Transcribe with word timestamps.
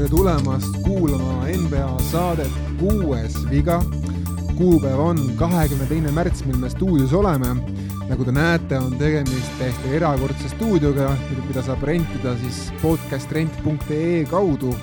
tere 0.00 0.08
tulemast 0.08 0.76
kuulama 0.84 1.44
NBA 1.44 1.98
saadet 2.10 2.52
Kuues 2.78 3.34
viga. 3.50 3.82
kuupäev 4.56 4.98
on 4.98 5.18
kahekümne 5.36 5.86
teine 5.86 6.12
märts, 6.12 6.44
mil 6.44 6.56
me 6.56 6.70
stuudios 6.70 7.12
oleme. 7.12 7.56
nagu 8.08 8.24
te 8.24 8.32
näete, 8.32 8.78
on 8.78 8.96
tegemist 8.98 9.58
täiesti 9.58 9.96
erakordse 9.96 10.48
stuudioga, 10.48 11.16
mida 11.48 11.62
saab 11.62 11.82
rentida 11.82 12.36
siis 12.36 12.72
podcastrent.ee 12.82 14.24
kaudu. 14.24 14.74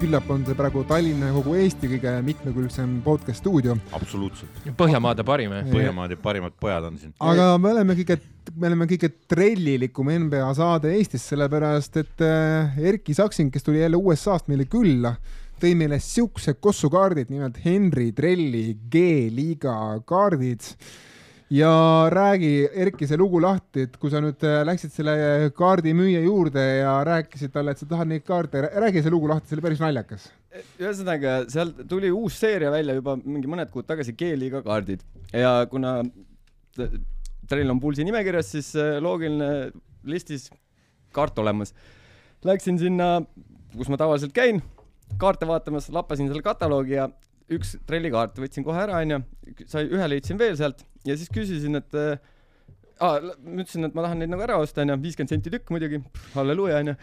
Küllap 0.00 0.28
on 0.30 0.44
see 0.46 0.56
praegu 0.58 0.82
Tallinna 0.88 1.30
ja 1.30 1.36
kogu 1.36 1.54
Eesti 1.58 1.90
kõige 1.94 2.14
mitmekülgsem 2.26 2.98
podcast 3.04 3.42
stuudio. 3.42 3.76
absoluutselt. 3.96 4.62
Põhjamaade 4.78 5.24
parim, 5.26 5.54
jah? 5.56 5.68
Põhjamaade 5.72 6.18
parimad 6.22 6.56
pojad 6.60 6.88
on 6.90 6.98
siin. 7.00 7.14
aga 7.20 7.50
me 7.58 7.72
oleme 7.74 7.96
kõige 7.98 8.18
me 8.56 8.70
oleme 8.70 8.86
kõige 8.88 9.10
trellilikum 9.28 10.08
NBA 10.24 10.46
saade 10.56 10.92
Eestis, 10.96 11.26
sellepärast 11.30 11.98
et 12.00 12.24
äh, 12.24 12.78
Erki 12.92 13.16
Saksin, 13.16 13.50
kes 13.52 13.66
tuli 13.66 13.82
jälle 13.82 14.00
USA-st 14.00 14.48
meile 14.48 14.68
külla, 14.70 15.16
tõi 15.60 15.74
meile 15.78 15.98
siuksed 16.02 16.60
kossukaardid, 16.62 17.32
nimelt 17.32 17.58
Henry 17.64 18.12
Trelli 18.16 18.78
G-liiga 18.90 19.74
kaardid. 20.08 20.72
Ja 21.50 21.72
räägi, 22.12 22.68
Erki, 22.84 23.06
see 23.08 23.18
lugu 23.20 23.40
lahti, 23.40 23.86
et 23.88 23.96
kui 24.00 24.12
sa 24.12 24.20
nüüd 24.24 24.42
äh, 24.44 24.60
läksid 24.68 24.92
selle 24.92 25.14
kaardimüüja 25.56 26.20
juurde 26.26 26.64
ja 26.80 26.98
rääkisid 27.08 27.52
talle, 27.54 27.72
et 27.72 27.80
sa 27.80 27.88
tahad 27.88 28.10
neid 28.10 28.24
kaarte, 28.26 28.66
räägi 28.68 29.02
see 29.04 29.12
lugu 29.14 29.30
lahti, 29.30 29.48
see 29.48 29.58
oli 29.58 29.64
päris 29.64 29.82
naljakas. 29.82 30.28
Ühesõnaga, 30.80 31.38
sealt 31.52 31.84
tuli 31.88 32.10
uus 32.12 32.36
seeria 32.40 32.72
välja 32.72 32.96
juba 32.98 33.16
mingi 33.20 33.50
mõned 33.50 33.70
kuud 33.72 33.88
tagasi 33.88 34.16
G-liiga 34.18 34.62
kaardid. 34.64 35.04
Ja 35.32 35.60
kuna 35.70 36.00
Trell 37.48 37.72
on 37.72 37.80
Pulsi 37.80 38.04
nimekirjas, 38.04 38.50
siis 38.56 38.72
äh, 38.76 38.98
loogiline 39.02 39.70
listis 40.08 40.48
kaart 41.16 41.38
olemas. 41.40 41.72
Läksin 42.44 42.76
sinna, 42.80 43.22
kus 43.74 43.88
ma 43.90 43.96
tavaliselt 44.00 44.34
käin, 44.36 44.60
kaarte 45.18 45.48
vaatamas, 45.48 45.88
lappasin 45.94 46.28
selle 46.28 46.44
kataloogi 46.44 46.98
ja 46.98 47.08
üks 47.48 47.78
Trelli 47.88 48.12
kaart 48.12 48.36
võtsin 48.36 48.66
kohe 48.66 48.84
ära, 48.84 49.00
onju, 49.00 49.22
sai, 49.64 49.88
ühe 49.88 50.08
leidsin 50.12 50.38
veel 50.40 50.56
sealt 50.60 50.84
ja 51.08 51.16
siis 51.18 51.32
küsisin, 51.32 51.80
et 51.80 51.96
äh, 51.98 52.20
ah, 53.00 53.18
ma 53.42 53.62
ütlesin, 53.62 53.88
et 53.88 53.96
ma 53.96 54.04
tahan 54.06 54.22
neid 54.22 54.32
nagu 54.32 54.44
ära 54.44 54.58
osta, 54.62 54.84
onju, 54.84 54.98
viiskümmend 55.04 55.34
senti 55.34 55.52
tükk 55.54 55.72
muidugi, 55.74 56.02
halleluuja, 56.34 56.82
onju. 56.84 56.96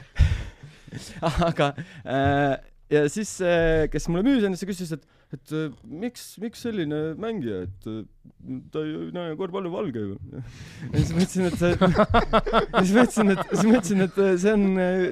aga 1.49 1.71
äh, 2.05 2.53
ja 2.93 3.05
siis, 3.11 3.37
äh, 3.43 3.85
kes 3.91 4.09
mulle 4.11 4.25
müüs, 4.27 4.45
onju, 4.45 4.61
see 4.61 4.71
küsis, 4.71 4.95
et 4.95 5.05
et 5.33 5.55
äh, 5.57 5.71
miks, 5.89 6.35
miks 6.41 6.61
selline 6.67 7.01
mängija, 7.19 7.65
et 7.65 7.89
äh, 8.25 8.59
ta 8.73 8.83
ei 8.85 9.09
näe 9.15 9.35
korvpalli 9.39 9.71
valge 9.73 10.03
ju. 10.03 10.17
ja 10.91 10.99
siis 10.99 11.13
ma 11.15 11.25
ütlesin, 11.25 11.49
et 11.49 11.57
see, 11.59 11.73
siis 12.85 12.93
ma 12.95 13.05
ütlesin, 13.05 13.33
et, 13.35 13.43
siis 13.51 13.65
ma 13.65 13.79
ütlesin, 13.79 14.05
et 14.05 14.21
see 14.43 14.55
on, 14.55 14.65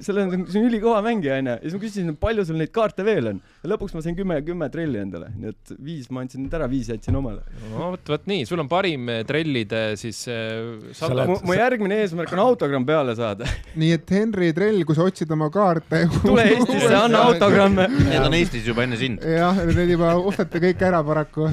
selle 0.09 0.28
on, 0.28 0.45
see 0.50 0.61
on 0.61 0.69
ülikõva 0.69 1.03
mängija 1.06 1.39
onju. 1.41 1.58
ja 1.58 1.64
siis 1.64 1.78
ma 1.78 1.84
küsisin, 1.86 2.14
palju 2.28 2.47
sul 2.50 2.61
neid 2.61 2.73
kaarte 2.75 3.08
veel 3.08 3.34
on. 3.34 3.41
ja 3.64 3.73
lõpuks 3.73 3.97
ma 3.97 4.06
sain 4.06 4.17
kümme, 4.17 4.39
kümme 4.45 4.69
trelli 4.73 5.02
endale, 5.03 5.31
nii 5.38 5.53
et 5.53 5.75
viis 5.80 6.09
ma 6.14 6.25
andsin 6.25 6.45
nüüd 6.45 6.58
ära, 6.59 6.69
viis 6.72 6.91
jätsin 6.94 7.17
omale. 7.19 7.45
no 7.69 7.94
vot, 7.95 8.14
vot 8.16 8.30
nii, 8.30 8.45
sul 8.50 8.61
on 8.64 8.72
parim 8.72 9.09
trellide 9.28 9.84
siis 10.00 10.25
äh, 10.28 11.25
mu, 11.28 11.38
mu 11.45 11.56
järgmine 11.56 12.00
eesmärk 12.03 12.34
on 12.36 12.41
autogramm 12.44 12.86
peale 12.88 13.16
saada. 13.17 13.47
nii 13.81 13.94
et 13.97 14.14
Henri 14.16 14.52
Trell, 14.56 14.84
kui 14.88 14.97
sa 14.97 15.06
otsid 15.08 15.31
oma 15.34 15.50
kaarte 15.53 16.03
tule 16.19 16.45
Eestisse, 16.53 16.91
anna 16.97 17.25
autogramme. 17.30 17.88
Need 18.11 18.28
on 18.28 18.38
Eestis 18.38 18.67
juba 18.67 18.86
enne 18.88 19.00
sind. 19.00 19.23
jah, 19.23 19.64
need 19.69 19.94
juba 19.95 20.14
ostate 20.19 20.61
kõik 20.64 20.84
ära 20.88 21.02
paraku. 21.06 21.50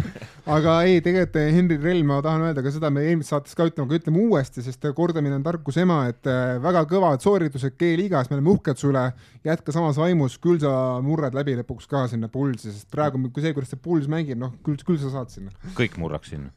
Aga 0.50 0.74
ei, 0.86 0.98
tegelikult 1.04 1.38
Henri 1.54 1.76
Trell, 1.80 2.02
ma 2.06 2.18
tahan 2.24 2.48
öelda 2.48 2.62
ka 2.64 2.72
seda, 2.74 2.90
me 2.92 3.04
eelmises 3.06 3.30
saates 3.34 3.56
ka 3.58 3.66
ütleme, 3.68 3.86
aga 3.88 3.98
ütleme 4.00 4.22
uuesti, 4.24 4.64
sest 4.64 4.86
kordamine 4.96 5.36
on 5.38 5.44
tarkuse 5.46 5.84
ema, 5.84 6.02
et 6.10 6.26
äh, 6.30 6.56
väga 6.62 6.82
kõvad 6.90 7.22
sooritused 7.24 7.76
G-liigas, 7.80 8.30
me 8.30 8.38
oleme 8.38 8.54
uhked 8.54 8.80
sulle. 8.80 9.10
jätka 9.46 9.72
samas 9.72 9.96
vaimus, 9.96 10.36
küll 10.42 10.58
sa 10.60 10.70
murrad 11.04 11.36
läbi 11.36 11.54
lõpuks 11.60 11.86
ka 11.88 12.02
sinna 12.10 12.28
Pulsi, 12.32 12.68
sest 12.68 12.90
praegu, 12.92 13.20
kui 13.32 13.44
see, 13.44 13.54
kuidas 13.56 13.70
see 13.72 13.80
Puls 13.80 14.08
mängib, 14.10 14.36
noh, 14.40 14.52
küll, 14.66 14.76
küll 14.84 14.98
sa 15.00 15.12
saad 15.14 15.32
sinna. 15.32 15.54
kõik 15.78 15.96
murraks 16.00 16.34
sinna 16.34 16.50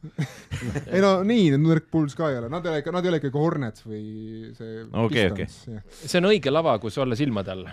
ei 0.94 1.00
no 1.04 1.14
nii, 1.26 1.54
nõrk 1.60 1.88
Puls 1.92 2.16
ka 2.18 2.28
ei 2.32 2.40
ole, 2.40 2.50
nad 2.52 2.66
ei 2.66 2.74
ole 2.74 2.82
ikka, 2.82 2.92
nad 2.94 3.06
ei 3.06 3.12
ole 3.12 3.22
ikkagi 3.22 3.40
Hornets 3.40 3.86
või 3.86 4.02
see. 4.58 4.84
okei, 5.04 5.30
okei. 5.32 5.48
see 5.94 6.20
on 6.20 6.28
õige 6.32 6.52
lava, 6.52 6.76
kus 6.82 6.98
olla 7.00 7.16
silmade 7.18 7.54
all. 7.54 7.64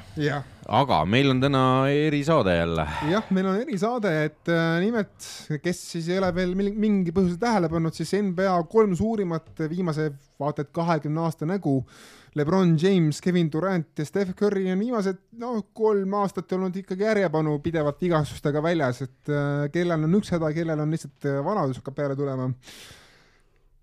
aga 0.82 1.02
meil 1.10 1.34
on 1.34 1.44
täna 1.44 1.66
erisaade 1.92 2.56
jälle. 2.56 2.88
jah, 3.12 3.28
meil 3.36 3.52
on 3.52 3.60
erisaade, 3.66 4.16
et 4.30 4.54
äh, 4.54 4.78
nimelt, 4.86 5.30
kes 5.66 5.84
siis 5.96 6.11
ei 6.12 6.20
ole 6.22 6.32
veel 6.36 6.56
mingi 6.56 7.14
põhjuse 7.16 7.40
tähele 7.42 7.70
pannud, 7.72 7.96
siis 7.96 8.14
NBA 8.18 8.56
kolm 8.72 8.96
suurimat 8.98 9.64
viimase 9.72 10.12
vaata 10.40 10.66
et 10.66 10.74
kahekümne 10.76 11.24
aasta 11.26 11.48
nägu. 11.50 11.80
Lebron 12.36 12.78
James, 12.80 13.18
Kevin 13.20 13.50
Durant 13.52 14.00
ja 14.00 14.06
Steph 14.08 14.32
Curry 14.40 14.70
on 14.72 14.80
viimased 14.80 15.18
noh, 15.42 15.58
kolm 15.76 16.14
aastat 16.22 16.54
olnud 16.56 16.78
ikkagi 16.80 17.04
järjepanu 17.04 17.58
pidevalt 17.60 18.00
vigastustega 18.00 18.64
väljas, 18.64 19.02
et 19.04 19.32
äh, 19.34 19.66
kellel 19.74 20.08
on 20.08 20.20
üks 20.22 20.32
häda, 20.32 20.54
kellel 20.56 20.80
on 20.80 20.96
lihtsalt 20.96 21.28
äh, 21.28 21.42
vanadus 21.44 21.82
hakkab 21.82 21.98
peale 21.98 22.16
tulema 22.16 22.48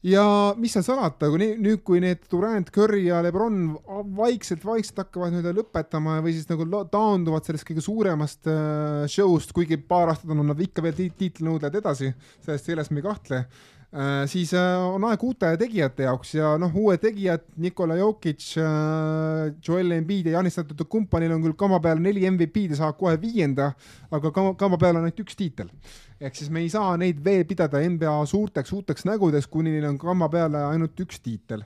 ja 0.07 0.25
mis 0.59 0.75
seal 0.77 0.85
salata, 0.87 1.31
kui 1.31 1.41
nüüd, 1.59 1.81
kui 1.87 2.03
need 2.03 2.27
Durand, 2.31 2.71
Curry 2.75 3.07
ja 3.09 3.23
Lebron 3.25 3.73
vaikselt-vaikselt 4.19 5.03
hakkavad 5.03 5.35
nii-öelda 5.35 5.55
lõpetama 5.57 6.19
või 6.25 6.37
siis 6.37 6.47
nagu 6.51 6.67
taanduvad 6.93 7.49
sellest 7.49 7.67
kõige 7.67 7.83
suuremast 7.85 8.51
äh, 8.51 9.09
show'st, 9.11 9.55
kuigi 9.57 9.81
paar 9.81 10.13
aastat 10.13 10.31
on 10.35 10.47
nad 10.47 10.63
ikka 10.63 10.85
veel 10.87 10.95
tiitlinõudlejad 11.19 11.81
edasi, 11.83 12.13
sellest, 12.47 12.71
selles 12.71 12.93
me 12.93 13.03
ei 13.03 13.09
kahtle 13.09 13.43
äh,, 13.43 14.23
siis 14.31 14.55
äh, 14.55 14.87
on 14.87 15.09
aeg 15.11 15.25
uute 15.27 15.51
tegijate 15.59 16.07
jaoks 16.07 16.37
ja 16.39 16.55
noh, 16.63 16.79
uued 16.79 17.03
tegijad, 17.03 17.49
Nikola 17.59 17.99
Jokic 17.99 18.53
äh,, 18.63 19.49
Joel 19.67 19.99
Embiid 19.99 20.31
ja 20.31 20.39
Janis 20.39 20.63
Antetokounmpanil 20.63 21.35
on 21.35 21.43
küll 21.49 21.59
kama 21.59 21.83
peal 21.83 21.99
neli 22.05 22.23
MVP-d 22.31 22.77
ja 22.77 22.85
saavad 22.85 23.03
kohe 23.03 23.19
viienda, 23.19 23.73
aga 24.15 24.31
kama, 24.31 24.55
kama 24.61 24.79
peal 24.79 24.95
on 24.95 25.09
ainult 25.09 25.27
üks 25.27 25.35
tiitel 25.43 25.75
ehk 26.21 26.35
siis 26.35 26.51
me 26.51 26.63
ei 26.65 26.71
saa 26.73 26.97
neid 26.99 27.21
veel 27.25 27.45
pidada 27.47 27.81
NBA 27.85 28.15
suurteks 28.27 28.73
uuteks 28.75 29.07
nägudeks, 29.07 29.47
kuni 29.51 29.73
neil 29.75 29.87
on 29.93 29.99
kamba 30.03 30.29
peale 30.33 30.65
ainult 30.67 30.99
üks 31.05 31.21
tiitel. 31.23 31.63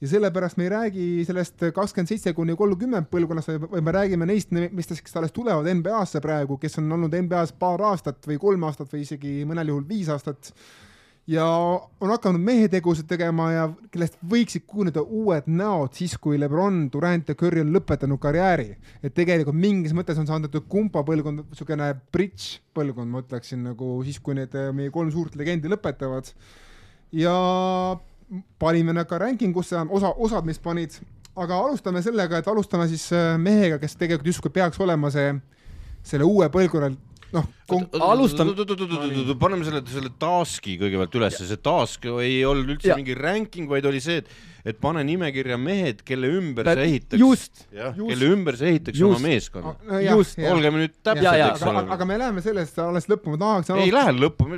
ja 0.00 0.08
sellepärast 0.08 0.58
me 0.60 0.66
ei 0.66 0.72
räägi 0.72 1.04
sellest 1.24 1.68
kakskümmend 1.74 2.10
seitse 2.12 2.32
kuni 2.36 2.56
kolmkümmend 2.58 3.08
põlvkonnast, 3.12 3.54
vaid 3.70 3.84
me 3.84 3.94
räägime 3.94 4.28
neist 4.28 4.52
meestest, 4.52 5.04
kes 5.04 5.16
alles 5.16 5.32
tulevad 5.32 5.70
NBA-sse 5.80 6.20
praegu, 6.20 6.58
kes 6.60 6.78
on 6.82 6.92
olnud 6.92 7.14
NBA-s 7.14 7.54
paar 7.58 7.82
aastat 7.92 8.28
või 8.28 8.40
kolm 8.42 8.68
aastat 8.68 8.92
või 8.92 9.06
isegi 9.06 9.36
mõnel 9.48 9.72
juhul 9.72 9.88
viis 9.88 10.10
aastat 10.12 10.52
ja 11.26 11.46
on 12.00 12.10
hakanud 12.10 12.40
mehetegusid 12.40 13.06
tegema 13.08 13.46
ja 13.52 13.64
kellest 13.92 14.18
võiksid 14.28 14.66
kujuneda 14.68 15.02
uued 15.02 15.46
näod 15.48 15.96
siis, 15.96 16.18
kui 16.20 16.36
Lebron, 16.40 16.84
Durant 16.92 17.28
ja 17.28 17.36
Curry 17.38 17.62
on 17.64 17.72
lõpetanud 17.72 18.20
karjääri. 18.20 18.76
et 19.02 19.14
tegelikult 19.14 19.56
mingis 19.56 19.94
mõttes 19.96 20.18
on 20.20 20.26
saanud 20.26 20.58
kumba 20.68 21.04
põlvkond, 21.04 21.46
niisugune 21.48 21.94
bridž 22.12 22.58
põlvkond, 22.76 23.10
ma 23.10 23.24
ütleksin 23.24 23.64
nagu 23.64 23.96
siis, 24.04 24.20
kui 24.20 24.36
need 24.36 24.52
äh, 24.54 24.72
meie 24.72 24.90
kolm 24.90 25.12
suurt 25.12 25.36
legendi 25.36 25.68
lõpetavad. 25.72 26.28
ja 27.12 27.34
panime 28.58 28.92
nad 28.92 29.08
ka 29.08 29.18
ranking 29.18 29.56
usse, 29.56 29.76
osa, 29.76 30.12
osad 30.12 30.44
meist 30.44 30.62
panid, 30.62 30.92
aga 31.36 31.56
alustame 31.56 32.02
sellega, 32.02 32.38
et 32.38 32.48
alustame 32.48 32.88
siis 32.88 33.08
äh, 33.12 33.38
mehega, 33.40 33.78
kes 33.78 33.96
tegelikult 33.96 34.28
justkui 34.28 34.52
peaks 34.52 34.80
olema 34.80 35.10
see, 35.10 35.32
selle 36.04 36.28
uue 36.28 36.50
põlvkonna 36.52 36.92
noh, 37.34 37.46
alustan. 38.00 38.52
paneme 39.40 39.66
selle, 39.66 39.82
selle 39.90 40.12
task'i 40.20 40.76
kõigepealt 40.80 41.16
ülesse, 41.18 41.46
see 41.48 41.60
task 41.62 42.06
ei 42.12 42.42
olnud 42.46 42.74
üldse 42.76 42.92
ja. 42.92 42.98
mingi 42.98 43.16
ranking, 43.18 43.68
vaid 43.70 43.88
oli 43.90 44.02
see, 44.04 44.20
et, 44.22 44.30
et 44.72 44.78
pane 44.82 45.02
nimekirja 45.06 45.58
mehed, 45.60 46.04
kelle 46.06 46.30
ümber 46.38 46.68
sa 46.68 46.76
ehitaks. 46.84 47.20
just, 47.20 47.66
kelle 47.72 48.30
ümber 48.36 48.58
sa 48.60 48.68
ehitaks 48.70 49.00
just. 49.00 49.08
oma 49.10 49.24
meeskonna. 49.28 49.74
just, 50.10 50.38
olgeme 50.52 50.84
nüüd 50.84 50.96
täpsed, 51.00 51.42
eks 51.48 51.66
ole. 51.72 51.84
aga 51.98 52.08
me 52.08 52.20
läheme 52.22 52.44
sellest 52.44 52.78
alles 52.84 53.10
lõppu, 53.10 53.34
ma 53.34 53.42
tahaks. 53.44 53.74
ei 53.78 53.92
lähe 53.94 54.16
lõppu 54.18 54.50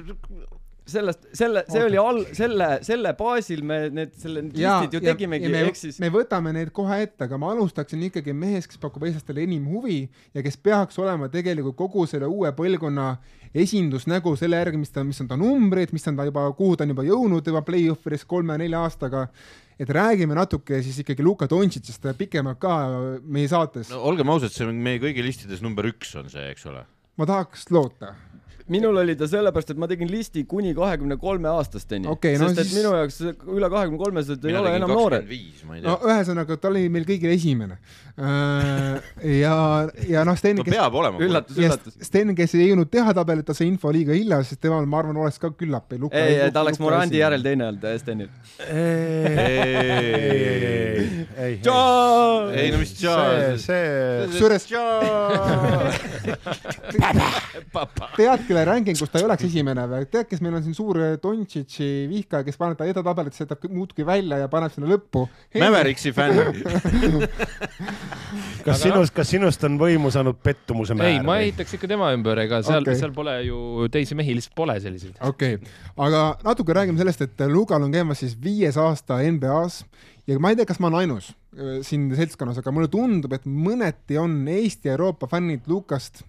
sellest, 0.86 1.26
selle, 1.34 1.64
see 1.70 1.82
oli 1.82 1.98
all, 2.00 2.22
selle, 2.36 2.68
selle 2.86 3.12
baasil 3.18 3.62
me 3.66 3.78
need, 3.94 4.12
selle 4.20 4.44
listid 4.46 4.96
ju 4.96 5.02
tegimegi, 5.02 5.50
ehk 5.60 5.78
siis. 5.78 5.98
me 6.02 6.10
võtame 6.14 6.52
need 6.54 6.70
kohe 6.76 7.00
ette, 7.02 7.26
aga 7.26 7.38
ma 7.40 7.50
alustaksin 7.54 8.04
ikkagi 8.08 8.34
mehest, 8.36 8.70
kes 8.70 8.80
pakub 8.82 9.06
eestlastele 9.08 9.42
enim 9.46 9.66
huvi 9.72 10.04
ja 10.36 10.44
kes 10.46 10.58
peaks 10.62 10.98
olema 11.02 11.30
tegelikult 11.32 11.78
kogu 11.78 12.06
selle 12.10 12.30
uue 12.30 12.52
põlvkonna 12.56 13.12
esindusnägu 13.56 14.34
selle 14.38 14.60
järgi, 14.60 14.80
mis 14.80 14.92
ta, 14.94 15.04
mis 15.06 15.20
on 15.24 15.30
ta 15.30 15.38
numbrid, 15.40 15.94
mis 15.96 16.06
on 16.10 16.18
ta 16.18 16.26
juba, 16.28 16.46
kuhu 16.56 16.76
ta 16.76 16.86
on 16.86 16.94
juba 16.94 17.06
jõudnud 17.06 17.50
juba 17.50 17.64
play-off'ides 17.66 18.26
kolme-nelja 18.28 18.82
aastaga 18.86 19.26
et 19.80 19.90
räägime 19.92 20.36
natuke 20.36 20.80
siis 20.84 21.02
ikkagi 21.02 21.24
Luka 21.24 21.48
Dontšitsist 21.50 22.06
pikemalt 22.18 22.60
ka 22.62 22.76
meie 23.22 23.48
saates 23.50 23.90
no,. 23.92 24.00
olgem 24.08 24.30
ausad, 24.32 24.54
see 24.54 24.68
on 24.68 24.78
meie 24.84 25.00
kõigi 25.02 25.24
listides 25.24 25.64
number 25.64 25.88
üks 25.90 26.14
on 26.16 26.30
see, 26.32 26.46
eks 26.52 26.64
ole. 26.70 26.86
ma 27.20 27.28
tahaks 27.28 27.68
loota 27.74 28.14
minul 28.72 28.96
oli 29.02 29.14
ta 29.18 29.26
sellepärast, 29.30 29.70
et 29.74 29.78
ma 29.78 29.86
tegin 29.90 30.08
listi 30.10 30.44
kuni 30.48 30.72
kahekümne 30.74 31.16
kolme 31.20 31.48
aastasteni 31.52 32.08
Okei, 32.10 32.38
no 32.40 32.48
sest 32.48 32.58
et 32.64 32.68
siis- 32.70 32.78
minu 32.80 32.90
jaoks 32.96 33.20
üle 33.46 33.68
kahekümne 33.70 33.98
kolmesed 34.00 34.44
ei 34.44 34.56
ole 34.58 34.70
enam 34.78 34.90
noored. 34.90 35.26
ei 35.30 35.52
no 35.84 35.98
ühesõnaga, 36.02 36.56
ta 36.58 36.68
oli 36.72 36.88
meil 36.92 37.04
kõigil 37.08 37.30
esimene. 37.34 37.76
ja, 38.16 39.88
ja 40.08 40.24
noh, 40.24 40.36
Sten, 40.40 40.56
no 40.56 40.64
kes, 40.64 40.72
peab 40.74 40.94
olema. 40.96 41.18
üllatus, 41.20 41.56
üllatus. 41.60 41.94
Sten, 42.08 42.32
kes 42.38 42.54
ei 42.56 42.70
jõudnud 42.70 42.88
teha 42.90 43.12
tabelit, 43.16 43.44
ta 43.46 43.52
sai 43.54 43.66
info 43.68 43.92
liiga 43.92 44.12
hilja, 44.16 44.38
sest 44.46 44.60
temal, 44.64 44.86
ma 44.88 44.98
arvan, 45.02 45.16
oleks 45.20 45.38
ka 45.42 45.48
küllap 45.52 45.92
ei 45.92 45.98
luka. 46.00 46.16
ei, 46.16 46.50
ta 46.50 46.60
oleks 46.64 46.80
Morandi 46.82 47.18
järel 47.20 47.42
teine 47.44 47.64
olnud, 47.68 47.84
Stenil. 48.00 48.28
ei, 51.36 51.60
ei 52.56 52.70
no 52.72 52.78
mis 52.80 52.88
see, 52.96 53.04
tšaa. 53.04 53.60
see, 53.60 53.84
kusjuures 54.32 54.64
tead, 58.56 58.56
kelle 58.56 58.70
rankingus 58.70 59.12
ta 59.12 59.20
ei 59.20 59.26
oleks 59.26 59.44
esimene 59.48 59.84
või? 59.90 60.06
tead, 60.10 60.26
kes 60.30 60.42
meil 60.44 60.56
on 60.58 60.64
siin 60.64 60.76
suur 60.76 60.98
Dontšitši 61.22 61.88
vihkaja, 62.10 62.46
kes 62.46 62.58
paneb 62.60 62.78
ta 62.78 62.86
edetabelisse, 62.88 63.44
jätab 63.44 63.66
muudkui 63.72 64.06
välja 64.06 64.40
ja 64.42 64.48
paneb 64.52 64.72
sinna 64.72 64.88
lõppu. 64.90 65.26
Mäveriksi 65.60 66.12
fänn. 66.16 66.36
kas 68.66 68.82
sinust, 68.82 69.14
kas 69.16 69.30
sinust 69.30 69.64
on 69.68 69.78
võimu 69.80 70.10
saanud 70.14 70.38
pettumuse 70.42 70.96
määr? 70.96 71.16
ei, 71.16 71.22
ma 71.24 71.38
ehitaks 71.42 71.76
ikka 71.76 71.90
tema 71.90 72.10
ümber, 72.16 72.40
ega 72.46 72.62
seal 72.66 72.84
okay., 72.84 72.98
seal 72.98 73.14
pole 73.16 73.36
ju 73.46 73.88
teisi 73.92 74.18
mehi, 74.18 74.36
lihtsalt 74.38 74.56
pole 74.58 74.76
selliseid. 74.82 75.16
okei 75.26 75.58
okay., 75.58 75.72
aga 76.08 76.26
natuke 76.46 76.76
räägime 76.76 77.00
sellest, 77.00 77.26
et 77.26 77.46
Lugal 77.50 77.86
on 77.86 77.94
käimas 77.94 78.22
siis 78.24 78.36
viies 78.42 78.78
aasta 78.80 79.20
NBA-s 79.22 79.82
ja 80.26 80.38
ma 80.42 80.52
ei 80.52 80.58
tea, 80.58 80.68
kas 80.68 80.80
ma 80.82 80.90
olen 80.90 81.06
ainus 81.06 81.32
siin 81.86 82.10
seltskonnas, 82.12 82.58
aga 82.60 82.72
mulle 82.74 82.90
tundub, 82.92 83.32
et 83.32 83.46
mõneti 83.48 84.18
on 84.20 84.42
Eesti 84.50 84.90
ja 84.90 84.96
Euroopa 84.96 85.28
fännid 85.30 85.64
Lukast, 85.70 86.20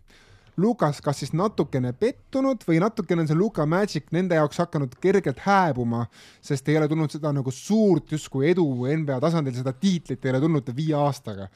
Lukas 0.58 1.02
kas 1.06 1.20
siis 1.22 1.34
natukene 1.38 1.92
pettunud 1.94 2.64
või 2.68 2.80
natukene 2.82 3.22
on 3.22 3.28
see 3.30 3.38
Luka 3.38 3.66
Magic 3.70 4.08
nende 4.16 4.40
jaoks 4.40 4.58
hakanud 4.64 4.96
kergelt 5.02 5.44
hääbuma, 5.46 6.08
sest 6.42 6.70
ei 6.70 6.80
ole 6.80 6.88
tulnud 6.90 7.14
seda 7.14 7.34
nagu 7.36 7.54
suurt 7.54 8.12
justkui 8.16 8.50
edu 8.52 8.66
NBA 8.88 9.20
tasandil, 9.22 9.54
seda 9.54 9.76
tiitlit 9.78 10.26
ei 10.26 10.34
ole 10.34 10.42
tulnud 10.42 10.74
viie 10.78 10.98
aastaga 10.98 11.52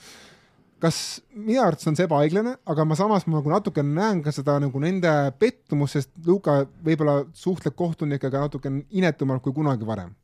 kas 0.82 0.98
minu 1.36 1.62
arvates 1.62 1.88
on 1.90 1.98
see 1.98 2.08
ebaõiglane, 2.08 2.56
aga 2.74 2.86
ma 2.88 2.98
samas 2.98 3.28
ma 3.28 3.38
nagu 3.38 3.52
natuke 3.54 3.84
näen 3.86 4.24
ka 4.26 4.34
seda 4.34 4.58
nagu 4.64 4.82
nende 4.82 5.12
pettumust, 5.42 5.98
sest 5.98 6.12
Luka 6.26 6.62
võib-olla 6.86 7.22
suhtleb 7.38 7.76
kohtunikega 7.78 8.48
natuke 8.48 8.72
inetumalt 8.98 9.44
kui 9.46 9.54
kunagi 9.56 9.88
varem. 9.88 10.16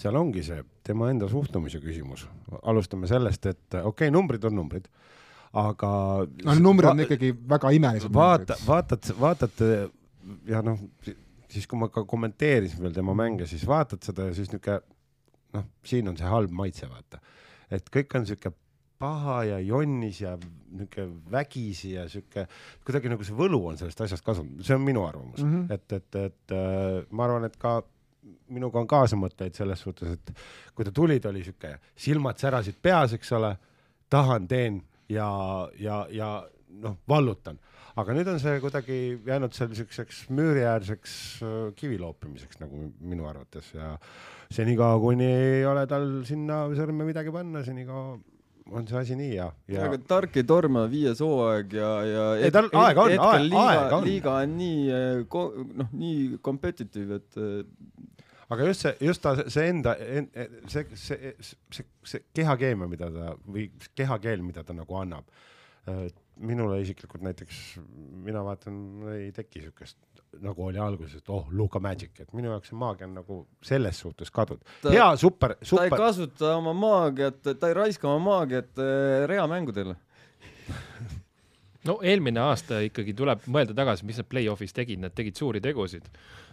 seal 0.00 0.16
ongi 0.16 0.42
see 0.44 0.60
tema 0.86 1.10
enda 1.10 1.28
suhtumise 1.28 1.80
küsimus. 1.80 2.26
alustame 2.62 3.08
sellest, 3.08 3.46
et 3.46 3.74
okei 3.74 3.88
okay,, 3.88 4.10
numbrid 4.10 4.44
on 4.44 4.56
numbrid, 4.60 4.88
aga 5.52 5.90
no 6.44 6.54
numbrid 6.62 6.92
on 6.92 7.04
ikkagi 7.06 7.32
väga 7.48 7.72
imelised. 7.74 8.12
vaata, 8.14 8.56
vaatad, 8.66 9.10
vaatad 9.18 9.64
ja 10.46 10.62
noh, 10.62 10.78
siis 11.50 11.66
kui 11.66 11.78
ma 11.80 11.90
ka 11.90 12.04
kommenteerisin 12.08 12.82
veel 12.84 12.94
tema 12.94 13.14
mänge, 13.18 13.48
siis 13.50 13.66
vaatad 13.66 14.02
seda 14.06 14.28
ja 14.28 14.36
siis 14.36 14.52
niuke 14.52 14.78
noh, 15.56 15.68
siin 15.86 16.10
on 16.10 16.18
see 16.18 16.30
halb 16.30 16.54
maitse, 16.54 16.88
vaata. 16.90 17.18
et 17.70 17.90
kõik 17.90 18.18
on 18.18 18.26
siuke 18.28 18.52
paha 19.00 19.38
ja 19.48 19.58
jonnis 19.64 20.20
ja 20.20 20.34
niuke 20.76 21.06
vägisi 21.32 21.94
ja 21.94 22.04
siuke 22.12 22.44
kuidagi 22.84 23.10
nagu 23.10 23.24
see 23.24 23.36
võlu 23.36 23.62
on 23.70 23.80
sellest 23.80 24.04
asjast 24.04 24.26
kadunud, 24.26 24.60
see 24.66 24.76
on 24.76 24.84
minu 24.84 25.06
arvamus 25.06 25.42
mm. 25.42 25.54
-hmm. 25.54 25.72
et, 25.74 25.92
et, 25.96 26.20
et 26.20 26.54
äh, 26.54 27.00
ma 27.10 27.26
arvan, 27.26 27.48
et 27.48 27.56
ka 27.56 27.80
minuga 28.52 28.78
on 28.78 28.86
kaasamõtlejaid 28.86 29.56
selles 29.56 29.80
suhtes, 29.80 30.12
et 30.18 30.32
kui 30.76 30.84
ta 30.84 30.92
tuli, 30.92 31.18
ta 31.20 31.30
oli 31.32 31.42
siuke, 31.44 31.72
silmad 31.96 32.38
särasid 32.38 32.76
peas, 32.82 33.14
eks 33.16 33.32
ole, 33.32 33.54
tahan, 34.12 34.48
teen 34.48 34.82
ja, 35.10 35.28
ja, 35.80 36.00
ja 36.14 36.30
noh, 36.80 36.96
vallutan. 37.10 37.58
aga 38.00 38.14
nüüd 38.16 38.28
on 38.30 38.38
see 38.40 38.60
kuidagi 38.62 38.96
jäänud 39.26 39.52
seal 39.56 39.72
siukseks 39.76 40.24
müüriäärseks 40.32 41.14
äh, 41.44 41.54
kivi 41.76 41.98
loopimiseks 42.00 42.60
nagu 42.62 42.86
minu 43.00 43.26
arvates 43.28 43.72
ja 43.74 43.96
senikaua, 44.54 44.98
kuni 45.02 45.26
ei 45.26 45.64
ole 45.68 45.86
tal 45.90 46.06
sinna 46.28 46.62
sõrme 46.78 47.04
midagi 47.08 47.32
panna, 47.34 47.64
senikaua 47.66 48.18
on 48.70 48.86
see 48.86 48.98
asi 49.00 49.16
nii 49.18 49.32
ja, 49.34 49.48
ja 49.66 49.82
aga 49.88 49.98
tark 50.06 50.36
ei 50.38 50.44
torma, 50.46 50.84
viies 50.90 51.18
hooaeg 51.24 51.72
ja, 51.74 51.88
ja 52.06 52.24
Ei, 52.38 52.52
tal 52.54 52.68
aega 52.70 53.02
on, 53.08 53.14
aega 53.64 53.96
on. 53.98 54.04
liiga 54.06 54.36
on 54.44 54.52
nii 54.60 55.24
ko- 55.32 55.64
noh, 55.74 55.88
nii 55.90 56.38
competitive, 56.46 57.18
et 57.18 57.40
eh, 57.42 58.19
aga 58.50 58.66
just 58.66 58.86
see, 58.86 58.94
just 59.06 59.22
ta 59.22 59.36
see 59.46 59.68
enda, 59.70 59.94
see, 60.68 60.84
see, 60.94 61.34
see, 61.40 61.86
see 62.02 62.24
kehakeemia, 62.34 62.88
mida 62.90 63.10
ta 63.14 63.34
või 63.46 63.68
kehakeel, 63.98 64.42
mida 64.46 64.66
ta 64.66 64.76
nagu 64.76 64.98
annab. 65.00 65.30
minule 66.40 66.80
isiklikult 66.80 67.22
näiteks, 67.24 67.56
mina 68.24 68.42
vaatan, 68.44 68.76
ei 69.12 69.32
teki 69.36 69.64
siukest 69.66 69.98
nagu 70.38 70.64
oli 70.64 70.78
alguses, 70.78 71.18
et 71.18 71.30
oh, 71.32 71.48
Luka 71.50 71.80
Magic, 71.82 72.12
et 72.22 72.32
minu 72.36 72.52
jaoks 72.52 72.70
see 72.70 72.78
maagia 72.78 73.08
on 73.08 73.16
nagu 73.18 73.38
selles 73.66 73.98
suhtes 73.98 74.30
kadunud. 74.34 74.62
Hea, 74.86 75.08
super, 75.20 75.56
ta 75.56 75.64
ei 75.64 75.70
super, 75.72 75.96
kasuta 75.98 76.52
oma 76.58 76.74
maagiat, 76.76 77.40
ta 77.50 77.70
ei 77.70 77.74
raiska 77.76 78.08
oma 78.08 78.22
maagiat 78.28 78.78
eh, 78.84 79.24
reamängudele. 79.30 79.96
no 81.88 81.98
eelmine 82.06 82.42
aasta 82.44 82.82
ikkagi 82.86 83.14
tuleb 83.18 83.42
mõelda 83.50 83.74
tagasi, 83.76 84.06
mis 84.08 84.20
nad 84.20 84.28
play-off'is 84.30 84.76
tegid, 84.76 85.02
nad 85.02 85.16
tegid 85.16 85.40
suuri 85.40 85.62
tegusid. 85.64 86.06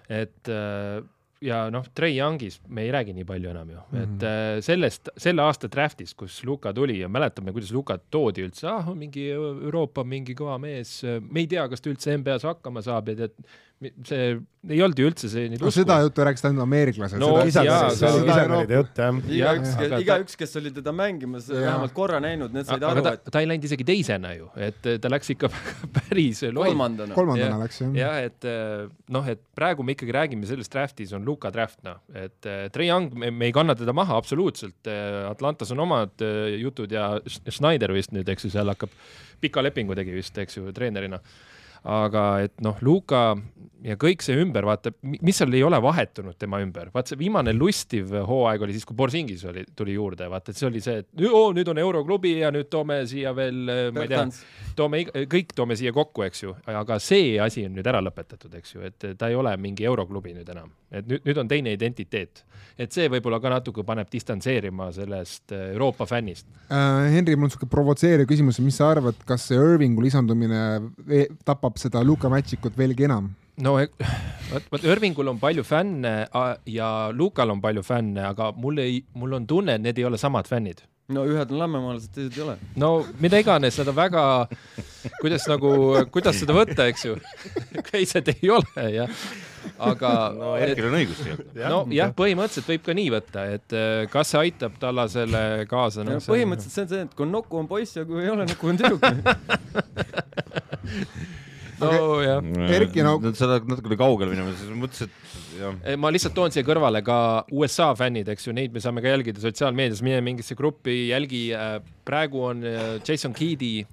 et 0.09 0.49
äh, 0.49 1.03
ja 1.41 1.67
noh, 1.73 1.85
Trey 1.95 2.17
Youngist 2.17 2.63
me 2.69 2.85
ei 2.87 2.91
räägi 2.93 3.13
nii 3.13 3.25
palju 3.27 3.49
enam 3.51 3.69
ju 3.69 3.77
mm, 3.77 3.97
-hmm. 3.97 4.03
et 4.03 4.23
äh, 4.23 4.61
sellest, 4.65 5.09
selle 5.17 5.41
aasta 5.41 5.67
draft'is, 5.67 6.15
kus 6.15 6.43
Luka 6.45 6.73
tuli 6.73 6.99
ja 6.99 7.09
mäletame, 7.09 7.51
kuidas 7.51 7.71
Lukat 7.71 8.03
toodi 8.11 8.45
üldse, 8.47 8.67
ah 8.67 8.93
mingi 8.95 9.29
Euroopa 9.29 10.03
mingi 10.03 10.33
kõva 10.33 10.57
mees, 10.59 11.03
me 11.03 11.39
ei 11.39 11.47
tea, 11.47 11.67
kas 11.69 11.81
ta 11.81 11.89
üldse 11.89 12.17
NBA-s 12.17 12.43
hakkama 12.43 12.81
saab 12.81 13.09
ja 13.09 13.15
tead, 13.15 13.33
see 14.07 14.37
ei 14.67 14.79
olnud 14.81 14.97
ju 14.99 15.05
üldse 15.07 15.29
see 15.29 15.47
nii 15.53 15.59
no 15.61 15.69
seda 15.71 15.99
juttu 16.01 16.23
rääkis 16.25 16.43
ainult 16.49 16.63
ameeriklased 16.65 17.19
No 17.21 17.27
igaüks 19.37 19.73
ta- 19.77 19.99
igaüks, 20.01 20.35
kes 20.39 20.55
oli 20.59 20.71
teda 20.75 20.91
mängimas 20.95 21.47
Jaa. 21.49 21.59
vähemalt 21.61 21.93
korra 21.95 22.19
näinud, 22.23 22.53
need 22.55 22.65
said 22.67 22.81
aga 22.81 22.89
aru, 22.95 23.03
ta, 23.05 23.13
et 23.19 23.29
ta 23.35 23.41
ei 23.43 23.49
läinud 23.51 23.67
isegi 23.69 23.85
teisena 23.87 24.31
ju, 24.37 24.49
et 24.67 24.79
ta 25.03 25.11
läks 25.13 25.29
ikka 25.35 25.49
päris 25.99 26.41
loll. 26.49 26.71
kolmandana. 26.71 27.13
kolmandana 27.15 27.51
Jah. 27.53 27.61
läks 27.63 27.81
jah. 27.83 27.93
jah, 28.01 28.17
et 28.31 28.47
eh, 28.49 28.87
noh, 29.13 29.29
et 29.29 29.43
praegu 29.57 29.85
me 29.87 29.95
ikkagi 29.95 30.15
räägime 30.17 30.49
sellest 30.49 30.73
draft'is 30.73 31.13
on 31.17 31.25
Luka 31.27 31.51
draft 31.53 31.79
noh, 31.87 32.01
et 32.17 32.49
äh, 32.49 32.67
Trey 32.73 32.89
Young, 32.89 33.11
me, 33.13 33.31
ei 33.47 33.53
kanna 33.55 33.75
teda 33.77 33.93
maha 33.95 34.17
absoluutselt, 34.17 34.89
Atlantas 35.29 35.71
on 35.75 35.79
omad 35.85 36.25
jutud 36.59 36.91
ja 36.91 37.11
Sch- 37.23 37.51
Schneider 37.59 37.93
vist 37.95 38.11
nüüd, 38.15 38.27
eks 38.33 38.47
ju, 38.49 38.51
seal 38.57 38.67
hakkab 38.73 38.89
pika 39.41 39.61
lepingu 39.61 39.95
tegi 39.97 40.15
vist, 40.17 40.37
eks 40.41 40.57
ju, 40.57 40.71
treenerina. 40.75 41.19
Aga 41.83 42.43
et 42.43 42.53
noh, 42.61 42.75
Luka 42.81 43.35
ja 43.87 43.95
kõik 43.99 44.23
see 44.25 44.35
ümber, 44.41 44.65
vaata, 44.67 44.91
mis 45.03 45.37
seal 45.39 45.53
ei 45.55 45.63
ole 45.65 45.79
vahetunud 45.83 46.37
tema 46.39 46.59
ümber, 46.63 46.89
vaat 46.93 47.11
see 47.11 47.19
viimane 47.19 47.53
lustiv 47.55 48.11
hooaeg 48.27 48.65
oli 48.65 48.75
siis, 48.75 48.85
kui 48.87 48.97
Borsingis 48.99 49.45
oli, 49.47 49.63
tuli 49.77 49.95
juurde, 49.95 50.27
vaata, 50.31 50.51
et 50.51 50.59
see 50.59 50.67
oli 50.67 50.81
see, 50.83 51.03
et 51.03 51.25
oo, 51.29 51.51
nüüd 51.55 51.71
on 51.71 51.79
euroklubi 51.81 52.37
ja 52.41 52.51
nüüd 52.53 52.69
toome 52.73 52.99
siia 53.09 53.33
veel, 53.37 53.63
ma 53.95 54.03
ei 54.05 54.11
tea, 54.11 54.25
toome, 54.77 55.03
kõik 55.31 55.55
toome 55.57 55.77
siia 55.79 55.93
kokku, 55.95 56.25
eks 56.27 56.43
ju, 56.43 56.55
aga 56.73 56.99
see 57.03 57.37
asi 57.43 57.65
on 57.67 57.77
nüüd 57.77 57.87
ära 57.87 58.01
lõpetatud, 58.03 58.53
eks 58.59 58.75
ju, 58.75 58.83
et 58.87 59.09
ta 59.19 59.31
ei 59.31 59.39
ole 59.39 59.55
mingi 59.61 59.87
euroklubi 59.87 60.35
nüüd 60.37 60.51
enam, 60.53 60.73
et 60.91 61.07
nüüd, 61.07 61.23
nüüd 61.27 61.41
on 61.43 61.51
teine 61.51 61.75
identiteet. 61.77 62.43
et 62.77 62.93
see 62.93 63.07
võib-olla 63.09 63.39
ka 63.41 63.49
natuke 63.49 63.81
paneb 63.83 64.09
distantseerima 64.11 64.91
sellest 64.93 65.51
äh, 65.55 65.71
Euroopa 65.73 66.05
fännist. 66.05 66.45
äh,. 66.69 67.09
Henri, 67.15 67.35
mul 67.35 67.47
on 67.47 67.55
siuke 67.55 67.65
provotseeriv 67.71 68.27
küsimus, 68.29 68.59
mis 68.61 68.77
sa 68.77 68.91
arvad, 68.91 69.17
kas 69.25 69.47
see 69.49 69.57
Irvingu 69.57 70.03
lisandumine 70.05 70.61
ve- 71.07 71.27
tapab 71.45 71.79
seda 71.81 72.03
Luka 72.05 72.29
Magicut 72.29 72.77
veelgi 72.77 73.07
enam? 73.09 73.31
No 73.63 73.77
e- 73.81 73.89
vot, 74.51 74.63
vot 74.71 74.83
Irvingul 74.83 75.27
on 75.33 75.39
palju 75.41 75.63
fänne 75.67 76.13
ja 76.65 76.91
Lukal 77.13 77.49
on 77.55 77.61
palju 77.63 77.83
fänne, 77.83 78.21
aga 78.29 78.51
mul 78.55 78.77
ei, 78.83 79.03
mul 79.13 79.33
on 79.39 79.47
tunne, 79.47 79.71
et 79.77 79.83
need 79.83 79.97
ei 79.97 80.05
ole 80.07 80.17
samad 80.21 80.47
fännid 80.49 80.79
no 81.13 81.21
ühed 81.23 81.51
on 81.53 81.59
lammemaalased, 81.61 82.11
teised 82.11 82.35
ei 82.35 82.41
ole. 82.43 82.57
no 82.79 83.05
mida 83.23 83.39
iganes, 83.39 83.77
seda 83.79 83.93
väga, 83.95 84.23
kuidas 85.21 85.45
nagu, 85.47 85.69
kuidas 86.11 86.35
seda 86.41 86.53
võtta, 86.57 86.87
eks 86.91 87.05
ju. 87.07 87.13
teised 87.91 88.27
ei 88.33 88.49
ole 88.51 88.83
jah, 88.91 89.07
aga 89.87 90.09
no 90.35 90.47
Erkil 90.59 90.89
on 90.89 90.95
õigus 90.99 91.17
tegelikult. 91.21 91.53
nojah, 91.63 92.11
põhimõtteliselt 92.17 92.67
võib 92.73 92.83
ka 92.89 92.93
nii 92.99 93.09
võtta, 93.15 93.39
et 93.55 93.69
äh, 93.77 94.03
kas 94.11 94.27
see 94.33 94.39
aitab 94.49 94.73
Tallasele 94.81 95.43
kaasa 95.71 95.99
no 96.03 96.09
no,. 96.17 96.21
põhimõtteliselt 96.27 96.75
see 96.75 96.83
on 96.83 96.89
see, 96.91 97.01
et 97.07 97.13
kui 97.15 97.23
on 97.27 97.31
nuku, 97.39 97.53
on 97.63 97.67
poiss 97.71 97.95
ja 97.95 98.03
kui 98.07 98.19
ei 98.25 98.31
ole 98.33 98.43
nuku, 98.49 98.63
on 98.73 98.77
tüdruk. 98.83 99.03
no 101.81 102.21
jah, 102.23 102.41
Erki, 102.77 103.03
no- 103.05 103.19
sa 103.33 103.45
tahad 103.51 103.67
natukene 103.69 103.97
kaugele 103.99 104.31
minema, 104.33 104.53
siis 104.57 104.71
mõtlesin, 104.73 105.09
et 105.11 105.46
ma 105.97 106.11
lihtsalt 106.13 106.35
toon 106.37 106.53
siia 106.53 106.65
kõrvale 106.67 107.03
ka 107.05 107.19
USA 107.55 107.91
fännid, 107.97 108.29
eks 108.33 108.49
ju, 108.49 108.55
neid 108.57 108.75
me 108.75 108.83
saame 108.83 109.03
ka 109.03 109.13
jälgida 109.13 109.43
sotsiaalmeedias, 109.43 110.03
mine 110.05 110.21
mingisse 110.25 110.57
gruppi, 110.57 111.07
jälgi. 111.11 111.47
praegu 112.07 112.43
on 112.47 112.63
äh, 112.63 113.01
Jason 113.03 113.33
Keedi 113.35 113.85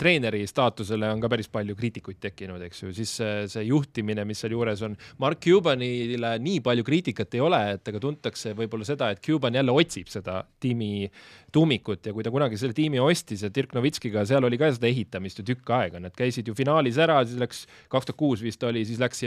treeneri 0.00 0.46
staatusele 0.48 1.08
on 1.12 1.20
ka 1.20 1.28
päris 1.28 1.48
palju 1.52 1.76
kriitikuid 1.76 2.20
tekkinud, 2.22 2.62
eks 2.64 2.82
ju, 2.84 2.92
siis 2.96 3.12
see 3.52 3.64
juhtimine, 3.68 4.24
mis 4.28 4.40
seal 4.40 4.54
juures 4.56 4.80
on. 4.86 4.96
Mark 5.20 5.42
Cubanile 5.44 6.32
nii 6.40 6.62
palju 6.64 6.86
kriitikat 6.86 7.36
ei 7.36 7.42
ole, 7.44 7.60
et 7.74 7.90
aga 7.92 8.00
tuntakse 8.02 8.54
võib-olla 8.56 8.88
seda, 8.88 9.10
et 9.12 9.20
Cuban 9.24 9.58
jälle 9.58 9.74
otsib 9.76 10.08
seda 10.12 10.40
tiimi 10.62 11.10
tuumikut 11.52 12.06
ja 12.06 12.14
kui 12.14 12.24
ta 12.24 12.32
kunagi 12.32 12.58
selle 12.60 12.76
tiimi 12.76 13.00
ostis 13.02 13.44
ja 13.44 13.50
Dirk 13.52 13.74
Novitskiga, 13.76 14.24
seal 14.28 14.44
oli 14.46 14.58
ka 14.60 14.70
seda 14.72 14.88
ehitamist 14.88 15.42
ju 15.42 15.46
tükk 15.50 15.72
aega, 15.76 16.00
nad 16.00 16.16
käisid 16.16 16.48
ju 16.48 16.56
finaalis 16.56 17.00
ära, 17.02 17.20
siis 17.26 17.40
läks 17.40 17.64
kaks 17.90 18.08
tuhat 18.08 18.20
kuus 18.20 18.44
vist 18.44 18.62
oli, 18.64 18.86
siis 18.88 19.02
läks 19.02 19.24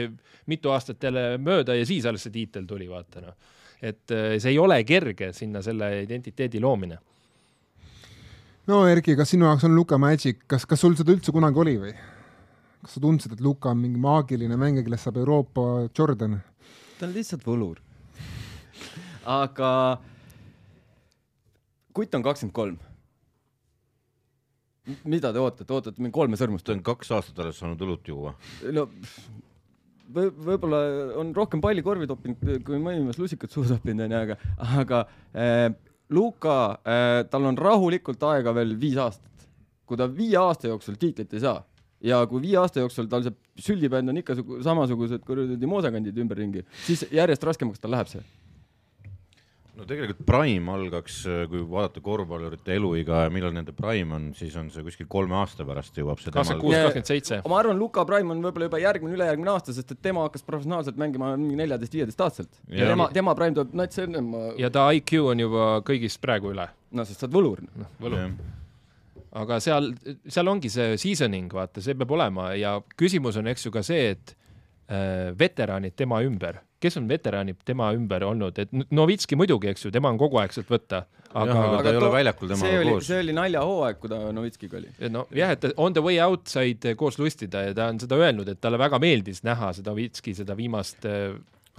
mitu 0.49 0.73
aastat 0.73 1.03
jälle 1.03 1.37
mööda 1.37 1.52
ja 1.61 1.85
siis 1.85 2.05
alles 2.09 2.25
see 2.25 2.33
tiitel 2.33 2.65
tuli, 2.69 2.89
vaata 2.89 3.21
noh. 3.23 3.35
et 3.81 4.11
äh, 4.11 4.37
see 4.39 4.53
ei 4.53 4.59
ole 4.59 4.79
kerge 4.87 5.33
sinna 5.33 5.61
selle 5.61 6.03
identiteedi 6.03 6.61
loomine. 6.63 6.97
no 8.67 8.85
Erki, 8.87 9.15
kas 9.19 9.35
sinu 9.35 9.49
jaoks 9.49 9.67
on 9.69 9.75
Luka 9.75 9.97
Magic, 9.97 10.45
kas, 10.47 10.65
kas 10.65 10.81
sul 10.81 10.97
seda 10.99 11.15
üldse 11.15 11.35
kunagi 11.35 11.63
oli 11.65 11.77
või? 11.87 11.93
kas 12.83 12.97
sa 12.97 13.03
tundsid, 13.03 13.37
et 13.37 13.43
Luka 13.43 13.71
on 13.71 13.79
mingi 13.79 13.99
maagiline 14.01 14.57
mängija, 14.59 14.83
kellest 14.87 15.07
saab 15.07 15.21
Euroopa 15.21 15.67
Jordan? 15.97 16.39
ta 16.99 17.07
on 17.07 17.13
lihtsalt 17.15 17.45
võlur. 17.47 17.79
aga 19.41 19.69
kutt 21.93 22.15
on 22.17 22.25
kakskümmend 22.25 22.55
kolm. 22.55 22.81
mida 25.07 25.31
te 25.31 25.39
ootate, 25.39 25.69
ootate 25.71 26.01
mingi 26.03 26.15
kolme 26.15 26.37
sõrmust 26.39 26.67
ta? 26.67 26.75
on 26.75 26.83
kaks 26.83 27.11
aastat 27.15 27.39
alles 27.39 27.59
saanud 27.61 27.81
õlut 27.85 28.07
juua. 28.09 28.33
no 28.75 28.87
võib-olla 30.11 30.79
on 31.21 31.33
rohkem 31.35 31.61
palli 31.63 31.83
korvi 31.85 32.07
toppinud, 32.09 32.63
kui 32.65 32.79
mõni 32.81 33.05
mees 33.07 33.19
lusikat 33.21 33.53
suhu 33.53 33.67
toppinud 33.69 34.05
onju, 34.05 34.19
aga, 34.19 34.37
aga 34.81 35.03
äh, 35.33 35.67
Luka 36.13 36.57
äh,, 36.83 37.19
tal 37.31 37.47
on 37.49 37.57
rahulikult 37.57 38.23
aega 38.29 38.53
veel 38.55 38.75
viis 38.79 38.97
aastat. 38.99 39.29
kui 39.85 39.97
ta 39.99 40.07
viie 40.07 40.37
aasta 40.39 40.69
jooksul 40.69 40.95
tiitlit 40.95 41.33
ei 41.35 41.41
saa 41.43 41.59
ja 42.03 42.21
kui 42.27 42.41
viie 42.43 42.57
aasta 42.59 42.83
jooksul 42.83 43.07
tal 43.11 43.23
see 43.25 43.35
süldibänd 43.67 44.09
on 44.11 44.19
ikka 44.19 44.35
sugu- 44.39 44.61
samasugused 44.63 45.23
kuradi 45.27 45.69
moosekandid 45.69 46.17
ümberringi, 46.23 46.65
siis 46.85 47.05
järjest 47.11 47.43
raskemaks 47.43 47.79
tal 47.83 47.93
läheb 47.95 48.09
see. 48.11 48.23
No 49.77 49.85
tegelikult 49.89 50.21
prime 50.27 50.71
algaks, 50.73 51.23
kui 51.49 51.63
vaadata 51.69 52.01
korvpallurite 52.03 52.75
eluiga 52.77 53.23
ja 53.25 53.31
millal 53.33 53.53
nende 53.55 53.73
prime 53.75 54.15
on, 54.15 54.27
siis 54.37 54.55
on 54.59 54.69
see 54.73 54.85
kuskil 54.85 55.07
kolme 55.09 55.35
aasta 55.39 55.65
pärast 55.67 55.97
jõuab 55.97 56.21
see 56.21 56.33
kakskümmend 56.33 56.61
kuus, 56.61 56.75
kakskümmend 56.77 57.09
seitse. 57.09 57.39
ma 57.49 57.59
arvan, 57.59 57.79
Luka 57.81 58.05
Prime 58.09 58.35
on 58.35 58.43
võib-olla 58.45 58.69
juba 58.69 58.81
järgmine, 58.83 59.17
ülejärgmine 59.17 59.53
aasta, 59.53 59.73
sest 59.75 59.95
et 59.95 60.01
tema 60.05 60.27
hakkas 60.27 60.45
professionaalselt 60.45 60.99
mängima 61.01 61.31
mingi 61.39 61.57
neljateist-viieteist 61.63 62.25
aastaselt. 62.25 62.59
ja 62.69 62.91
tema, 62.91 63.09
tema 63.15 63.35
Prime 63.39 63.57
tuleb 63.57 63.73
nats 63.81 64.03
enne, 64.03 64.21
ma, 64.25 64.43
ja 64.61 64.69
ta 64.73 64.85
IQ 64.93 65.15
on 65.23 65.41
juba 65.41 65.69
kõigist 65.87 66.21
praegu 66.21 66.53
üle. 66.53 66.67
no 66.93 67.07
sest 67.09 67.23
sa 67.23 67.29
oled 67.29 67.39
võlur. 67.39 67.63
võlu. 68.03 68.21
aga 69.41 69.59
seal, 69.63 69.89
seal 70.29 70.53
ongi 70.53 70.69
see 70.73 70.99
seasoning, 71.01 71.49
vaata, 71.53 71.81
see 71.81 71.97
peab 71.97 72.13
olema 72.13 72.51
ja 72.59 72.77
küsimus 72.99 73.41
on, 73.41 73.49
eks 73.49 73.65
ju 73.65 73.73
ka 73.73 73.81
see, 73.85 74.13
et 74.13 74.35
äh, 74.93 75.33
veteranid 75.39 75.97
tema 75.97 76.21
ümber, 76.21 76.61
kes 76.83 76.99
on 76.99 77.07
veteranid 77.09 77.61
tema 77.65 77.91
ümber 77.95 78.25
olnud, 78.27 78.59
et 78.59 78.73
Novitski 78.91 79.37
muidugi, 79.39 79.71
eks 79.71 79.87
ju, 79.87 79.91
tema 79.93 80.11
on 80.11 80.19
kogu 80.21 80.41
aeg 80.41 80.53
sealt 80.55 80.71
võtta, 80.71 81.05
aga, 81.31 81.55
aga- 81.55 81.79
ta 81.85 81.93
ei 81.93 82.01
ole 82.01 82.11
väljakul 82.17 82.51
see 82.51 82.57
temaga 82.59 82.81
oli, 82.81 82.95
koos. 82.97 83.07
see 83.07 83.21
oli 83.23 83.37
naljahooaeg, 83.39 84.01
kui 84.01 84.11
ta 84.11 84.19
Novitskiga 84.35 84.79
oli. 84.81 84.91
no 85.13 85.25
jah, 85.35 85.55
et 85.55 85.71
on 85.77 85.95
the 85.95 86.03
way 86.03 86.19
out 86.23 86.51
said 86.51 86.85
koos 86.99 87.19
lustida 87.21 87.67
ja 87.69 87.73
ta 87.77 87.89
on 87.93 88.03
seda 88.03 88.19
öelnud, 88.19 88.51
et 88.51 88.61
talle 88.63 88.81
väga 88.81 88.99
meeldis 89.03 89.43
näha 89.47 89.73
seda 89.77 89.93
Novitski 89.93 90.35
seda 90.37 90.57
viimast, 90.59 91.07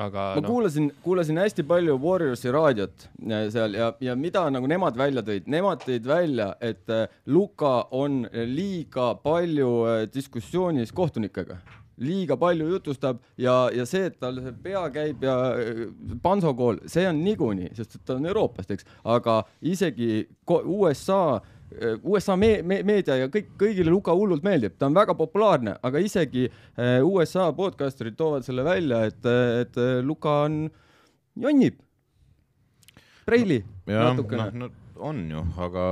aga 0.01 0.25
ma 0.35 0.43
noh, 0.43 0.49
kuulasin, 0.51 0.89
kuulasin 1.05 1.39
hästi 1.39 1.67
palju 1.69 1.95
Warriorsi 2.03 2.51
raadiot 2.55 3.07
äh, 3.07 3.47
seal 3.55 3.77
ja, 3.79 3.93
ja 4.03 4.17
mida 4.19 4.43
nagu 4.51 4.67
nemad 4.71 4.99
välja 4.99 5.23
tõid, 5.27 5.47
nemad 5.51 5.85
tõid 5.87 6.09
välja, 6.09 6.51
et 6.65 6.91
Luka 7.31 7.77
on 7.95 8.25
liiga 8.33 9.13
palju 9.23 9.71
diskussioonis 10.15 10.93
kohtunikega 10.97 11.61
liiga 12.03 12.37
palju 12.41 12.69
jutustab 12.73 13.21
ja, 13.39 13.69
ja 13.75 13.87
see, 13.87 14.09
et 14.11 14.19
tal 14.21 14.41
see 14.43 14.55
pea 14.65 14.85
käib 14.95 15.25
ja 15.25 15.37
äh, 15.55 15.83
pansokool, 16.23 16.83
see 16.91 17.07
on 17.09 17.23
niikuinii, 17.25 17.73
sest 17.77 17.99
et 17.99 18.07
ta 18.07 18.19
on 18.19 18.27
Euroopast, 18.31 18.75
eks, 18.75 18.89
aga 19.17 19.43
isegi 19.75 20.25
USA 20.49 21.41
USA 22.05 22.37
me 22.39 22.63
me 22.63 22.83
meedia 22.87 23.17
ja 23.19 23.29
kõik, 23.33 23.55
kõigile 23.59 23.91
Luka 23.91 24.15
hullult 24.15 24.45
meeldib, 24.47 24.77
ta 24.79 24.87
on 24.87 24.95
väga 24.95 25.17
populaarne, 25.19 25.77
aga 25.83 26.03
isegi 26.03 26.47
äh, 26.47 27.01
USA 27.03 27.49
podcasterid 27.57 28.17
toovad 28.19 28.47
selle 28.47 28.67
välja, 28.67 29.05
et, 29.11 29.21
et 29.65 29.81
äh, 29.81 29.99
Luka 30.05 30.43
on, 30.45 30.69
jonnib. 31.41 31.81
Preili 33.25 33.63
jah, 33.89 34.11
natukene. 34.13 34.51
noh, 34.53 34.69
no 34.69 35.09
on 35.09 35.25
ju, 35.31 35.43
aga 35.65 35.85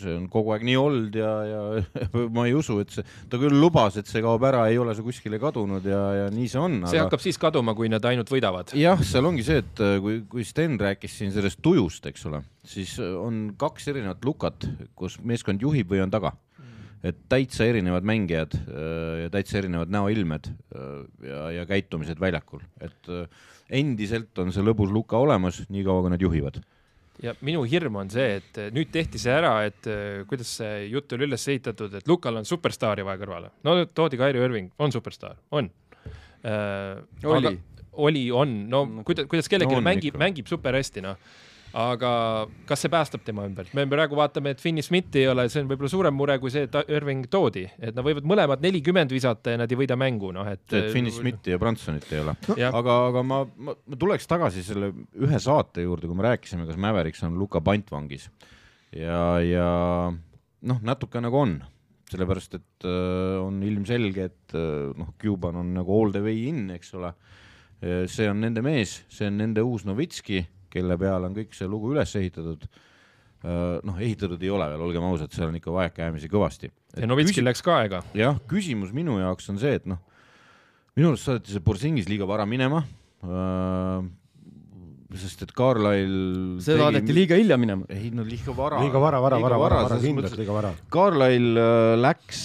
see 0.00 0.14
on 0.16 0.26
kogu 0.32 0.54
aeg 0.54 0.64
nii 0.66 0.76
olnud 0.80 1.16
ja, 1.18 1.30
ja 1.46 1.60
ma 2.36 2.46
ei 2.48 2.54
usu, 2.56 2.78
et 2.82 2.92
see, 2.94 3.04
ta 3.30 3.40
küll 3.40 3.56
lubas, 3.60 3.98
et 4.00 4.10
see 4.10 4.22
kaob 4.24 4.44
ära, 4.48 4.64
ei 4.70 4.78
ole 4.80 4.94
see 4.96 5.06
kuskile 5.06 5.40
kadunud 5.42 5.86
ja, 5.86 6.00
ja 6.16 6.28
nii 6.34 6.50
see 6.50 6.62
on. 6.62 6.78
see 6.90 7.00
hakkab 7.02 7.22
siis 7.22 7.38
kaduma, 7.40 7.74
kui 7.78 7.90
nad 7.92 8.04
ainult 8.10 8.30
võidavad. 8.32 8.74
jah, 8.78 9.00
seal 9.06 9.28
ongi 9.30 9.46
see, 9.46 9.62
et 9.64 9.84
äh, 9.84 9.96
kui, 10.02 10.20
kui 10.30 10.46
Sten 10.46 10.78
rääkis 10.80 11.18
siin 11.20 11.34
sellest 11.34 11.62
tujust, 11.64 12.06
eks 12.10 12.26
ole, 12.30 12.42
siis 12.66 12.96
äh, 13.02 13.12
on 13.20 13.50
kaks 13.60 13.90
erinevat 13.92 14.24
lukat, 14.26 14.68
kus 14.98 15.20
meeskond 15.22 15.62
juhib 15.62 15.92
või 15.92 16.04
on 16.04 16.12
taga. 16.12 16.34
et 17.00 17.16
täitsa 17.32 17.64
erinevad 17.64 18.04
mängijad 18.04 18.58
äh, 18.58 19.22
ja 19.24 19.30
täitsa 19.32 19.56
erinevad 19.62 19.88
näoilmed 19.88 20.50
ja, 21.24 21.46
ja 21.54 21.64
käitumised 21.68 22.20
väljakul, 22.20 22.60
et 22.80 23.08
endiselt 23.70 24.36
on 24.42 24.52
see 24.52 24.64
lõbus 24.64 24.92
luka 24.92 25.16
olemas, 25.16 25.62
niikaua 25.70 26.04
kui 26.04 26.12
nad 26.12 26.22
juhivad. 26.22 26.60
Ja 27.22 27.34
minu 27.46 27.62
hirm 27.68 27.98
on 28.00 28.10
see, 28.12 28.38
et 28.40 28.60
eh, 28.60 28.70
nüüd 28.74 28.90
tehti 28.92 29.20
see 29.20 29.32
ära, 29.34 29.52
et 29.68 29.88
eh, 29.90 30.22
kuidas 30.28 30.54
see 30.60 30.86
jutt 30.90 31.12
oli 31.16 31.28
üles 31.28 31.46
ehitatud, 31.52 31.94
et 32.00 32.08
Lukal 32.08 32.40
on 32.40 32.48
superstaari 32.48 33.04
vaja 33.06 33.20
kõrvale. 33.22 33.52
no 33.66 33.76
toodi 33.86 34.20
Kairi 34.20 34.42
Irving, 34.42 34.72
on 34.78 34.94
superstaar, 34.94 35.38
on. 35.50 35.70
Oli. 36.40 37.50
oli, 38.00 38.22
on, 38.32 38.52
no 38.72 38.78
kuidas, 39.04 39.26
kuidas 39.28 39.50
kellelegi 39.52 39.76
No 39.76 39.84
mängib 39.84 40.14
mängib 40.16 40.48
super 40.48 40.78
hästi, 40.78 41.02
noh. 41.04 41.18
Aga 41.76 42.10
kas 42.66 42.82
see 42.82 42.90
päästab 42.92 43.22
tema 43.26 43.44
ümber? 43.46 43.68
me 43.76 43.84
praegu 43.90 44.18
vaatame, 44.18 44.54
et 44.54 44.62
Finney 44.62 44.82
Smith 44.82 45.16
ei 45.18 45.28
ole, 45.30 45.46
see 45.52 45.62
on 45.62 45.70
võib-olla 45.70 45.90
suurem 45.92 46.16
mure 46.16 46.36
kui 46.42 46.52
see, 46.52 46.66
et 46.66 46.78
Irving 46.90 47.28
toodi, 47.30 47.66
et 47.78 47.94
nad 47.94 48.06
võivad 48.06 48.26
mõlemad 48.28 48.64
nelikümmend 48.64 49.12
visata 49.14 49.54
ja 49.54 49.60
nad 49.60 49.70
ei 49.70 49.78
võida 49.78 49.98
mängu, 50.00 50.32
noh 50.34 50.48
et. 50.50 50.64
et 50.74 50.90
Finney 50.94 51.14
Smithi 51.14 51.54
ja 51.54 51.60
Bransonit 51.62 52.08
ei 52.10 52.22
ole. 52.24 52.36
jah, 52.58 52.74
aga, 52.74 52.96
aga 53.10 53.24
ma, 53.26 53.42
ma, 53.56 53.76
ma 53.76 54.00
tuleks 54.00 54.26
tagasi 54.30 54.64
selle 54.66 54.92
ühe 55.20 55.42
saate 55.42 55.86
juurde, 55.86 56.10
kui 56.10 56.18
me 56.18 56.26
rääkisime, 56.30 56.66
kas 56.68 56.80
Mavericks 56.80 57.22
on 57.28 57.38
Luka 57.40 57.62
pantvangis 57.64 58.28
ja, 58.96 59.20
ja 59.44 59.68
noh, 60.10 60.80
natuke 60.86 61.22
nagu 61.22 61.42
on, 61.44 61.58
sellepärast 62.10 62.56
et 62.58 62.88
äh, 62.88 63.36
on 63.38 63.60
ilmselge, 63.66 64.30
et 64.32 64.56
äh, 64.58 64.90
noh, 64.98 65.14
Cuban 65.22 65.60
on 65.62 65.74
nagu 65.78 65.94
all 65.94 66.14
the 66.14 66.24
way 66.24 66.48
in, 66.50 66.66
eks 66.74 66.96
ole. 66.98 67.14
see 67.80 68.26
on 68.28 68.42
nende 68.44 68.60
mees, 68.60 68.98
see 69.08 69.24
on 69.30 69.38
nende 69.40 69.62
uus 69.64 69.86
Novitski, 69.88 70.42
kelle 70.70 70.96
peale 71.00 71.28
on 71.28 71.34
kõik 71.36 71.56
see 71.56 71.68
lugu 71.68 71.94
üles 71.94 72.14
ehitatud. 72.16 72.68
noh, 73.40 73.96
ehitatud 73.96 74.42
ei 74.44 74.50
ole 74.52 74.66
veel, 74.68 74.82
olgem 74.84 75.04
ausad, 75.08 75.32
seal 75.32 75.48
on 75.48 75.54
ikka 75.56 75.72
vajakajäämisi 75.72 76.28
kõvasti. 76.28 76.68
ja 77.00 77.06
Novitskil 77.08 77.46
läks 77.46 77.62
ka 77.64 77.78
aega. 77.80 78.02
jah, 78.14 78.36
küsimus 78.50 78.92
minu 78.92 79.16
jaoks 79.16 79.48
on 79.48 79.58
see, 79.62 79.78
et 79.80 79.86
noh, 79.88 80.02
minu 80.98 81.12
arust 81.12 81.28
saadeti 81.28 81.54
see 81.54 81.64
Borsingis 81.64 82.08
liiga 82.10 82.28
vara 82.28 82.46
minema 82.48 82.82
äh,. 83.24 84.08
sest 85.20 85.46
et 85.46 85.52
Carlisle 85.56 86.60
see 86.62 86.78
saadeti 86.78 87.14
liiga 87.16 87.38
hilja 87.38 87.58
minema. 87.60 87.86
ei 87.88 88.10
no 88.14 88.26
liiga 88.26 88.54
vara. 88.56 88.82
liiga 88.84 89.02
vara, 89.02 89.22
vara, 89.22 89.40
vara, 89.42 89.60
vara, 89.64 89.84
vara, 89.88 90.00
kindlalt 90.02 90.36
liiga 90.38 90.56
vara. 90.56 90.74
et 90.76 90.90
Carlisle 90.92 91.64
äh, 91.64 91.94
läks 92.00 92.42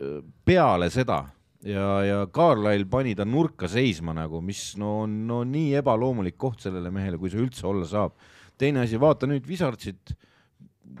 äh, 0.00 0.20
peale 0.46 0.90
seda 0.94 1.24
ja, 1.64 1.88
ja 2.04 2.22
Carlisle 2.32 2.88
pani 2.90 3.14
ta 3.16 3.26
nurka 3.28 3.68
seisma 3.70 4.14
nagu, 4.16 4.42
mis 4.44 4.74
no 4.80 5.00
on 5.04 5.18
no 5.28 5.42
nii 5.48 5.74
ebaloomulik 5.80 6.38
koht 6.40 6.66
sellele 6.66 6.92
mehele, 6.94 7.20
kui 7.20 7.32
see 7.32 7.42
üldse 7.42 7.66
olla 7.68 7.86
saab. 7.88 8.16
teine 8.58 8.84
asi, 8.84 9.00
vaata 9.00 9.28
nüüd 9.28 9.46
Wizardsit, 9.48 10.16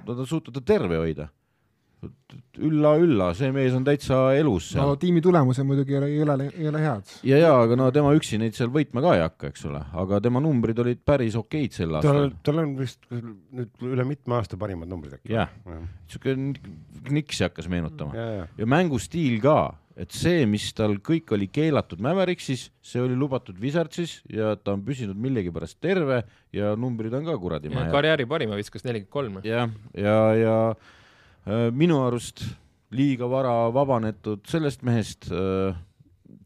no 0.04 0.12
ta 0.12 0.20
on 0.20 0.28
suutnud 0.28 0.56
ta 0.56 0.64
terve 0.74 1.00
hoida. 1.00 1.30
ülla-ülla, 2.60 3.30
see 3.34 3.48
mees 3.54 3.72
on 3.74 3.82
täitsa 3.82 4.16
elus 4.36 4.66
seal 4.74 4.90
no 4.90 4.98
tiimi 5.00 5.22
tulemused 5.24 5.64
muidugi 5.66 5.94
ei 5.94 5.98
ole, 5.98 6.08
ei 6.12 6.20
ole, 6.22 6.48
ei 6.52 6.68
ole 6.68 6.82
head. 6.82 7.14
ja, 7.26 7.38
ja 7.40 7.54
aga 7.62 7.78
no 7.80 7.86
tema 7.94 8.12
üksi 8.14 8.36
neid 8.38 8.54
seal 8.54 8.68
võitma 8.72 9.00
ka 9.02 9.14
ei 9.16 9.22
hakka, 9.24 9.50
eks 9.50 9.64
ole, 9.70 9.80
aga 10.02 10.20
tema 10.22 10.42
numbrid 10.44 10.78
olid 10.84 11.00
päris 11.08 11.38
okeid 11.40 11.72
sel 11.74 11.96
tal 11.96 12.02
aastal., 12.02 12.36
tal 12.44 12.60
on 12.62 12.76
vist 12.78 13.08
nüüd 13.10 13.88
üle 13.88 14.06
mitme 14.06 14.36
aasta 14.36 14.60
parimad 14.60 14.92
numbrid 14.92 15.16
äkki. 15.16 15.32
jah, 15.32 15.50
siuke 16.12 16.36
Kniksi 17.08 17.48
hakkas 17.48 17.70
meenutama 17.72 18.16
ja, 18.18 18.28
ja, 18.42 18.46
ja 18.60 18.68
mängustiil 18.68 19.40
ka, 19.42 19.58
et 19.96 20.12
see, 20.12 20.44
mis 20.48 20.66
tal 20.76 20.98
kõik 21.04 21.32
oli 21.32 21.48
keelatud 21.48 22.02
Mavericksis, 22.04 22.66
see 22.84 23.00
oli 23.00 23.16
lubatud 23.16 23.56
Wizardsis 23.60 24.18
ja 24.28 24.52
ta 24.60 24.74
on 24.76 24.84
püsinud 24.84 25.16
millegipärast 25.20 25.78
terve 25.80 26.20
ja 26.54 26.74
numbrid 26.76 27.14
on 27.16 27.24
ka 27.24 27.36
kuradi 27.40 27.72
head. 27.72 27.90
karjääri 27.94 28.28
parima 28.28 28.58
viskas 28.60 28.84
nelikümmend 28.84 29.12
kolm. 29.12 29.40
jah, 29.46 29.72
ja, 29.96 30.18
ja 30.36 30.56
äh, 30.74 31.68
minu 31.72 32.02
arust 32.04 32.44
liiga 32.92 33.28
vara 33.30 33.54
vabanetud 33.72 34.44
sellest 34.48 34.84
mehest 34.86 35.30
äh, 35.32 35.78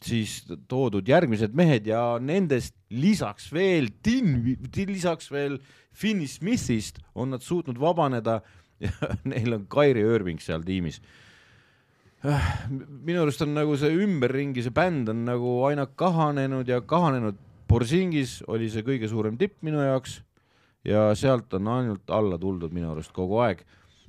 siis 0.05 0.45
toodud 0.71 1.09
järgmised 1.09 1.57
mehed 1.57 1.89
ja 1.91 2.05
nendest 2.23 2.77
lisaks 2.95 3.51
veel 3.53 3.91
Tin, 4.03 4.37
lisaks 4.89 5.31
veel 5.33 5.59
Finney 5.91 6.31
Smithist 6.31 7.03
on 7.15 7.35
nad 7.35 7.43
suutnud 7.43 7.81
vabaneda 7.83 8.39
ja 8.87 8.95
neil 9.27 9.59
on 9.59 9.67
Kairi 9.69 10.07
Irving 10.07 10.39
seal 10.41 10.63
tiimis 10.65 11.03
minu 12.21 13.23
arust 13.23 13.41
on 13.47 13.55
nagu 13.57 13.77
see 13.81 13.93
ümberringi, 14.05 14.65
see 14.65 14.75
bänd 14.77 15.09
on 15.09 15.25
nagu 15.25 15.61
aina 15.69 15.87
kahanenud 15.89 16.69
ja 16.69 16.83
kahanenud. 16.85 17.39
Borsingis 17.71 18.41
oli 18.51 18.67
see 18.69 18.83
kõige 18.83 19.09
suurem 19.09 19.37
tipp 19.39 19.61
minu 19.63 19.79
jaoks 19.79 20.19
ja 20.85 21.11
sealt 21.15 21.55
on 21.55 21.69
ainult 21.71 22.11
alla 22.11 22.39
tuldud 22.41 22.75
minu 22.75 22.91
arust 22.91 23.13
kogu 23.15 23.39
aeg, 23.45 23.63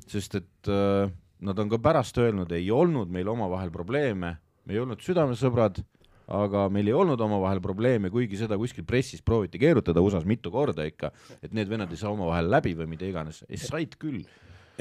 sest 0.09 0.39
et 0.39 0.71
äh, 0.71 1.11
nad 1.45 1.59
on 1.61 1.69
ka 1.69 1.77
pärast 1.81 2.17
öelnud, 2.17 2.51
ei 2.57 2.71
olnud 2.73 3.11
meil 3.13 3.29
omavahel 3.29 3.71
probleeme, 3.73 4.35
me 4.65 4.75
ei 4.75 4.81
olnud 4.81 5.01
südamesõbrad, 5.05 5.81
aga 6.31 6.67
meil 6.73 6.89
ei 6.89 6.95
olnud 6.95 7.21
omavahel 7.21 7.61
probleeme, 7.63 8.11
kuigi 8.13 8.39
seda 8.39 8.57
kuskil 8.59 8.85
pressis 8.87 9.21
prooviti 9.21 9.61
keerutada 9.61 10.01
USA-s 10.01 10.27
mitu 10.29 10.51
korda 10.53 10.85
ikka, 10.87 11.11
et 11.43 11.53
need 11.53 11.69
vennad 11.69 11.91
ei 11.91 11.99
saa 12.01 12.13
omavahel 12.15 12.49
läbi 12.49 12.73
või 12.77 12.93
mida 12.95 13.07
iganes, 13.09 13.43
said 13.61 13.97
küll 14.01 14.23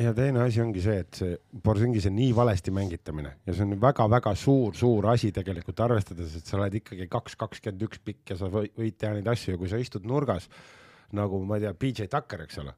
ja 0.01 0.13
teine 0.17 0.43
asi 0.45 0.61
ongi 0.63 0.83
see, 0.85 1.01
et 1.03 1.19
see 1.21 1.37
Borsingis 1.65 2.07
on 2.09 2.17
nii 2.17 2.31
valesti 2.37 2.73
mängitamine 2.75 3.35
ja 3.47 3.55
see 3.55 3.67
on 3.67 3.77
väga-väga 3.81 4.33
suur-suur 4.39 5.11
asi 5.13 5.31
tegelikult 5.35 5.81
arvestades, 5.85 6.37
et 6.39 6.47
sa 6.47 6.59
oled 6.59 6.77
ikkagi 6.81 7.09
kaks 7.11 7.37
kakskümmend 7.41 7.87
üks 7.89 8.03
pikk 8.05 8.35
ja 8.35 8.39
sa 8.41 8.51
võid 8.53 8.97
teha 8.97 9.17
neid 9.17 9.29
asju 9.31 9.55
ja 9.55 9.61
kui 9.61 9.71
sa 9.71 9.81
istud 9.81 10.07
nurgas 10.09 10.49
nagu 11.17 11.43
ma 11.45 11.59
ei 11.59 11.67
tea, 11.67 11.75
BJ 11.75 12.07
Tucker, 12.11 12.45
eks 12.47 12.61
ole, 12.63 12.75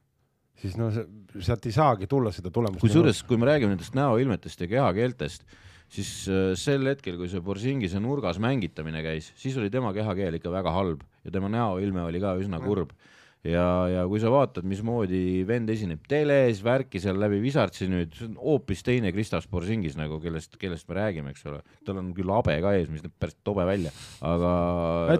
siis 0.59 0.77
no 0.79 0.89
sealt 0.93 1.67
ei 1.69 1.75
saagi 1.75 2.09
tulla 2.09 2.33
seda 2.33 2.49
tulemust. 2.53 2.81
kusjuures, 2.81 3.21
kui 3.29 3.37
me 3.37 3.49
räägime 3.51 3.75
nendest 3.75 3.93
näoilmetest 3.97 4.65
ja 4.65 4.69
kehakeeltest, 4.71 5.45
siis 5.93 6.11
äh, 6.31 6.53
sel 6.57 6.89
hetkel, 6.89 7.19
kui 7.21 7.29
see 7.29 7.43
Borsingise 7.45 8.01
nurgas 8.01 8.41
mängitamine 8.41 9.03
käis, 9.05 9.31
siis 9.39 9.57
oli 9.61 9.69
tema 9.73 9.93
kehakeel 9.93 10.39
ikka 10.39 10.53
väga 10.53 10.73
halb 10.73 11.05
ja 11.23 11.35
tema 11.35 11.51
näoilme 11.53 12.07
oli 12.09 12.23
ka 12.23 12.35
üsna 12.41 12.61
kurb 12.63 12.91
mm 12.95 13.11
ja, 13.47 13.65
ja 13.91 14.05
kui 14.09 14.21
sa 14.23 14.31
vaatad, 14.33 14.65
mismoodi 14.67 15.43
vend 15.47 15.71
esineb 15.73 16.03
teles, 16.09 16.61
värki 16.65 17.01
seal 17.03 17.19
läbi 17.19 17.41
Visartsi 17.43 17.89
nüüd, 17.91 18.15
see 18.17 18.29
on 18.29 18.37
hoopis 18.39 18.83
teine 18.87 19.11
Kristaps 19.15 19.49
Borsingis 19.51 19.97
nagu, 19.99 20.19
kellest, 20.23 20.57
kellest 20.61 20.87
me 20.89 20.99
räägime, 20.99 21.35
eks 21.35 21.45
ole. 21.51 21.61
tal 21.85 21.99
on 22.01 22.13
küll 22.17 22.31
habe 22.33 22.57
ka 22.63 22.73
ees, 22.77 22.89
mis 22.93 23.03
näeb 23.03 23.15
päris 23.19 23.37
tobe 23.43 23.67
välja, 23.67 23.93
aga. 24.23 24.53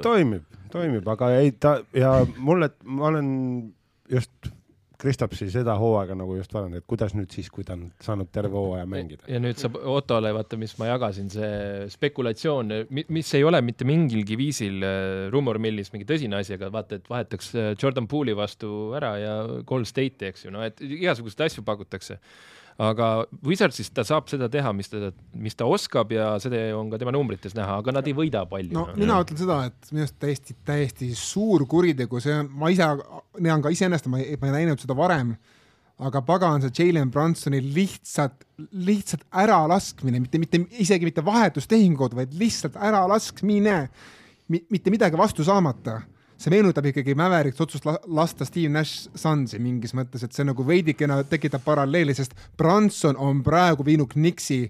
toimib, 0.04 0.60
toimib, 0.74 1.08
aga 1.16 1.34
ei 1.40 1.54
ta 1.54 1.78
ja 1.98 2.16
mulle, 2.38 2.74
ma 2.88 3.10
olen 3.12 3.32
just 4.12 4.54
Kristapsi 5.04 5.50
seda 5.52 5.76
hooaega 5.80 6.16
nagu 6.16 6.38
just 6.38 6.54
vaadanud, 6.56 6.80
et 6.80 6.88
kuidas 6.90 7.12
nüüd 7.18 7.34
siis, 7.34 7.50
kui 7.52 7.66
ta 7.68 7.76
on 7.76 7.90
saanud 8.04 8.30
terve 8.34 8.56
hooaja 8.56 8.88
mängida. 8.90 9.28
ja 9.28 9.42
nüüd 9.44 9.60
saab 9.60 9.76
Ottole, 9.94 10.32
vaata, 10.36 10.60
mis 10.60 10.76
ma 10.80 10.88
jagasin, 10.94 11.30
see 11.34 11.90
spekulatsioon, 11.94 12.74
mis 12.90 13.34
ei 13.38 13.44
ole 13.44 13.60
mitte 13.66 13.88
mingilgi 13.88 14.40
viisil 14.40 14.88
äh, 14.88 15.28
rumor 15.34 15.60
millis 15.64 15.92
mingi 15.94 16.08
tõsine 16.10 16.40
asi, 16.40 16.56
aga 16.56 16.72
vaata, 16.74 17.02
et 17.02 17.12
vahetaks 17.12 17.54
äh, 17.56 17.70
Jordan 17.76 18.08
Poole'i 18.12 18.38
vastu 18.38 18.94
ära 18.98 19.14
ja 19.20 19.38
Gold 19.68 19.90
State'i, 19.90 20.32
eks 20.32 20.48
ju, 20.48 20.56
no 20.56 20.64
et 20.66 20.80
igasuguseid 20.84 21.48
asju 21.50 21.66
pakutakse 21.68 22.20
aga 22.82 23.08
Wizardsist 23.46 23.94
ta 23.96 24.06
saab 24.08 24.30
seda 24.32 24.50
teha, 24.52 24.74
mis 24.76 24.90
ta, 24.90 25.12
mis 25.38 25.58
ta 25.58 25.68
oskab 25.70 26.12
ja 26.14 26.34
seda 26.42 26.62
on 26.78 26.90
ka 26.92 27.00
tema 27.02 27.14
numbrites 27.14 27.56
näha, 27.58 27.80
aga 27.84 27.96
nad 28.00 28.08
ei 28.10 28.16
võida 28.18 28.46
palju. 28.50 28.74
no 28.74 28.86
mina 28.98 29.20
ütlen 29.24 29.40
seda, 29.40 29.60
et 29.70 29.92
minu 29.92 30.06
arust 30.06 30.20
täiesti, 30.22 30.56
täiesti 30.66 31.10
suur 31.18 31.68
kuritegu, 31.70 32.22
see 32.24 32.40
ma 32.50 32.72
ise 32.74 32.88
näen 33.40 33.64
ka 33.64 33.74
iseenesest, 33.74 34.10
ma 34.12 34.22
ei, 34.24 34.38
ma 34.42 34.50
ei 34.50 34.64
näinud 34.64 34.82
seda 34.82 34.98
varem, 34.98 35.36
aga 36.04 36.24
pagan, 36.26 36.64
see 36.66 36.74
Jalen 36.80 37.12
Brunsoni 37.14 37.62
lihtsalt, 37.76 38.48
lihtsalt 38.74 39.28
äralaskmine, 39.44 40.24
mitte, 40.24 40.42
mitte 40.42 40.64
isegi 40.82 41.10
mitte 41.10 41.26
vahetustehingud, 41.26 42.18
vaid 42.18 42.34
lihtsalt 42.40 42.80
äralaskmine, 42.82 43.78
mitte 44.50 44.92
midagi 44.94 45.18
vastu 45.18 45.46
saamata 45.46 46.02
see 46.38 46.54
meenutab 46.54 46.88
ikkagi 46.90 47.16
Mavericks 47.18 47.62
otsust 47.64 47.86
lasta 48.08 48.46
Steve 48.46 48.72
Nash 48.74 49.10
Sunsi 49.16 49.60
mingis 49.64 49.94
mõttes, 49.98 50.26
et 50.26 50.34
see 50.34 50.48
nagu 50.48 50.66
veidikene 50.68 51.22
tekitab 51.30 51.64
paralleeli, 51.66 52.16
sest 52.18 52.36
Branson 52.58 53.20
on 53.20 53.44
praegu 53.46 53.86
viinud 53.86 54.12
Knicksi 54.14 54.64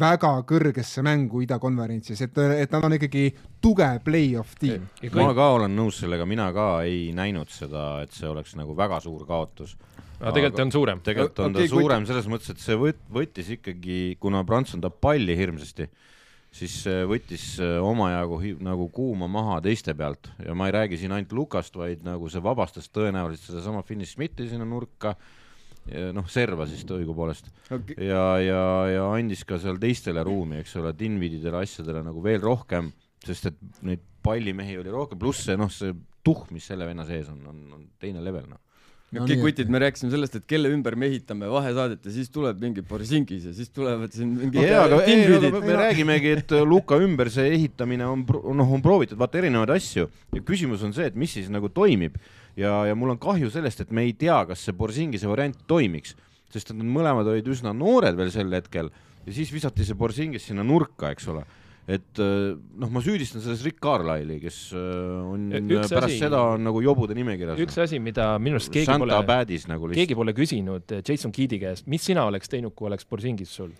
väga 0.00 0.32
kõrgesse 0.48 1.02
mängu 1.06 1.44
idakonverentsis, 1.44 2.20
et, 2.26 2.38
et 2.58 2.72
nad 2.74 2.86
on 2.88 2.96
ikkagi 2.96 3.28
tugev 3.62 4.00
play-off 4.04 4.56
tiim. 4.58 4.88
ma 5.14 5.28
ka 5.36 5.50
olen 5.60 5.76
nõus 5.78 6.00
sellega, 6.02 6.26
mina 6.26 6.48
ka 6.54 6.82
ei 6.86 7.12
näinud 7.14 7.52
seda, 7.54 8.02
et 8.02 8.14
see 8.16 8.26
oleks 8.28 8.56
nagu 8.58 8.74
väga 8.76 8.98
suur 9.04 9.22
kaotus. 9.28 9.76
aga 10.18 10.32
tegelikult 10.34 10.64
on 10.64 10.74
suurem. 10.74 11.04
tegelikult 11.06 11.38
on 11.44 11.54
okay, 11.54 11.68
ta 11.68 11.76
suurem 11.76 12.06
selles 12.10 12.26
mõttes, 12.26 12.50
et 12.50 12.64
see 12.64 12.78
võt-, 12.80 13.06
võttis 13.12 13.52
ikkagi, 13.58 14.16
kuna 14.20 14.42
Branson 14.44 14.82
tahab 14.82 14.98
palli 15.00 15.38
hirmsasti 15.38 15.86
siis 16.56 16.76
äh, 16.90 17.02
võttis 17.08 17.44
äh, 17.62 17.76
omajagu 17.84 18.40
nagu 18.64 18.88
kuuma 18.94 19.28
maha 19.30 19.58
teiste 19.64 19.94
pealt. 19.96 20.30
Ja 20.44 20.54
ma 20.56 20.68
ei 20.68 20.76
räägi 20.76 21.00
siin 21.00 21.14
ainult 21.16 21.34
Lukast, 21.36 21.76
vaid 21.78 22.04
nagu 22.06 22.30
see 22.32 22.42
vabastas 22.44 22.90
tõenäoliselt 22.94 23.52
sedasama 23.52 23.84
Finney 23.86 24.08
Smithi 24.08 24.48
sinna 24.50 24.66
nurka, 24.68 25.14
noh, 26.16 26.26
serva 26.26 26.64
siis 26.66 26.82
õigupoolest. 26.82 27.52
Okay. 27.70 28.08
ja, 28.08 28.24
ja, 28.42 28.62
ja 28.90 29.04
andis 29.14 29.44
ka 29.46 29.60
seal 29.62 29.78
teistele 29.78 30.24
ruumi, 30.26 30.58
eks 30.64 30.74
ole, 30.80 30.90
Dinvididele 30.98 31.60
asjadele 31.62 32.02
nagu 32.08 32.24
veel 32.24 32.40
rohkem, 32.42 32.90
sest 33.22 33.52
et 33.52 33.60
neid 33.86 34.02
pallimehi 34.26 34.80
oli 34.80 34.90
rohkem, 34.90 35.20
pluss 35.22 35.46
see 35.46 35.54
noh, 35.60 35.70
see 35.70 35.94
tuhh, 36.26 36.48
mis 36.50 36.66
selle 36.66 36.88
venna 36.88 37.06
sees 37.06 37.30
on, 37.30 37.38
on, 37.46 37.60
on 37.76 37.86
teine 38.02 38.24
level 38.24 38.48
noh 38.50 38.65
no, 39.12 39.22
okei 39.22 39.36
okay,, 39.36 39.42
kutid, 39.42 39.70
me 39.72 39.80
rääkisime 39.82 40.10
sellest, 40.12 40.38
et 40.40 40.46
kelle 40.50 40.70
ümber 40.74 40.96
me 40.98 41.08
ehitame 41.10 41.48
vahesaadet 41.50 42.06
ja 42.08 42.14
siis 42.14 42.30
tuleb 42.34 42.60
mingi 42.62 42.82
Borisingis 42.86 43.46
ja 43.48 43.54
siis 43.56 43.70
tulevad 43.74 44.14
siin 44.14 44.32
mingi 44.38 44.64
jaa, 44.64 44.86
aga 44.88 45.00
ei, 45.06 45.24
aga 45.38 45.62
me 45.62 45.76
räägimegi, 45.78 46.32
et 46.40 46.54
äh, 46.56 46.64
Luka 46.66 46.98
ümber 47.02 47.30
see 47.32 47.48
ehitamine 47.54 48.08
on, 48.08 48.24
noh, 48.26 48.72
on 48.78 48.84
proovitud 48.84 49.18
vaata 49.20 49.40
erinevaid 49.42 49.74
asju. 49.76 50.08
Ja 50.34 50.42
küsimus 50.46 50.82
on 50.86 50.94
see, 50.96 51.06
et 51.10 51.18
mis 51.18 51.36
siis 51.38 51.50
nagu 51.52 51.70
toimib. 51.72 52.18
Ja, 52.56 52.86
ja 52.88 52.96
mul 52.96 53.12
on 53.14 53.20
kahju 53.20 53.50
sellest, 53.52 53.84
et 53.84 53.92
me 53.94 54.06
ei 54.06 54.14
tea, 54.16 54.38
kas 54.48 54.64
see 54.64 54.76
Borisingise 54.76 55.28
variant 55.28 55.58
toimiks, 55.68 56.16
sest 56.52 56.72
nad 56.72 56.88
mõlemad 56.88 57.28
olid 57.28 57.46
üsna 57.52 57.74
noored 57.76 58.16
veel 58.16 58.32
sel 58.32 58.50
hetkel. 58.56 58.90
Ja 59.26 59.34
siis 59.36 59.50
visati 59.52 59.84
see 59.84 59.98
Borisingis 59.98 60.48
sinna 60.48 60.64
nurka, 60.66 61.12
eks 61.12 61.28
ole 61.32 61.44
et 61.86 62.18
äh, 62.18 62.54
noh, 62.82 62.90
ma 62.90 63.00
süüdistan 63.04 63.42
selles 63.44 63.62
Rick 63.62 63.78
Carlisle'i, 63.82 64.40
kes 64.42 64.56
äh, 64.74 64.78
on 65.22 65.50
üks 65.54 65.92
pärast 65.92 66.10
asi, 66.10 66.22
seda 66.24 66.40
on 66.56 66.64
nagu 66.66 66.80
jobude 66.82 67.14
nimekirjas. 67.14 67.60
üks 67.62 67.78
asi, 67.84 68.00
mida 68.02 68.32
minu 68.42 68.58
arust 68.58 68.72
keegi 68.74 68.88
Santa 68.90 69.20
pole, 69.22 69.60
nagu 69.70 69.90
keegi 69.94 70.16
pole 70.18 70.34
küsinud 70.34 70.96
äh, 70.96 71.04
Jason 71.06 71.34
Keedi 71.34 71.60
käest, 71.62 71.86
mis 71.90 72.02
sina 72.06 72.26
oleks 72.26 72.50
teinud, 72.50 72.74
kui 72.74 72.90
oleks 72.90 73.06
Borsingis 73.06 73.54
sul? 73.54 73.70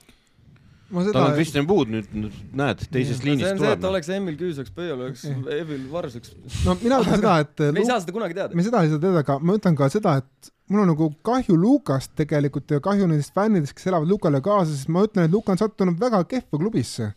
Seda... 0.87 1.11
tal 1.17 1.25
on 1.25 1.33
Kristjan 1.35 1.67
Puud 1.67 1.91
nüüd, 1.91 2.13
nüüd 2.15 2.35
näed, 2.55 2.85
teisest 2.95 3.25
ja, 3.25 3.27
liinist 3.27 3.49
tuleb. 3.49 3.59
see 3.59 3.67
on 3.67 3.73
see, 3.73 3.79
et 3.81 3.87
oleks 3.89 4.11
Emil 4.15 4.37
Küüsaks, 4.39 4.71
Pöial 4.77 5.01
oleks 5.01 5.25
Evil 5.27 5.89
Varsaks. 5.91 6.37
no 6.63 6.77
mina 6.79 7.01
ütlen 7.03 7.19
seda, 7.19 7.33
et 7.43 7.63
me 7.75 7.83
ei 7.83 7.89
saa 7.89 8.05
seda 8.05 8.15
kunagi 8.15 8.37
teada. 8.39 8.55
me 8.55 8.67
seda 8.67 8.85
ei 8.87 8.93
saa 8.93 9.03
teada, 9.03 9.25
aga 9.27 9.41
ma 9.43 9.57
ütlen 9.59 9.79
ka 9.81 9.89
seda, 9.91 10.13
et 10.23 10.53
mul 10.71 10.85
on 10.85 10.93
nagu 10.93 11.09
kahju 11.27 11.59
Lukast 11.59 12.15
tegelikult 12.23 12.71
ja 12.71 12.79
kahju 12.85 13.11
nendest 13.11 13.35
fännidest, 13.35 13.75
kes 13.75 13.91
elavad 13.91 14.15
Lukale 14.15 14.39
kaasa, 14.47 14.71
sest 14.77 14.95
ma 14.95 15.03
ütlen, 15.09 15.27
et 15.27 15.35
Luka 15.35 15.57
on 15.57 15.59
sattunud 15.65 15.99
väga 15.99 16.23
kehva 16.31 16.63
klubisse 16.63 17.11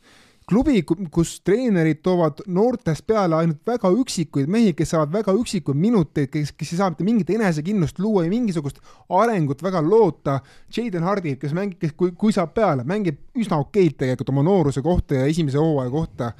klubi, 0.49 0.81
kus 1.13 1.35
treenerid 1.45 2.01
toovad 2.05 2.41
noortest 2.49 3.05
peale 3.07 3.37
ainult 3.37 3.61
väga 3.67 3.91
üksikuid 4.01 4.49
mehi, 4.51 4.73
kes 4.77 4.95
saavad 4.95 5.11
väga 5.13 5.33
üksikuid 5.37 5.77
minuteid, 5.77 6.31
kes, 6.33 6.53
kes 6.57 6.73
ei 6.73 6.79
saa 6.79 6.89
mitte 6.93 7.05
mingit 7.07 7.29
enesekindlust 7.35 7.99
luua 8.01 8.25
ja 8.25 8.31
mingisugust 8.33 8.81
arengut 9.19 9.61
väga 9.63 9.83
loota. 9.85 10.39
Jaden 10.75 11.05
Hardy, 11.05 11.35
kes 11.41 11.53
mängib, 11.57 11.77
kes, 11.81 11.93
kui, 11.97 12.15
kui 12.17 12.33
saab 12.35 12.55
peale, 12.57 12.85
mängib 12.87 13.21
üsna 13.39 13.61
okeilt 13.61 13.99
tegelikult 14.01 14.33
oma 14.33 14.45
nooruse 14.45 14.83
kohta 14.85 15.21
ja 15.21 15.29
esimese 15.29 15.61
hooaja 15.61 15.93
kohta 15.93 16.33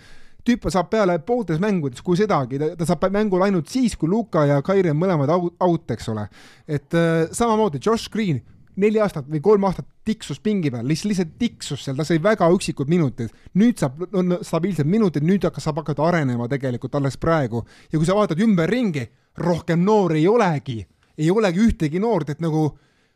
tüüp 0.50 0.70
saab 0.72 0.88
peale 0.90 1.18
pooltes 1.22 1.60
mängudes, 1.62 2.02
kui 2.02 2.18
sedagi, 2.18 2.58
ta 2.80 2.88
saab 2.88 3.10
mängule 3.14 3.46
ainult 3.46 3.70
siis, 3.70 3.96
kui 4.00 4.10
Luka 4.10 4.46
ja 4.50 4.62
Kairi 4.66 4.90
on 4.94 4.98
mõlemad 4.98 5.30
out, 5.36 5.58
out, 5.62 5.92
eks 5.94 6.10
ole. 6.10 6.26
et 6.66 6.96
äh, 6.98 7.28
samamoodi 7.36 7.82
Josh 7.86 8.10
Green, 8.10 8.40
neli 8.80 9.00
aastat 9.04 9.28
või 9.30 9.42
kolm 9.44 9.66
aastat 9.68 9.88
tiksus 10.08 10.40
pingi 10.44 10.72
peal, 10.72 10.88
lihtsalt, 10.88 11.12
lihtsalt 11.12 11.34
tiksus 11.42 11.84
seal, 11.86 11.98
ta 12.00 12.06
sai 12.08 12.20
väga 12.24 12.48
üksikud 12.54 12.90
minutid. 12.92 13.32
nüüd 13.60 13.80
saab, 13.82 14.02
on 14.14 14.40
stabiilsed 14.46 14.88
minutid, 14.88 15.26
nüüd 15.26 15.46
hakkas, 15.48 15.68
saab 15.68 15.82
hakata 15.84 16.06
arenema 16.08 16.48
tegelikult 16.48 16.96
alles 16.96 17.18
praegu. 17.18 17.64
ja 17.92 18.00
kui 18.00 18.06
sa 18.08 18.16
vaatad 18.16 18.40
ümberringi, 18.40 19.08
rohkem 19.38 19.84
noori 19.84 20.24
ei 20.24 20.28
olegi, 20.28 20.80
ei 21.18 21.32
olegi 21.32 21.66
ühtegi 21.66 22.00
noort, 22.00 22.30
et 22.30 22.42
nagu 22.42 22.70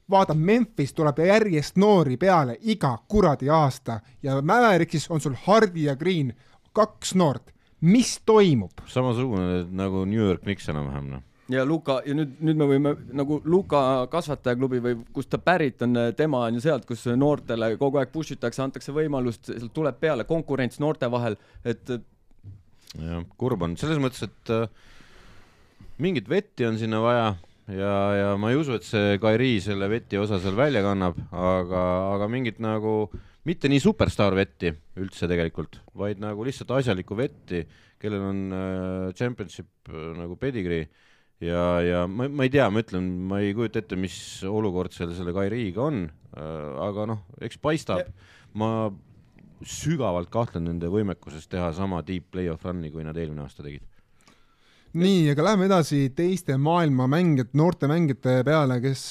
vaata, 0.09 0.33
Memphis 0.33 0.93
tuleb 0.93 1.19
järjest 1.23 1.77
noori 1.79 2.17
peale 2.17 2.57
iga 2.61 2.97
kuradi 3.07 3.49
aasta 3.49 3.99
ja 4.23 4.41
Mäveriksis 4.41 5.09
on 5.09 5.21
sul 5.21 5.35
Hardi 5.45 5.87
ja 5.87 5.95
Green, 5.95 6.33
kaks 6.73 7.15
noort. 7.15 7.53
mis 7.81 8.19
toimub? 8.25 8.71
samasugune 8.85 9.65
nagu 9.71 10.05
New 10.05 10.19
York 10.19 10.41
Knicks 10.41 10.69
enam-vähem, 10.69 11.09
noh 11.09 11.23
ja 11.53 11.65
Luka 11.67 11.99
ja 12.05 12.15
nüüd, 12.17 12.35
nüüd 12.43 12.59
me 12.59 12.67
võime 12.69 12.93
nagu 13.15 13.39
Luka 13.45 13.81
kasvatajaklubi 14.11 14.81
või 14.83 14.97
kust 15.15 15.31
ta 15.33 15.39
pärit 15.41 15.81
on, 15.85 15.97
tema 16.17 16.45
on 16.47 16.57
ju 16.57 16.63
sealt, 16.65 16.87
kus 16.89 17.05
noortele 17.17 17.73
kogu 17.81 18.01
aeg 18.01 18.11
push 18.13 18.35
itakse, 18.35 18.63
antakse 18.65 18.95
võimalust, 18.95 19.47
sealt 19.51 19.73
tuleb 19.75 19.99
peale 20.01 20.27
konkurents 20.29 20.81
noorte 20.83 21.09
vahel, 21.11 21.37
et. 21.65 21.95
jah, 22.97 23.23
kurb 23.39 23.65
on 23.65 23.77
selles 23.79 24.01
mõttes, 24.01 24.25
et 24.27 24.53
äh, 24.53 24.67
mingit 26.03 26.29
vetti 26.29 26.67
on 26.67 26.79
sinna 26.81 27.01
vaja 27.03 27.33
ja, 27.71 27.93
ja 28.17 28.31
ma 28.39 28.51
ei 28.51 28.59
usu, 28.59 28.75
et 28.77 28.87
see 28.87 29.19
Kairi 29.21 29.55
selle 29.63 29.89
veti 29.91 30.19
osa 30.19 30.39
seal 30.43 30.57
välja 30.57 30.83
kannab, 30.85 31.19
aga, 31.31 31.83
aga 32.15 32.27
mingit 32.31 32.59
nagu 32.63 33.07
mitte 33.47 33.69
nii 33.71 33.81
superstaar 33.83 34.35
vetti 34.37 34.71
üldse 34.99 35.27
tegelikult, 35.29 35.79
vaid 35.99 36.21
nagu 36.23 36.45
lihtsalt 36.47 36.71
asjalikku 36.79 37.17
vetti, 37.19 37.63
kellel 38.01 38.27
on 38.29 38.43
äh, 38.55 39.09
championship 39.17 39.91
äh, 39.91 40.11
nagu 40.17 40.37
pedigree 40.39 40.87
ja, 41.43 41.63
ja 41.83 42.03
ma, 42.07 42.27
ma 42.29 42.47
ei 42.47 42.51
tea, 42.53 42.67
ma 42.73 42.83
ütlen, 42.83 43.07
ma 43.29 43.39
ei 43.43 43.53
kujuta 43.57 43.81
ette, 43.83 43.97
mis 43.99 44.15
olukord 44.47 44.93
seal 44.95 45.13
selle 45.17 45.33
Kairiiga 45.35 45.87
on 45.89 46.05
äh,, 46.07 46.69
aga 46.89 47.07
noh, 47.13 47.25
eks 47.43 47.59
paistab, 47.61 48.07
ma 48.57 48.91
sügavalt 49.63 50.27
kahtlen 50.33 50.65
nende 50.67 50.89
võimekuses 50.91 51.47
teha 51.47 51.69
sama 51.75 52.01
deep 52.03 52.31
play-off 52.33 52.65
run'i, 52.67 52.91
kui 52.91 53.05
nad 53.05 53.17
eelmine 53.17 53.45
aasta 53.45 53.63
tegid. 53.63 53.83
nii, 54.93 55.29
aga 55.31 55.45
läheme 55.47 55.65
edasi 55.65 56.01
teiste 56.13 56.53
maailma 56.61 57.07
mängijate, 57.09 57.55
noorte 57.57 57.87
mängijate 57.89 58.35
peale, 58.45 58.75
kes, 58.83 59.05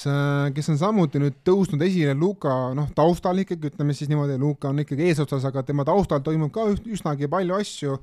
kes 0.54 0.68
on 0.70 0.78
samuti 0.78 1.18
nüüd 1.18 1.40
tõusnud 1.46 1.82
esile 1.82 2.14
Luka 2.14 2.52
noh, 2.76 2.92
taustal 2.94 3.40
ikkagi, 3.42 3.72
ütleme 3.72 3.96
siis 3.96 4.12
niimoodi, 4.12 4.36
Luka 4.38 4.70
on 4.70 4.84
ikkagi 4.84 5.08
eesotsas, 5.08 5.48
aga 5.48 5.64
tema 5.66 5.86
taustal 5.88 6.22
toimub 6.22 6.52
ka 6.54 6.68
üs- 6.70 6.84
üsnagi 6.98 7.30
palju 7.32 7.58
asju. 7.58 7.96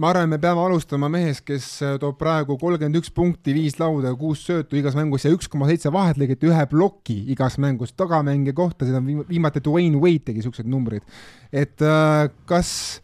Ma 0.00 0.10
arvan, 0.14 0.30
me 0.32 0.38
peame 0.40 0.62
alustama 0.64 1.10
mehest, 1.12 1.42
kes 1.44 1.66
toob 2.00 2.16
praegu 2.20 2.56
kolmkümmend 2.60 2.96
üks 3.02 3.10
punkti, 3.12 3.52
viis 3.56 3.76
lauda 3.80 4.14
kuus 4.16 4.42
söötu 4.48 4.78
igas 4.80 4.96
mängus 4.96 5.26
ja 5.26 5.32
üks 5.34 5.50
koma 5.52 5.68
seitse 5.68 5.92
vahetlõiget 5.92 6.46
ja 6.46 6.52
ühe 6.54 6.66
ploki 6.72 7.18
igas 7.34 7.58
mängus 7.60 7.92
tagamängija 7.98 8.56
kohta, 8.56 8.88
seda 8.88 9.02
viim- 9.04 9.26
viimati 9.28 9.62
Dwayne 9.64 10.00
Wade 10.00 10.24
tegi 10.30 10.44
siuksed 10.46 10.68
numbrid. 10.70 11.04
et 11.52 11.82
äh, 11.84 12.30
kas 12.48 13.00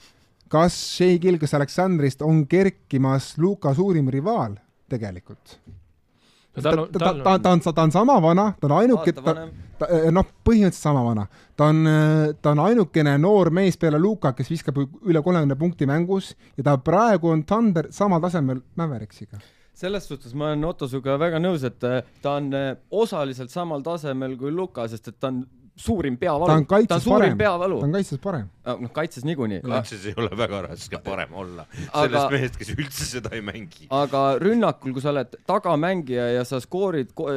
kas 0.49 0.77
Shea 0.97 1.19
Gilgas 1.19 1.55
Aleksandrist 1.59 2.23
on 2.23 2.45
kerkimas 2.47 3.35
Luka 3.39 3.75
suurim 3.75 4.09
rivaal 4.09 4.57
tegelikult? 4.89 5.59
Ta, 6.63 6.73
ta, 6.73 6.99
ta, 6.99 7.11
on, 7.33 7.41
ta 7.43 7.53
on, 7.53 7.61
ta 7.61 7.83
on 7.83 7.93
sama 7.93 8.17
vana, 8.23 8.47
ta 8.61 8.69
on 8.69 8.77
ainuke, 8.79 9.13
ta, 9.17 9.35
ta 9.81 9.89
noh, 10.15 10.29
põhimõtteliselt 10.47 10.83
sama 10.83 11.03
vana. 11.07 11.27
ta 11.57 11.71
on, 11.73 11.83
ta 12.43 12.55
on 12.55 12.63
ainukene 12.67 13.17
noor 13.21 13.51
mees 13.55 13.77
peale 13.81 14.01
Luka, 14.01 14.33
kes 14.37 14.51
viskab 14.51 14.79
üle 14.81 15.23
kolmekümne 15.23 15.59
punkti 15.59 15.89
mängus 15.89 16.33
ja 16.57 16.65
ta 16.71 16.79
praegu 16.79 17.33
on 17.33 17.45
Thunder 17.45 17.91
samal 17.91 18.23
tasemel 18.25 18.63
Maverixiga. 18.77 19.41
selles 19.77 20.07
suhtes 20.09 20.33
ma 20.35 20.47
olen 20.49 20.65
Otto 20.65 20.89
sinuga 20.89 21.19
väga 21.21 21.39
nõus, 21.39 21.65
et 21.69 21.85
äh, 21.85 22.03
ta 22.23 22.39
on 22.41 22.49
äh, 22.57 22.77
osaliselt 22.91 23.53
samal 23.53 23.83
tasemel 23.85 24.37
kui 24.41 24.51
Luka, 24.51 24.89
sest 24.89 25.09
et 25.09 25.19
ta 25.21 25.29
on 25.29 25.45
suurim 25.77 26.17
peavalu. 26.17 26.47
ta 26.47 26.57
on 26.57 26.67
kaitses 26.67 27.05
suurim 27.05 27.35
parem, 27.35 27.39
peavalu 27.39 27.79
ta. 27.81 27.87
on 27.87 27.93
kaitses 27.93 28.21
parem. 28.23 28.49
noh, 28.67 28.91
kaitses 28.93 29.25
niikuinii. 29.29 29.61
kaitses 29.61 30.07
ei 30.07 30.15
ole 30.17 30.31
väga 30.37 30.63
raske 30.71 30.99
parem 31.05 31.35
olla 31.35 31.67
Aga- 31.93 32.07
sellest 32.09 32.31
mehest, 32.37 32.57
kes 32.61 32.71
üldse 32.77 33.05
seda 33.05 33.35
ei 33.37 33.41
mängi. 33.45 33.89
aga 33.91 34.25
rünnakul, 34.43 34.93
kui 34.97 35.05
sa 35.05 35.13
oled 35.13 35.37
tagamängija 35.47 36.31
ja 36.39 36.45
sa 36.45 36.61
skoorid 36.61 37.13
ko 37.15 37.29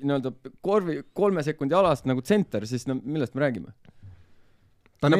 nii-öelda 0.00 0.32
korvi, 0.64 1.02
kolme 1.12 1.42
sekundi 1.44 1.74
alast 1.76 2.06
nagu 2.08 2.22
tsenter, 2.24 2.66
siis 2.66 2.86
no 2.88 2.96
millest 3.04 3.34
me 3.34 3.42
räägime? 3.46 3.72
Ta 5.00 5.08
on 5.08 5.12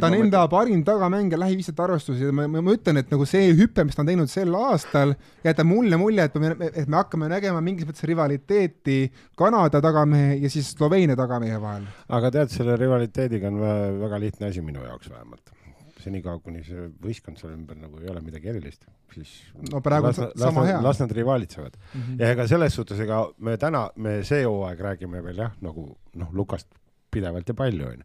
ta 0.00 0.06
on 0.08 0.14
enda 0.18 0.40
parim 0.50 0.80
tagamängija 0.84 1.38
lähiviisete 1.38 1.82
arvestuses 1.84 2.22
ja 2.26 2.32
ma, 2.34 2.46
ma, 2.50 2.62
ma 2.66 2.72
ütlen, 2.74 2.98
et 2.98 3.10
nagu 3.12 3.26
see 3.28 3.52
hüpe, 3.58 3.84
mis 3.86 3.94
ta 3.94 4.02
on 4.02 4.08
teinud 4.10 4.30
sel 4.32 4.54
aastal, 4.58 5.12
jätab 5.46 5.68
mulle 5.70 5.96
mulje, 6.00 6.24
et 6.26 6.34
me, 6.42 6.50
et 6.72 6.88
me 6.90 6.96
hakkame 6.98 7.28
nägema 7.30 7.60
mingis 7.62 7.86
mõttes 7.86 8.02
rivaliteeti 8.10 8.96
Kanada 9.38 9.80
tagamehe 9.84 10.40
ja 10.42 10.50
siis 10.50 10.72
Sloveenia 10.74 11.14
tagamehe 11.18 11.60
vahel. 11.62 11.84
aga 12.08 12.30
tead, 12.34 12.50
selle 12.50 12.74
rivaliteediga 12.80 13.46
on 13.52 13.60
vä- 13.62 14.00
väga 14.02 14.18
lihtne 14.26 14.50
asi 14.50 14.60
minu 14.64 14.82
jaoks 14.84 15.10
vähemalt. 15.10 15.54
senikaua, 15.98 16.38
kuni 16.38 16.62
see 16.62 16.84
võistkond 17.02 17.38
seal 17.40 17.52
ümber 17.56 17.76
nagu 17.76 17.98
ei 17.98 18.06
ole 18.08 18.20
midagi 18.22 18.48
erilist, 18.48 18.84
siis 19.14 19.32
no 19.72 19.80
praegu 19.82 20.06
las, 20.06 20.16
sa- 20.16 20.28
las, 20.30 20.42
sama 20.46 20.60
las, 20.62 20.68
hea. 20.70 20.82
las 20.82 21.00
nad 21.00 21.10
rivaalitsevad. 21.12 21.74
Mhm. 21.94 22.18
ja 22.20 22.30
ega 22.34 22.46
selles 22.48 22.74
suhtes, 22.74 23.00
ega 23.02 23.22
me 23.38 23.56
täna, 23.58 23.88
me 23.96 24.22
see 24.24 24.44
hooaeg 24.46 24.78
räägime 24.80 25.22
veel 25.24 25.36
jah, 25.42 25.52
nagu 25.60 25.88
noh, 26.14 26.28
Lukast 26.32 26.68
pidevalt 27.10 27.48
ja 27.48 27.54
palju 27.54 27.86
onju. 27.92 28.04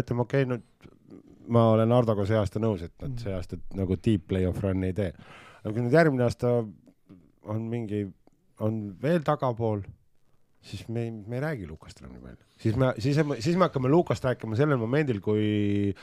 ütleme, 0.00 0.24
okei 0.24 0.46
okay,, 0.46 0.56
nüüd 0.56 0.90
ma 1.52 1.68
olen 1.72 1.92
Hardoga 1.94 2.26
see 2.28 2.38
aasta 2.38 2.62
nõus, 2.62 2.84
et 2.86 2.94
nad 3.02 3.18
see 3.20 3.34
aasta 3.34 3.58
nagu 3.78 3.96
deep 3.98 4.28
play-off 4.30 4.62
run'i 4.62 4.90
ei 4.92 4.96
tee. 4.96 5.10
aga 5.62 5.72
kui 5.74 5.84
nüüd 5.84 5.96
järgmine 5.96 6.26
aasta 6.26 6.54
on 7.52 7.66
mingi, 7.70 8.04
on 8.62 8.80
veel 9.02 9.24
tagapool, 9.26 9.82
siis 10.62 10.86
me 10.88 11.06
ei, 11.06 11.12
me 11.12 11.38
ei 11.38 11.44
räägi 11.44 11.68
Lukast 11.68 12.02
enam 12.02 12.14
nii 12.16 12.24
palju. 12.26 12.50
siis 12.64 12.78
me, 12.78 12.92
siis, 12.98 13.22
siis 13.44 13.58
me 13.58 13.68
hakkame 13.68 13.90
Lukast 13.90 14.24
rääkima 14.24 14.58
sellel 14.58 14.80
momendil, 14.80 15.20
kui 15.24 15.94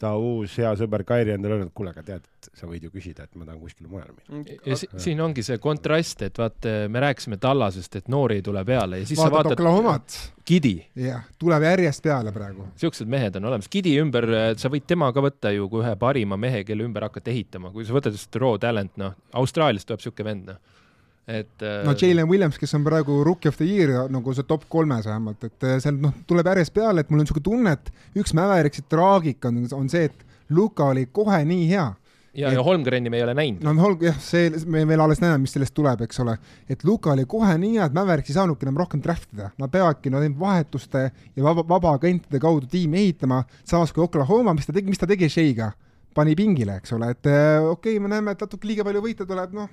ta 0.00 0.14
uus 0.18 0.56
hea 0.58 0.70
sõber 0.78 1.04
Kairi 1.06 1.34
endale 1.34 1.58
öelnud, 1.58 1.70
et 1.70 1.76
kuule, 1.76 1.92
aga 1.94 2.02
tead, 2.06 2.26
sa 2.54 2.68
võid 2.68 2.84
ju 2.86 2.90
küsida, 2.92 3.26
et 3.28 3.38
ma 3.38 3.46
tahan 3.46 3.60
kuskile 3.62 3.88
mujale 3.88 4.14
minna. 4.16 4.56
ja 4.66 4.78
si 4.78 4.88
siin 5.00 5.20
ongi 5.24 5.44
see 5.46 5.58
kontrast, 5.62 6.24
et 6.26 6.38
vaat 6.40 6.68
me 6.90 7.02
rääkisime 7.04 7.38
Tallasest, 7.42 8.00
et 8.00 8.10
noori 8.12 8.40
ei 8.40 8.46
tule 8.46 8.64
peale 8.66 9.00
ja 9.00 9.08
siis 9.08 9.20
vaatad 9.20 9.32
sa 9.32 9.36
vaatad 9.38 9.56
Oklahomat, 9.58 10.18
Gidi, 10.46 10.74
jah, 11.00 11.24
tuleb 11.40 11.64
järjest 11.64 12.04
peale 12.04 12.32
praegu. 12.34 12.68
siuksed 12.80 13.08
mehed 13.10 13.38
on 13.38 13.48
olemas. 13.50 13.70
Gidi 13.72 13.94
ümber, 14.02 14.28
sa 14.60 14.70
võid 14.72 14.86
tema 14.90 15.08
ka 15.14 15.24
võtta 15.24 15.54
ju 15.54 15.70
kui 15.72 15.84
ühe 15.84 15.94
parima 16.00 16.36
mehe, 16.40 16.64
kelle 16.68 16.84
ümber 16.84 17.08
hakata 17.08 17.32
ehitama, 17.32 17.72
kui 17.72 17.86
sa 17.86 17.96
võtad 17.96 18.16
just 18.16 18.36
raw 18.42 18.58
talent, 18.60 18.96
noh, 19.00 19.14
Austraaliast 19.40 19.88
tuleb 19.88 20.04
siuke 20.04 20.26
vend, 20.26 20.50
noh. 20.52 20.80
Et 21.28 21.64
no 21.86 21.94
Jalen 21.96 22.28
Williams, 22.28 22.58
kes 22.60 22.76
on 22.76 22.84
praegu 22.84 23.22
rookie 23.24 23.48
of 23.48 23.56
the 23.56 23.64
year 23.64 24.08
nagu 24.12 24.34
see 24.36 24.44
top 24.48 24.66
kolmes 24.68 25.06
vähemalt, 25.08 25.44
et 25.48 25.66
äh, 25.66 25.78
seal 25.80 25.96
noh, 26.00 26.12
tuleb 26.28 26.52
järjest 26.52 26.74
peale, 26.76 27.00
et 27.00 27.10
mul 27.10 27.22
on 27.22 27.24
niisugune 27.24 27.48
tunne, 27.48 27.74
et 27.78 28.20
üks 28.20 28.34
Mäveriksi 28.36 28.84
traagika 28.88 29.48
on, 29.52 29.62
on 29.72 29.88
see, 29.92 30.10
et 30.10 30.24
Luka 30.52 30.90
oli 30.92 31.06
kohe 31.12 31.40
nii 31.48 31.68
hea 31.70 31.86
ja, 32.34 32.52
ja 32.52 32.62
Holmgreni 32.62 33.10
me 33.10 33.16
ei 33.16 33.24
ole 33.24 33.34
näinud. 33.34 33.64
no 33.64 33.86
olgu 33.86 34.08
jah, 34.08 34.18
see, 34.22 34.50
me 34.70 34.84
veel 34.88 35.00
alles 35.04 35.22
näeme, 35.22 35.38
mis 35.44 35.54
sellest 35.54 35.74
tuleb, 35.76 36.04
eks 36.06 36.20
ole. 36.24 36.36
et 36.70 36.84
Luka 36.84 37.12
oli 37.14 37.26
kohe 37.30 37.54
nii 37.60 37.78
hea, 37.78 37.86
et 37.88 37.96
Mavericks 37.96 38.32
ei 38.32 38.38
saanudki 38.38 38.66
enam 38.66 38.80
rohkem 38.82 39.02
draft 39.04 39.30
ida, 39.34 39.50
nad 39.60 39.72
peavadki 39.72 40.12
no 40.12 40.22
neid 40.22 40.36
vahetuste 40.40 41.06
ja 41.06 41.46
vaba, 41.46 41.64
vabaagentide 41.74 42.40
kaudu 42.42 42.68
tiimi 42.70 43.00
ehitama, 43.04 43.42
samas 43.64 43.94
kui 43.94 44.04
Oklahoma, 44.04 44.54
mis 44.56 44.68
ta 44.68 44.74
tegi, 44.76 44.90
mis 44.90 45.00
ta 45.00 45.08
tegi 45.10 45.30
Sheiga, 45.30 45.70
pani 46.14 46.36
pingile, 46.38 46.78
eks 46.82 46.94
ole, 46.96 47.12
et 47.14 47.30
äh, 47.30 47.58
okei 47.62 47.96
okay,, 47.96 48.02
me 48.02 48.12
näeme, 48.12 48.34
et 48.34 48.46
natuke 48.46 48.68
liiga 48.70 48.86
palju 48.86 49.04
võite 49.04 49.28
tuleb, 49.28 49.54
noh, 49.56 49.70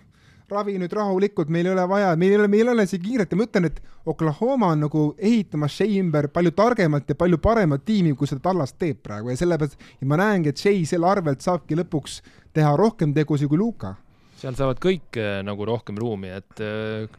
ravi 0.51 0.75
nüüd 0.81 0.93
rahulikult, 0.95 1.49
meil 1.53 1.69
ei 1.69 1.73
ole 1.73 1.87
vaja, 1.89 2.11
meil 2.19 2.35
ei 2.35 2.39
ole, 2.41 2.51
meil 2.51 2.67
ei 2.67 2.75
ole 2.75 2.85
see 2.89 3.01
kiiret. 3.01 3.31
Ja 3.31 3.39
ma 3.39 3.47
ütlen, 3.47 3.69
et 3.71 3.81
Oklahoma 4.11 4.71
on 4.75 4.85
nagu 4.87 5.07
ehitamas 5.17 5.77
Shea 5.77 5.99
ümber 6.01 6.29
palju 6.33 6.53
targemalt 6.57 7.09
ja 7.09 7.17
palju 7.17 7.39
paremat 7.41 7.85
tiimi, 7.87 8.13
kui 8.17 8.29
seda 8.29 8.43
Tallas 8.49 8.75
teeb 8.75 9.01
praegu. 9.05 9.31
Ja 9.31 9.39
sellepärast 9.39 9.77
ja 10.01 10.07
ma 10.09 10.19
näengi, 10.21 10.53
et 10.53 10.61
Shea 10.61 10.85
selle 10.89 11.09
arvelt 11.09 11.43
saabki 11.45 11.77
lõpuks 11.79 12.21
teha 12.55 12.71
rohkem 12.79 13.13
tegusid 13.15 13.51
kui 13.51 13.59
Luka. 13.61 13.95
Seal 14.41 14.55
saavad 14.57 14.79
kõik 14.81 15.19
äh, 15.21 15.43
nagu 15.45 15.65
rohkem 15.69 15.99
ruumi, 16.01 16.31
et 16.33 16.61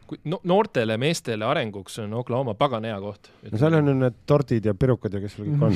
kui 0.09 0.17
no, 0.27 0.41
noortele 0.43 0.97
meestele 0.99 1.47
arenguks 1.47 2.01
on 2.03 2.17
Oklahoma 2.19 2.51
pagana 2.59 2.91
hea 2.91 2.97
koht. 2.99 3.29
no 3.47 3.61
seal 3.61 3.77
on 3.79 3.87
ju 3.87 3.93
need 4.01 4.17
tordid 4.27 4.67
ja 4.67 4.73
pirukad 4.75 5.15
ja 5.15 5.23
kes 5.23 5.37
seal 5.37 5.47
kõik 5.47 5.63
on 5.69 5.73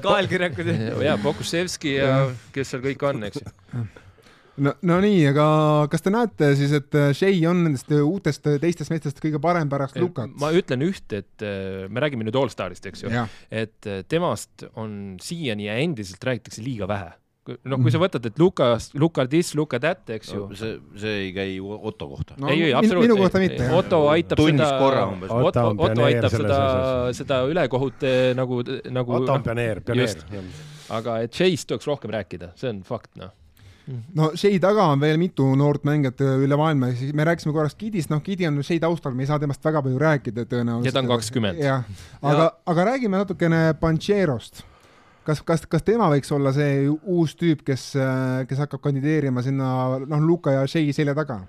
kaelkirjakud. 0.06 0.70
Ja 0.78 1.00
ja 1.08 1.16
Pokuševski 1.22 1.96
ja 1.96 2.28
kes 2.54 2.70
seal 2.70 2.86
kõik 2.86 3.02
on, 3.10 3.26
eks 3.32 3.42
ju. 3.42 3.48
no, 4.62 4.72
no 4.90 4.98
nii, 5.04 5.20
aga 5.30 5.44
kas 5.92 6.04
te 6.04 6.12
näete 6.14 6.50
siis, 6.58 6.72
et 6.78 6.98
äh, 6.98 7.10
Shea 7.16 7.36
on 7.50 7.62
nendest 7.66 7.90
äh, 7.94 8.02
uutest 8.04 8.46
äh, 8.50 8.58
teistest 8.62 8.92
meestest 8.92 9.22
kõige 9.22 9.40
parem 9.42 9.70
pärast 9.70 9.98
Lukat? 10.00 10.34
ma 10.40 10.50
ütlen 10.56 10.84
ühte, 10.86 11.22
et 11.24 11.46
me 11.88 12.02
räägime 12.04 12.26
nüüd 12.26 12.36
Allstarist, 12.38 12.86
eks 12.90 13.06
ju, 13.06 13.14
et 13.50 13.88
temast 14.08 14.66
on 14.74 15.16
siiani 15.22 15.68
ja 15.68 15.78
endiselt 15.82 16.22
räägitakse 16.24 16.64
liiga 16.64 16.88
vähe. 16.90 17.14
noh, 17.64 17.78
Mhm. 17.78 17.82
kui 17.82 17.90
sa 17.90 17.98
võtad, 17.98 18.26
et 18.28 18.38
Lukast, 18.38 18.94
Luka 18.94 19.24
this, 19.26 19.54
Luka 19.54 19.78
that, 19.80 20.02
eks 20.10 20.32
ju. 20.34 20.50
see, 20.54 20.74
see 21.00 21.14
ei 21.22 21.32
käi 21.32 21.54
Otto 21.64 22.08
kohta. 22.10 22.34
no 22.36 22.50
ei, 22.52 22.62
ei, 22.66 22.72
absoluutselt. 22.76 23.08
minu 23.08 23.22
kohta 23.22 23.38
mitte. 23.40 23.70
Otto 23.72 24.02
aitab 24.12 24.36
Tunnis 24.36 24.66
seda 24.66 24.78
korra 24.78 25.06
umbes. 25.08 25.30
Otto, 25.32 25.62
Otto 25.78 26.04
aitab 26.04 26.30
seda 26.30 26.58
seda 27.16 27.38
ülekohut 27.48 28.04
eh, 28.04 28.34
nagu, 28.36 28.60
nagu 28.92 29.16
Otto 29.16 29.32
on 29.32 29.42
pioneer, 29.46 29.80
pioneer 29.80 30.20
aga 30.92 31.20
et 31.24 31.32
Chase 31.32 31.66
tuleks 31.68 31.88
rohkem 31.88 32.12
rääkida, 32.12 32.52
see 32.58 32.68
on 32.72 32.82
fakt, 32.86 33.14
noh. 33.16 33.32
No 34.16 34.30
Shea 34.36 34.58
taga 34.62 34.86
on 34.92 35.00
veel 35.00 35.18
mitu 35.20 35.46
noort 35.58 35.84
mängijat 35.88 36.20
üle 36.20 36.56
maailma, 36.60 36.90
me 37.14 37.26
rääkisime 37.28 37.54
korraks 37.56 37.76
Gidist, 37.78 38.10
noh, 38.12 38.22
Gidi 38.24 38.46
on 38.48 38.62
Shea 38.62 38.80
taustal, 38.82 39.14
me 39.16 39.24
ei 39.24 39.30
saa 39.30 39.38
temast 39.42 39.64
väga 39.64 39.82
palju 39.84 40.00
rääkida 40.02 40.44
tõenäoliselt. 40.48 40.90
ja 40.90 40.96
ta 40.96 41.04
on 41.04 41.12
kakskümmend. 41.12 41.62
jah, 41.62 41.86
aga, 42.22 42.50
aga 42.66 42.88
räägime 42.92 43.20
natukene 43.20 43.62
Pancherost. 43.80 44.64
kas, 45.24 45.42
kas, 45.42 45.66
kas 45.68 45.84
tema 45.84 46.08
võiks 46.12 46.32
olla 46.34 46.52
see 46.56 46.86
uus 46.88 47.36
tüüp, 47.36 47.64
kes, 47.64 47.90
kes 48.48 48.64
hakkab 48.64 48.82
kandideerima 48.84 49.44
sinna, 49.44 49.70
noh, 50.06 50.24
Luka 50.24 50.56
ja 50.58 50.66
Shea 50.66 50.92
selja 50.92 51.16
taga? 51.16 51.42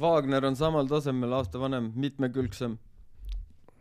Wagner 0.00 0.44
on 0.48 0.56
samal 0.56 0.88
tasemel, 0.88 1.32
aasta 1.36 1.60
vanem, 1.60 1.92
mitmekülgsem. 1.94 2.78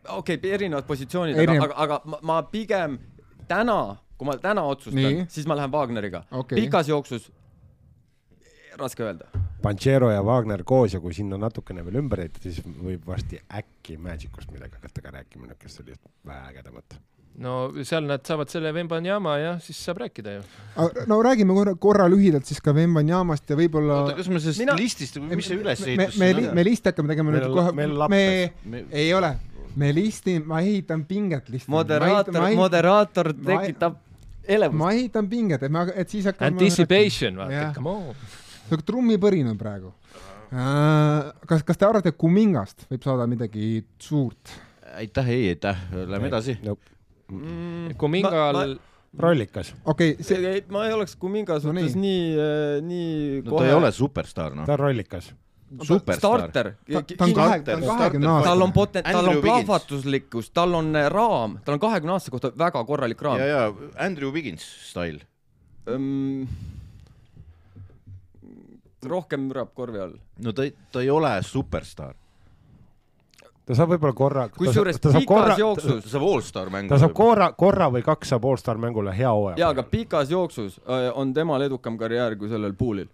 okei 0.09 0.35
okay,, 0.35 0.51
erinevad 0.51 0.87
positsioonid, 0.87 1.37
Erinev- 1.39 1.63
aga, 1.63 1.75
aga 1.75 2.01
ma, 2.05 2.19
ma 2.21 2.41
pigem 2.43 2.97
täna, 3.47 3.95
kui 4.23 4.31
ma 4.31 4.37
täna 4.39 4.63
otsustan 4.71 5.25
siis 5.27 5.45
ma 5.51 5.59
lähen 5.59 5.71
Wagneriga 5.75 6.23
Okei. 6.31 6.61
pikas 6.63 6.87
jooksus 6.89 7.29
raske 8.79 9.03
öelda. 9.05 9.27
Panchero 9.61 10.09
ja 10.11 10.23
Wagner 10.25 10.63
koos 10.67 10.93
ja 10.95 10.99
kui 10.99 11.13
sinna 11.13 11.37
natukene 11.37 11.83
veel 11.85 11.99
ümber 12.01 12.23
ehitada, 12.25 12.49
siis 12.51 12.63
võib 12.65 13.03
varsti 13.07 13.37
äkki 13.53 13.99
Magicust 14.01 14.49
midagi 14.51 14.79
hakata 14.79 15.03
ka 15.05 15.11
rääkima, 15.19 15.53
kes 15.59 15.77
oli 15.83 15.93
vägedamat. 16.27 16.95
no 17.43 17.53
seal 17.85 18.05
nad 18.05 18.21
saavad 18.25 18.49
selle 18.49 18.69
Vembanyama 18.73 19.37
ja 19.41 19.53
siis 19.59 19.77
saab 19.85 19.97
rääkida 20.03 20.33
ju. 20.35 20.41
no 21.09 21.19
räägime 21.25 21.53
korra, 21.57 21.75
korra 21.75 22.07
lühidalt 22.09 22.45
siis 22.49 22.61
ka 22.61 22.73
Vembanyamast 22.75 23.49
ja 23.49 23.55
võib-olla 23.57 24.01
oota, 24.03 24.15
kas 24.17 24.29
me 24.29 24.39
sellest 24.41 24.59
Mina- 24.65 24.75
listist, 24.77 25.17
mis 25.21 25.47
see 25.47 25.55
me, 25.57 25.61
ülesehitus 25.63 26.17
me, 26.21 26.29
siin 26.33 26.49
me 26.53 26.63
listi 26.65 26.89
hakkame 26.91 27.09
tegema 27.13 27.31
Meil 27.31 27.43
nüüd 27.45 27.55
kohe, 27.57 27.71
me. 28.09 28.53
Me- 28.65 28.83
ei 28.91 29.13
ole, 29.17 29.31
me 29.75 29.89
listin, 29.93 30.43
ma 30.45 30.61
ehitan 30.61 31.05
pinget 31.09 31.49
listina. 31.49 31.73
moderaator, 31.77 32.37
ma, 32.41 32.51
moderaator 32.57 33.33
ma- 33.33 33.49
tekitab 33.53 33.97
elevust. 34.45 34.79
ma 34.79 34.91
ehitan 34.95 35.29
pinget, 35.31 35.63
et 35.63 35.73
ma, 35.73 35.85
et 35.93 36.09
siis 36.09 36.27
hakkame. 36.29 36.53
Anticipation, 36.53 37.41
vaata 37.41 37.71
come 37.75 37.93
on. 37.93 38.29
sihuke 38.67 38.85
trummipõrin 38.87 39.49
on 39.53 39.59
praegu. 39.59 39.93
kas, 41.49 41.63
kas 41.65 41.79
te 41.79 41.87
arvate, 41.87 42.13
et 42.13 42.19
Kumingast 42.19 42.87
võib 42.91 43.05
saada 43.05 43.27
midagi 43.29 43.83
suurt? 44.01 44.53
aitäh, 44.93 45.29
ei 45.29 45.47
aitäh, 45.53 45.77
lähme 45.91 46.27
edasi. 46.27 46.57
Mm, 47.31 47.95
Kumingal, 47.97 48.75
rollikas, 49.17 49.73
okei 49.85 50.11
okay,, 50.11 50.25
see, 50.25 50.65
ma 50.73 50.85
ei 50.87 50.93
oleks 50.93 51.15
Kuminga 51.15 51.57
No 51.57 51.63
suhtes 51.63 51.95
nii. 51.95 52.35
nii, 52.35 52.81
nii 52.89 53.41
no 53.45 53.57
ta 53.57 53.65
ei 53.67 53.73
ole 53.73 53.91
superstaar, 53.93 54.55
noh 54.57 54.67
ta. 54.67 54.75
on 54.75 54.79
rollikas. 54.79 55.31
superstaar. 55.81 56.39
starter. 56.39 56.71
ta, 56.93 57.01
ta 57.17 57.23
on 57.23 57.33
kahe, 57.33 57.59
ta 57.61 57.75
on 57.75 57.83
kahekümne 57.83 58.27
tal 58.27 58.35
aastane 58.35 58.63
on. 58.63 58.73
poten-, 58.73 59.03
tal 59.03 59.19
Andrew 59.19 59.37
on 59.37 59.43
plahvatuslikkus, 59.43 60.49
tal 60.53 60.73
on 60.73 60.95
äh, 60.95 61.09
raam, 61.11 61.57
tal 61.65 61.77
on 61.77 61.79
kahekümne 61.79 62.15
aastase 62.15 62.31
kohta 62.31 62.51
väga 62.57 62.83
korralik 62.83 63.21
raam 63.21 63.39
ja, 63.39 63.45
ja 63.45 63.73
Andrew 63.97 64.33
Wiggins 64.33 64.65
style. 64.89 65.19
ähm,. 65.89 66.43
rohkem 69.03 69.47
mürab 69.49 69.73
korvi 69.73 69.99
all. 69.99 70.19
no 70.39 70.53
ta 70.53 70.63
ei, 70.63 70.75
ta 70.91 71.01
ei 71.01 71.09
ole 71.09 71.33
superstaar. 71.43 72.15
ta 73.65 73.75
saab 73.75 73.95
võib-olla 73.95 74.13
korra. 74.13 74.47
kusjuures 74.49 74.99
ta 74.99 75.11
saab 75.11 75.25
pikas 75.25 75.35
korra, 75.35 75.55
ta 75.55 75.59
jooksus, 75.59 76.11
saab 76.11 76.29
allstar 76.29 76.69
mängu. 76.69 76.93
ta 76.93 77.01
saab 77.01 77.17
korra, 77.17 77.51
korra 77.57 77.89
või 77.91 78.05
kaks 78.05 78.35
saab 78.35 78.45
allstar 78.51 78.77
mängule 78.77 79.15
hea 79.17 79.31
hooaja. 79.31 79.57
jaa, 79.59 79.73
aga 79.75 79.83
pikas 79.83 80.31
jooksus 80.31 80.79
äh, 80.85 81.09
on 81.15 81.33
temal 81.33 81.61
edukam 81.61 81.97
karjäär 81.97 82.37
kui 82.37 82.49
sellel 82.49 82.73
Poolil. 82.77 83.11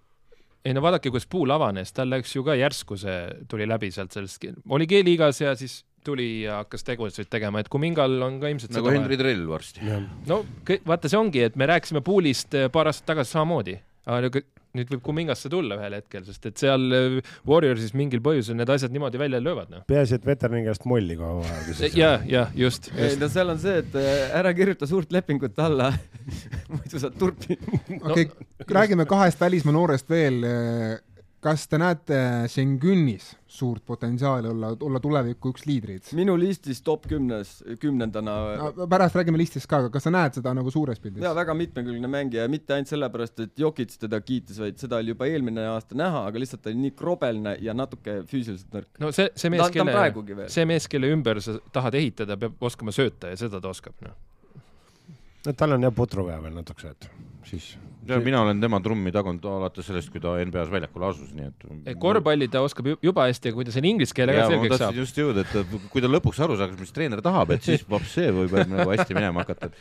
Ei 0.66 0.76
no 0.76 0.84
vaadake, 0.84 1.12
kuidas 1.14 1.28
puul 1.30 1.52
avanes, 1.56 1.94
tal 1.96 2.10
läks 2.12 2.34
ju 2.36 2.44
ka 2.48 2.56
järsku 2.60 2.98
see 3.00 3.20
tuli 3.52 3.68
läbi 3.70 3.92
sealt 3.96 4.16
sellest, 4.16 4.44
oli 4.70 4.88
G-liigas 4.90 5.42
ja 5.44 5.56
siis 5.60 5.84
tuli 6.06 6.28
ja 6.46 6.62
hakkas 6.62 6.86
tegusid 6.88 7.30
tegema, 7.32 7.62
et 7.62 7.70
Kumingal 7.72 8.20
on 8.24 8.40
ka 8.42 8.52
ilmselt 8.52 8.74
nagu 8.76 8.92
Henry 8.92 9.18
Drell 9.20 9.46
varsti. 9.50 9.84
no 10.30 10.42
vaata, 10.88 11.12
see 11.12 11.20
ongi, 11.20 11.44
et 11.50 11.60
me 11.60 11.68
rääkisime 11.70 12.04
Poolist 12.06 12.56
eh, 12.56 12.70
paar 12.72 12.92
aastat 12.92 13.12
tagasi 13.14 13.36
samamoodi, 13.36 13.78
aga 14.10 14.30
nüüd- 14.30 14.48
nüüd 14.78 14.92
võib 14.94 15.02
Kumingasse 15.06 15.50
tulla 15.50 15.78
ühel 15.80 15.96
hetkel, 15.98 16.22
sest 16.28 16.44
et 16.46 16.62
seal 16.62 16.84
eh, 16.94 17.16
Warriorsis 17.50 17.96
mingil 17.98 18.22
põhjusel 18.26 18.58
need 18.60 18.70
asjad 18.70 18.94
niimoodi 18.94 19.18
välja 19.22 19.40
löövad, 19.42 19.72
noh. 19.74 19.82
peaasi, 19.90 20.20
et 20.20 20.28
veterani 20.28 20.62
käest 20.68 20.86
molli 20.90 21.18
kogu 21.20 21.42
aeg 21.50 21.98
ja, 21.98 22.12
ja 22.30 22.44
just, 22.58 22.92
ei 22.94 23.08
just. 23.10 23.22
no 23.24 23.32
seal 23.34 23.50
on 23.56 23.62
see, 23.62 23.80
et 23.82 23.98
äh, 23.98 24.38
ära 24.40 24.54
kirjuta 24.58 24.90
suurt 24.90 25.12
lepingut 25.16 25.58
alla, 25.66 25.90
muidu 26.74 27.02
saad 27.02 27.18
turpi. 27.22 27.58
okei, 28.00 28.28
räägime 28.70 29.08
kahest 29.10 29.42
välismaa 29.42 29.74
noorest 29.74 30.10
veel. 30.10 30.44
Kas 31.44 31.66
te 31.72 31.78
näete 31.80 32.18
Šengünnis 32.52 33.32
suurt 33.50 33.84
potentsiaali 33.86 34.50
olla, 34.52 34.72
olla 34.86 35.00
tuleviku 35.00 35.52
üks 35.54 35.66
liidreid? 35.68 36.12
minu 36.18 36.36
listis 36.40 36.82
top 36.86 37.08
kümnes, 37.10 37.60
kümnendana 37.82 38.36
no, 38.60 38.88
pärast 38.92 39.18
räägime 39.18 39.40
listist 39.40 39.70
ka, 39.70 39.82
aga 39.84 39.92
kas 39.94 40.06
sa 40.08 40.14
näed 40.14 40.40
seda 40.40 40.54
nagu 40.58 40.72
suures 40.74 41.00
pildis 41.02 41.24
ja? 41.24 41.32
väga 41.38 41.56
mitmekülgne 41.58 42.12
mängija 42.12 42.46
ja 42.46 42.52
mitte 42.52 42.76
ainult 42.76 42.92
sellepärast, 42.92 43.44
et 43.46 43.64
Jokic 43.64 43.96
teda 44.02 44.22
kiitis, 44.24 44.60
vaid 44.62 44.80
seda 44.82 45.00
oli 45.00 45.16
juba 45.16 45.30
eelmine 45.32 45.66
aasta 45.72 45.98
näha, 46.00 46.26
aga 46.30 46.44
lihtsalt 46.44 46.66
ta 46.66 46.74
oli 46.74 46.84
nii 46.86 46.96
krobelne 47.00 47.56
ja 47.64 47.76
natuke 47.78 48.20
füüsiliselt 48.30 48.76
nõrk. 48.76 48.90
no 49.02 49.14
see, 49.16 49.32
see 49.40 49.54
mees, 49.54 49.72
kelle 49.76 50.50
see 50.52 50.68
mees, 50.70 50.90
kelle 50.92 51.12
ümber 51.16 51.42
sa 51.44 51.58
tahad 51.74 51.98
ehitada, 52.00 52.38
peab 52.40 52.70
oskama 52.70 52.96
sööta 52.96 53.32
ja 53.32 53.40
seda 53.40 53.64
ta 53.64 53.72
oskab, 53.72 53.96
noh. 54.06 54.18
no 55.48 55.56
tal 55.56 55.80
on 55.80 55.88
jah 55.88 55.96
putru 55.96 56.28
vaja 56.28 56.42
veel 56.44 56.60
natukese, 56.60 56.94
et 56.98 57.10
siis. 57.48 57.74
Ja 58.10 58.20
mina 58.26 58.42
olen 58.42 58.60
tema 58.62 58.80
trummi 58.84 59.12
tagunud 59.16 59.46
alates 59.46 59.86
sellest, 59.90 60.10
kui 60.14 60.20
ta 60.24 60.36
NBA-s 60.44 60.72
väljakule 60.74 61.08
asus, 61.10 61.30
nii 61.38 61.48
et. 61.50 61.94
korvpalli 62.02 62.48
ta 62.52 62.62
oskab 62.66 62.88
ju- 62.92 62.98
juba 63.06 63.28
hästi 63.30 63.54
kui 63.56 63.66
ta 63.68 63.72
selle 63.76 63.88
inglise 63.92 64.14
keele 64.18 64.34
ka 64.38 64.48
selgeks 64.50 64.82
saab, 64.82 64.98
just 65.00 65.18
jõuda, 65.22 65.46
et 65.46 65.54
ta- 65.54 65.82
kui 65.94 66.02
ta 66.02 66.10
lõpuks 66.12 66.42
aru 66.46 66.58
saaks, 66.60 66.80
mis 66.80 66.92
treener 66.96 67.22
tahab, 67.26 67.52
et 67.56 67.64
siis 67.64 67.86
vaps 67.90 68.14
see 68.18 68.32
võib 68.40 68.54
nagu 68.70 68.90
hästi 68.92 69.14
minema 69.18 69.46
hakata. 69.46 69.72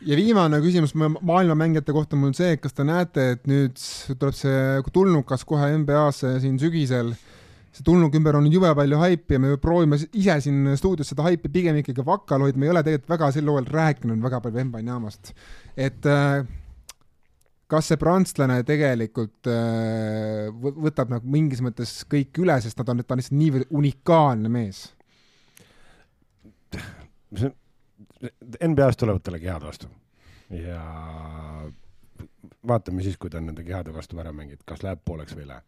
ja 0.00 0.16
viimane 0.16 0.60
küsimus 0.64 0.94
ma- 0.94 1.12
maailmamängijate 1.20 1.92
kohta 1.96 2.16
mul 2.16 2.32
on 2.32 2.38
see, 2.38 2.52
et 2.56 2.60
kas 2.64 2.72
te 2.76 2.84
näete, 2.84 3.30
et 3.36 3.46
nüüd 3.50 3.76
tuleb 4.18 4.34
see 4.36 4.80
tulnukas 4.92 5.44
kohe 5.48 5.72
NBA-sse 5.78 6.36
siin 6.44 6.58
sügisel, 6.60 7.12
see 7.72 7.84
tulnuk 7.86 8.12
ümber 8.18 8.36
on 8.36 8.44
jube 8.52 8.68
palju 8.76 8.98
haipi 9.00 9.38
ja 9.38 9.40
me 9.40 9.54
proovime 9.56 9.96
ise 10.12 10.34
siin 10.44 10.74
stuudios 10.76 11.08
seda 11.08 11.24
haipi 11.24 11.48
pigem 11.48 11.78
ikkagi 11.80 12.04
vakal 12.04 12.44
hoida, 12.44 12.58
me 12.60 12.66
ei 12.68 12.72
ole 12.74 12.82
tegelikult 12.84 13.14
väga 13.14 13.30
sel 13.32 13.48
hooajal 13.48 13.70
rääkinud 13.72 14.20
väga 14.26 14.40
palju 14.44 14.58
Vembanyamast. 14.60 15.32
et 15.76 16.04
äh, 16.04 16.44
kas 17.72 17.88
see 17.88 18.00
prantslane 18.00 18.58
tegelikult 18.68 19.48
äh, 19.50 20.50
võ- 20.52 20.74
võtab 20.88 21.12
nagu 21.14 21.32
mingis 21.32 21.62
mõttes 21.64 22.02
kõik 22.10 22.42
üle, 22.42 22.58
sest 22.60 22.78
nad 22.80 22.92
on, 22.92 23.00
ta 23.04 23.16
on 23.16 23.22
lihtsalt 23.22 23.38
niivõrd 23.38 23.72
unikaalne 23.80 24.52
mees 24.52 24.86
NBA-s 28.62 29.00
tulevad 29.00 29.24
talle 29.24 29.40
kehad 29.42 29.64
vastu 29.64 29.88
ja 30.52 30.82
vaatame 32.68 33.02
siis, 33.02 33.16
kui 33.18 33.30
ta 33.30 33.40
on 33.40 33.48
nende 33.50 33.64
kehade 33.66 33.94
vastu 33.94 34.20
ära 34.20 34.32
mänginud, 34.36 34.62
kas 34.68 34.84
läheb 34.84 35.00
pooleks 35.04 35.34
või 35.36 35.46
ei 35.46 35.50
lähe. 35.54 35.64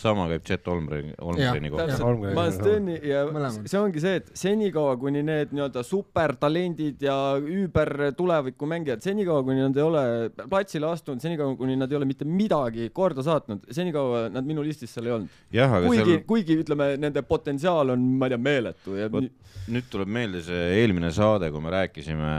Sama 0.00 0.26
käib 0.30 0.44
Chet 0.46 0.66
Holmgren, 0.66 1.12
Holmgreni 1.22 1.70
kohta. 1.70 1.98
ma 2.02 2.42
olen 2.44 2.52
Steni 2.52 2.96
ja 3.08 3.24
Mõlemad. 3.28 3.68
see 3.70 3.78
ongi 3.80 4.00
see, 4.02 4.16
et 4.20 4.30
senikaua, 4.36 4.96
kuni 5.00 5.22
need 5.26 5.52
nii-öelda 5.54 5.82
supertalendid 5.86 7.02
ja 7.04 7.16
üüber 7.40 8.12
tuleviku 8.18 8.66
mängijad, 8.70 9.02
senikaua, 9.04 9.44
kuni 9.46 9.62
nad 9.62 9.76
ei 9.78 9.84
ole 9.86 10.04
platsile 10.50 10.88
astunud, 10.90 11.22
senikaua, 11.24 11.56
kuni 11.60 11.76
nad 11.80 11.92
ei 11.92 11.98
ole 12.00 12.08
mitte 12.08 12.26
midagi 12.28 12.88
korda 12.94 13.22
saatnud, 13.26 13.64
senikaua 13.74 14.26
nad 14.34 14.46
minu 14.48 14.64
listis 14.66 14.92
seal 14.94 15.06
ei 15.10 15.14
olnud. 15.18 15.38
kuigi 15.86 16.10
seal, 16.10 16.24
kuigi 16.28 16.58
ütleme, 16.64 16.90
nende 17.00 17.22
potentsiaal 17.28 17.94
on, 17.94 18.04
ma 18.18 18.26
ei 18.28 18.34
tea, 18.34 18.42
meeletu 18.50 18.98
ja 18.98 19.08
Vot- 19.12 19.30
nüüd 19.70 19.86
tuleb 19.92 20.10
meelde 20.12 20.42
see 20.44 20.66
eelmine 20.82 21.10
saade, 21.14 21.48
kui 21.54 21.62
me 21.64 21.70
rääkisime 21.72 22.34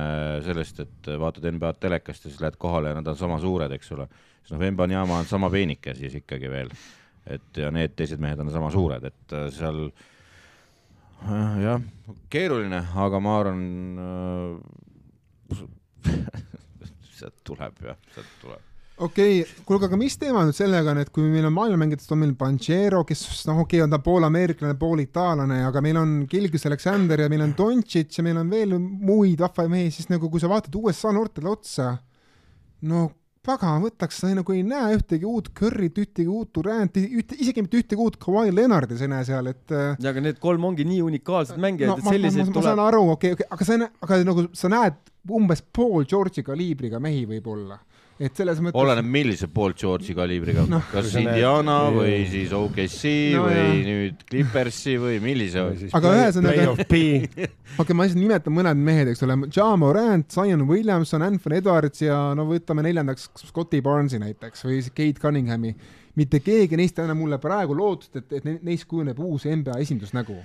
sellest, 0.45 0.83
et 0.85 1.09
vaatad 1.21 1.47
NBA-d 1.55 1.79
telekast 1.87 2.25
ja 2.27 2.31
siis 2.31 2.41
lähed 2.43 2.59
kohale 2.61 2.91
ja 2.91 2.99
nad 2.99 3.07
on 3.07 3.17
sama 3.17 3.39
suured, 3.41 3.71
eks 3.71 3.91
ole. 3.95 4.07
siis 4.43 4.53
noh, 4.53 4.61
Wembanyama 4.61 5.21
on 5.23 5.25
sama 5.29 5.49
peenike 5.49 5.95
siis 5.97 6.13
ikkagi 6.21 6.51
veel. 6.51 6.69
Et 7.25 7.57
ja 7.59 7.71
need 7.73 7.95
teised 7.97 8.21
mehed 8.21 8.39
on 8.41 8.51
sama 8.53 8.69
suured, 8.73 9.07
et 9.09 9.33
äh, 9.33 9.47
seal 9.53 9.87
äh, 11.25 11.57
jah, 11.63 11.81
keeruline, 12.33 12.83
aga 13.05 13.21
ma 13.23 13.39
arvan 13.41 13.65
äh, 14.05 15.65
sealt 17.17 17.41
tuleb 17.47 17.81
jah, 17.89 17.97
sealt 18.13 18.37
tuleb. 18.43 18.61
okei 18.97 19.41
okay,, 19.41 19.63
kuulge, 19.65 19.89
aga 19.89 19.99
mis 19.99 20.17
teema 20.21 20.45
nüüd 20.45 20.57
sellega 20.57 20.93
on, 20.93 21.01
et 21.01 21.11
kui 21.13 21.25
meil 21.31 21.49
on 21.49 21.57
maailmamängijatest 21.57 22.13
on 22.13 22.21
meil 22.21 22.37
Banchero, 22.37 23.01
kes 23.09 23.25
noh, 23.49 23.63
okei 23.65 23.81
okay,, 23.81 23.87
on 23.87 23.95
ta 23.95 24.01
pool 24.05 24.29
ameeriklane, 24.29 24.77
pool 24.79 25.01
itaallane, 25.03 25.63
aga 25.65 25.83
meil 25.83 25.97
on 26.01 26.15
Gilgis 26.29 26.69
Aleksander 26.69 27.25
ja 27.25 27.31
meil 27.31 27.47
on 27.47 27.57
Dontšits 27.57 28.21
ja 28.21 28.27
meil 28.27 28.37
on 28.43 28.53
veel 28.53 28.77
muid 28.77 29.41
vahvaid 29.41 29.73
mehi, 29.73 29.89
siis 29.95 30.13
nagu 30.13 30.29
kui 30.29 30.43
sa 30.43 30.51
vaatad 30.51 30.77
USA 30.77 31.13
noortele 31.15 31.49
otsa, 31.57 31.95
no 32.85 33.07
pagan, 33.45 33.83
võtaks, 33.85 34.19
sa 34.21 34.31
nagu 34.35 34.55
ei 34.55 34.63
näe 34.65 34.97
ühtegi 34.97 35.27
uut 35.29 35.51
Curry't, 35.57 35.99
ühtegi 36.01 36.27
uut 36.31 36.51
Duranti, 36.55 37.05
ühte, 37.19 37.37
isegi 37.39 37.63
mitte 37.65 37.79
ühtegi 37.81 38.01
uut 38.01 38.17
Kawhi 38.21 38.53
Leonard'i 38.55 38.97
sa 38.97 39.07
ei 39.07 39.13
näe 39.13 39.25
seal, 39.27 39.49
et 39.51 39.73
äh, 39.75 39.95
ja 40.01 40.13
aga 40.13 40.23
need 40.25 40.39
kolm 40.43 40.65
ongi 40.71 40.87
nii 40.87 41.01
unikaalsed 41.05 41.59
mängijad 41.61 41.93
no, 41.93 41.97
et 42.01 42.09
selliseid 42.09 42.49
ma, 42.49 42.53
ma 42.53 42.65
saan 42.65 42.79
tuleb. 42.79 42.85
aru, 42.87 43.03
okei 43.15 43.35
okay,, 43.35 43.47
okay, 43.47 43.51
aga 43.57 43.67
sa, 43.69 43.91
aga 44.07 44.21
nagu 44.27 44.47
sa 44.57 44.71
näed 44.73 45.01
umbes 45.39 45.63
pool 45.73 46.05
George'i 46.09 46.45
kaliibriga 46.45 47.01
mehi 47.03 47.25
võib-olla, 47.29 47.79
et 48.19 48.31
selles 48.37 48.61
mõttes 48.63 48.79
oleneb, 48.79 49.07
millise 49.11 49.47
poolt 49.51 49.75
George'i 49.81 50.13
kaliibriga 50.15 50.63
no,, 50.71 50.79
kas 50.91 51.09
Indiana 51.19 51.73
Jaa. 51.83 51.91
või 51.97 52.13
siis 52.31 52.53
OKC 52.55 53.01
No 53.35 53.41
või 53.47 53.57
jah. 53.57 53.73
nüüd 53.89 54.21
Clippersi 54.29 54.93
või 55.01 55.17
millise 55.23 55.65
Aga 55.97 56.13
ühesõnaga- 56.15 56.69
okei 57.81 57.97
ma 57.97 58.05
lihtsalt 58.07 58.21
nimetan 58.21 58.55
mõned 58.55 58.79
mehed, 58.87 59.11
eks 59.11 59.23
ole, 59.27 59.37
Ja 59.55 59.67
Morant, 59.75 60.29
Zion 60.31 60.63
Williamson, 60.69 61.21
Anthony 61.27 61.59
Edwards 61.59 62.01
ja 62.05 62.21
no 62.37 62.47
võtame 62.47 62.85
neljandaks 62.87 63.29
Scotti 63.49 63.81
Barnesi 63.83 64.19
näiteks 64.23 64.63
või 64.67 64.79
siis 64.79 64.93
Kate 64.95 65.19
Cunninghami. 65.19 65.75
mitte 66.15 66.39
keegi 66.39 66.77
neist 66.79 66.95
ei 66.99 67.03
anna 67.03 67.13
mulle 67.19 67.35
praegu 67.43 67.75
lootust, 67.75 68.15
et, 68.15 68.31
et 68.31 68.45
ne- 68.47 68.59
neist 68.63 68.85
kujuneb 68.87 69.19
uus 69.19 69.43
NBA 69.51 69.81
esindusnägu. 69.83 70.37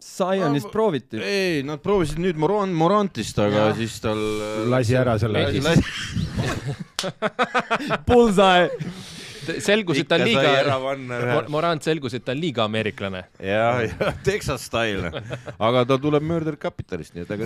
Zionist 0.00 0.70
prooviti. 0.72 1.16
ei, 1.22 1.62
nad 1.66 1.78
proovisid 1.82 2.18
nüüd 2.22 2.36
Moran-, 2.40 2.74
Morantist, 2.76 3.38
aga 3.42 3.58
ja. 3.70 3.74
siis 3.78 4.00
tal 4.02 4.20
lasi 4.70 4.94
ära 4.98 5.18
selle 5.22 5.46
Bullseye. 8.08 8.66
selgus, 9.64 9.96
et 10.02 10.08
ta 10.10 10.14
on 10.18 10.24
liiga. 10.28 10.76
Morant 11.50 11.82
selgus, 11.82 12.14
et 12.18 12.24
ta 12.26 12.32
on 12.34 12.40
liiga 12.42 12.60
ameeriklane. 12.66 13.22
ja, 13.42 13.82
ja 13.86 13.94
Texas 14.26 14.62
style, 14.68 15.06
aga 15.58 15.78
ta 15.88 15.94
tuleb 16.00 16.22
Murder 16.26 16.56
Capitalist, 16.60 17.12
nii 17.16 17.24
et 17.24 17.30
ega 17.36 17.44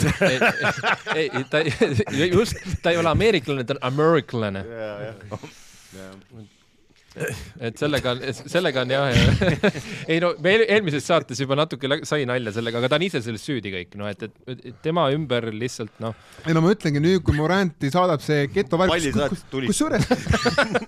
ei, 1.14 1.26
ei, 1.28 1.44
ta 1.50 1.56
just, 2.38 2.52
ta 2.82 2.86
ei 2.94 2.98
ole 3.00 3.08
ameeriklane, 3.14 3.62
ta 3.68 3.72
on 3.78 3.82
ameeriklane. 3.92 4.60
Et 7.14 7.78
sellega 7.78 8.14
on, 8.14 8.22
sellega 8.34 8.82
on 8.82 8.90
jah, 8.94 9.18
ei 10.10 10.18
no 10.22 10.32
me 10.42 10.54
eel- 10.56 10.66
eelmises 10.76 11.06
saates 11.06 11.38
juba 11.40 11.56
natuke 11.58 11.90
sai 12.08 12.24
nalja 12.28 12.52
sellega, 12.56 12.80
aga 12.82 12.90
ta 12.90 12.98
on 12.98 13.06
ise 13.06 13.22
selles 13.24 13.44
süüdi 13.46 13.70
kõik, 13.74 13.94
noh 14.00 14.10
et, 14.10 14.24
et 14.26 14.64
et 14.72 14.80
tema 14.82 15.06
ümber 15.14 15.46
lihtsalt 15.54 16.00
noh, 16.02 16.16
ei 16.46 16.56
no 16.56 16.62
ma 16.64 16.72
ütlengi 16.74 17.02
nüüd, 17.02 17.22
kui 17.26 17.36
Moranti 17.38 17.90
saadab 17.94 18.22
see 18.24 18.48
getovärk, 18.54 18.96
kusjuures 19.68 20.08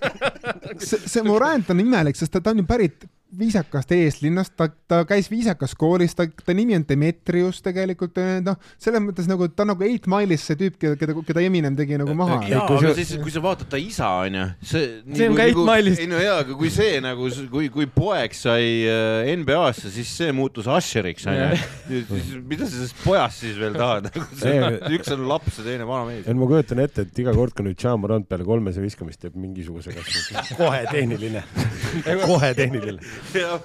see, 0.87 0.99
see 1.07 1.23
Morant 1.27 1.71
on 1.73 1.83
imelik, 1.83 2.19
sest 2.19 2.35
ta, 2.35 2.43
ta 2.43 2.51
on 2.55 2.63
ju 2.63 2.67
pärit 2.67 3.07
viisakast 3.37 3.91
eeslinnast, 3.91 4.53
ta, 4.55 4.69
ta 4.87 5.01
käis 5.07 5.27
viisakas 5.31 5.73
koolis, 5.77 6.13
ta, 6.15 6.23
ta 6.45 6.53
nimi 6.55 6.75
on 6.77 6.85
Demetrius 6.87 7.59
tegelikult, 7.65 8.15
noh, 8.45 8.55
selles 8.79 9.03
mõttes 9.03 9.27
nagu 9.27 9.49
ta 9.51 9.65
on 9.65 9.73
nagu 9.73 9.83
Eight 9.83 10.07
Mile'is 10.07 10.45
see 10.47 10.55
tüüp, 10.61 10.77
keda, 10.79 10.95
keda, 11.01 11.15
keda 11.27 11.43
Eminem 11.43 11.75
tegi 11.75 11.97
nagu 11.99 12.15
maha. 12.17 12.37
jaa, 12.47 12.63
kui 12.69 12.77
aga 12.79 12.93
sa- 12.93 12.95
siis, 13.01 13.11
kui 13.23 13.33
sa 13.33 13.41
vaatad 13.43 13.67
ta 13.73 13.79
isa, 13.81 14.07
onju, 14.23 14.45
see. 14.63 14.85
See 15.17 15.27
on 15.27 15.35
ka 15.35 15.43
Eight 15.49 15.59
Mile'ist. 15.59 15.99
ei 16.05 16.07
no 16.11 16.21
jaa, 16.23 16.37
aga 16.45 16.55
kui 16.61 16.71
see 16.71 17.01
nagu, 17.03 17.27
kui, 17.51 17.67
kui 17.73 17.89
poeg 17.91 18.37
sai 18.37 18.69
äh, 18.87 19.33
NBA-sse, 19.41 19.91
siis 19.97 20.13
see 20.21 20.31
muutus 20.35 20.69
Usheriks, 20.71 21.27
onju. 21.27 22.41
mida 22.47 22.63
sa 22.65 22.71
sellest 22.77 23.03
pojast 23.03 23.43
siis 23.43 23.59
veel 23.59 23.75
tahad? 23.75 24.07
üks 24.97 25.11
on 25.17 25.27
laps 25.27 25.59
ja 25.59 25.67
teine 25.67 25.85
vana 25.89 26.07
mees. 26.07 26.23
et 26.27 26.37
ma 26.37 26.47
kujutan 26.49 26.79
ette, 26.85 27.03
et 27.07 27.23
iga 27.25 27.35
kord, 27.35 27.51
kui 27.57 27.67
nüüd 27.67 27.77
Chamorant 27.81 28.27
peale 28.27 28.47
kolmese 28.47 28.81
viskamist 28.83 29.19
teeb 29.25 29.35
mingisuguse 29.37 29.91
kasvõi 29.95 30.57
kohe 30.57 30.81
tehniline, 30.91 31.43
kohe 32.27 32.53
tehniline. 32.57 33.16
Ja, 33.37 33.59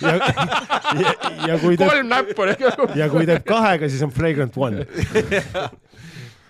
ja, 0.00 0.14
ja 1.48 1.58
kui 1.62 1.76
teeb, 1.76 1.88
kolm 1.88 2.10
näppu. 2.10 2.48
ja 2.98 3.10
kui 3.12 3.26
teeb 3.28 3.46
kahega, 3.48 3.90
siis 3.90 4.04
on 4.06 4.12
flagrant 4.14 4.56
one. 4.60 4.84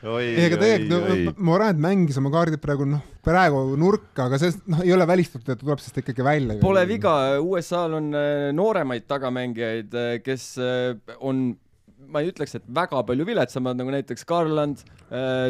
oi, 0.05 0.24
ei, 0.27 0.46
aga 0.48 0.59
oi, 0.59 0.62
tegelikult 0.62 1.24
no,. 1.24 1.35
Morant 1.48 1.81
mängis 1.81 2.18
oma 2.20 2.33
kaardid 2.35 2.62
praegu 2.62 2.87
noh, 2.88 3.03
praegu 3.24 3.64
nurka, 3.81 4.29
aga 4.29 4.38
see 4.40 4.55
noh, 4.70 4.85
ei 4.85 4.92
ole 4.94 5.07
välistatud, 5.09 5.48
et 5.48 5.59
ta 5.59 5.64
tuleb 5.64 5.83
sellest 5.83 6.00
ikkagi 6.05 6.27
välja. 6.27 6.59
Pole 6.62 6.85
viga, 6.90 7.14
USA-l 7.42 7.98
on 8.00 8.11
äh, 8.18 8.48
nooremaid 8.57 9.09
tagamängijaid, 9.11 9.96
kes 10.24 10.48
äh, 10.62 11.16
on, 11.24 11.46
ma 12.12 12.22
ei 12.22 12.33
ütleks, 12.33 12.57
et 12.59 12.66
väga 12.81 13.00
palju 13.09 13.27
viletsamad, 13.29 13.79
nagu 13.81 13.94
näiteks 13.94 14.27
Garland, 14.29 14.85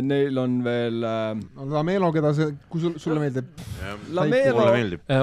neil 0.05 0.38
on 0.38 0.59
veel 0.64 1.07
äh, 1.09 1.31
Lamelo, 1.74 2.11
keda 2.14 2.35
see, 2.37 2.53
kui 2.70 2.83
sul, 2.85 2.98
sulle 3.03 3.22
meeldib, 3.22 3.48
Lamelo 4.14 4.68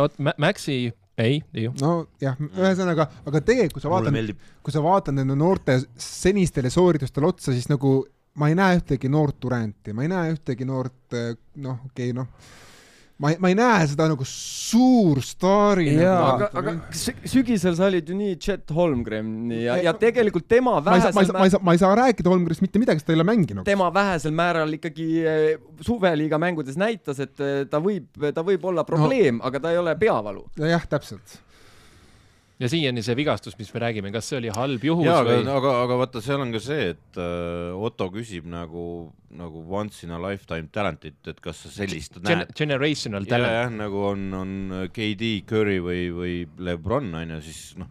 oot, 0.02 0.20
Maxi, 0.42 0.82
ei, 1.22 1.42
ei 1.56 1.68
ju. 1.68 1.74
nojah, 1.82 2.40
ühesõnaga, 2.50 3.08
aga 3.28 3.44
tegelikult, 3.46 3.78
kui 3.78 3.86
sa 3.86 3.94
vaatad, 3.94 4.34
kui 4.66 4.74
sa 4.76 4.84
vaatad 4.86 5.18
nende 5.18 5.38
noorte 5.40 5.78
senistele 6.02 6.72
sooritustele 6.74 7.30
otsa, 7.30 7.54
siis 7.56 7.70
nagu 7.72 8.00
ma 8.42 8.50
ei 8.52 8.58
näe 8.58 8.80
ühtegi 8.80 9.12
noort 9.12 9.40
Duranti, 9.44 9.96
ma 9.96 10.06
ei 10.06 10.12
näe 10.12 10.34
ühtegi 10.36 10.68
noort 10.68 11.18
noh, 11.62 11.82
okei 11.92 12.12
okay, 12.12 12.18
noh, 12.18 12.30
ma 13.22 13.32
ei, 13.32 13.38
ma 13.42 13.52
ei 13.52 13.56
näe 13.58 13.86
seda 13.92 14.08
nagu 14.10 14.26
suurstaari. 14.28 15.88
Jaa. 15.94 16.22
aga, 16.34 16.48
aga 16.58 16.74
sü- 16.98 17.16
sügisel 17.30 17.76
sa 17.78 17.88
olid 17.92 18.10
ju 18.10 18.18
nii 18.18 18.38
Chet 18.42 18.74
Holmgreni 18.74 19.62
ja, 19.66 19.78
ja 19.90 19.94
tegelikult 19.98 20.48
tema 20.50 20.80
ma 20.82 20.98
ei 20.98 21.04
saa, 21.06 21.14
ma 21.14 21.22
ei 21.22 21.30
vähesel 21.30 21.30
saa, 21.30 21.38
ma 21.38 21.46
ei 21.46 21.54
saa, 21.54 21.62
ma 21.70 21.76
ei 21.76 21.84
saa 21.84 21.92
rääkida 22.02 22.34
Holmgrist 22.34 22.66
mitte 22.66 22.82
midagi, 22.82 23.02
sest 23.02 23.12
ta 23.12 23.16
ei 23.16 23.20
ole 23.20 23.28
mänginud. 23.30 23.68
tema 23.68 23.92
vähesel 23.94 24.34
määral 24.36 24.74
ikkagi 24.80 25.08
eh, 25.22 25.54
suveliiga 25.86 26.42
mängudes 26.42 26.80
näitas, 26.82 27.22
et 27.22 27.38
eh, 27.46 27.62
ta 27.70 27.84
võib, 27.84 28.10
ta 28.34 28.46
võib 28.48 28.66
olla 28.74 28.86
probleem 28.88 29.38
no., 29.42 29.48
aga 29.52 29.64
ta 29.68 29.76
ei 29.76 29.80
ole 29.82 29.96
peavalu. 30.02 30.48
jah, 30.58 30.90
täpselt. 30.90 31.40
Ja 32.62 32.70
siiani 32.72 33.04
see 33.06 33.16
vigastus, 33.18 33.56
mis 33.60 33.72
me 33.74 33.82
räägime, 33.84 34.12
kas 34.14 34.30
see 34.30 34.40
oli 34.42 34.52
halb 34.54 34.84
juhus 34.86 35.10
aga 35.10 35.24
või?, 35.28 35.46
aga, 35.56 35.74
aga 35.86 35.98
vaata, 36.04 36.22
seal 36.24 36.44
on 36.44 36.54
ka 36.54 36.62
see, 36.64 36.92
et 36.94 37.22
äh, 37.22 37.86
Otto 37.90 38.10
küsib 38.14 38.50
nagu, 38.50 38.86
nagu 39.38 39.64
once 39.74 40.06
in 40.06 40.14
a 40.16 40.20
lifetime 40.22 40.70
talent'it, 40.74 41.20
et 41.32 41.42
kas 41.44 41.64
sa 41.66 41.74
sellist 41.82 42.20
Gen 42.20 42.44
näed. 42.44 42.54
generational 42.58 43.26
ja, 43.26 43.34
talent. 43.36 43.58
jah, 43.58 43.74
nagu 43.82 44.06
on, 44.12 44.28
on 44.38 44.54
KD, 44.94 45.34
Curry 45.50 45.80
või, 45.84 46.06
või 46.16 46.38
Lebron 46.62 47.10
onju, 47.24 47.42
siis 47.48 47.64
noh, 47.82 47.90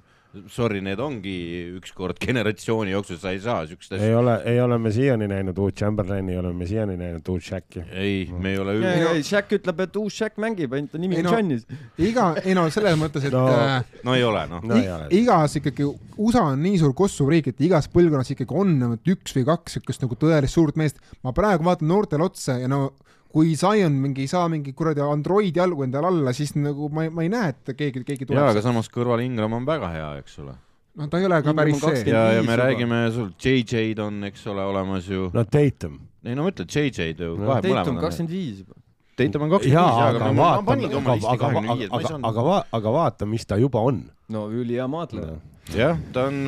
sorry, 0.52 0.78
need 0.84 1.00
ongi 1.02 1.32
ükskord 1.80 2.18
generatsiooni 2.22 2.92
jooksul, 2.92 3.16
sa 3.18 3.32
ei 3.34 3.40
saa 3.42 3.64
siukest 3.66 3.92
ei 3.96 3.98
asja. 3.98 4.18
ole, 4.20 4.34
ei 4.46 4.60
ole 4.62 4.76
me 4.78 4.92
siiani 4.94 5.26
näinud 5.30 5.58
uut 5.58 5.74
Chamberlaini, 5.80 6.32
ei 6.36 6.38
ole 6.38 6.52
me 6.54 6.66
siiani 6.70 6.94
näinud 7.00 7.26
uut 7.32 7.42
Shaqi. 7.42 7.82
ei, 7.90 8.28
me 8.30 8.52
ei 8.52 8.58
ole 8.62 8.76
ei, 8.76 8.78
üldse, 8.82 9.10
ei, 9.16 9.24
Shaq 9.26 9.56
ütleb, 9.58 9.82
et 9.86 9.98
uus 9.98 10.14
Shaq 10.20 10.38
mängib, 10.42 10.72
ainult 10.78 10.92
ta 10.94 11.02
nimi 11.02 11.18
Ei 11.18 11.24
on 11.24 11.30
no- 11.30 11.34
Giannis. 11.34 11.66
iga, 11.98 12.28
ei 12.44 12.54
no 12.54 12.68
selles 12.70 12.94
mõttes, 13.00 13.26
et 13.26 13.34
No. 13.34 13.46
no. 13.50 13.82
no 14.04 14.14
ei 14.14 14.22
ole 14.24 14.46
noh. 14.54 14.62
no 14.62 14.78
ei 14.78 14.88
ole. 14.94 15.10
igas 15.18 15.56
ikkagi, 15.58 15.90
USA 16.20 16.44
on 16.52 16.62
nii 16.62 16.78
suur 16.78 16.94
kossuvriik, 16.94 17.50
et 17.50 17.60
igas 17.66 17.90
põlvkonnas 17.90 18.30
ikkagi 18.36 18.54
on 18.54 18.76
vähemalt 18.78 19.14
üks 19.16 19.34
või 19.34 19.44
kaks 19.50 19.78
siukest 19.80 20.06
nagu 20.06 20.14
tõelist 20.14 20.54
suurt 20.54 20.76
meest. 20.78 21.02
ma 21.26 21.32
praegu 21.34 21.64
vaatan 21.66 21.88
noortele 21.90 22.22
otsa 22.30 22.58
ja 22.62 22.68
no 22.70 22.92
kui 23.30 23.54
Zion 23.58 23.94
mingi 24.02 24.24
ei 24.26 24.30
saa 24.30 24.48
mingi 24.50 24.72
kuradi 24.76 25.02
Androidi 25.04 25.60
jalgu 25.60 25.86
endale 25.86 26.10
alla, 26.10 26.34
siis 26.36 26.54
nagu 26.58 26.90
ma 26.92 27.06
ei, 27.06 27.12
ma 27.14 27.24
ei 27.26 27.30
näe, 27.32 27.54
et 27.54 27.72
keegi, 27.76 28.02
keegi 28.06 28.26
jaa, 28.26 28.48
aga 28.48 28.56
tuleb. 28.58 28.66
samas 28.66 28.90
kõrval 28.92 29.22
Ingram 29.24 29.54
on 29.60 29.68
väga 29.68 29.90
hea, 29.94 30.10
eks 30.22 30.40
ole. 30.42 30.56
no 30.98 31.08
ta 31.10 31.20
ei 31.20 31.28
ole 31.28 31.38
ka 31.38 31.54
Ingram 31.54 31.62
päris 31.62 31.78
see. 31.78 31.94
20. 32.02 32.12
ja, 32.12 32.24
ja 32.34 32.42
me 32.42 32.50
juba. 32.56 32.58
räägime 32.64 33.00
sul, 33.14 33.32
JJ-d 33.38 34.04
on, 34.06 34.20
eks 34.30 34.46
ole, 34.50 34.66
olemas 34.72 35.08
ju. 35.10 35.30
no 35.36 35.46
Tatum. 35.46 35.98
ei 36.26 36.38
no 36.38 36.46
mõtle, 36.48 36.66
JJ-d 36.66 37.26
ju 37.28 37.38
No, 37.38 37.56
Tatum 37.62 38.02
kakskümmend 38.02 38.34
viis 38.34 38.62
juba. 38.64 38.78
Tatum 39.20 39.46
on 39.46 39.54
kakskümmend 39.54 39.78
viis, 39.78 40.04
aga 40.04 40.10
aga 40.10 40.30
ma, 40.30 40.32
ma 40.32 40.46
vaata, 40.48 40.68
panin 40.72 41.00
oma 41.00 41.18
listi 41.18 41.34
aga, 41.34 41.42
kahekümne 41.44 41.76
viies, 41.76 41.90
ma 41.90 42.00
ei 42.00 42.08
aga, 42.08 42.14
saanud. 42.14 42.30
aga, 42.32 42.62
aga 42.80 42.96
vaata, 42.98 43.30
mis 43.30 43.46
ta 43.46 43.60
juba 43.62 43.84
on. 43.92 44.06
no 44.34 44.48
ülihea 44.50 44.90
maadleja. 44.90 45.38
jah, 45.76 46.02
ta 46.10 46.26
on, 46.32 46.42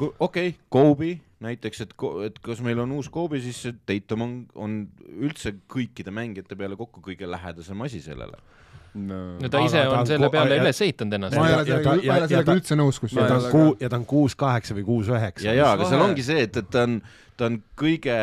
okei 0.00 0.16
okay,, 0.24 0.54
Kobe 0.72 1.18
näiteks, 1.40 1.80
et, 1.86 1.92
et 2.26 2.38
kas 2.44 2.60
meil 2.64 2.78
on 2.82 2.90
uus 2.92 3.08
Kobe, 3.12 3.40
siis 3.40 3.56
see 3.64 3.72
Tatum 3.88 4.22
on, 4.26 4.32
on 4.54 4.74
üldse 5.24 5.54
kõikide 5.72 6.12
mängijate 6.12 6.56
peale 6.58 6.76
kokku 6.76 7.00
kõige 7.04 7.28
lähedasem 7.30 7.80
asi 7.86 8.00
sellele. 8.04 8.36
no 8.94 9.48
ta 9.48 9.58
Aga 9.60 9.66
ise 9.68 9.78
ta 9.84 9.90
on 9.92 9.98
on 10.00 10.06
selle 10.10 10.28
peale 10.34 10.56
ja- 10.56 10.62
üles 10.64 10.80
ehitanud 10.82 11.12
ennast 11.14 11.36
ma 11.38 11.46
ei 11.46 11.52
Ja- 11.52 11.56
ole 11.56 11.62
ja 11.62 11.64
sellega, 11.64 11.84
ta- 11.84 11.94
ma 11.96 12.02
ei 12.02 12.06
ja- 12.06 12.12
ole 12.12 12.20
ja 12.20 12.28
sellega 12.28 12.44
ta- 12.52 12.56
üldse 12.58 12.76
nõus, 12.80 12.96
ja 12.96 13.00
kusjuures 13.00 13.28
ta 13.28 13.36
ei 13.38 13.44
on 13.44 13.50
kuu, 13.52 13.76
ja 13.80 13.88
ta 13.88 13.96
on 13.96 14.06
kuus 14.06 14.34
kaheksa 14.34 14.74
või 14.74 14.84
kuus 14.84 15.06
üheksa. 15.08 15.44
ja, 15.46 15.52
ja, 15.54 15.72
aga 15.72 15.84
seal 15.88 16.00
ongi 16.02 16.22
see, 16.26 16.42
et, 16.42 16.56
et 16.56 16.70
ta 16.70 16.82
on, 16.82 17.00
ta 17.36 17.46
on 17.46 17.62
kõige 17.78 18.16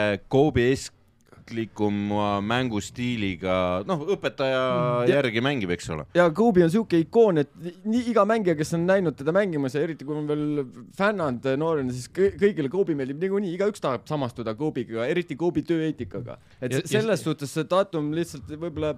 Kobe-esklikuma 1.48 2.42
mängustiiliga, 2.44 3.84
noh, 3.88 4.02
õpetaja 4.14 5.08
Ja- 5.08 5.16
järgi 5.22 5.42
mängib, 5.42 5.70
eks 5.72 5.90
ole. 5.90 6.06
ja 6.14 6.30
Kobe 6.32 6.64
on 6.64 6.70
siuke 6.70 7.00
ikoon, 7.00 7.38
et 7.40 7.50
nii 7.86 8.10
iga 8.12 8.26
mängija, 8.26 8.56
kes 8.58 8.74
on 8.74 8.86
näinud 8.88 9.16
teda 9.16 9.32
mängimas 9.32 9.74
ja 9.76 9.82
eriti 9.82 10.06
kui 10.06 10.16
on 10.16 10.28
veel 10.28 10.66
fännanud 10.98 11.44
noorena, 11.58 11.92
siis 11.92 12.10
kõ- 12.10 12.36
kõigile 12.38 12.70
Kobe 12.70 12.96
meeldib 12.96 13.20
niikuinii, 13.22 13.56
igaüks 13.58 13.80
tahab 13.82 14.06
samastuda 14.08 14.56
Kobe'ga, 14.56 15.08
eriti 15.08 15.36
Kobe 15.36 15.62
tööeetikaga. 15.62 16.38
et 16.62 16.72
Ja- 16.72 16.82
selles 16.86 17.20
ja, 17.20 17.24
suhtes 17.24 17.50
see 17.54 17.64
Tatum 17.64 18.12
lihtsalt 18.12 18.48
võib-olla, 18.48 18.96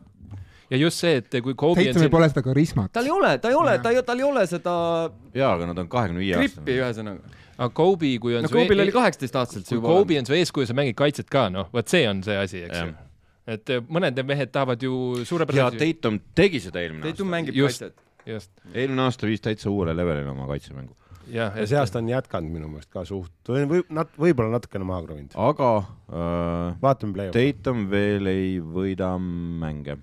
ja 0.69 0.77
just 0.77 0.97
see, 0.99 1.17
et 1.17 1.29
kui 1.43 1.53
Kobe 1.53 1.79
on 1.81 1.85
Tatumil 1.85 1.99
siin, 2.07 2.11
pole 2.11 2.29
seda 2.29 2.41
karismat. 2.41 2.91
tal 2.91 3.03
ei 3.05 3.11
ole, 3.11 3.37
ta 3.37 3.49
ei 3.49 3.55
ole, 3.55 3.77
ta 3.79 3.89
ei, 3.91 4.01
tal 4.03 4.17
ei 4.17 4.23
ole 4.23 4.47
seda 4.47 5.11
jaa, 5.33 5.53
aga 5.55 5.65
nad 5.67 5.77
on 5.77 5.87
kahekümne 5.87 6.19
viie 6.19 6.35
grippi 6.37 6.79
aastane. 6.81 7.13
ühesõnaga. 7.15 7.37
Aga 7.59 7.73
Kobe, 7.75 8.13
kui 8.23 8.37
on 8.39 8.45
no 8.45 8.51
su 8.51 8.57
e- 8.57 8.63
Kobe'l 8.63 8.83
oli 8.85 8.93
kaheksateist 8.95 9.35
aastaselt 9.41 9.67
see 9.67 9.75
kui 9.75 9.81
juba. 9.83 9.95
Kobe 9.99 10.19
on 10.21 10.29
su 10.29 10.35
eeskuju, 10.37 10.69
sa 10.69 10.75
mängid 10.77 10.95
kaitset 10.99 11.29
ka, 11.31 11.47
noh, 11.53 11.67
vot 11.75 11.91
see 11.91 12.05
on 12.09 12.21
see 12.25 12.37
asi, 12.39 12.63
eks 12.67 12.77
Jah. 12.77 12.87
ju. 12.87 13.07
et 13.55 13.73
eh, 13.75 13.81
mõned 13.97 14.21
mehed 14.29 14.53
tahavad 14.55 14.85
ju 14.85 14.93
ja 15.19 15.25
suurepäraselt, 15.27 15.81
Tatum 15.81 16.21
tegi 16.37 16.61
seda 16.63 16.83
eelmine 16.83 17.03
Tatum 17.03 17.27
aasta. 17.27 17.35
mängib 17.35 17.57
Just. 17.59 17.83
kaitset. 17.83 18.05
just, 18.29 18.51
eelmine 18.73 19.05
aasta 19.07 19.27
viis 19.27 19.43
täitsa 19.43 19.71
uuele 19.73 19.95
levelile 19.97 20.31
oma 20.31 20.47
kaitsemängu. 20.51 20.95
jah, 21.33 21.57
ja 21.57 21.65
see 21.69 21.79
aasta 21.81 21.99
on 21.99 22.11
jätkanud 22.13 22.53
minu 22.53 22.69
meelest 22.71 22.91
ka 22.93 23.03
suht, 23.09 23.33
või 23.49 23.65
või 23.73 23.83
nat-, 23.99 24.15
võib-olla 24.17 24.55
natukene 24.55 24.87
maha 24.87 25.03
kraavinud. 25.07 25.35
aga 25.49 25.71
äh, 25.79 26.77
vaatame 26.85 27.17
play-off'i. 27.17 27.51
Tatum 27.57 27.89
veel 27.91 28.31
ei 28.31 28.55
võida 28.63 29.11
mänge, 29.19 29.97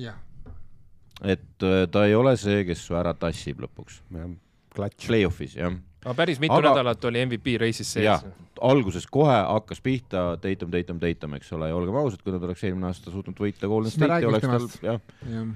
jah, 0.00 0.20
et 1.24 1.66
äh, 1.66 1.82
ta 1.90 2.06
ei 2.06 2.14
ole 2.14 2.36
see, 2.40 2.62
kes 2.68 2.86
su 2.86 2.94
ära 2.94 3.16
tassib 3.18 3.60
lõpuks. 3.64 4.02
klatš. 4.76 5.06
Play-off'is 5.08 5.56
jah, 5.56 5.72
aga 6.06 6.14
päris 6.14 6.40
mitu 6.42 6.54
Aga- 6.54 6.70
nädalat 6.70 7.04
oli 7.10 7.24
MVP 7.26 7.58
reisis 7.60 7.92
sees 7.98 8.26
alguses 8.62 9.06
kohe 9.10 9.36
hakkas 9.36 9.82
pihta 9.84 10.38
Tatum, 10.40 10.70
Tatum, 10.72 11.00
Tatum, 11.02 11.34
eks 11.36 11.52
ole, 11.52 11.68
ja 11.68 11.76
olgem 11.76 11.96
ausad, 12.00 12.22
kui 12.24 12.32
nad 12.32 12.44
oleks 12.46 12.64
eelmine 12.64 12.88
aasta 12.88 13.12
suutnud 13.12 13.36
võita 13.40 13.68
Golden 13.68 13.92
State'i, 13.92 14.28
oleks 14.28 14.46
tal 14.46 14.68
jah. 14.86 15.00
jah. 15.28 15.50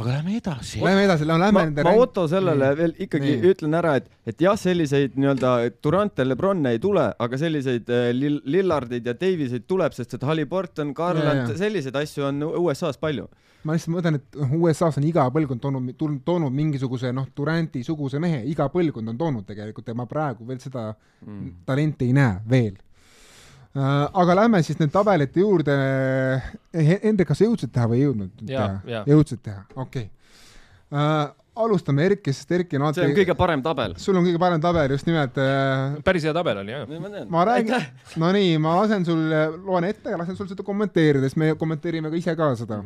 Aga 0.00 0.16
lähme 0.16 0.36
edasi. 0.38 0.80
Lähme 0.82 1.04
edasi, 1.06 1.26
lähme 1.28 1.50
ma, 1.54 1.64
nende 1.66 1.84
ma 1.86 1.92
Otto 1.98 2.26
sellele 2.30 2.70
veel 2.78 2.94
ikkagi 3.06 3.34
Nii. 3.34 3.52
ütlen 3.52 3.76
ära, 3.78 3.94
et, 4.00 4.08
et 4.28 4.42
jah, 4.44 4.56
selliseid 4.58 5.14
nii-öelda 5.20 5.52
Durante, 5.84 6.26
Lebron'e 6.26 6.74
ei 6.76 6.80
tule, 6.82 7.06
aga 7.26 7.40
selliseid 7.40 7.90
äh, 7.92 8.10
Lill- 8.16 8.42
Lillardeid 8.50 9.06
ja 9.06 9.14
Daviseid 9.20 9.68
tuleb, 9.70 9.94
sest 9.96 10.18
et 10.18 10.26
Halliburton, 10.26 10.94
Garland 10.96 11.54
selliseid 11.60 11.96
asju 12.00 12.26
on 12.30 12.42
USA-s 12.50 13.00
palju. 13.00 13.28
ma 13.62 13.74
lihtsalt 13.76 13.92
mõtlen, 13.92 14.16
et 14.16 14.36
USA-s 14.56 14.96
on 14.96 15.04
iga 15.04 15.26
põlvkond 15.32 15.60
toonud, 15.60 15.88
toonud, 16.00 16.20
toonud 16.24 16.54
mingisuguse 16.56 17.10
noh, 17.12 17.26
Duranti 17.36 17.82
suguse 17.84 18.20
mehe, 18.22 18.40
iga 18.48 18.70
põlvkond 18.72 19.12
on 19.12 19.18
toonud 19.20 19.44
tegelikult 19.48 19.90
ja 19.92 19.96
ma 19.98 20.06
praegu 20.08 20.46
veel 20.48 20.62
seda 20.62 20.90
mm. 20.94 21.58
talenti 21.68 22.08
ei 22.08 22.16
näe 22.16 22.38
veel. 22.48 22.78
Aga 23.74 24.34
lähme 24.34 24.62
siis 24.66 24.78
nüüd 24.80 24.90
tabelite 24.94 25.42
juurde. 25.42 25.74
Hendrik, 26.74 27.28
kas 27.30 27.38
sa 27.38 27.46
jõudsid 27.46 27.70
teha 27.74 27.90
või 27.90 28.00
ei 28.00 28.08
jõudnud 28.08 28.40
teha 28.48 29.04
jõudsid 29.06 29.44
teha, 29.44 29.62
okei 29.76 30.08
okay. 30.08 30.10
uh,. 30.90 31.28
alustame 31.60 32.06
Erkist, 32.08 32.40
sest 32.40 32.52
Erki 32.56 32.78
on 32.78 32.94
see 32.96 33.04
on 33.04 33.14
kõige 33.14 33.34
parem 33.36 33.62
tabel. 33.62 33.94
sul 34.00 34.16
on 34.16 34.24
kõige 34.24 34.40
parem 34.40 34.62
tabel 34.62 34.94
just 34.94 35.06
nimelt 35.06 35.38
uh,. 35.38 35.98
päris 36.06 36.26
hea 36.26 36.34
tabel 36.34 36.62
oli, 36.62 36.74
jah. 36.74 37.26
ma 37.30 37.46
räägin, 37.46 37.88
no 38.22 38.30
nii, 38.34 38.54
ma 38.62 38.76
lasen 38.80 39.06
sul, 39.06 39.22
loen 39.66 39.86
ette 39.90 40.14
ja 40.14 40.18
lasen 40.18 40.38
sul 40.38 40.48
seda 40.50 40.66
kommenteerida, 40.66 41.26
sest 41.28 41.38
me 41.42 41.52
kommenteerime 41.60 42.10
ka 42.10 42.18
ise 42.18 42.34
ka 42.38 42.52
seda. 42.58 42.80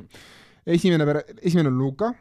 esimene, 0.66 1.22
esimene 1.40 1.72
on 1.72 1.78
Luka, 1.78 2.12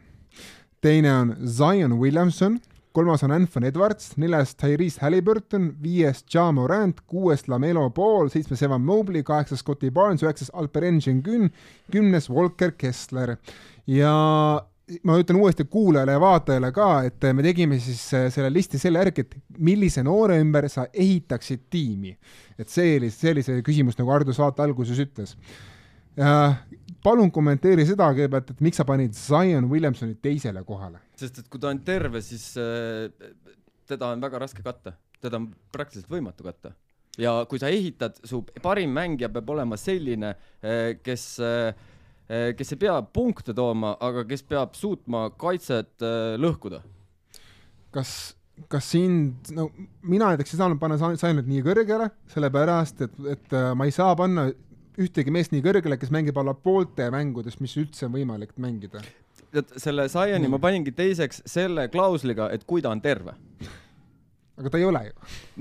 teine 0.84 1.12
on 1.15 1.36
Zion 1.47 1.97
Williamson, 1.99 2.60
kolmas 2.93 3.23
on 3.25 3.32
Anthony 3.34 3.67
Edwards, 3.71 4.12
neljas 4.21 4.53
Tyrese 4.56 5.01
Halliburton, 5.01 5.71
viies 5.82 6.21
Ja 6.34 6.51
Morant, 6.53 7.01
kuues 7.10 7.47
Lamelo 7.49 7.88
Ball, 7.89 8.29
seitsmes 8.29 8.62
Evan 8.62 8.84
Mobley, 8.86 9.23
kaheksas 9.25 9.63
Scotty 9.65 9.89
Barnes, 9.91 10.21
üheksas 10.23 10.53
Alperen 10.53 11.01
Şengün, 11.01 11.49
kümnes 11.91 12.29
Walker 12.29 12.71
Kessler 12.77 13.38
ja 13.88 14.13
ma 15.03 15.17
ütlen 15.19 15.39
uuesti 15.39 15.63
kuulajale 15.63 16.12
ja 16.12 16.21
vaatajale 16.21 16.71
ka, 16.75 16.88
et 17.08 17.27
me 17.34 17.43
tegime 17.45 17.79
siis 17.82 18.01
äh, 18.13 18.27
selle 18.34 18.51
listi 18.53 18.79
selle 18.82 19.01
järgi, 19.01 19.23
et 19.25 19.36
millise 19.58 20.03
noore 20.03 20.38
ümber 20.43 20.67
sa 20.69 20.86
ehitaksid 20.93 21.67
tiimi. 21.73 22.17
et 22.60 22.69
see 22.69 22.97
oli, 22.99 23.10
see 23.10 23.32
oli 23.32 23.43
see 23.43 23.63
küsimus, 23.65 23.97
nagu 23.97 24.12
Hardo 24.13 24.33
saate 24.35 24.62
alguses 24.62 25.00
ütles. 25.00 25.37
palun 27.04 27.31
kommenteeri 27.31 27.87
seda 27.89 28.12
kõigepealt, 28.13 28.52
et 28.54 28.62
miks 28.62 28.77
sa 28.77 28.85
panid 28.85 29.15
Zion 29.17 29.69
Williamsoni 29.71 30.19
teisele 30.21 30.62
kohale? 30.63 31.00
Sest 31.20 31.42
et 31.44 31.50
kui 31.52 31.62
ta 31.62 31.72
on 31.72 31.82
terve, 31.86 32.22
siis 32.26 32.52
äh, 32.60 33.10
teda 33.90 34.14
on 34.14 34.24
väga 34.24 34.42
raske 34.46 34.66
katta, 34.66 34.96
teda 35.22 35.42
on 35.42 35.52
praktiliselt 35.74 36.12
võimatu 36.12 36.46
katta. 36.48 36.74
ja 37.22 37.44
kui 37.50 37.62
sa 37.62 37.70
ehitad, 37.70 38.18
su 38.26 38.42
parim 38.62 38.94
mängija 38.94 39.30
peab 39.30 39.50
olema 39.54 39.78
selline, 39.78 40.34
kes 41.06 41.28
äh, 41.44 41.74
kes 42.58 42.74
ei 42.74 42.80
pea 42.80 42.96
punkte 43.14 43.54
tooma, 43.54 43.98
aga 44.02 44.24
kes 44.26 44.46
peab 44.48 44.78
suutma 44.80 45.28
kaitset 45.38 46.02
lõhkuda. 46.40 46.80
kas, 47.94 48.34
kas 48.72 48.90
sind, 48.96 49.52
no 49.54 49.68
mina 50.02 50.32
näiteks 50.32 50.54
ei 50.56 50.62
saanud 50.62 50.80
panna 50.82 50.98
Sainut 50.98 51.50
nii 51.50 51.64
kõrgele, 51.66 52.10
sellepärast 52.34 53.04
et, 53.06 53.18
et 53.36 53.58
äh, 53.58 53.72
ma 53.78 53.88
ei 53.90 53.94
saa 53.94 54.16
panna 54.18 54.48
ühtegi 55.02 55.34
meest 55.34 55.54
nii 55.54 55.64
kõrgele, 55.66 55.98
kes 55.98 56.14
mängib 56.14 56.38
alla 56.38 56.54
poolte 56.54 57.10
mängudest, 57.14 57.62
mis 57.64 57.76
üldse 57.82 58.08
on 58.08 58.16
võimalik 58.16 58.56
mängida. 58.62 59.02
Tead, 59.54 59.77
selle 59.81 60.10
Zioni 60.12 60.51
ma 60.51 60.60
paningi 60.62 60.93
teiseks 60.95 61.43
selle 61.45 61.87
klausliga, 61.93 62.49
et 62.54 62.65
kui 62.67 62.83
ta 62.83 62.91
on 62.93 63.01
terve 63.01 63.37
aga 64.58 64.69
ta 64.69 64.77
ei 64.77 64.85
ole 64.85 65.01
ju. 65.08 65.15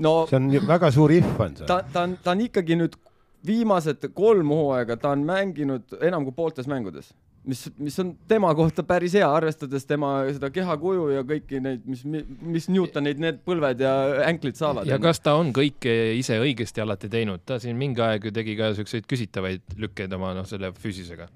no 0.05 0.13
see 0.29 0.39
on 0.39 0.51
väga 0.67 0.91
suur 0.93 1.11
if 1.11 1.39
on 1.39 1.57
see. 1.57 1.67
ta, 1.69 1.81
ta 1.93 2.05
on, 2.07 2.17
ta 2.23 2.35
on 2.35 2.45
ikkagi 2.45 2.77
nüüd 2.79 2.97
viimased 3.45 4.07
kolm 4.15 4.53
hooaega 4.53 4.97
ta 5.01 5.13
on 5.17 5.25
mänginud 5.27 5.97
enam 6.01 6.27
kui 6.27 6.35
pooltes 6.35 6.69
mängudes, 6.69 7.09
mis, 7.49 7.65
mis 7.81 7.97
on 7.99 8.13
tema 8.29 8.53
kohta 8.55 8.85
päris 8.87 9.17
hea, 9.17 9.27
arvestades 9.27 9.87
tema 9.89 10.13
seda 10.29 10.51
kehakuju 10.53 11.09
ja 11.11 11.23
kõiki 11.27 11.59
neid, 11.63 11.83
mis, 11.89 12.05
mis 12.05 12.69
Newtonid 12.71 13.19
need 13.23 13.41
põlved 13.47 13.83
ja 13.83 13.95
änklid 14.29 14.59
saavad. 14.59 14.87
ja 14.87 14.99
kas 15.01 15.19
ta 15.25 15.35
on 15.39 15.51
kõike 15.55 15.95
ise 16.19 16.39
õigesti 16.43 16.85
alati 16.85 17.11
teinud, 17.11 17.43
ta 17.45 17.59
siin 17.63 17.79
mingi 17.79 18.03
aeg 18.05 18.29
ju 18.29 18.35
tegi 18.35 18.55
ka 18.59 18.71
siukseid 18.77 19.09
küsitavaid 19.09 19.75
lükkeid 19.81 20.13
oma 20.15 20.35
noh, 20.37 20.47
selle 20.47 20.71
füüsisega 20.77 21.27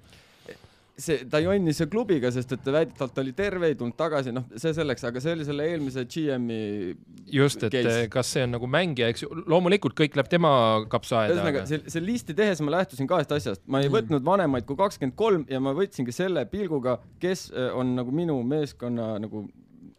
see, 0.98 1.26
ta 1.30 1.40
jonnis 1.42 1.80
klubiga, 1.92 2.30
sest 2.34 2.54
et 2.56 2.70
väidetavalt 2.74 3.20
oli 3.22 3.34
terve, 3.38 3.70
ei 3.70 3.78
tulnud 3.78 3.96
tagasi, 3.98 4.34
noh, 4.36 4.48
see 4.58 4.74
selleks, 4.76 5.06
aga 5.08 5.22
see 5.24 5.36
oli 5.38 5.46
selle 5.48 5.68
eelmise 5.70 6.04
GM-i 6.10 6.96
just, 7.34 7.64
et 7.68 7.76
case. 7.76 8.08
kas 8.14 8.32
see 8.34 8.46
on 8.48 8.56
nagu 8.56 8.70
mängija, 8.72 9.12
eks 9.14 9.26
ju, 9.26 9.30
loomulikult 9.50 9.98
kõik 9.98 10.18
läheb 10.18 10.32
tema 10.32 10.52
kapsaaeda. 10.92 11.36
ühesõnaga 11.36 11.64
aga..., 11.64 11.70
see, 11.70 11.94
see 11.94 12.04
listi 12.04 12.36
tehes 12.38 12.64
ma 12.66 12.74
lähtusin 12.80 13.10
kahest 13.10 13.36
asjast, 13.38 13.64
ma 13.68 13.84
ei 13.84 13.92
mm. 13.92 13.98
võtnud 14.00 14.26
vanemaid 14.28 14.68
kui 14.70 14.80
kakskümmend 14.80 15.18
kolm 15.20 15.46
ja 15.52 15.62
ma 15.64 15.76
võtsingi 15.78 16.16
selle 16.16 16.48
pilguga, 16.50 16.98
kes 17.22 17.48
äh, 17.54 17.70
on 17.78 17.94
nagu 18.00 18.14
minu 18.16 18.40
meeskonna 18.48 19.14
nagu 19.22 19.46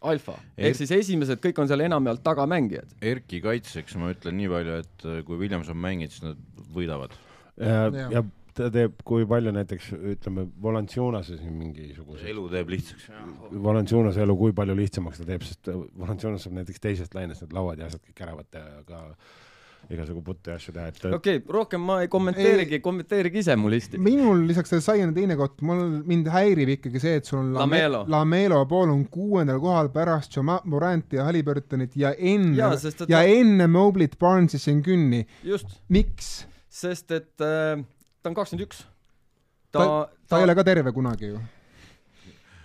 alfa 0.09 0.37
er... 0.55 0.69
ehk 0.71 0.79
siis 0.79 0.95
esimesed 0.95 1.41
kõik 1.43 1.59
on 1.63 1.71
seal 1.71 1.83
enamjaolt 1.87 2.25
tagamängijad. 2.27 2.99
Erki 3.03 3.43
kaitseks 3.45 3.99
ma 3.99 4.13
ütlen 4.15 4.39
nii 4.41 4.51
palju, 4.51 4.83
et 4.83 5.07
äh, 5.07 5.23
kui 5.29 5.39
Williams 5.39 5.71
on 5.71 5.79
mänginud, 5.83 6.15
siis 6.15 6.27
nad 6.27 6.67
võidavad. 6.75 7.15
ja, 7.59 7.87
ja 8.11 8.27
ta 8.59 8.69
teeb, 8.75 9.01
kui 9.07 9.27
palju 9.29 9.53
näiteks 9.55 9.91
ütleme, 10.15 10.47
Valenciunases 10.63 11.43
mingisuguse 11.47 12.31
elu 12.33 12.47
teeb 12.53 12.73
lihtsaks. 12.75 13.11
Valenciunase 13.65 14.25
elu, 14.25 14.39
kui 14.39 14.55
palju 14.57 14.77
lihtsamaks 14.79 15.23
ta 15.23 15.29
teeb, 15.29 15.45
sest 15.47 15.71
Valenciunas 15.73 16.47
saab 16.47 16.59
näiteks 16.61 16.83
teisest 16.85 17.15
lainest 17.19 17.45
need 17.45 17.55
lauad 17.57 17.81
ja 17.81 17.91
asjad 17.91 18.03
kõik 18.07 18.25
ära 18.27 18.39
võtta 18.39 18.65
ja 18.65 18.81
ka 18.89 19.05
igasugu 19.89 20.21
putte 20.25 20.51
ja 20.53 20.59
asju 20.59 20.73
teha, 20.75 20.89
et 20.91 20.99
okei 21.07 21.39
okay,, 21.39 21.43
rohkem 21.55 21.85
ma 21.87 22.01
ei 22.03 22.11
kommenteerigi, 22.13 22.81
kommenteerige 22.85 23.41
ise 23.41 23.55
mu 23.57 23.71
listi. 23.73 24.01
minul 24.03 24.43
lisaks 24.49 24.73
sellele 24.73 24.85
Saiani 24.85 25.15
teine 25.17 25.37
koht, 25.39 25.63
mul, 25.65 25.81
mind 26.09 26.29
häirib 26.33 26.75
ikkagi 26.75 27.01
see, 27.03 27.21
et 27.21 27.29
sul 27.29 27.41
on 27.41 27.53
Lamelo, 27.57 28.03
Lamelo 28.11 28.59
pool 28.69 28.91
on 28.93 29.07
kuuendal 29.13 29.61
kohal 29.63 29.89
pärast 29.95 30.35
Jamal 30.37 30.67
Moranti 30.69 31.21
ja 31.21 31.29
Halliburtonit 31.29 31.97
ja 31.97 32.13
enne, 32.19 32.57
ja, 32.59 32.73
ja 32.75 32.93
ta... 33.07 33.23
enne 33.23 33.71
Mobley't, 33.71 34.19
Barnes'i, 34.21 34.61
Sengünni. 34.61 35.25
miks? 35.95 36.35
sest 36.79 37.15
et 37.17 37.43
äh, 37.43 37.81
ta 38.23 38.31
on 38.31 38.37
kakskümmend 38.39 38.67
üks. 38.67 38.83
ta, 39.71 39.79
ta, 39.79 39.87
ta 40.29 40.41
ei 40.41 40.49
ole 40.49 40.59
ka 40.59 40.67
terve 40.67 40.93
kunagi 40.93 41.33
ju 41.33 41.41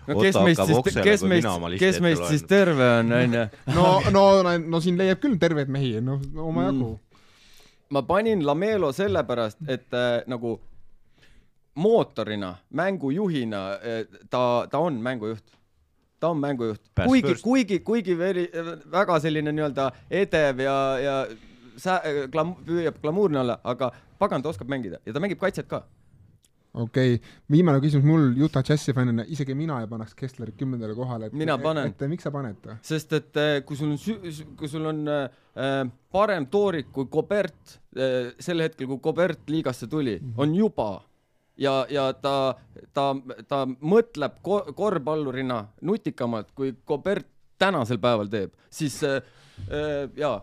no 0.08 0.20
kes 0.20 0.38
meist 0.44 0.66
siis, 0.68 1.00
kes 1.04 1.24
meist, 1.28 1.48
kes 1.80 2.02
meist 2.04 2.28
siis 2.32 2.44
terve 2.50 2.90
on, 3.00 3.14
onju? 3.20 3.46
no, 3.78 3.88
no, 4.12 4.26
no 4.60 4.84
siin 4.84 5.00
leiab 5.00 5.22
küll 5.24 5.40
terveid 5.42 5.72
mehi, 5.72 5.96
noh, 6.04 6.22
omajagu 6.44 6.92
mm.. 6.92 7.24
ma 7.96 8.04
panin 8.08 8.44
Lamelo 8.46 8.92
sellepärast, 8.96 9.64
et 9.68 9.88
äh, 9.96 10.22
nagu 10.28 10.58
mootorina, 11.80 12.56
mängujuhina 12.70 13.64
äh, 13.80 14.04
ta, 14.30 14.68
ta 14.72 14.80
on 14.80 15.00
mängujuht. 15.04 15.46
ta 16.20 16.30
on 16.32 16.40
mängujuht, 16.40 16.82
kuigi, 17.06 17.36
kuigi, 17.42 17.80
kuigi 17.84 18.18
veel 18.18 18.46
väga 18.92 19.20
selline 19.20 19.52
nii-öelda 19.52 19.90
edev 20.22 20.62
ja, 20.64 20.78
ja 21.04 21.18
sä-, 21.78 22.02
glam-, 22.32 22.56
püüab 22.66 23.02
glamuurne 23.02 23.40
olla, 23.40 23.60
aga 23.64 23.92
pagan, 24.20 24.42
ta 24.42 24.50
oskab 24.50 24.72
mängida 24.72 25.02
ja 25.06 25.14
ta 25.14 25.24
mängib 25.24 25.42
kaitset 25.42 25.68
ka 25.68 25.84
okei 26.74 27.16
okay., 27.16 27.32
viimane 27.52 27.82
küsimus 27.84 28.06
mul 28.08 28.44
Utah 28.46 28.64
Jazzi 28.66 28.94
fännina, 28.96 29.26
isegi 29.30 29.56
mina 29.58 29.80
ei 29.82 29.88
paneks 29.90 30.16
Kesslerit 30.18 30.58
kümnendale 30.58 30.96
kohale, 30.98 31.30
mina 31.32 31.58
panen. 31.62 31.94
et 31.94 32.06
miks 32.10 32.26
sa 32.26 32.32
paned? 32.34 32.70
sest 32.86 33.14
et 33.14 33.40
äh, 33.40 33.56
kui 33.66 33.78
sul 33.78 33.94
on, 33.94 33.98
kui 34.58 34.70
sul 34.72 34.90
on 34.90 35.04
äh, 35.08 35.90
parem 36.12 36.48
toorik 36.52 36.92
kui 36.96 37.10
Kobert 37.12 37.78
äh, 37.98 38.34
sel 38.40 38.66
hetkel, 38.66 38.90
kui 38.90 39.02
Kobert 39.04 39.50
liigasse 39.50 39.88
tuli 39.88 40.18
mm, 40.20 40.30
-hmm. 40.30 40.42
on 40.42 40.56
juba 40.56 40.90
ja, 41.58 41.86
ja 41.90 42.08
ta, 42.14 42.56
ta, 42.94 43.12
ta 43.48 43.66
mõtleb 43.66 44.42
ko 44.42 44.64
korvpallurina 44.76 45.68
nutikamalt, 45.82 46.52
kui 46.56 46.74
Kobert 46.86 47.28
tänasel 47.58 48.00
päeval 48.02 48.28
teeb, 48.28 48.54
siis 48.70 48.98
äh, 49.04 49.22
äh, 49.70 50.10
jaa 50.18 50.42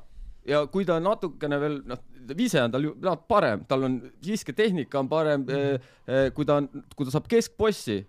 ja 0.49 0.63
kui 0.73 0.87
ta 0.89 0.99
natukene 1.03 1.59
veel 1.61 1.77
noh, 1.89 2.01
vise 2.37 2.63
on 2.63 2.73
tal 2.73 2.87
ju 2.87 2.95
noh, 3.03 3.19
parem, 3.29 3.65
tal 3.69 3.85
on 3.89 3.99
visketehnika 4.25 5.01
on 5.01 5.09
parem 5.11 5.45
mm, 5.45 5.83
-hmm. 6.07 6.33
kui 6.35 6.49
ta 6.49 6.61
on, 6.61 6.69
kui 6.97 7.07
ta 7.07 7.15
saab 7.17 7.29
keskpossi, 7.29 8.01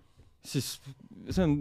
siis 0.44 0.80
see 1.28 1.44
on 1.44 1.58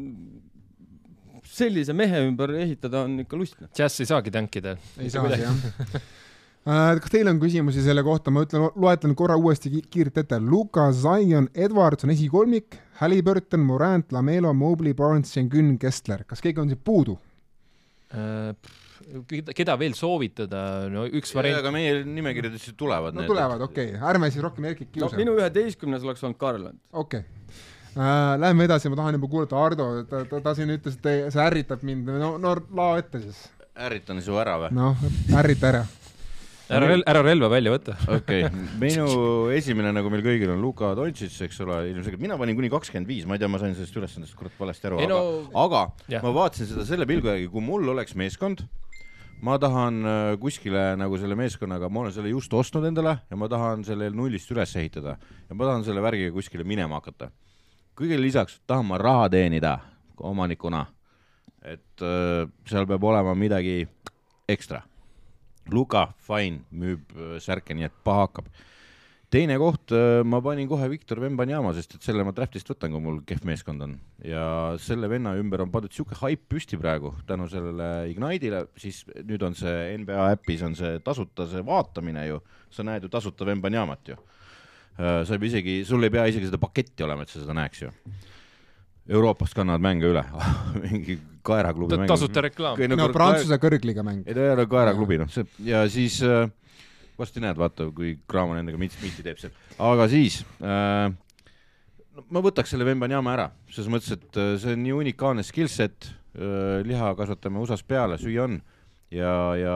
sellise 1.44 1.94
mehe 1.94 2.24
ümber 2.28 2.54
ehitada 2.56 3.04
on 3.06 3.20
ikka 3.20 3.38
lustne. 3.38 3.70
Jazz 3.78 4.00
ei 4.00 4.06
saagi 4.06 4.32
tänkida. 4.32 4.78
ei 4.98 5.10
saagi 5.10 5.42
jah 5.42 5.56
äh, 5.96 7.00
kas 7.02 7.10
teil 7.12 7.28
on 7.28 7.40
küsimusi 7.40 7.84
selle 7.84 8.04
kohta, 8.04 8.32
ma 8.32 8.46
ütlen, 8.46 8.70
loetlen 8.76 9.16
korra 9.16 9.36
uuesti 9.36 9.82
kiirelt 9.90 10.18
ette. 10.18 10.40
Luka, 10.40 10.92
Zion, 10.92 11.50
Edwards 11.54 12.04
on 12.04 12.10
esikolmik, 12.10 12.78
Halliburton, 13.02 13.60
Morant, 13.60 14.12
Lamelo, 14.12 14.54
Mobley, 14.54 14.94
Barnes, 14.94 15.34
Schengen, 15.34 15.78
Kessler. 15.80 16.24
kas 16.24 16.42
keegi 16.42 16.62
on 16.62 16.70
siit 16.70 16.84
puudu 16.84 17.18
äh,? 18.14 18.56
Keda 19.58 19.76
veel 19.80 19.96
soovitada, 19.98 20.64
no 20.92 21.06
üks 21.08 21.34
variant. 21.36 21.62
aga 21.62 21.74
meie 21.76 22.02
nimekirjades 22.08 22.68
tulevad 22.80 23.16
no, 23.16 23.24
need. 23.24 23.32
tulevad, 23.32 23.64
okei 23.68 23.94
okay., 23.96 24.10
ärme 24.14 24.32
siis 24.32 24.44
rohkem 24.46 24.68
Erkit 24.72 24.92
kiusa 24.94 25.12
no,. 25.12 25.22
minu 25.22 25.38
üheteistkümnes 25.40 26.06
oleks 26.08 26.26
olnud 26.28 26.40
Garland. 26.42 26.82
okei 26.92 27.24
okay. 27.24 27.64
äh,. 27.96 28.36
Lähme 28.42 28.68
edasi, 28.70 28.92
ma 28.92 29.00
tahan 29.00 29.20
juba 29.20 29.32
kuulata 29.32 29.62
Ardo, 29.62 29.90
ta, 30.10 30.26
ta, 30.30 30.44
ta 30.44 30.58
siin 30.58 30.74
ütles, 30.76 31.00
et 31.02 31.34
see 31.34 31.48
ärritab 31.48 31.88
mind, 31.88 32.12
no, 32.22 32.36
no 32.42 32.56
lao 32.78 33.00
ette 33.02 33.24
siis. 33.24 33.48
ärritan 33.76 34.22
su 34.24 34.38
ära 34.42 34.60
või? 34.66 34.76
noh, 34.78 35.10
ärrita 35.42 35.74
ära 35.74 35.88
ära 36.72 36.88
rel-, 36.88 37.04
ära 37.10 37.22
relva 37.26 37.50
välja 37.52 37.74
võta. 37.74 37.96
okei 38.08 38.46
okay., 38.46 38.66
minu 38.84 39.08
esimene, 39.56 39.94
nagu 39.96 40.12
meil 40.14 40.24
kõigil 40.26 40.54
on, 40.54 40.62
Luka 40.64 40.94
Dontšits, 40.98 41.40
eks 41.48 41.62
ole, 41.66 41.82
ilmselgelt 41.92 42.24
mina 42.24 42.38
panin 42.40 42.58
kuni 42.58 42.72
kakskümmend 42.74 43.10
viis, 43.10 43.28
ma 43.28 43.38
ei 43.38 43.44
tea, 43.44 43.52
ma 43.52 43.62
sain 43.62 43.76
sellest 43.78 43.98
ülesandest 44.00 44.38
kurat 44.40 44.56
valesti 44.60 44.90
aru, 44.90 45.02
aga 45.02 45.12
no,, 45.12 45.22
aga 45.66 45.84
jah. 46.12 46.24
ma 46.26 46.34
vaatasin 46.42 46.72
seda 46.72 46.88
selle 46.88 47.08
pilgu 47.10 47.32
järgi, 47.32 47.50
kui 47.52 47.66
mul 47.66 47.92
oleks 47.96 48.16
meeskond, 48.20 48.64
ma 49.42 49.58
tahan 49.60 50.06
äh, 50.06 50.40
kuskile 50.42 50.96
nagu 51.00 51.18
selle 51.18 51.36
meeskonnaga, 51.38 51.90
ma 51.90 52.04
olen 52.04 52.14
selle 52.14 52.32
just 52.34 52.54
ostnud 52.54 52.86
endale 52.88 53.18
ja 53.30 53.38
ma 53.38 53.50
tahan 53.50 53.86
selle 53.86 54.12
nullist 54.14 54.52
üles 54.54 54.76
ehitada 54.78 55.18
ja 55.18 55.58
ma 55.58 55.70
tahan 55.70 55.86
selle 55.88 56.04
värgiga 56.04 56.34
kuskile 56.36 56.66
minema 56.68 57.00
hakata. 57.02 57.32
kõigele 57.98 58.22
lisaks 58.22 58.60
tahan 58.68 58.86
ma 58.86 58.98
raha 59.02 59.30
teenida 59.30 59.80
omanikuna. 60.18 60.86
et 61.62 62.02
äh, 62.02 62.48
seal 62.66 62.88
peab 62.88 63.04
olema 63.04 63.36
midagi 63.36 63.88
ekstra. 64.50 64.82
Luka, 65.72 66.14
fine, 66.18 66.64
müüb 66.72 67.14
äh, 67.16 67.38
särke, 67.40 67.74
nii 67.74 67.86
et 67.86 67.98
paha 68.04 68.28
hakkab 68.28 68.48
teine 69.32 69.56
koht, 69.62 69.94
äh, 69.96 70.22
ma 70.28 70.42
panin 70.44 70.68
kohe 70.70 70.88
Viktor 70.92 71.22
Vembanyama, 71.24 71.72
sest 71.76 71.96
et 71.96 72.06
selle 72.06 72.26
ma 72.28 72.34
draftist 72.36 72.68
võtan, 72.72 72.92
kui 72.94 73.04
mul 73.04 73.22
kehv 73.28 73.46
meeskond 73.48 73.86
on. 73.86 73.96
ja 74.28 74.44
selle 74.82 75.10
venna 75.12 75.34
ümber 75.40 75.64
on 75.64 75.72
pandud 75.72 75.94
sihuke 75.96 76.18
haip 76.20 76.44
püsti 76.52 76.80
praegu 76.80 77.14
tänu 77.30 77.48
sellele 77.52 78.12
Ignite'ile, 78.12 78.66
siis 78.80 79.04
nüüd 79.24 79.44
on 79.48 79.56
see 79.58 79.96
NBA 80.02 80.28
äpis 80.36 80.66
on 80.68 80.76
see 80.76 81.00
tasuta 81.06 81.48
see 81.50 81.64
vaatamine 81.66 82.28
ju, 82.28 82.42
sa 82.72 82.86
näed 82.88 83.08
ju 83.08 83.14
tasuta 83.14 83.48
Vembanyamat 83.48 84.14
ju. 84.14 84.20
Äh, 85.00 85.24
sa 85.26 85.38
ei 85.38 85.40
pea 85.40 85.54
isegi, 85.54 85.80
sul 85.88 86.04
ei 86.04 86.14
pea 86.14 86.28
isegi 86.28 86.52
seda 86.52 86.60
paketti 86.62 87.08
olema, 87.08 87.24
et 87.24 87.32
sa 87.32 87.40
seda 87.40 87.56
näeks 87.56 87.86
ju. 87.86 87.92
Euroopast 89.12 89.56
kannavad 89.58 89.82
mänge 89.84 90.12
üle 90.12 90.22
mingi 90.86 91.18
kaeraklubi 91.44 92.04
mäng. 92.04 92.12
tasuta 92.12 92.44
reklaam. 92.46 92.80
no, 92.92 93.00
no 93.00 93.08
Prantsuse 93.16 93.58
kõrgliiga 93.64 94.04
mäng. 94.06 94.28
ei 94.28 94.36
ta 94.36 94.44
ei 94.44 94.58
ole 94.58 94.68
kaeraklubi, 94.70 95.24
noh, 95.24 95.32
see 95.32 95.48
ja 95.66 95.86
siis 95.90 96.20
äh, 96.28 96.52
varsti 97.22 97.44
näed, 97.44 97.60
vaata, 97.60 97.88
kui 97.96 98.16
Cramo 98.30 98.58
nendega 98.58 98.80
mitti 98.82 99.24
teeb 99.24 99.40
seal, 99.42 99.54
aga 99.82 100.08
siis 100.12 100.42
äh, 100.60 101.08
ma 102.34 102.44
võtaks 102.44 102.74
selle 102.74 102.88
Vembanyama 102.88 103.36
ära, 103.38 103.50
selles 103.72 103.92
mõttes, 103.94 104.18
et 104.18 104.42
äh, 104.42 104.56
see 104.62 104.76
on 104.76 104.86
nii 104.86 104.98
unikaalne 105.04 105.46
skill 105.48 105.72
set, 105.72 106.12
liha 106.32 107.10
kasvatame 107.20 107.60
USA-s 107.60 107.84
peale, 107.84 108.16
süüa 108.16 108.46
on. 108.46 108.54
Ja, 109.12 109.32
ja 109.60 109.74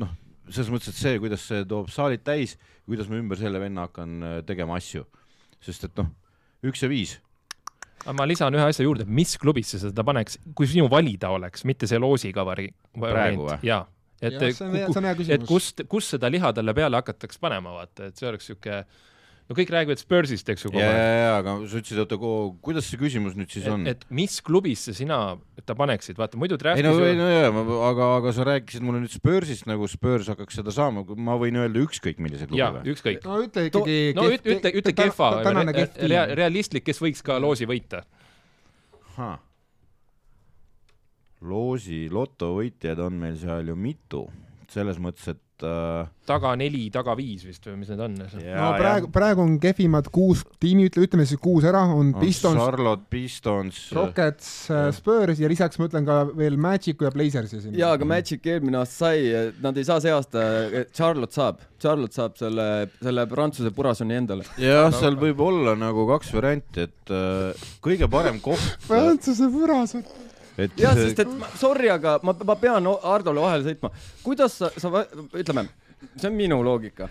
noh, 0.00 0.14
selles 0.48 0.70
mõttes, 0.72 0.92
et 0.92 0.98
see, 0.98 1.18
kuidas 1.20 1.44
see 1.44 1.64
toob 1.68 1.90
saalid 1.92 2.24
täis, 2.26 2.56
kuidas 2.88 3.08
ma 3.10 3.18
ümber 3.20 3.40
selle 3.40 3.60
venna 3.62 3.86
hakkan 3.88 4.18
äh, 4.24 4.36
tegema 4.48 4.78
asju, 4.78 5.04
sest 5.64 5.88
et 5.88 6.00
noh, 6.00 6.08
üks 6.66 6.82
ja 6.84 6.90
viis, 6.90 7.18
aga 8.04 8.16
ma 8.16 8.26
lisan 8.28 8.54
ühe 8.56 8.64
asja 8.64 8.86
juurde, 8.86 9.04
mis 9.04 9.36
klubisse 9.40 9.80
sa 9.80 9.90
seda 9.90 10.04
paneks, 10.06 10.38
kui 10.56 10.68
sinu 10.70 10.88
valida 10.90 11.32
oleks, 11.34 11.66
mitte 11.68 11.88
see 11.90 12.00
loosiga 12.00 12.46
vari-. 12.48 12.70
Praegu 12.98 13.48
või? 13.50 13.58
jaa, 13.68 13.82
et 14.22 15.28
et 15.34 15.44
kust, 15.46 15.84
kus 15.90 16.14
seda 16.14 16.30
liha 16.32 16.52
talle 16.56 16.74
peale 16.76 16.98
hakataks 17.00 17.40
panema, 17.42 17.76
vaata, 17.80 18.10
et 18.10 18.18
see 18.18 18.28
oleks 18.28 18.50
siuke, 18.50 18.80
no 19.48 19.56
kõik 19.56 19.70
räägivad 19.72 20.02
Spursist, 20.02 20.50
eks 20.52 20.66
ju, 20.66 20.72
ja, 20.76 20.88
ja 20.90 21.14
ja, 21.22 21.30
aga 21.38 21.54
sa 21.70 21.80
ütlesid, 21.80 22.02
oota, 22.02 22.18
kuidas 22.64 22.90
see 22.90 23.00
küsimus 23.00 23.38
nüüd 23.38 23.54
siis 23.54 23.68
on? 23.70 23.86
et 23.90 24.04
mis 24.14 24.38
klubisse 24.44 24.94
sina 24.96 25.20
ta 25.68 25.76
paneksid, 25.78 26.18
vaata 26.18 26.40
muidu 26.40 26.58
ei 26.58 26.62
draft'is 26.64 26.88
no, 26.88 26.94
ei 27.06 27.16
no 27.18 27.30
jaa, 27.30 27.50
aga, 27.88 28.12
aga 28.18 28.34
sa 28.36 28.46
rääkisid 28.50 28.84
mulle 28.84 29.02
nüüd 29.04 29.14
Spursist 29.14 29.68
nagu 29.70 29.88
Spurs 29.90 30.30
hakkaks 30.34 30.60
seda 30.60 30.74
saama, 30.74 31.06
ma 31.16 31.38
võin 31.40 31.62
öelda 31.62 31.82
ükskõik 31.86 32.22
millise 32.24 32.50
klubi 32.50 32.64
või? 32.78 32.94
ükskõik. 32.94 33.24
no 33.24 33.42
ütle 33.46 33.68
ikkagi. 33.70 33.98
no 34.18 34.28
ütle, 34.32 34.58
ütle, 34.58 34.78
ütle 34.82 34.96
kehva, 34.98 35.34
kehv 35.46 36.38
realistlik, 36.38 36.88
kes 36.90 37.02
võiks 37.04 37.24
ka 37.24 37.38
loosi 37.42 37.68
võita. 37.70 38.04
Loosi 41.40 42.06
lotovõitjaid 42.12 43.00
on 43.02 43.18
meil 43.20 43.36
seal 43.40 43.70
ju 43.70 43.76
mitu, 43.78 44.24
selles 44.68 44.98
mõttes, 45.00 45.30
et 45.30 45.64
äh, 45.64 46.08
taga 46.28 46.50
neli, 46.58 46.88
taga 46.92 47.14
viis 47.16 47.44
vist 47.46 47.64
või 47.64 47.78
mis 47.80 47.92
need 47.92 48.02
on? 48.04 48.16
no 48.18 48.66
praegu, 48.76 49.08
praegu 49.14 49.44
on 49.44 49.54
kehvimad 49.62 50.10
kuus 50.12 50.42
tiimi, 50.60 50.88
ütle, 50.90 51.06
ütleme 51.06 51.24
siis 51.28 51.40
kuus 51.40 51.64
ära, 51.68 51.84
on 51.88 52.10
on 52.10 52.20
Pistons, 52.20 52.58
Charlotte 52.58 53.08
Pistons, 53.12 53.80
Rockets, 53.96 54.50
Spurs 54.98 55.40
ja 55.40 55.48
lisaks 55.50 55.80
ma 55.80 55.88
ütlen 55.88 56.08
ka 56.08 56.20
veel 56.36 56.58
Magicu 56.60 57.08
ja 57.08 57.12
Blazersi 57.14 57.62
sinna. 57.62 57.78
jaa, 57.80 57.94
aga 57.96 58.08
Magic 58.08 58.44
eelmine 58.44 58.82
aasta 58.82 59.08
sai, 59.08 59.32
nad 59.64 59.80
ei 59.80 59.88
saa 59.88 60.02
see 60.04 60.12
aasta, 60.12 60.44
Charlotte 60.92 61.38
saab, 61.38 61.64
Charlotte 61.80 62.18
saab 62.18 62.36
selle, 62.40 62.68
selle 63.00 63.28
Prantsuse 63.30 63.72
purasoni 63.74 64.18
endale. 64.20 64.48
jah, 64.60 64.90
seal 64.94 65.16
võib 65.20 65.40
olla 65.48 65.78
nagu 65.78 66.04
kaks 66.12 66.34
varianti, 66.36 66.88
et 66.90 67.14
äh, 67.14 67.68
kõige 67.84 68.10
parem 68.12 68.42
koht, 68.44 68.74
Prantsuse 68.88 69.48
puras. 69.54 69.96
Et 70.58 70.72
jah, 70.80 70.94
sest 70.98 71.20
et 71.24 71.28
ma- 71.40 71.50
sorry, 71.58 71.90
aga 71.94 72.18
ma, 72.22 72.34
ma 72.44 72.56
pean 72.58 72.88
Hardole 73.02 73.40
vahele 73.44 73.64
sõitma. 73.68 73.90
kuidas 74.24 74.58
sa, 74.58 74.70
sa, 74.76 75.04
ütleme, 75.38 75.66
see 76.16 76.28
on 76.30 76.36
minu 76.38 76.60
loogika. 76.66 77.08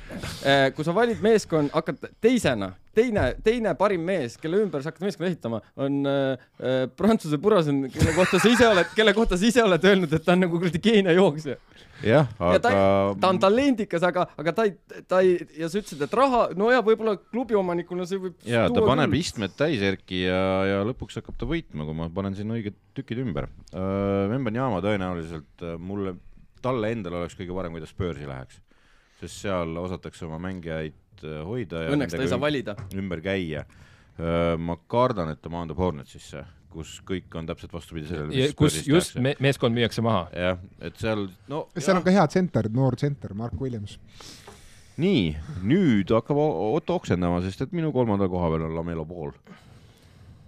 kui 0.76 0.84
sa 0.88 0.96
valid 0.96 1.22
meeskond, 1.24 1.72
hakkad 1.76 2.10
teisena, 2.22 2.74
teine, 2.98 3.26
teine 3.46 3.74
parim 3.78 4.04
mees, 4.08 4.38
kelle 4.42 4.62
ümber 4.64 4.84
sa 4.84 4.92
hakkad 4.92 5.06
meeskonda 5.06 5.30
ehitama, 5.30 5.62
on 5.80 6.00
äh, 6.10 6.46
äh, 6.60 6.78
Prantsuse 6.98 7.40
purasen, 7.42 7.86
kelle 7.94 8.14
kohta 8.18 8.40
sa 8.42 8.52
ise 8.52 8.68
oled, 8.70 8.92
kelle 8.98 9.14
kohta 9.18 9.40
sa 9.40 9.48
ise 9.48 9.64
oled 9.64 9.88
öelnud, 9.92 10.14
et 10.18 10.26
ta 10.26 10.36
on 10.36 10.44
nagu 10.46 10.60
kuradi 10.62 10.82
geenejooksja. 10.84 11.58
jah, 12.06 12.30
ja 12.30 12.60
ta 12.62 12.72
aga, 12.74 12.84
ta 13.22 13.32
on 13.34 13.42
talendikas, 13.42 14.06
aga, 14.06 14.28
aga 14.38 14.54
ta 14.58 14.68
ei, 14.70 14.76
ta 15.10 15.22
ei, 15.26 15.38
ja 15.58 15.70
sa 15.72 15.82
ütlesid, 15.82 16.04
et 16.06 16.18
raha, 16.20 16.44
no 16.58 16.70
ja 16.74 16.84
võib-olla 16.86 17.18
klubiomanikuna 17.22 18.06
see 18.10 18.22
võib. 18.22 18.38
ja 18.48 18.68
ta 18.74 18.86
paneb 18.86 19.18
istmed 19.18 19.56
täis 19.58 19.84
Erki 19.86 20.24
ja, 20.26 20.44
ja 20.72 20.84
lõpuks 20.88 21.22
hakkab 21.22 21.40
ta 21.40 21.50
võitma, 21.50 21.88
kui 21.88 21.98
ma 21.98 22.12
panen 22.14 22.38
sinna 22.38 22.58
õiged 22.58 22.78
tükid 22.98 23.22
ümber. 23.24 23.50
Vembanyama 23.74 24.82
tõenäoliselt 24.86 25.66
äh, 25.66 25.76
mulle, 25.82 26.18
talle 26.66 26.94
endale 26.94 27.22
oleks 27.24 27.38
kõige 27.38 27.56
parem, 27.58 27.76
kui 27.76 27.84
ta 27.84 27.90
Spursi 27.90 28.30
läheks, 28.30 28.62
sest 29.22 29.44
seal 29.46 29.74
osatakse 29.82 30.26
oma 30.28 30.40
mängijaid 30.42 30.98
äh, 31.26 31.42
hoida 31.46 31.86
ja 31.86 31.96
Õnneks 31.96 32.16
ta 32.16 32.24
ei 32.24 32.32
saa 32.32 32.42
valida. 32.42 32.78
ümber 32.98 33.24
käia. 33.26 33.66
ma 34.58 34.74
kardan, 34.90 35.30
et 35.30 35.38
ta 35.44 35.50
maandub 35.54 35.78
Hornetsisse, 35.78 36.40
kus 36.74 36.96
kõik 37.06 37.36
on 37.38 37.46
täpselt 37.46 37.74
vastupidi 37.74 38.08
sellele, 38.10 38.48
kus 38.58 38.80
just 38.88 39.20
me, 39.22 39.36
meeskond 39.40 39.78
müüakse 39.78 40.02
maha. 40.02 40.24
jah, 40.34 40.58
et 40.82 40.98
seal, 40.98 41.28
no 41.52 41.68
seal 41.78 42.00
on 42.00 42.06
ka 42.08 42.14
hea 42.16 42.24
tsenter, 42.34 42.70
noor 42.74 42.98
tsenter, 42.98 43.36
Mark 43.38 43.62
Williams. 43.62 44.00
nii, 44.98 45.36
nüüd 45.70 46.10
hakkab 46.18 46.40
Otto 46.42 46.98
oksendama, 46.98 47.44
sest 47.46 47.62
et 47.68 47.78
minu 47.78 47.94
kolmandal 47.94 48.32
koha 48.34 48.50
peal 48.56 48.66
on 48.72 48.74
Lamelo 48.80 49.06
Ball. 49.06 49.38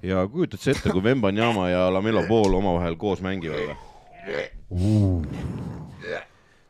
ja 0.02 0.26
kujutad 0.26 0.66
sa 0.66 0.74
ette, 0.74 0.90
kui 0.90 1.06
Vembanyama 1.06 1.70
ja 1.70 1.86
Lamelo 1.94 2.26
Ball 2.26 2.58
omavahel 2.58 2.98
koos 2.98 3.22
mängivad 3.22 3.70
või? 3.70 3.78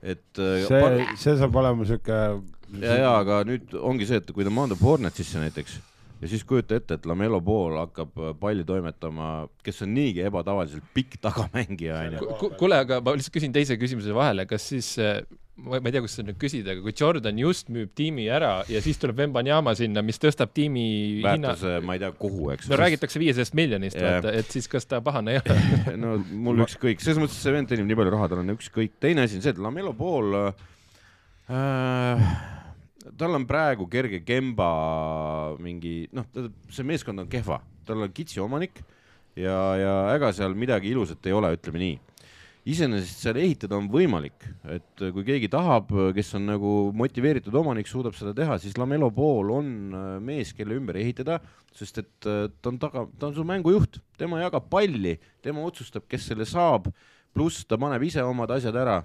et 0.01 0.39
äh, 0.39 0.63
see, 0.67 1.07
see 1.19 1.35
saab 1.39 1.55
olema 1.59 1.87
siuke. 1.87 2.19
ja, 2.81 2.97
ja 3.03 3.13
aga 3.19 3.43
nüüd 3.47 3.73
ongi 3.79 4.09
see, 4.09 4.21
et 4.21 4.33
kui 4.35 4.45
ta 4.47 4.53
maandub 4.53 4.81
Hornetsisse 4.83 5.41
näiteks 5.41 5.79
ja 6.21 6.27
siis 6.27 6.43
kujuta 6.43 6.75
ette, 6.79 6.99
et 6.99 7.05
Lamelo 7.07 7.39
Ball 7.41 7.79
hakkab 7.79 8.17
äh, 8.19 8.31
palli 8.39 8.65
toimetama, 8.67 9.47
kes 9.63 9.83
on 9.85 9.93
niigi 9.95 10.23
ebatavaliselt 10.27 10.89
pikk 10.93 11.19
tagamängija 11.23 12.01
onju. 12.07 12.49
kuule, 12.59 12.81
aga 12.83 12.99
ma 13.03 13.15
lihtsalt 13.15 13.35
küsin 13.37 13.55
teise 13.55 13.79
küsimuse 13.79 14.15
vahele, 14.15 14.45
kas 14.49 14.67
siis 14.73 14.91
äh, 14.99 15.21
ma 15.59 15.79
ma 15.79 15.89
ei 15.89 15.95
tea, 15.95 16.03
kus 16.03 16.17
seda 16.17 16.29
nüüd 16.29 16.39
küsida, 16.41 16.73
aga 16.75 16.83
kui 16.83 16.93
Jordan 16.95 17.39
just 17.39 17.71
müüb 17.73 17.91
tiimi 17.97 18.27
ära 18.31 18.51
ja 18.71 18.81
siis 18.83 18.99
tuleb 19.01 19.17
Vembanyama 19.19 19.73
sinna, 19.79 20.03
mis 20.05 20.19
tõstab 20.21 20.51
tiimi 20.55 20.85
hinna, 21.21 21.53
väärtuse, 21.53 21.79
ma 21.87 21.95
ei 21.95 22.03
tea, 22.03 22.11
kuhu, 22.19 22.51
eks. 22.55 22.69
no 22.71 22.79
räägitakse 22.79 23.21
viiesajast 23.21 23.57
miljonist 23.59 23.99
Jah. 23.99 24.19
vaata, 24.19 24.35
et 24.39 24.55
siis 24.55 24.67
kas 24.71 24.87
ta 24.89 25.01
pahane 25.05 25.37
ei 25.37 25.41
ole? 25.41 25.57
no 26.03 26.17
mul 26.19 26.65
ükskõik, 26.67 27.03
selles 27.03 27.19
mõttes 27.21 27.39
see 27.39 27.55
vend 27.55 27.71
teenib 27.71 27.87
nii 27.89 27.99
palju 27.99 28.15
raha, 28.15 28.31
tal 28.31 28.43
on 28.43 28.55
ükskõik. 28.55 28.99
teine 29.03 29.27
asi 29.27 29.39
on 29.39 29.45
see, 29.45 29.55
et 29.55 29.61
Lamelo 29.63 29.95
Ball 29.97 30.39
äh,, 31.49 32.31
tal 33.19 33.35
on 33.35 33.47
praegu 33.49 33.87
kerge 33.91 34.21
Kemba 34.25 34.69
mingi, 35.61 36.07
noh, 36.15 36.27
see 36.71 36.87
meeskond 36.87 37.25
on 37.25 37.31
kehva, 37.31 37.59
tal 37.87 38.05
on 38.05 38.13
kitsi 38.15 38.41
omanik 38.43 38.81
ja, 39.35 39.59
ja 39.79 39.95
ega 40.15 40.31
seal 40.35 40.55
midagi 40.57 40.93
ilusat 40.93 41.27
ei 41.27 41.35
ole, 41.35 41.51
ütleme 41.57 41.83
nii 41.83 41.97
iseenesest 42.69 43.23
seal 43.23 43.39
ehitada 43.39 43.77
on 43.77 43.87
võimalik, 43.91 44.43
et 44.69 45.03
kui 45.13 45.23
keegi 45.27 45.49
tahab, 45.51 45.91
kes 46.15 46.33
on 46.37 46.49
nagu 46.49 46.73
motiveeritud 46.97 47.55
omanik, 47.61 47.87
suudab 47.89 48.17
seda 48.17 48.33
teha, 48.35 48.57
siis 48.61 48.75
Lamelo 48.79 49.09
Ball 49.13 49.53
on 49.55 49.69
äh, 49.95 50.09
mees, 50.23 50.51
kelle 50.57 50.77
ümber 50.77 50.99
ehitada, 50.99 51.39
sest 51.75 52.01
et 52.03 52.29
äh, 52.29 52.47
ta 52.59 52.73
on 52.73 52.79
taga, 52.81 53.05
ta 53.19 53.29
on 53.29 53.37
su 53.37 53.45
mängujuht, 53.47 54.01
tema 54.19 54.41
jagab 54.43 54.67
palli, 54.71 55.15
tema 55.45 55.63
otsustab, 55.65 56.05
kes 56.11 56.27
selle 56.31 56.47
saab, 56.49 56.91
pluss 57.35 57.65
ta 57.69 57.79
paneb 57.79 58.03
ise 58.05 58.25
omad 58.25 58.51
asjad 58.57 58.77
ära. 58.77 59.01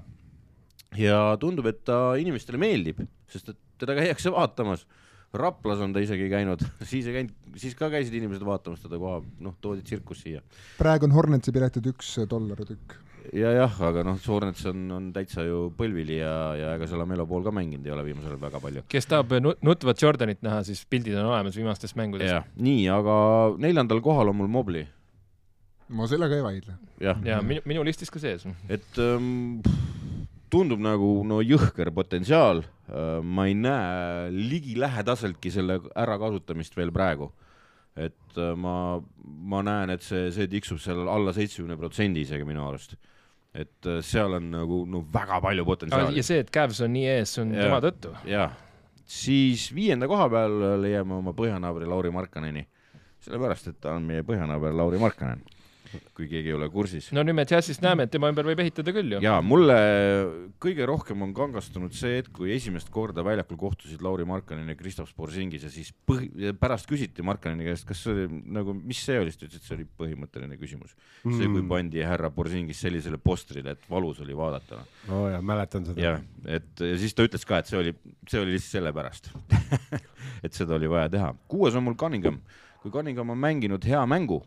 ja 0.95 1.35
tundub, 1.43 1.67
et 1.67 1.81
ta 1.87 2.15
inimestele 2.21 2.59
meeldib, 2.61 3.01
sest 3.31 3.49
et 3.51 3.59
teda 3.85 4.01
käiakse 4.01 4.32
vaatamas. 4.35 4.87
Raplas 5.35 5.80
on 5.82 5.91
ta 5.91 5.99
isegi 5.99 6.28
käinud, 6.30 6.61
siis 6.87 7.09
ei 7.11 7.14
käinud, 7.16 7.32
siis 7.59 7.72
ka 7.74 7.89
käisid 7.91 8.14
inimesed 8.14 8.45
vaatamas 8.47 8.85
teda 8.85 9.01
koha, 9.03 9.16
noh, 9.43 9.57
toodi 9.61 9.82
tsirkus 9.82 10.20
siia 10.22 10.45
praegu 10.78 11.09
on 11.09 11.14
Hornetsi 11.16 11.51
piletid 11.51 11.89
üks 11.91 12.12
dollar 12.30 12.61
tükk. 12.62 12.95
ja 13.35 13.51
jah, 13.57 13.80
aga 13.89 14.05
noh, 14.07 14.20
Soornets 14.22 14.62
on, 14.70 14.85
on 14.95 15.09
täitsa 15.16 15.43
ju 15.43 15.72
põlvili 15.74 16.20
ja, 16.20 16.35
ja 16.55 16.68
ega 16.76 16.87
seal 16.87 17.03
Lamelo 17.03 17.26
pool 17.26 17.43
ka 17.43 17.51
mänginud 17.51 17.82
ei 17.89 17.95
ole 17.97 18.05
viimasel 18.07 18.37
ajal 18.37 18.43
väga 18.45 18.61
palju. 18.62 18.85
kes 18.95 19.11
tahab 19.11 19.35
nu- 19.43 19.57
nutvat 19.66 20.05
Jordanit 20.07 20.39
näha, 20.47 20.61
siis 20.68 20.85
pildid 20.87 21.18
on 21.18 21.32
olemas 21.32 21.59
viimastest 21.59 21.99
mängudest. 21.99 22.55
nii, 22.55 22.85
aga 22.95 23.16
neljandal 23.59 24.05
kohal 24.07 24.30
on 24.30 24.39
mul 24.39 24.53
Mobli, 24.55 24.85
ma 25.89 26.07
sellega 26.07 26.39
ei 26.39 26.47
vaidle. 26.47 26.78
jah 27.03 27.18
ja 27.26 27.41
minu, 27.43 27.64
minu 27.66 27.82
listis 27.91 28.07
ka 28.14 28.22
sees. 28.22 28.47
et 28.70 29.03
ähm, 29.03 29.59
tundub 30.47 30.78
nagu 30.78 31.11
no 31.26 31.43
jõhker 31.43 31.91
potentsiaal 31.91 32.62
ma 33.22 33.47
ei 33.49 33.55
näe 33.57 34.28
ligilähedaseltki 34.35 35.51
selle 35.53 35.78
ärakasutamist 35.97 36.76
veel 36.76 36.93
praegu. 36.93 37.32
et 37.97 38.39
äh, 38.43 38.57
ma, 38.59 39.01
ma 39.24 39.62
näen, 39.62 39.93
et 39.95 40.03
see, 40.03 40.26
see 40.35 40.49
tiksub 40.51 40.80
seal 40.82 41.07
alla 41.09 41.30
seitsmekümne 41.32 41.76
protsendi 41.78 42.24
isegi 42.26 42.45
minu 42.45 42.64
arust. 42.66 42.97
et 43.55 43.87
äh, 43.87 44.01
seal 44.03 44.35
on 44.35 44.51
nagu 44.51 44.82
no 44.91 45.05
väga 45.14 45.41
palju 45.41 45.64
potentsiaali 45.64 46.18
ja. 46.18 46.26
see, 46.26 46.41
et 46.43 46.51
Cavs 46.51 46.82
on 46.85 46.93
nii 46.93 47.07
ees, 47.12 47.37
on 47.39 47.55
Jaa. 47.55 47.68
tema 47.68 47.80
tõttu. 47.85 48.12
jah, 48.28 48.57
siis 49.07 49.68
viienda 49.74 50.11
koha 50.11 50.28
peal 50.32 50.59
leiame 50.82 51.14
oma 51.20 51.32
põhjanaabri 51.39 51.89
Lauri 51.89 52.11
Markkaneni, 52.12 52.66
sellepärast 53.24 53.70
et 53.70 53.80
ta 53.80 53.95
on 53.97 54.11
meie 54.11 54.26
põhjanaaber 54.26 54.74
Lauri 54.76 54.99
Markkanen, 55.01 55.45
kui 56.16 56.26
keegi 56.30 56.51
ei 56.51 56.57
ole 56.57 56.68
kursis. 56.72 57.11
no 57.14 57.22
nüüd 57.26 57.37
me 57.37 57.45
Jazzist 57.49 57.82
näeme, 57.85 58.07
et 58.07 58.12
tema 58.12 58.30
ümber 58.32 58.47
võib 58.49 58.62
ehitada 58.64 58.95
küll 58.95 59.16
ju. 59.16 59.20
ja 59.24 59.37
mulle 59.45 59.76
kõige 60.62 60.87
rohkem 60.89 61.22
on 61.26 61.35
kangastunud 61.37 61.95
see 61.97 62.18
hetk, 62.18 62.32
kui 62.39 62.53
esimest 62.55 62.91
korda 62.95 63.24
väljakul 63.26 63.59
kohtusid 63.61 64.03
Lauri 64.05 64.26
Markkanen 64.28 64.70
ja 64.70 64.78
Kristof 64.78 65.11
Sporzingis 65.12 65.66
ja 65.66 65.72
siis 65.72 65.93
põhi, 66.09 66.30
pärast 66.61 66.89
küsiti 66.91 67.24
Markkaneni 67.26 67.68
käest, 67.68 67.87
kas 67.89 68.05
see 68.05 68.14
oli 68.14 68.41
nagu, 68.57 68.76
mis 68.76 69.03
see 69.05 69.18
oli, 69.20 69.35
siis 69.35 69.43
ta 69.43 69.49
ütles, 69.49 69.62
et 69.62 69.68
see 69.68 69.78
oli 69.78 69.89
põhimõtteline 70.03 70.59
küsimus 70.61 70.95
mm.. 70.97 71.37
see, 71.39 71.51
kui 71.53 71.66
pandi 71.70 72.05
härra 72.05 72.32
Borzingis 72.35 72.82
sellisele 72.85 73.20
postrile, 73.22 73.76
et 73.76 73.91
valus 73.91 74.22
oli 74.24 74.37
vaadata 74.39 74.80
oo 75.11 75.24
oh, 75.24 75.28
jaa, 75.32 75.43
mäletan 75.45 75.87
seda. 75.89 76.01
jah, 76.01 76.24
et 76.47 76.85
ja 76.85 76.97
siis 77.01 77.14
ta 77.16 77.26
ütles 77.26 77.47
ka, 77.49 77.61
et 77.61 77.70
see 77.70 77.80
oli, 77.80 77.95
see 78.30 78.41
oli 78.41 78.57
lihtsalt 78.57 78.78
sellepärast, 78.78 79.30
et 80.47 80.57
seda 80.57 80.78
oli 80.78 80.91
vaja 80.91 81.12
teha. 81.12 81.32
kuues 81.51 81.76
on 81.78 81.87
mul 81.87 81.99
Cunningham, 82.01 82.41
kui 82.82 82.93
Cunningham 82.95 83.32
on 83.35 83.41
mänginud 83.41 83.85
hea 83.89 84.03
mängu, 84.09 84.43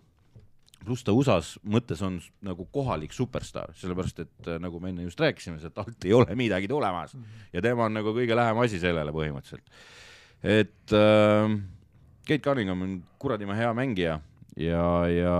pluss 0.88 1.06
ta 1.06 1.14
USA-s 1.16 1.58
mõttes 1.68 2.02
on 2.06 2.20
nagu 2.46 2.68
kohalik 2.74 3.14
superstaar, 3.16 3.74
sellepärast 3.78 4.24
et 4.24 4.50
äh, 4.50 4.60
nagu 4.64 4.82
me 4.84 4.94
enne 4.94 5.08
just 5.08 5.20
rääkisime, 5.22 5.60
sealt 5.62 5.78
alt 5.84 6.08
ei 6.08 6.16
ole 6.16 6.38
midagi 6.40 6.70
tulemas 6.72 7.16
ja 7.54 7.64
tema 7.64 7.88
on 7.88 7.98
nagu 8.00 8.14
kõige 8.16 8.38
lähem 8.38 8.64
asi 8.64 8.80
sellele 8.82 9.14
põhimõtteliselt. 9.16 9.68
et 10.44 10.96
äh, 10.96 11.58
Kate 12.28 12.44
Cunningham 12.44 12.82
on 12.84 12.98
kuradima 13.20 13.56
hea 13.58 13.70
mängija 13.76 14.20
ja, 14.58 14.86
ja 15.12 15.36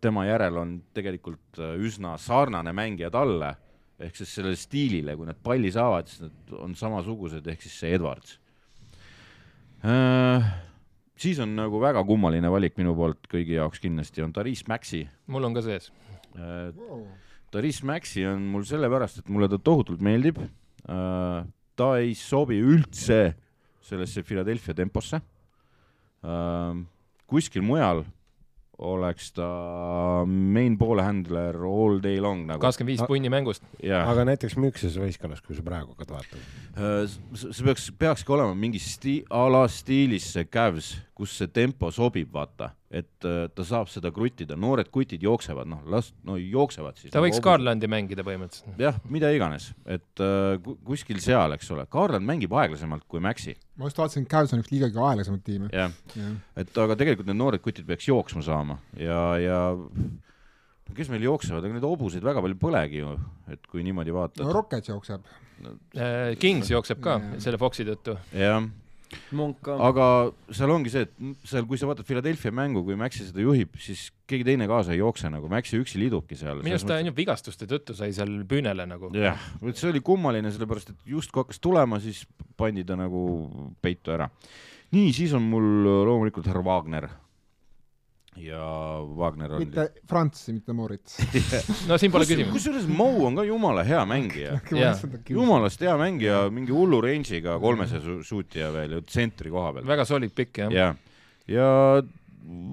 tema 0.00 0.24
järel 0.28 0.62
on 0.62 0.78
tegelikult 0.96 1.60
äh, 1.60 1.76
üsna 1.78 2.16
sarnane 2.18 2.74
mängija 2.76 3.12
talle 3.14 3.54
ehk 4.00 4.16
siis 4.16 4.32
sellele 4.32 4.56
stiilile, 4.56 5.12
kui 5.16 5.28
nad 5.28 5.36
palli 5.44 5.68
saavad, 5.72 6.08
siis 6.08 6.24
nad 6.24 6.54
on 6.56 6.72
samasugused, 6.78 7.46
ehk 7.52 7.62
siis 7.66 7.76
see 7.82 7.94
Edwards 7.98 8.38
äh,. 9.84 10.50
Siis 11.20 11.40
on 11.42 11.52
nagu 11.56 11.80
väga 11.82 12.02
kummaline 12.08 12.50
valik 12.52 12.78
minu 12.80 12.94
poolt 12.96 13.28
kõigi 13.30 13.58
jaoks 13.58 13.82
kindlasti 13.82 14.24
on 14.24 14.32
Taris 14.36 14.64
Maxi 14.70 15.04
mul 15.30 15.48
on 15.48 15.56
ka 15.56 15.64
sees. 15.66 15.90
äh,. 16.36 16.70
Taris 17.50 17.82
Maxi 17.82 18.22
on 18.30 18.44
mul 18.52 18.62
sellepärast, 18.62 19.18
et 19.18 19.28
mulle 19.28 19.48
ta 19.50 19.58
tohutult 19.58 20.00
meeldib 20.04 20.38
äh,. 20.40 21.42
ta 21.76 21.90
ei 21.98 22.14
sobi 22.14 22.60
üldse 22.62 23.34
sellesse 23.84 24.24
Philadelphia 24.24 24.74
temposse 24.74 25.20
äh,. 25.20 26.80
kuskil 27.30 27.62
mujal 27.66 28.04
oleks 28.80 29.28
ta 29.36 29.46
main 30.26 30.76
ball 30.80 31.02
handler 31.04 31.56
all 31.68 32.00
day 32.00 32.20
long 32.22 32.46
nagu. 32.48 32.60
kakskümmend 32.62 32.94
viis 32.94 33.08
punni 33.08 33.30
mängust. 33.32 33.64
jaa, 33.84 34.02
aga 34.08 34.24
näiteks 34.28 34.56
niisuguses 34.56 34.96
võistkonnas, 35.00 35.42
kui 35.44 35.56
sa 35.56 35.64
praegu 35.66 35.92
hakkad 35.92 36.14
vaatama. 36.14 36.44
see 37.36 37.66
peaks, 37.66 37.90
peakski 38.00 38.32
olema 38.36 38.56
mingi 38.56 38.80
sti-, 38.80 39.26
a 39.28 39.44
la 39.52 39.66
stiilis 39.68 40.30
see 40.32 40.48
Cavs, 40.48 40.94
kus 41.20 41.34
see 41.36 41.50
tempo 41.52 41.90
sobib, 41.92 42.30
vaata, 42.32 42.70
et 42.88 43.26
äh, 43.28 43.42
ta 43.52 43.64
saab 43.66 43.90
seda 43.92 44.08
kruttida, 44.14 44.56
noored 44.56 44.88
kutid 44.92 45.20
jooksevad, 45.26 45.68
noh, 45.68 45.82
las, 45.92 46.10
no 46.24 46.38
jooksevad 46.40 46.96
siis. 47.00 47.12
ta 47.12 47.20
võiks 47.20 47.42
Garlandi 47.44 47.90
mängida 47.90 48.24
põhimõtteliselt. 48.26 48.80
jah, 48.80 48.96
mida 49.12 49.28
iganes, 49.36 49.70
et 49.84 50.22
äh, 50.24 50.56
ku- 50.64 50.78
kuskil 50.88 51.20
seal, 51.22 51.52
eks 51.58 51.68
ole, 51.76 51.84
Garland 51.92 52.24
mängib 52.28 52.54
aeglasemalt 52.56 53.04
kui 53.10 53.20
Maxi, 53.24 53.54
ma 53.76 53.90
just 53.90 54.00
vaatasin, 54.00 54.24
Cavs 54.30 54.56
on 54.56 54.64
üks 54.64 54.72
liigagi 54.72 54.96
aeglasemat 54.96 55.44
tiimi. 55.44 55.70
jah, 55.76 55.92
et 56.56 56.82
aga 56.86 56.96
tegelikult 56.96 57.28
need 57.28 57.40
noored 57.42 57.64
kutid 57.64 57.86
peaks 57.88 58.08
jooksma 58.08 58.42
saama 58.46 58.80
ja, 58.96 59.20
ja 59.44 59.60
kes 60.96 61.12
meil 61.12 61.22
jooksevad, 61.28 61.62
ega 61.68 61.76
neid 61.76 61.86
hobuseid 61.86 62.24
väga 62.26 62.42
palju 62.42 62.58
polegi 62.58 63.04
ju, 63.04 63.14
et 63.52 63.68
kui 63.70 63.84
niimoodi 63.86 64.10
no 64.14 64.22
vaatad, 64.22 64.48
Rockets 64.56 64.90
jookseb. 64.90 65.28
Äh, 65.60 66.32
Kings 66.40 66.70
jookseb 66.72 67.02
ka 67.04 67.18
Jaa. 67.20 67.40
selle 67.44 67.60
Foxi 67.60 67.84
tõttu. 67.84 68.16
jah 68.32 68.64
Monk 69.36 69.60
ka. 69.66 69.76
aga 69.88 70.06
seal 70.54 70.70
ongi 70.70 70.92
see, 70.92 71.06
et 71.06 71.46
seal, 71.48 71.66
kui 71.68 71.78
sa 71.80 71.88
vaatad 71.90 72.06
Philadelphia 72.08 72.52
mängu, 72.54 72.82
kui 72.86 72.98
Maxi 72.98 73.26
seda 73.26 73.42
juhib, 73.42 73.74
siis 73.82 74.08
keegi 74.30 74.46
teine 74.46 74.68
kaasa 74.70 74.94
ei 74.94 75.00
jookse 75.00 75.30
nagu, 75.32 75.50
Maxi 75.50 75.80
üksi 75.80 76.00
liidubki 76.02 76.38
seal. 76.38 76.62
minu 76.64 76.76
arust 76.76 76.88
ta 76.88 76.98
ainult 77.00 77.18
vigastuste 77.18 77.68
tõttu 77.70 77.96
sai 77.98 78.12
seal 78.16 78.42
püünele 78.50 78.86
nagu. 78.90 79.10
jah, 79.16 79.40
see 79.72 79.90
oli 79.90 80.02
kummaline, 80.06 80.52
sellepärast 80.54 80.94
et 80.94 81.08
justkui 81.14 81.44
hakkas 81.44 81.62
tulema, 81.62 82.00
siis 82.02 82.22
pandi 82.60 82.84
ta 82.86 82.98
nagu 82.98 83.24
peitu 83.82 84.14
ära. 84.14 84.30
nii, 84.94 85.10
siis 85.16 85.34
on 85.38 85.46
mul 85.50 85.68
loomulikult 86.06 86.50
härra 86.50 86.64
Wagner. 86.66 87.10
Ja 88.38 88.62
Wagner 89.18 89.52
on. 89.56 89.58
mitte 89.64 89.88
Franz, 90.08 90.48
mitte 90.54 90.72
Moritz. 90.76 91.18
no 91.88 91.98
siin 91.98 92.12
pole 92.14 92.26
küsimust. 92.28 92.52
kusjuures 92.54 92.86
Mo 92.86 93.08
on 93.26 93.36
ka 93.40 93.44
jumala 93.44 93.82
hea 93.84 94.00
mängija, 94.08 94.60
jumalast 95.36 95.82
hea 95.82 95.96
mängija, 95.98 96.44
mingi 96.54 96.72
hullu 96.74 97.00
range'iga 97.04 97.58
kolmese 97.62 98.00
su- 98.04 98.20
suutija 98.26 98.70
veel 98.74 98.98
ju 98.98 99.02
tsentri 99.08 99.50
koha 99.50 99.72
peal. 99.76 99.88
väga 99.90 100.06
solid 100.08 100.34
pikk 100.36 100.62
jah. 100.64 100.72
ja, 100.72 100.90
ja 101.50 101.70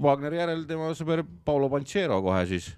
Wagneri 0.03 0.39
järel 0.39 0.63
tema 0.69 0.91
sõber 0.95 1.25
Paolo 1.45 1.67
Panchero 1.73 2.21
kohe 2.23 2.45
siis. 2.47 2.69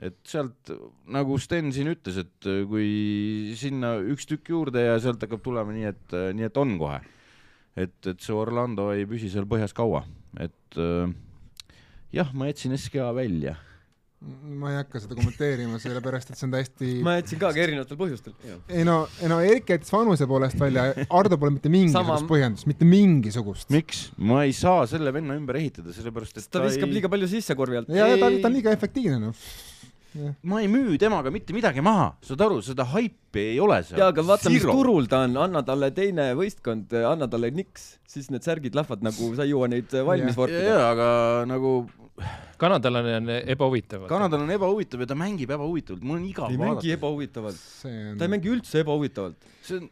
et 0.00 0.18
sealt 0.26 0.70
nagu 1.12 1.38
Sten 1.38 1.72
siin 1.72 1.88
ütles, 1.94 2.18
et 2.20 2.50
kui 2.68 3.54
sinna 3.56 3.94
üks 4.00 4.26
tükk 4.28 4.50
juurde 4.52 4.82
ja 4.84 4.98
sealt 5.00 5.22
hakkab 5.22 5.42
tulema 5.44 5.72
nii, 5.76 5.88
et, 5.94 6.14
nii 6.36 6.46
et 6.50 6.60
on 6.60 6.76
kohe. 6.80 7.00
et, 7.76 7.96
et 8.06 8.20
see 8.20 8.34
Orlando 8.34 8.90
ei 8.92 9.06
püsi 9.08 9.30
seal 9.32 9.46
põhjas 9.48 9.72
kaua, 9.76 10.02
et 10.40 10.80
äh, 10.80 11.12
jah, 12.14 12.30
ma 12.34 12.48
jätsin 12.50 12.76
SKA 12.78 13.10
välja. 13.16 13.56
ma 14.20 14.68
ei 14.68 14.76
hakka 14.76 15.00
seda 15.00 15.16
kommenteerima, 15.16 15.78
sellepärast 15.80 16.28
et 16.28 16.36
see 16.36 16.44
on 16.44 16.50
täiesti 16.52 16.88
ma 17.06 17.14
jätsin 17.16 17.40
ka, 17.40 17.54
aga 17.54 17.62
erinevatel 17.62 17.96
põhjustel. 17.96 18.34
ei 18.68 18.84
no, 18.84 18.98
ei 19.22 19.30
no 19.32 19.38
Erik 19.40 19.72
jättis 19.72 19.92
vanuse 19.94 20.28
poolest 20.28 20.60
välja, 20.60 20.90
Ardo 21.08 21.38
pole 21.40 21.54
mitte 21.54 21.72
mingisugust 21.72 22.20
Sama- 22.20 22.28
põhjendust, 22.28 22.68
mitte 22.68 22.88
mingisugust. 22.88 23.70
miks? 23.72 24.10
ma 24.18 24.42
ei 24.44 24.52
saa 24.56 24.84
selle 24.90 25.14
venna 25.16 25.38
ümber 25.40 25.56
ehitada, 25.62 25.94
sellepärast 25.96 26.36
et 26.42 26.50
ta 26.52 26.60
viskab 26.66 26.90
ei... 26.90 26.98
liiga 26.98 27.12
palju 27.12 27.30
sisse 27.32 27.56
korvi 27.56 27.80
alt. 27.80 27.92
ja, 27.96 28.10
ja 28.12 28.20
ta, 28.20 28.28
ta 28.28 28.52
on 28.52 28.58
liiga 28.58 28.76
efektiivne 28.76 29.22
noh. 29.24 29.48
Ma 30.42 30.60
ei 30.62 30.68
müü 30.70 30.98
temaga 30.98 31.30
mitte 31.34 31.54
midagi 31.54 31.82
maha, 31.84 32.10
saad 32.26 32.42
aru, 32.46 32.58
seda 32.66 32.86
haipi 32.92 33.44
ei 33.54 33.60
ole 33.62 33.78
seal. 33.86 34.00
jaa, 34.02 34.10
aga 34.14 34.24
vaata, 34.26 34.50
mis 34.52 34.66
turul 34.66 35.06
ta 35.10 35.24
on, 35.26 35.36
anna 35.44 35.62
talle 35.66 35.90
teine 35.94 36.30
võistkond, 36.38 36.92
anna 37.12 37.28
talle 37.30 37.52
niks, 37.54 37.92
siis 38.10 38.30
need 38.34 38.46
särgid 38.46 38.74
lahvad 38.78 39.04
nagu, 39.06 39.30
sa 39.38 39.46
ei 39.46 39.54
jõua 39.54 39.70
neid 39.70 39.92
valmis 39.94 40.32
Jah. 40.32 40.40
vorpida. 40.42 40.64
jaa, 40.66 40.90
aga 40.94 41.08
nagu 41.50 41.74
kanadalane 42.60 43.14
on 43.20 43.30
ebahuvitav. 43.54 44.04
Kanadal 44.10 44.44
on 44.44 44.50
ebahuvitav 44.56 45.04
ja 45.04 45.08
ta 45.12 45.16
mängib 45.18 45.54
ebahuvitavalt, 45.56 46.04
mul 46.04 46.18
on 46.18 46.26
igav 46.28 46.50
ei 46.50 46.58
mängi 46.60 46.74
vaadata. 46.74 46.98
ebahuvitavalt, 46.98 47.62
see 47.80 47.96
ta 48.18 48.24
ei 48.24 48.28
on, 48.28 48.34
mängi 48.34 48.52
üldse 48.52 48.82
ebahuvitavalt. 48.84 49.48
see 49.62 49.80
on, 49.80 49.88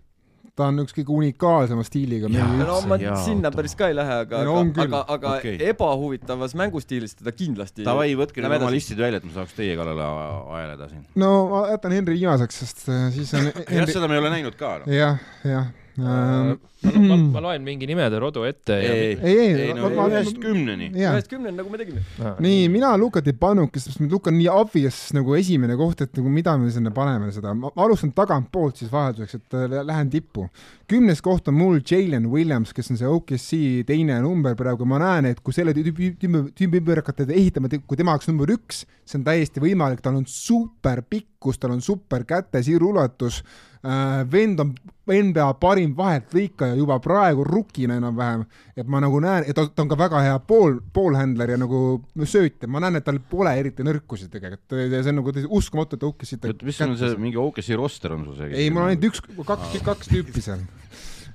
ta 0.59 0.69
on 0.73 0.83
üks 0.83 0.95
kõige 0.97 1.15
unikaalsema 1.15 1.85
stiiliga 1.87 2.27
Jaa. 2.27 2.35
mehi 2.35 2.61
no 2.61 2.67
üldse. 2.67 2.91
ma 2.91 2.99
jaa, 3.03 3.17
sinna 3.25 3.53
päris 3.55 3.77
ka 3.79 3.91
ei 3.93 3.97
lähe, 3.99 4.21
aga, 4.25 4.43
no 4.47 4.57
aga, 4.65 4.87
aga, 4.87 5.03
aga 5.17 5.35
Okei. 5.39 5.57
ebahuvitavas 5.71 6.55
mängustiilis 6.59 7.19
teda 7.21 7.35
kindlasti. 7.37 7.87
davai, 7.87 8.11
võtke 8.19 8.43
nüüd 8.43 8.59
oma 8.59 8.73
listid 8.75 9.01
välja, 9.01 9.23
et 9.23 9.29
ma 9.29 9.37
saaks 9.39 9.55
teie 9.59 9.77
kallale 9.79 10.07
a- 10.07 10.59
aeleda 10.59 10.91
siin. 10.91 11.05
no 11.23 11.33
ma 11.53 11.65
jätan 11.73 11.95
Henri 11.99 12.19
viimaseks, 12.19 12.63
sest 12.65 12.89
äh, 12.91 13.05
siis 13.15 13.35
on 13.39 13.49
jah, 13.51 13.61
Henri... 13.71 13.95
seda 13.95 14.11
me 14.11 14.19
ei 14.19 14.25
ole 14.25 14.33
näinud 14.35 14.59
ka 14.59 14.79
no.. 14.83 14.91
jah, 14.93 15.23
jah. 15.47 15.71
Ma, 15.99 16.57
ma, 16.83 17.17
ma 17.35 17.41
loen 17.43 17.65
mingi 17.67 17.87
nimede 17.91 18.21
rodu 18.23 18.45
ette 18.47 18.77
ja 18.79 18.93
ei, 18.95 19.17
ei, 19.17 19.39
ei, 19.39 19.61
ei 19.67 19.75
no 19.77 19.91
ühest 20.07 20.39
kümneni. 20.41 20.91
ühest 20.95 21.31
kümneni, 21.31 21.57
nagu 21.59 21.73
me 21.73 21.81
tegime. 21.81 22.03
nii, 22.45 22.69
mina 22.73 22.93
Luka 23.01 23.23
Tipanukist, 23.25 23.91
sest 23.91 24.03
Luka 24.07 24.31
on 24.33 24.39
nii 24.39 24.49
obvious 24.53 25.01
nagu 25.17 25.35
esimene 25.39 25.77
koht, 25.81 26.05
et 26.07 26.15
nagu 26.19 26.33
mida 26.33 26.55
me 26.61 26.71
sinna 26.75 26.93
paneme 26.95 27.33
seda, 27.35 27.55
ma 27.59 27.73
alustan 27.85 28.13
tagantpoolt 28.17 28.83
siis 28.83 28.93
vahelduseks, 28.93 29.41
et 29.41 29.59
äh, 29.59 29.79
lähen 29.89 30.13
tippu. 30.13 30.49
kümnes 30.89 31.21
koht 31.25 31.51
on 31.51 31.59
mul 31.59 31.83
Jalen 31.83 32.31
Williams, 32.33 32.73
kes 32.77 32.93
on 32.95 33.01
see 33.01 33.09
OKC 33.09 33.51
teine 33.89 34.21
number 34.25 34.55
praegu, 34.59 34.87
ma 34.89 35.01
näen, 35.03 35.33
et 35.33 35.43
kui 35.45 35.57
selle 35.57 35.75
tüübi, 35.77 36.15
tüübi, 36.21 36.47
tüübi 36.57 36.83
ümber 36.83 37.03
hakata 37.03 37.27
ehitama, 37.29 37.71
kui 37.87 37.99
tema 37.99 38.15
oleks 38.17 38.31
number 38.31 38.55
üks, 38.55 38.85
see 39.09 39.19
on 39.21 39.27
täiesti 39.27 39.63
võimalik, 39.63 40.01
tal 40.05 40.21
on 40.21 40.27
super 40.31 41.03
pikkus, 41.39 41.59
tal 41.59 41.71
on 41.73 41.81
super 41.83 42.25
käte 42.27 42.63
siirulatus 42.63 43.43
äh,, 43.85 44.25
vend 44.31 44.61
on 44.61 44.73
NBA 45.09 45.55
parim 45.61 45.95
vaheltlõikaja 45.97 46.75
juba 46.77 46.99
praegu 47.01 47.45
rukina 47.47 47.97
enam-vähem, 47.97 48.43
et 48.77 48.87
ma 48.91 49.01
nagu 49.01 49.21
näen, 49.21 49.45
et 49.49 49.57
ta, 49.57 49.65
ta 49.73 49.83
on 49.83 49.89
ka 49.89 49.97
väga 49.97 50.21
hea 50.27 50.39
pool, 50.45 50.81
poolhändler 50.93 51.51
ja 51.55 51.57
nagu 51.57 52.03
söötja, 52.29 52.69
ma 52.69 52.81
näen, 52.83 52.99
et 52.99 53.05
tal 53.07 53.21
pole 53.31 53.55
eriti 53.57 53.87
nõrkusi 53.87 54.29
tegelikult, 54.29 54.75
see 54.91 55.13
on 55.15 55.21
nagu 55.23 55.33
uskumatu, 55.49 55.97
et 55.97 56.05
Oukis 56.05 56.35
siit 56.35 56.45
mis 56.67 56.81
on 56.85 56.97
see, 56.99 57.15
mingi 57.23 57.39
OKC 57.41 57.71
roster 57.79 58.13
on 58.19 58.27
sul 58.29 58.37
see? 58.43 58.51
ei, 58.53 58.69
mul 58.71 58.85
on 58.85 58.93
ainult 58.93 59.09
üks, 59.09 59.23
kaks, 59.49 59.79
kaks 59.87 60.11
tüüpi 60.13 60.45
seal. 60.45 60.61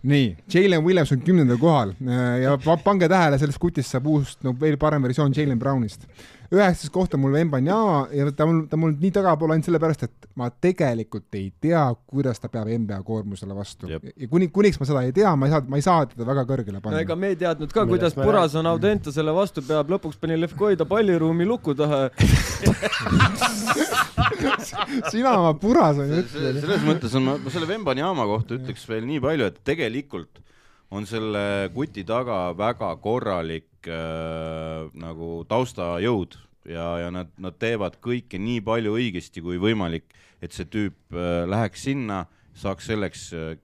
nii, 0.03 0.35
Jalen 0.53 0.83
Williams 0.85 1.15
on 1.15 1.23
kümnendal 1.25 1.57
kohal 1.57 1.95
äh, 2.03 2.43
ja 2.43 2.57
pa- 2.61 2.77
pange 2.83 3.07
tähele, 3.09 3.39
sellest 3.41 3.61
kutist 3.63 3.89
saab 3.95 4.05
uus, 4.11 4.35
no 4.43 4.53
veel 4.59 4.77
parem 4.77 5.01
versioon 5.07 5.33
Jalen 5.33 5.57
Brownist. 5.59 6.05
Üheksas 6.53 6.91
koht 6.93 7.13
on 7.17 7.21
mul 7.23 7.33
Wembanyama 7.37 8.07
ja 8.13 8.27
ta 8.35 8.45
mul, 8.49 8.63
ta 8.69 8.77
mul 8.79 8.93
nii 8.99 9.11
tagapool 9.15 9.53
ainult 9.55 9.67
sellepärast, 9.67 10.03
et 10.07 10.27
ma 10.39 10.49
tegelikult 10.51 11.37
ei 11.39 11.47
tea, 11.63 11.83
kuidas 12.09 12.41
ta 12.41 12.49
peab 12.53 12.69
NBA 12.69 12.99
koormusele 13.07 13.55
vastu. 13.57 13.89
Ja 13.89 13.99
kuni, 14.29 14.47
kuniks 14.53 14.79
ma 14.81 14.85
seda 14.89 15.01
ei 15.07 15.13
tea, 15.15 15.31
ma 15.39 15.49
ei 15.49 15.53
saa, 15.55 15.63
ma 15.67 15.79
ei 15.81 15.85
saa 15.85 16.05
teda 16.09 16.27
väga 16.29 16.45
kõrgele 16.49 16.81
panna 16.83 17.01
ega. 17.03 17.17
me 17.19 17.33
ei 17.33 17.39
teadnud 17.39 17.73
ka, 17.73 17.85
kuidas 17.89 18.17
me 18.17 18.27
Puras 18.27 18.55
on 18.59 18.69
Audentesele 18.69 19.33
vastu 19.35 19.65
peab, 19.65 19.89
lõpuks 19.93 20.17
pani 20.21 20.37
Levkoida 20.39 20.85
palliruumi 20.89 21.45
luku 21.49 21.75
taha. 21.77 22.05
sina 25.11 25.33
oma 25.39 25.53
puras 25.59 25.97
on 25.97 26.07
ju 26.09 26.21
See- 26.21 26.23
ütle. 26.23 26.61
selles 26.61 26.85
mõttes 26.87 27.15
on, 27.17 27.29
ma 27.43 27.53
selle 27.53 27.67
Vembanyama 27.69 28.25
kohta 28.29 28.57
ütleks 28.57 28.85
veel 28.89 29.05
nii 29.09 29.21
palju, 29.23 29.49
et 29.51 29.59
tegelikult 29.65 30.41
on 30.93 31.07
selle 31.09 31.71
kuti 31.73 32.05
taga 32.07 32.51
väga 32.57 32.91
korralik 33.01 33.89
äh, 33.89 34.89
nagu 34.99 35.41
taustajõud 35.49 36.37
ja, 36.69 36.87
ja 37.05 37.09
nad, 37.13 37.33
nad 37.41 37.57
teevad 37.59 37.97
kõike 38.03 38.39
nii 38.41 38.61
palju 38.65 38.95
õigesti 38.99 39.43
kui 39.43 39.59
võimalik, 39.61 40.05
et 40.43 40.55
see 40.55 40.69
tüüp 40.69 41.17
äh, 41.17 41.43
läheks 41.49 41.87
sinna, 41.89 42.23
saaks 42.53 42.85
selleks, 42.85 43.21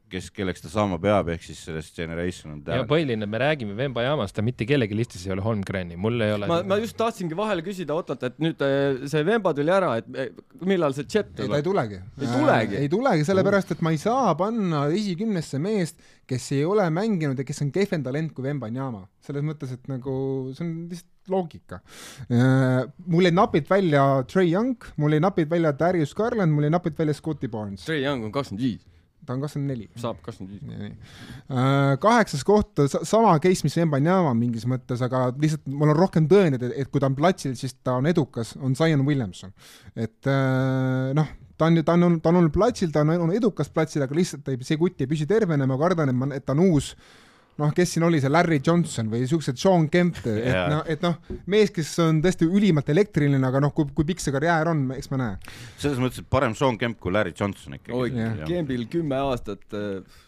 kes, 0.09 0.29
kelleks 0.33 0.63
ta 0.63 0.69
saama 0.71 0.97
peab, 1.01 1.27
ehk 1.29 1.43
siis 1.45 1.59
sellest 1.67 1.97
generation 1.97 2.55
on 2.55 2.61
ja 2.63 2.71
talent. 2.71 2.89
põhiline, 2.89 3.27
me 3.29 3.41
räägime 3.41 3.75
Vemba 3.77 4.01
jaamast, 4.01 4.33
ta 4.35 4.41
mitte 4.45 4.65
kellegi 4.69 4.97
listis 4.97 5.27
ei 5.27 5.33
ole 5.35 5.43
Holmgreni, 5.45 5.97
mul 6.01 6.17
ei 6.25 6.33
ole. 6.33 6.49
ma, 6.49 6.61
ma 6.65 6.79
just 6.81 6.97
tahtsingi 6.97 7.37
vahele 7.37 7.61
küsida 7.65 7.93
Otot, 7.93 8.25
et 8.25 8.39
nüüd 8.41 8.61
eh, 8.65 9.03
see 9.11 9.21
Vemba 9.27 9.53
tuli 9.57 9.73
ära, 9.73 9.91
et 10.01 10.09
eh, 10.17 10.31
millal 10.65 10.97
see 10.97 11.05
Jet 11.05 11.29
ei, 11.35 11.45
ta 11.45 11.59
ei 11.61 11.67
tuleb? 11.67 11.93
tulegi. 11.93 12.01
Ei 12.17 12.31
tulegi? 12.33 12.79
ei 12.81 12.91
tulegi, 12.95 13.27
sellepärast 13.29 13.75
et 13.75 13.85
ma 13.85 13.93
ei 13.93 14.01
saa 14.01 14.33
panna 14.39 14.87
esikümnesse 14.95 15.61
meest, 15.61 16.01
kes 16.29 16.51
ei 16.57 16.65
ole 16.67 16.85
mänginud 16.93 17.39
ja 17.39 17.45
kes 17.47 17.63
on 17.65 17.71
kehvem 17.73 18.03
talent 18.05 18.33
kui 18.35 18.45
Wembanyama. 18.45 19.07
selles 19.25 19.45
mõttes, 19.45 19.73
et 19.75 19.87
nagu 19.91 20.11
see 20.55 20.65
on 20.65 20.75
lihtsalt 20.89 21.19
loogika. 21.29 21.79
mul 23.05 23.27
jäi 23.27 23.33
napilt 23.33 23.69
välja 23.69 24.03
Trey 24.27 24.51
Young, 24.51 24.77
mul 24.97 25.17
jäi 25.17 25.23
napilt 25.23 25.49
välja 25.49 25.73
Darius 25.79 26.13
Garland, 26.15 26.53
mul 26.53 26.67
jäi 26.67 26.73
napilt 26.73 26.97
välja 26.99 27.13
Scotty 27.13 27.47
Barnes. 27.47 27.85
Trey 27.85 28.03
Young 28.03 28.25
on 28.25 28.31
kakskümmend 28.31 28.63
viis. 28.63 28.85
ta 29.25 29.35
on 29.35 29.41
kakskümmend 29.41 29.69
neli. 29.69 29.89
saab 29.99 30.21
kakskümmend 30.25 30.55
viis. 30.55 30.79
nii. 30.79 31.97
kaheksas 32.01 32.45
koht, 32.47 32.81
sama 33.03 33.35
case, 33.39 33.65
mis 33.67 33.77
Wembanyama 33.77 34.33
mingis 34.37 34.65
mõttes, 34.69 35.03
aga 35.05 35.27
lihtsalt 35.35 35.67
mul 35.69 35.93
on 35.93 35.99
rohkem 35.99 36.29
tõendeid, 36.31 36.65
et, 36.69 36.79
et 36.83 36.89
kui 36.93 37.01
ta 37.01 37.11
on 37.11 37.17
platsil, 37.17 37.53
siis 37.59 37.77
ta 37.83 37.99
on 37.99 38.09
edukas, 38.09 38.55
on 38.57 38.75
Zion 38.75 39.05
Williamson. 39.05 39.53
et 39.95 40.29
äh, 40.29 41.13
noh, 41.17 41.37
ta 41.59 41.67
on 41.67 41.79
ju, 41.79 41.85
ta 41.85 41.95
on, 41.97 42.19
ta 42.23 42.31
on 42.31 42.41
olnud 42.41 42.53
platsil, 42.55 42.91
ta 42.95 43.03
on 43.03 43.15
olnud 43.17 43.35
edukas 43.35 43.71
platsil, 43.73 44.03
aga 44.05 44.15
lihtsalt 44.15 44.47
ei, 44.51 44.59
see 44.65 44.79
kutt 44.79 45.01
ei 45.03 45.09
püsi 45.11 45.27
tervena, 45.29 45.67
ma 45.67 45.77
kardan, 45.79 46.11
et 46.13 46.17
ma, 46.17 46.29
et 46.35 46.45
ta 46.47 46.55
on 46.55 46.63
uus 46.69 46.93
noh, 47.59 47.73
kes 47.75 47.95
siin 47.95 48.05
oli 48.07 48.21
see 48.23 48.31
Larry 48.31 48.59
Johnson 48.65 49.09
või 49.11 49.25
siuksed 49.29 49.59
Sean 49.59 49.87
Kemp, 49.91 50.21
et 50.23 50.47
Jaa. 50.47 50.67
noh, 50.71 50.83
et 50.89 51.03
noh, 51.03 51.17
mees, 51.51 51.73
kes 51.75 51.91
on 52.05 52.21
tõesti 52.23 52.47
ülimalt 52.47 52.89
elektriline, 52.93 53.41
aga 53.49 53.61
noh, 53.65 53.73
kui, 53.75 53.89
kui 53.95 54.07
pikk 54.07 54.23
see 54.23 54.35
karjäär 54.35 54.71
on, 54.71 54.85
eks 54.95 55.11
me 55.11 55.19
näe. 55.21 55.35
selles 55.81 55.99
mõttes, 56.01 56.23
et 56.23 56.29
parem 56.31 56.55
Sean 56.57 56.79
Kemp 56.79 56.99
kui 57.03 57.13
Larry 57.13 57.35
Johnson 57.35 57.75
oi 57.75 57.81
ikkagi. 57.81 58.23
jah., 58.23 58.47
Kembil 58.47 58.87
kümme 58.91 59.19
aastat 59.19 59.77
äh, 59.77 60.19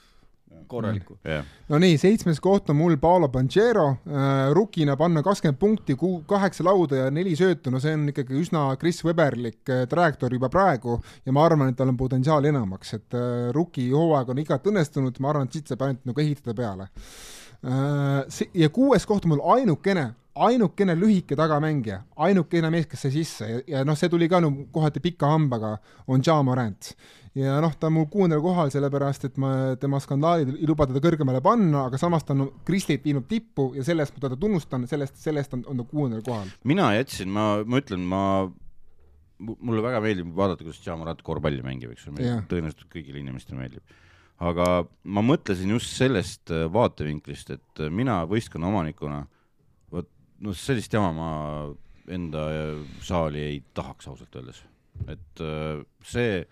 korralikku. 0.71 1.17
jah, 1.27 1.45
no 1.69 1.79
nii, 1.81 1.97
seitsmes 2.01 2.39
koht 2.43 2.69
on 2.71 2.79
mul 2.79 2.95
Paolo 3.01 3.29
Banchero 3.33 3.87
äh,, 3.91 4.51
rukina 4.55 4.95
panna 4.99 5.23
kakskümmend 5.25 5.59
punkti, 5.59 5.95
kuu, 5.99 6.21
kaheksa 6.27 6.65
lauda 6.67 7.03
ja 7.03 7.09
neli 7.13 7.35
söötu, 7.39 7.73
no 7.73 7.81
see 7.83 7.95
on 7.97 8.07
ikkagi 8.11 8.37
üsna 8.39 8.67
Chris 8.81 9.03
Webberlik 9.07 9.71
äh, 9.71 9.83
trajektoor 9.91 10.37
juba 10.37 10.51
praegu 10.53 10.97
ja 11.25 11.35
ma 11.35 11.45
arvan, 11.47 11.73
et 11.73 11.79
tal 11.79 11.91
on 11.91 11.99
potentsiaali 11.99 12.51
enamaks, 12.53 12.95
et 12.99 13.19
äh, 13.19 13.51
ruki 13.55 13.89
hooaeg 13.91 14.31
on 14.33 14.41
igati 14.43 14.71
õnnestunud, 14.71 15.21
ma 15.23 15.33
arvan, 15.33 15.49
et 15.49 15.59
siit 15.59 15.71
saab 15.71 15.85
ainult 15.87 16.09
nagu 16.09 16.25
ehitada 16.25 16.57
peale. 16.57 16.89
Äh,. 17.61 18.41
ja 18.63 18.73
kuues 18.73 19.05
koht 19.05 19.27
on 19.27 19.35
mul 19.35 19.45
ainukene, 19.57 20.11
ainukene 20.41 20.95
lühike 20.95 21.35
tagamängija, 21.35 22.01
ainukene 22.23 22.69
mees, 22.71 22.87
kes 22.89 23.03
sai 23.05 23.11
sisse. 23.13 23.49
Ja, 23.49 23.63
ja 23.75 23.81
noh, 23.87 23.97
see 23.99 24.09
tuli 24.09 24.29
ka 24.31 24.39
no 24.43 24.53
kohati 24.71 25.03
pika 25.03 25.29
hambaga, 25.33 25.75
on 26.07 26.23
Ja 26.25 26.39
Morant 26.43 26.93
ja 27.37 27.59
noh, 27.63 27.75
ta 27.79 27.87
on 27.87 27.95
mul 27.95 28.07
kuuendal 28.11 28.41
kohal, 28.43 28.71
sellepärast 28.73 29.29
et 29.29 29.37
ma 29.41 29.51
tema 29.79 30.01
skandaalid 30.03 30.51
ei 30.57 30.67
luba 30.67 30.87
teda 30.89 31.01
kõrgemale 31.03 31.39
panna, 31.43 31.85
aga 31.87 31.99
samas 32.01 32.25
ta 32.27 32.35
on 32.35 32.49
Kristlit 32.67 33.05
viinud 33.07 33.27
tippu 33.29 33.71
ja 33.77 33.85
selle 33.87 34.03
eest 34.03 34.17
ma 34.17 34.25
teda 34.25 34.39
tunnustan, 34.39 34.87
sellest, 34.89 35.19
selle 35.21 35.43
eest 35.43 35.55
on, 35.55 35.63
on 35.71 35.79
ta 35.79 35.85
kuuendal 35.87 36.23
kohal. 36.25 36.49
mina 36.67 36.89
jätsin, 36.97 37.31
ma, 37.31 37.45
ma 37.63 37.79
ütlen, 37.79 38.03
ma, 38.07 38.23
mulle 39.41 39.83
väga 39.85 40.01
meeldib 40.03 40.31
vaadata, 40.37 40.65
kuidas 40.65 40.81
Jamarat 40.85 41.21
korvpalli 41.25 41.63
mängib, 41.65 41.93
eks 41.95 42.09
ole 42.11 42.33
tõenäoliselt 42.51 42.89
kõigile 42.91 43.21
inimestele 43.21 43.61
meeldib. 43.61 43.99
aga 44.41 44.65
ma 45.03 45.21
mõtlesin 45.21 45.69
just 45.69 45.93
sellest 45.95 46.51
äh, 46.51 46.65
vaatevinklist, 46.73 47.53
et 47.53 47.83
äh, 47.83 47.91
mina 47.93 48.23
võistkonna 48.27 48.71
omanikuna, 48.71 49.21
vot 49.93 50.09
noh, 50.41 50.57
sellist 50.57 50.93
jama 50.93 51.11
ma 51.13 51.29
enda 52.11 52.47
äh, 52.49 52.83
saali 53.05 53.45
ei 53.45 53.63
tahaks 53.77 54.09
ausalt 54.11 54.35
öeldes, 54.35 54.63
et 55.07 55.41
see 56.05 56.43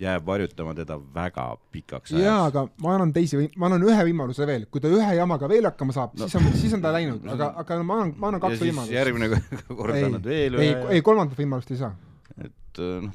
jääb 0.00 0.26
varjutama 0.26 0.74
teda 0.76 0.98
väga 1.14 1.46
pikaks 1.72 2.12
jaa, 2.12 2.46
aga 2.50 2.66
ma 2.84 2.94
annan 2.96 3.12
teisi, 3.16 3.46
ma 3.56 3.70
annan 3.70 3.84
ühe 3.86 4.08
võimaluse 4.10 4.48
veel, 4.48 4.66
kui 4.70 4.82
ta 4.84 4.90
ühe 4.92 5.12
jamaga 5.16 5.48
veel 5.48 5.68
hakkama 5.70 5.96
saab 5.96 6.16
no., 6.20 6.28
siis 6.28 6.40
on, 6.40 6.48
siis 6.60 6.74
on 6.76 6.82
ta 6.84 6.92
läinud, 6.96 7.24
aga, 7.32 7.52
aga 7.62 7.78
ma 7.82 8.00
annan, 8.02 8.16
ma 8.20 8.32
annan 8.32 8.42
kaks 8.44 8.60
võimalust. 8.60 8.92
järgmine 8.92 9.30
kord 9.70 9.94
ei 9.96 10.08
annad, 10.10 10.26
veel 10.26 10.58
ei, 10.60 10.74
ühe 10.74 10.98
ei, 10.98 11.06
kolmandat 11.06 11.40
võimalust 11.40 11.72
ei 11.72 11.80
saa. 11.80 11.94
et 12.36 12.82
äh, 12.82 13.06
noh, 13.06 13.14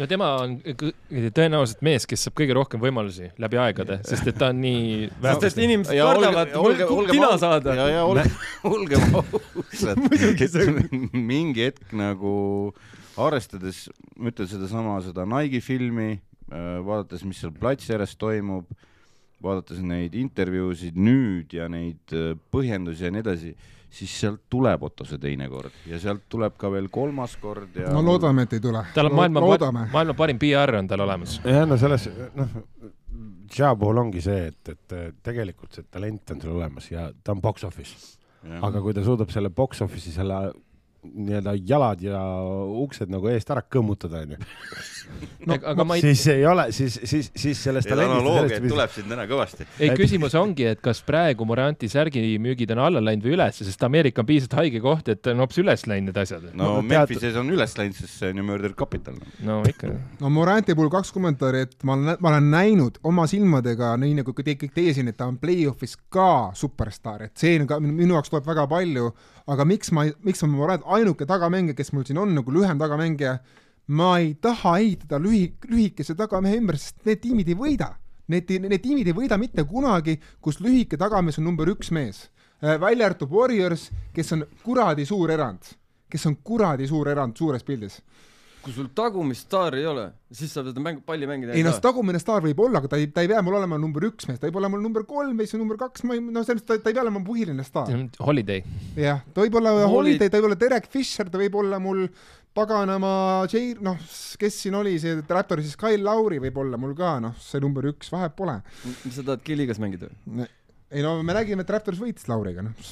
no 0.00 0.10
tema 0.10 0.32
on 0.42 0.58
tõenäoliselt 0.66 1.86
mees, 1.86 2.08
kes 2.10 2.26
saab 2.26 2.36
kõige 2.42 2.58
rohkem 2.58 2.82
võimalusi 2.82 3.30
läbi 3.42 3.62
aegade, 3.62 4.00
sest 4.08 4.26
et 4.32 4.42
ta 4.42 4.50
on 4.50 4.60
nii 4.64 5.08
sest 5.30 5.48
et 5.52 5.62
inimesed 5.68 5.94
kardavad 5.94 6.58
olge- 6.58 6.90
olgem 6.90 7.20
tina 7.20 7.32
saada. 7.40 7.78
ja, 7.78 7.88
ja 8.00 8.04
olge, 8.08 8.26
olgem 8.66 9.06
ausad, 9.22 10.02
mingi 11.14 11.68
hetk 11.70 11.94
nagu 11.96 12.34
arvestades, 13.18 13.86
ma 14.18 14.30
ütlen 14.32 14.48
sedasama, 14.50 14.98
seda 15.04 15.24
Nike'i 15.28 15.60
filmi, 15.64 16.10
vaadates, 16.50 17.24
mis 17.26 17.40
seal 17.42 17.52
platsi 17.56 17.94
ääres 17.96 18.12
toimub, 18.20 18.68
vaadates 19.42 19.80
neid 19.84 20.14
intervjuusid 20.16 20.96
nüüd 20.96 21.52
ja 21.56 21.66
neid 21.68 22.14
äh, 22.16 22.34
põhjendusi 22.54 23.04
ja 23.04 23.10
nii 23.12 23.20
edasi, 23.24 23.50
siis 23.96 24.12
sealt 24.20 24.40
tuleb 24.52 24.82
Otto 24.86 25.04
see 25.08 25.18
teine 25.22 25.46
kord 25.52 25.74
ja 25.88 25.98
sealt 26.02 26.24
tuleb 26.32 26.56
ka 26.58 26.70
veel 26.72 26.88
kolmas 26.92 27.36
kord 27.40 27.76
ja 27.78 27.92
no 27.94 28.00
loodame, 28.04 28.46
et 28.46 28.56
ei 28.56 28.62
tule. 28.64 28.80
tal 28.94 29.10
on 29.10 29.14
maailma, 29.18 29.42
maailma 29.92 30.14
parim 30.18 30.38
PR 30.40 30.74
on 30.80 30.88
tal 30.90 31.04
olemas. 31.04 31.38
jah, 31.44 31.66
no 31.68 31.78
selles, 31.80 32.08
noh, 32.36 32.56
Ja 33.56 33.68
puhul 33.78 34.00
ongi 34.02 34.20
see, 34.20 34.48
et, 34.50 34.68
et 34.72 34.94
tegelikult 35.24 35.76
see 35.76 35.84
talent 35.92 36.32
on 36.34 36.40
sul 36.42 36.56
olemas 36.56 36.88
ja 36.90 37.06
ta 37.24 37.32
on 37.36 37.40
box 37.40 37.64
office, 37.64 38.14
Ja. 38.46 38.58
aga 38.62 38.78
kui 38.82 38.92
ta 38.94 39.02
suudab 39.02 39.30
selle 39.34 39.48
box 39.50 39.80
office'i 39.82 40.12
selle 40.14 40.36
nii-öelda 41.14 41.54
jalad 41.68 42.02
ja 42.04 42.20
uksed 42.84 43.10
nagu 43.12 43.28
eest 43.32 43.50
ära 43.54 43.62
kõmmutada, 43.62 44.22
onju, 44.26 44.38
no, 45.46 45.56
aga 45.72 45.84
ma 45.86 45.96
ei, 45.98 46.02
siis 46.04 46.24
ei 46.32 46.44
ole, 46.48 46.66
siis, 46.74 46.96
siis, 47.06 47.28
siis 47.38 47.60
sellest 47.62 47.88
talendist 47.90 48.20
analoogiad 48.20 48.66
tuleb 48.70 48.92
siin 48.94 49.08
täna 49.12 49.26
kõvasti. 49.30 49.66
ei 49.82 49.92
küsimus 49.98 50.34
ongi, 50.38 50.66
et 50.72 50.80
kas 50.84 51.00
praegu 51.06 51.46
Moranti 51.48 51.88
särgimüügid 51.92 52.72
on 52.74 52.82
alla 52.86 53.02
läinud 53.04 53.26
või 53.28 53.36
üles, 53.36 53.60
sest 53.62 53.86
Ameerika 53.86 54.24
on 54.24 54.28
piisavalt 54.30 54.58
haige 54.60 54.80
koht, 54.84 55.08
et 55.14 55.30
on 55.32 55.42
hoopis 55.44 55.60
üles 55.62 55.86
läinud 55.86 56.10
need 56.10 56.20
asjad. 56.24 56.48
no, 56.52 56.56
No 56.56 56.72
no 56.76 56.80
tead- 56.82 56.90
Memphises 56.92 57.36
on 57.40 57.50
üles 57.54 57.76
läinud, 57.78 57.96
sest 58.00 58.18
see 58.20 58.32
on 58.34 58.42
ju 58.42 58.46
Murder 58.50 58.74
Capital. 58.78 59.14
no 59.46 59.60
ikka. 59.68 59.92
no 60.20 60.30
Moranti 60.30 60.74
puhul 60.74 60.90
kaks 60.92 61.12
kommentaari, 61.14 61.64
et 61.68 61.76
ma 61.86 61.94
olen, 61.96 62.16
ma 62.20 62.32
olen 62.34 62.50
näinud 62.50 62.98
oma 63.06 63.26
silmadega, 63.30 63.94
nii 64.02 64.18
nagu 64.20 64.34
te, 64.36 64.56
kõik 64.58 64.74
teie 64.74 64.94
siin, 64.96 65.08
et 65.12 65.16
ta 65.16 65.26
on 65.30 65.38
play-off'is 65.38 65.96
ka 66.12 66.50
superstaar, 66.58 67.28
et 67.30 67.36
see 67.38 67.56
on 67.60 67.66
ka 67.70 67.78
minu, 67.80 67.94
minu 68.02 68.14
jaoks 68.18 68.30
tuleb 68.32 68.46
väga 68.46 68.66
palju, 68.70 69.10
aga 69.46 69.64
miks 69.68 69.92
ma, 69.94 70.04
miks 70.26 70.42
ma 70.42 70.48
Morant, 70.56 70.82
ainuke 70.96 71.26
tagamängija, 71.28 71.76
kes 71.78 71.92
mul 71.94 72.06
siin 72.08 72.20
on 72.22 72.34
nagu 72.36 72.52
lühem 72.52 72.78
tagamängija, 72.80 73.36
ma 73.96 74.16
ei 74.18 74.34
taha 74.42 74.78
ehitada 74.82 75.20
lühi-, 75.22 75.54
lühikese 75.70 76.16
tagamehe 76.18 76.58
ümber, 76.60 76.78
sest 76.80 77.04
need 77.06 77.22
tiimid 77.22 77.52
ei 77.52 77.58
võida. 77.58 77.92
Need, 78.32 78.50
need 78.66 78.82
tiimid 78.82 79.06
ei 79.06 79.14
võida 79.14 79.38
mitte 79.38 79.62
kunagi, 79.70 80.16
kus 80.42 80.58
lühike 80.58 80.98
tagamees 80.98 81.38
on 81.38 81.46
number 81.46 81.68
üks 81.70 81.92
mees. 81.94 82.26
välja 82.60 83.06
arvatud 83.06 83.30
Warriors, 83.30 83.90
kes 84.14 84.32
on 84.32 84.46
kuradi 84.64 85.04
suur 85.06 85.30
erand, 85.30 85.62
kes 86.10 86.26
on 86.26 86.36
kuradi 86.42 86.88
suur 86.88 87.08
erand 87.12 87.36
suures 87.36 87.62
pildis 87.62 88.00
kui 88.66 88.74
sul 88.74 88.88
tagumist 88.98 89.46
staari 89.46 89.80
ei 89.84 89.86
ole, 89.86 90.04
siis 90.34 90.50
sa 90.50 90.64
seda 90.66 90.82
mängu, 90.82 91.00
palli 91.06 91.28
mängida 91.30 91.54
ei 91.54 91.62
noh, 91.62 91.76
tagumine 91.84 92.18
staar 92.18 92.42
võib 92.44 92.58
olla, 92.64 92.80
aga 92.82 92.90
ta 92.90 92.98
ei, 92.98 93.06
ta 93.14 93.22
ei 93.22 93.30
pea 93.30 93.42
mul 93.46 93.54
olema 93.60 93.78
number 93.78 94.08
üks 94.10 94.26
mees, 94.26 94.40
ta 94.42 94.48
võib 94.48 94.58
olla 94.58 94.70
mul 94.72 94.82
number 94.82 95.04
kolm 95.06 95.36
mees 95.38 95.54
või 95.54 95.62
number 95.62 95.78
kaks, 95.84 96.02
ma 96.08 96.16
ei, 96.18 96.24
noh, 96.24 96.42
selles 96.42 96.64
mõttes 96.64 96.72
ta, 96.72 96.80
ta 96.82 96.90
ei 96.90 96.96
pea 96.98 97.04
olema 97.06 97.22
põhiline 97.28 97.66
staar. 97.66 97.92
Holiday. 98.26 98.64
jah, 98.98 99.22
ta 99.30 99.44
võib 99.46 99.60
olla 99.62 99.76
Holi- 99.78 99.92
Holiday, 99.94 100.28
ta 100.32 100.40
võib 100.40 100.50
olla 100.50 100.58
Derek 100.66 100.90
Fisher, 100.90 101.30
ta 101.30 101.38
võib 101.40 101.54
olla 101.62 101.78
mul 101.82 102.08
paganama 102.56 103.12
J, 103.52 103.76
noh, 103.84 103.98
kes 104.40 104.60
siin 104.64 104.74
oli 104.78 104.96
see 105.00 105.18
räppar 105.28 105.60
siis, 105.62 105.76
Kyle 105.78 106.02
Lauri 106.02 106.38
võib 106.42 106.56
olla 106.62 106.78
mul 106.80 106.94
ka, 106.98 107.16
noh, 107.22 107.34
see 107.42 107.60
number 107.62 107.86
üks, 107.92 108.10
vahet 108.12 108.34
pole. 108.38 108.58
sa 109.12 109.22
tahad 109.22 109.44
Killigas 109.46 109.78
mängida? 109.82 110.10
Ei 110.90 111.02
no 111.02 111.16
me 111.26 111.34
nägime, 111.34 111.64
et 111.66 111.70
Raptors 111.74 111.98
võitis 111.98 112.28
Lauriga, 112.30 112.62
noh, 112.62 112.86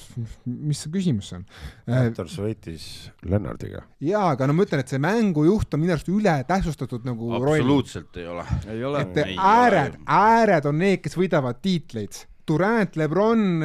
mis 0.50 0.82
see 0.82 0.92
küsimus 0.94 1.30
on? 1.36 1.44
Raptors 1.86 2.36
võitis 2.42 2.86
Lennardiga. 3.28 3.84
jaa, 4.04 4.32
aga 4.34 4.48
no 4.50 4.56
ma 4.56 4.66
ütlen, 4.66 4.82
et 4.82 4.90
see 4.90 5.02
mängujuht 5.02 5.76
on 5.76 5.84
minu 5.84 5.94
arust 5.94 6.10
ületähtsustatud 6.10 7.06
nagu 7.06 7.30
roll. 7.36 7.54
absoluutselt 7.54 8.20
ei 8.20 8.28
ole. 8.30 8.46
ei 8.74 8.84
ole. 8.84 9.04
et 9.06 9.22
Ei 9.24 9.38
ääred 9.38 9.98
ääred 10.06 10.68
on 10.70 10.78
need, 10.82 11.02
kes 11.04 11.16
võidavad 11.18 11.60
tiitleid. 11.64 12.24
Durant, 12.44 12.96
Lebron, 13.00 13.62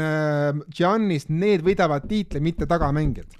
Giannis, 0.71 1.25
need 1.27 1.65
võidavad 1.65 2.05
tiitleid, 2.07 2.45
mitte 2.45 2.67
tagamängijad. 2.69 3.35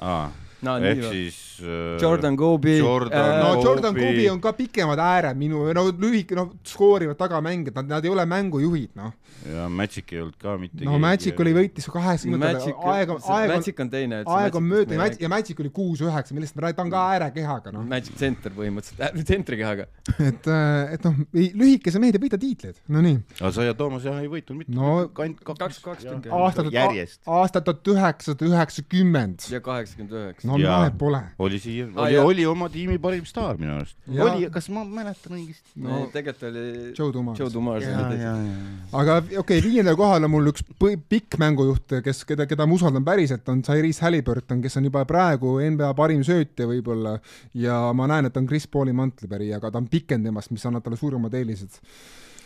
No 0.65 0.75
ehk 0.79 0.99
nii 0.99 1.09
siis 1.13 1.39
äh, 1.63 2.01
Jordan 2.01 2.37
Kobe. 2.39 2.77
Jordan 2.77 3.39
no 3.39 3.53
Kobe. 3.53 3.65
Jordan 3.67 3.97
Kobe 3.97 4.25
on 4.31 4.41
ka 4.43 4.53
pikemad 4.57 5.01
ääred 5.03 5.39
minu, 5.39 5.63
no 5.75 5.85
lühike, 5.91 6.35
no 6.37 6.49
skoorivad 6.67 7.19
tagamängijad, 7.19 7.77
nad, 7.81 7.93
nad 7.95 8.07
ei 8.07 8.13
ole 8.13 8.25
mängujuhid, 8.29 8.91
noh. 8.99 9.13
ja 9.47 9.67
Magic 9.71 10.13
ei 10.13 10.21
olnud 10.23 10.37
ka 10.41 10.55
mitte 10.61 10.87
no 10.87 10.97
Magic 11.01 11.39
oli, 11.39 11.53
võitis 11.55 11.87
kaheksakümnendatel, 11.93 12.75
aeg 12.93 13.13
on, 13.15 13.21
aeg 13.35 13.55
on, 13.55 14.17
aeg 14.39 14.59
on 14.59 14.67
mööda 14.67 14.95
ja 14.97 15.01
Magic, 15.03 15.23
ja 15.23 15.31
Magic 15.31 15.61
oli 15.63 15.71
kuus-üheksa, 15.75 16.35
millest 16.37 16.57
me 16.57 16.65
räägime, 16.65 16.79
ta 16.79 16.87
on 16.87 16.93
ka 16.93 17.05
äärekehaga, 17.15 17.75
noh. 17.75 17.85
Magic 17.89 18.19
Center 18.19 18.53
põhimõtteliselt, 18.55 19.23
tsentrikehaga. 19.23 19.87
et, 20.29 20.51
et 20.95 21.07
noh, 21.07 21.23
lühikese 21.33 22.01
mehed 22.03 22.19
ei 22.19 22.25
võida 22.25 22.41
tiitleid, 22.41 22.81
no 22.91 23.03
nii. 23.05 23.21
aga 23.39 23.53
sa 23.55 23.67
ja 23.67 23.77
Toomas 23.79 24.07
jah 24.07 24.19
ei 24.19 24.29
võitnud 24.31 24.63
mitte 24.63 24.75
No, 24.79 25.09
ainult 25.23 25.41
kaks, 25.43 25.59
kaks. 25.59 25.79
kaks 25.83 26.05
tükki. 26.05 26.31
aastat, 26.35 26.69
järjest. 26.73 27.21
aastat 27.27 27.65
tuhat 27.67 27.91
üheksasada 27.93 28.47
üheksakümmend. 28.49 29.47
ja 29.51 29.61
kaheksakümmend 29.63 30.15
üheksa. 30.19 30.48
No 30.49 30.57
Jaa. 30.61 30.77
vahet 30.79 30.97
pole. 30.99 31.21
oli 31.45 31.59
siia, 31.61 31.87
Aa, 31.95 32.03
oli, 32.03 32.15
jah. 32.15 32.25
oli 32.31 32.45
oma 32.49 32.69
tiimi 32.73 32.97
parim 33.01 33.25
staar 33.29 33.59
minu 33.61 33.75
arust. 33.77 33.97
Oli, 34.09 34.49
kas 34.53 34.69
ma 34.73 34.83
mäletan 34.87 35.37
õigesti? 35.37 35.73
no 35.85 36.01
tegelikult 36.13 36.47
oli 36.49 36.65
Joe 36.97 37.13
Dumars. 37.15 37.39
Joe 37.39 37.53
Dumars 37.53 37.85
ja, 37.85 37.93
oli 37.93 38.19
ja, 38.19 38.33
teine. 38.35 38.57
ja. 38.57 38.75
aga 39.01 39.17
okei 39.23 39.41
okay,, 39.43 39.63
viiendal 39.65 39.97
kohal 39.99 40.27
on 40.27 40.33
mul 40.35 40.51
üks 40.53 40.65
pikk 40.81 41.39
mängujuht, 41.41 41.99
kes, 42.05 42.23
keda, 42.29 42.47
keda 42.49 42.67
ma 42.69 42.77
usaldan 42.79 43.05
päriselt, 43.07 43.47
on 43.53 43.63
Tyrese 43.65 44.07
Halliburton, 44.07 44.63
kes 44.65 44.79
on 44.81 44.89
juba 44.89 45.05
praegu 45.09 45.57
NBA 45.63 45.91
parim 45.97 46.23
söötja 46.27 46.69
võib-olla 46.69 47.17
ja 47.57 47.81
ma 47.95 48.09
näen, 48.11 48.29
et 48.29 48.35
ta 48.35 48.43
on 48.43 48.49
Chris 48.49 48.67
Pauli 48.67 48.95
mantlipärija, 48.95 49.61
aga 49.61 49.73
ta 49.73 49.81
on 49.81 49.89
pikem 49.91 50.25
temast, 50.25 50.53
mis 50.55 50.65
annab 50.69 50.85
talle 50.85 50.99
suuremad 50.99 51.33
eelised. 51.37 51.81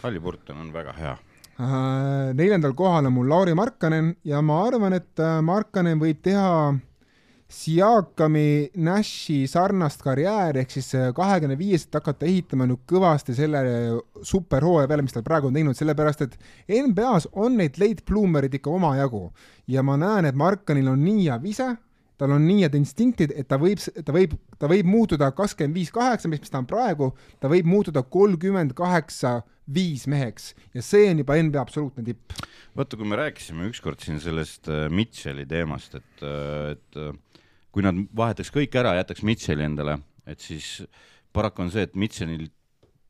Halliburton 0.04 0.60
on 0.60 0.74
väga 0.74 0.98
hea. 0.98 1.14
Neljandal 2.34 2.74
kohal 2.74 3.06
on 3.06 3.14
mul 3.14 3.30
Lauri 3.30 3.54
Markkanen 3.54 4.16
ja 4.26 4.42
ma 4.42 4.64
arvan, 4.66 4.96
et 4.98 5.20
äh, 5.22 5.38
Markkanen 5.46 6.00
võib 6.02 6.24
teha 6.26 6.74
Siakami, 7.54 8.72
Nashi 8.82 9.44
sarnast 9.48 10.02
karjääri 10.02 10.64
ehk 10.64 10.74
siis 10.74 10.90
kahekümne 11.16 11.58
viieselt 11.60 11.94
hakata 12.00 12.26
ehitama 12.26 12.66
nüüd 12.70 12.82
kõvasti 12.90 13.36
selle 13.38 13.62
superhooaja 14.26 14.90
peale, 14.90 15.06
mis 15.06 15.14
ta 15.14 15.22
praegu 15.26 15.52
on 15.52 15.60
teinud, 15.60 15.78
sellepärast 15.78 16.26
et 16.26 16.38
NBA-s 16.68 17.30
on 17.38 17.60
neid 17.62 17.78
late 17.82 18.06
bloomerid 18.10 18.58
ikka 18.58 18.74
omajagu 18.74 19.28
ja 19.70 19.86
ma 19.86 20.00
näen, 20.02 20.26
et 20.30 20.40
Markanil 20.40 20.90
on 20.92 21.04
nii 21.06 21.28
hea 21.28 21.38
vise, 21.44 21.70
tal 22.18 22.34
on 22.36 22.46
nii 22.48 22.64
head 22.64 22.78
instinktid, 22.78 23.34
et 23.38 23.48
ta 23.50 23.60
võib, 23.62 23.82
ta 24.06 24.16
võib, 24.16 24.34
ta 24.60 24.70
võib 24.72 24.90
muutuda 24.90 25.30
kakskümmend 25.36 25.78
viis 25.78 25.92
kaheksa, 25.94 26.32
mis, 26.32 26.42
mis 26.44 26.54
ta 26.54 26.62
on 26.62 26.70
praegu, 26.70 27.12
ta 27.42 27.52
võib 27.52 27.70
muutuda 27.70 28.04
kolmkümmend 28.16 28.74
kaheksa 28.78 29.42
viis 29.74 30.08
meheks 30.12 30.52
ja 30.76 30.84
see 30.84 31.10
on 31.12 31.22
juba 31.22 31.38
NBA 31.40 31.62
absoluutne 31.62 32.04
tipp. 32.06 32.34
vaata, 32.76 32.98
kui 33.00 33.08
me 33.08 33.20
rääkisime 33.20 33.70
ükskord 33.70 34.02
siin 34.04 34.20
sellest 34.24 34.68
äh, 34.72 34.88
Mitchell'i 34.92 35.46
teemast, 35.50 35.96
et, 36.00 36.26
äh, 36.26 36.74
et 36.74 37.00
äh, 37.00 37.14
kui 37.74 37.86
nad 37.86 37.98
vahetaks 38.16 38.52
kõik 38.54 38.76
ära, 38.78 38.94
jätaks 39.00 39.24
Mitchell'i 39.26 39.66
endale, 39.66 39.98
et 40.30 40.42
siis 40.44 40.84
paraku 41.34 41.66
on 41.66 41.74
see, 41.74 41.88
et 41.88 41.96
Mitchellil 41.98 42.52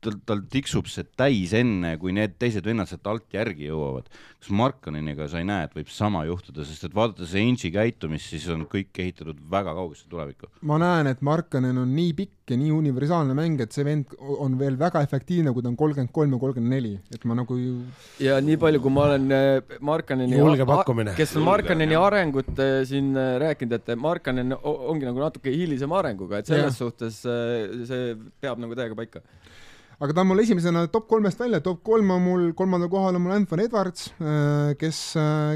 tal, 0.04 0.18
tal 0.28 0.44
tiksub 0.52 0.88
see 0.90 1.06
täis 1.18 1.54
enne, 1.56 1.94
kui 2.00 2.14
need 2.16 2.36
teised 2.40 2.66
vennad 2.66 2.90
sealt 2.90 3.08
alt 3.10 3.34
järgi 3.34 3.70
jõuavad. 3.70 4.08
kas 4.44 4.52
Markaniniga 4.52 5.26
sa 5.30 5.40
ei 5.40 5.48
näe, 5.48 5.64
et 5.64 5.74
võib 5.76 5.90
sama 5.92 6.24
juhtuda, 6.28 6.66
sest 6.68 6.84
et 6.88 6.94
vaadates 6.96 7.32
Ainge'i 7.40 7.72
käitumist, 7.72 8.28
siis 8.32 8.46
on 8.52 8.66
kõik 8.68 8.92
ehitatud 9.00 9.40
väga 9.50 9.74
kaugesse 9.76 10.08
tulevikku. 10.10 10.50
ma 10.68 10.78
näen, 10.82 11.08
et 11.10 11.22
Markanen 11.24 11.78
on 11.80 11.94
nii 11.96 12.12
pikk 12.18 12.52
ja 12.52 12.58
nii 12.60 12.72
universaalne 12.76 13.32
mäng, 13.36 13.60
et 13.64 13.72
see 13.72 13.86
vend 13.86 14.12
on 14.20 14.58
veel 14.60 14.76
väga 14.80 15.00
efektiivne, 15.06 15.54
kui 15.56 15.64
ta 15.64 15.70
on 15.72 15.78
kolmkümmend 15.80 16.12
kolm 16.12 16.34
ja 16.36 16.40
kolmkümmend 16.42 16.74
neli, 16.76 16.92
et 17.14 17.24
ma 17.24 17.38
nagu 17.38 17.56
ju 17.56 17.78
ja 18.20 18.36
nii 18.44 18.58
palju, 18.60 18.82
kui 18.84 18.92
ma 18.92 19.06
olen 19.08 19.32
äh, 19.32 19.78
Markaneni 19.80 20.36
Julge 20.36 20.66
pakkumine. 20.68 21.16
kes 21.16 21.36
on 21.40 21.46
Markaneni 21.48 21.96
arengut 21.96 22.52
äh, 22.58 22.82
siin 22.88 23.14
äh, 23.16 23.38
rääkinud, 23.40 23.78
et 23.80 23.94
Markanen 23.96 24.56
ongi 24.60 25.08
nagu 25.08 25.24
natuke 25.24 25.54
hilisema 25.54 26.02
arenguga, 26.02 26.42
et 26.42 26.52
selles 26.52 26.74
Jah. 26.74 26.80
suhtes 26.84 27.22
see 27.24 28.12
peab 28.44 28.60
nagu 28.60 28.76
täiega 28.76 28.98
paika 28.98 29.24
aga 30.00 30.12
ta 30.12 30.22
on 30.24 30.30
mul 30.30 30.42
esimesena 30.44 30.86
top 30.92 31.08
kolmest 31.10 31.40
välja, 31.40 31.60
top 31.64 31.82
kolm 31.86 32.10
on 32.14 32.22
mul, 32.22 32.46
kolmandal 32.58 32.90
kohal 32.92 33.18
on 33.18 33.26
mul 33.26 33.36
Anthony 33.36 33.68
Edwards, 33.68 34.08
kes, 34.80 35.02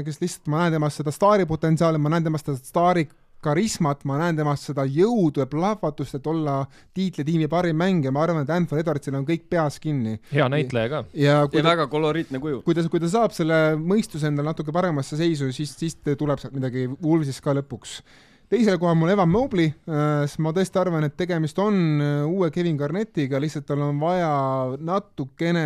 kes 0.05 0.21
lihtsalt, 0.21 0.51
ma 0.51 0.65
näen 0.65 0.77
temas 0.77 0.99
seda 0.99 1.13
staari 1.15 1.47
potentsiaali, 1.49 2.01
ma 2.01 2.13
näen 2.13 2.29
temas 2.29 2.45
seda 2.45 2.59
staari 2.59 3.07
karismat, 3.43 4.03
ma 4.07 4.17
näen 4.19 4.39
temas 4.39 4.63
seda 4.67 4.83
jõudu 4.87 5.43
ja 5.43 5.47
plahvatust, 5.49 6.17
et 6.19 6.27
olla 6.27 6.61
tiitlitiimi 6.97 7.47
parim 7.51 7.77
mängija, 7.79 8.11
ma 8.15 8.23
arvan, 8.25 8.43
et 8.43 8.51
Anthony 8.53 8.83
Edwardsil 8.83 9.15
on 9.15 9.27
kõik 9.27 9.45
peas 9.51 9.79
kinni. 9.79 10.17
hea 10.33 10.47
näitleja 10.51 10.91
ka. 10.91 11.03
ja 11.13 11.37
kui 11.47 11.61
ja 11.61 11.63
ta, 11.63 11.69
väga 11.71 11.87
koloriitne 11.91 12.41
kuju. 12.43 12.61
kui 12.67 12.75
ta, 12.75 12.83
kui 12.91 13.03
ta 13.03 13.11
saab 13.11 13.35
selle 13.35 13.59
mõistuse 13.79 14.27
endale 14.27 14.51
natuke 14.51 14.75
paremasse 14.75 15.19
seisu, 15.19 15.53
siis, 15.55 15.75
siis 15.79 15.95
tuleb 16.03 16.41
sealt 16.41 16.55
midagi 16.55 16.89
Wolvesist 16.99 17.43
ka 17.45 17.55
lõpuks. 17.55 18.01
Teisel 18.49 18.79
kohal 18.81 18.97
mul 18.97 19.11
Evan 19.13 19.29
Mobley, 19.29 19.69
sest 19.85 20.41
ma 20.41 20.53
tõesti 20.55 20.81
arvan, 20.81 21.05
et 21.05 21.15
tegemist 21.17 21.59
on 21.61 21.75
äh, 22.01 22.23
uue 22.25 22.49
Kevin 22.53 22.79
Garnetiga, 22.79 23.41
lihtsalt 23.41 23.67
tal 23.69 23.83
on 23.85 23.99
vaja 24.01 24.31
natukene 24.81 25.65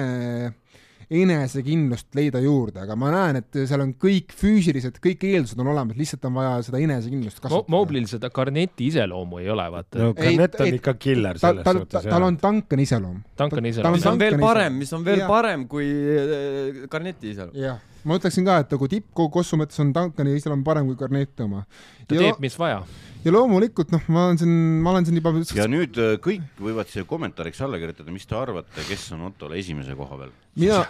enesekindlust 1.13 2.09
leida 2.17 2.41
juurde, 2.43 2.81
aga 2.83 2.95
ma 2.99 3.11
näen, 3.13 3.39
et 3.43 3.59
seal 3.69 3.83
on 3.83 3.93
kõik 4.01 4.33
füüsilised, 4.37 4.97
kõik 5.03 5.23
eeldused 5.29 5.59
on 5.61 5.69
olemas, 5.73 5.97
lihtsalt 5.99 6.25
on 6.29 6.35
vaja 6.39 6.55
seda 6.65 6.81
enesekindlust 6.81 7.39
Mo 7.39 7.45
kasvatada. 7.45 7.73
Moblil 7.75 8.09
seda 8.09 8.31
Garneti 8.33 8.89
iseloomu 8.89 9.41
ei 9.43 9.49
ole, 9.53 9.67
vaata 9.75 10.01
no 10.01 10.11
Garnett 10.17 10.59
on 10.59 10.69
ei, 10.69 10.75
ikka 10.79 10.95
killer 10.97 11.39
selles 11.41 11.65
tal, 11.67 11.81
suhtes. 11.83 12.09
tal 12.09 12.27
on 12.27 12.37
Duncani 12.41 12.87
iseloom. 12.87 13.23
Duncani 13.39 13.61
tal 13.61 13.71
iseloom. 13.71 13.97
mis 13.97 14.09
on 14.09 14.21
veel 14.21 14.37
parem, 14.41 14.77
mis 14.83 14.93
on 14.97 15.07
veel 15.07 15.23
Jah. 15.23 15.31
parem 15.31 15.65
kui 15.71 15.87
äh, 15.87 16.83
Garneti 16.91 17.33
iseloom. 17.35 17.57
jah, 17.61 17.81
ma 18.09 18.19
ütleksin 18.19 18.47
ka, 18.47 18.59
et 18.63 18.73
nagu 18.73 18.89
tippkossu 18.95 19.59
mõttes 19.61 19.81
on 19.83 19.93
Duncani 19.95 20.37
iseloom 20.39 20.63
parem 20.65 20.89
kui 20.89 20.99
Garneti 20.99 21.45
oma. 21.45 21.65
ta 22.07 22.15
teeb, 22.15 22.39
mis 22.43 22.57
vaja. 22.59 22.81
ja 23.23 23.35
loomulikult 23.35 23.93
noh, 23.93 24.07
ma 24.13 24.29
olen 24.29 24.41
siin, 24.41 24.55
ma 24.83 24.95
olen 24.95 25.09
siin 25.09 25.21
juba 25.21 25.35
ja 25.59 25.69
nüüd 25.69 25.99
äh, 26.01 26.15
kõik 26.23 26.63
võivad 26.63 26.89
siia 26.89 27.05
kommentaariks 27.09 27.61
alla 27.61 27.81
kirjutada, 27.81 28.15
mis 28.15 28.25
te 28.25 28.39
arvate, 28.39 28.87
kes 28.89 29.11
on 29.13 29.27
Ottole 29.29 29.61
esimese 29.61 29.95
koha 29.99 30.23
peal. 30.23 30.33
mina, 30.55 30.83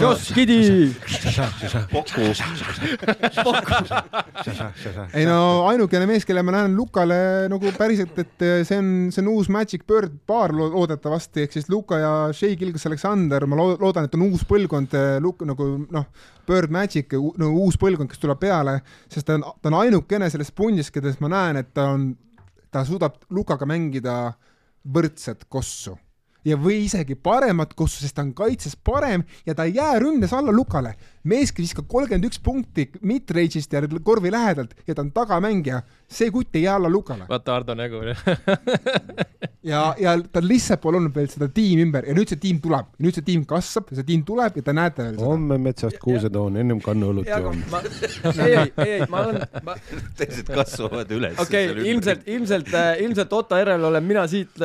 Joss 0.00 0.26
Poku, 1.90 2.20
ei 5.16 5.24
no 5.28 5.38
ainukene 5.70 6.04
mees, 6.10 6.26
kelle 6.28 6.42
ma 6.44 6.52
näen 6.54 6.74
Lukale 6.76 7.16
nagu 7.50 7.72
päriselt, 7.78 8.18
et 8.20 8.44
see 8.68 8.76
on, 8.78 8.90
see 9.14 9.22
on 9.24 9.30
uus 9.32 9.48
Magic 9.52 9.86
Bird 9.88 10.18
paar 10.28 10.52
lo- 10.56 10.68
loodetavasti, 10.74 11.46
ehk 11.46 11.56
siis 11.56 11.70
Luka 11.72 11.98
ja 12.02 12.12
Shea 12.36 12.56
Gilgas 12.60 12.84
Alexander, 12.90 13.46
ma 13.48 13.56
loo- 13.60 13.78
loodan, 13.80 14.04
et 14.08 14.18
on 14.18 14.26
uus 14.28 14.44
põlvkond 14.48 14.96
Luk- 15.24 15.46
nagu 15.48 15.70
noh, 15.90 16.06
Bird 16.50 16.70
Magic, 16.74 17.16
no 17.40 17.50
uus 17.64 17.78
põlvkond, 17.80 18.10
kes 18.12 18.20
tuleb 18.22 18.40
peale, 18.42 18.78
sest 19.08 19.26
ta 19.30 19.38
on, 19.38 19.46
ta 19.62 19.72
on 19.72 19.78
ainukene 19.80 20.28
selles 20.32 20.52
pundis, 20.52 20.92
keda 20.92 21.12
ma 21.24 21.32
näen, 21.32 21.62
et 21.64 21.72
ta 21.76 21.88
on, 21.94 22.10
ta 22.70 22.84
suudab 22.84 23.16
Lukaga 23.32 23.64
mängida 23.68 24.20
võrdset 24.84 25.48
kossu 25.48 25.96
ja, 26.44 26.56
või 26.56 26.84
isegi 26.86 27.16
paremat 27.16 27.74
kossu, 27.78 28.02
sest 28.02 28.16
ta 28.16 28.24
on 28.24 28.34
kaitses 28.36 28.76
parem 28.76 29.24
ja 29.46 29.54
ta 29.54 29.66
ei 29.68 29.76
jää 29.76 29.98
ründes 30.02 30.32
alla 30.36 30.52
Lukale. 30.52 30.94
mees 31.24 31.52
viskab 31.56 31.88
kolmkümmend 31.88 32.24
üks 32.24 32.40
punkti 32.40 32.90
mid-range'ist 33.02 33.72
ja 33.72 33.82
korvi 34.02 34.30
lähedalt 34.32 34.74
ja 34.86 34.94
ta 34.94 35.02
on 35.02 35.12
tagamängija, 35.12 35.82
see 36.10 36.30
kutt 36.34 36.56
ei 36.58 36.62
jää 36.66 36.74
alla 36.76 36.90
Lukale. 36.90 37.24
vaata 37.28 37.56
Ardo 37.56 37.74
nägu. 37.74 38.02
ja, 39.72 39.94
ja 40.00 40.14
tal 40.32 40.46
lihtsalt 40.48 40.80
pole 40.82 40.98
olnud 40.98 41.14
veel 41.14 41.28
seda 41.30 41.48
tiimi 41.52 41.84
ümber 41.84 42.06
ja 42.08 42.14
nüüd 42.16 42.30
see 42.32 42.40
tiim 42.40 42.60
tuleb, 42.64 42.88
nüüd 43.04 43.16
see 43.16 43.26
tiim 43.26 43.44
kasvab 43.48 43.92
ja 43.92 44.00
see 44.00 44.08
tiim 44.08 44.24
tuleb 44.26 44.56
ja 44.58 44.64
te 44.66 44.74
näete 44.76 45.04
veel 45.04 45.14
seda. 45.14 45.28
homme 45.28 45.58
metsast 45.62 46.00
kuusetoon, 46.02 46.56
ennem 46.62 46.80
kannaõlut 46.82 47.28
joon. 47.28 47.60
ei, 48.46 48.56
ei, 48.56 48.72
ei, 48.86 49.06
ma 49.12 49.22
olen, 49.26 49.44
ma, 49.66 49.76
teised 50.18 50.50
kasvavad 50.50 51.12
üles. 51.14 51.36
okei 51.44 51.70
okay,, 51.70 51.86
ilmselt, 51.92 52.26
ilmselt, 52.26 52.72
ilmselt 53.04 53.36
Otto 53.40 53.60
järel 53.60 53.84
olen 53.90 54.04
mina 54.04 54.26
siit, 54.30 54.56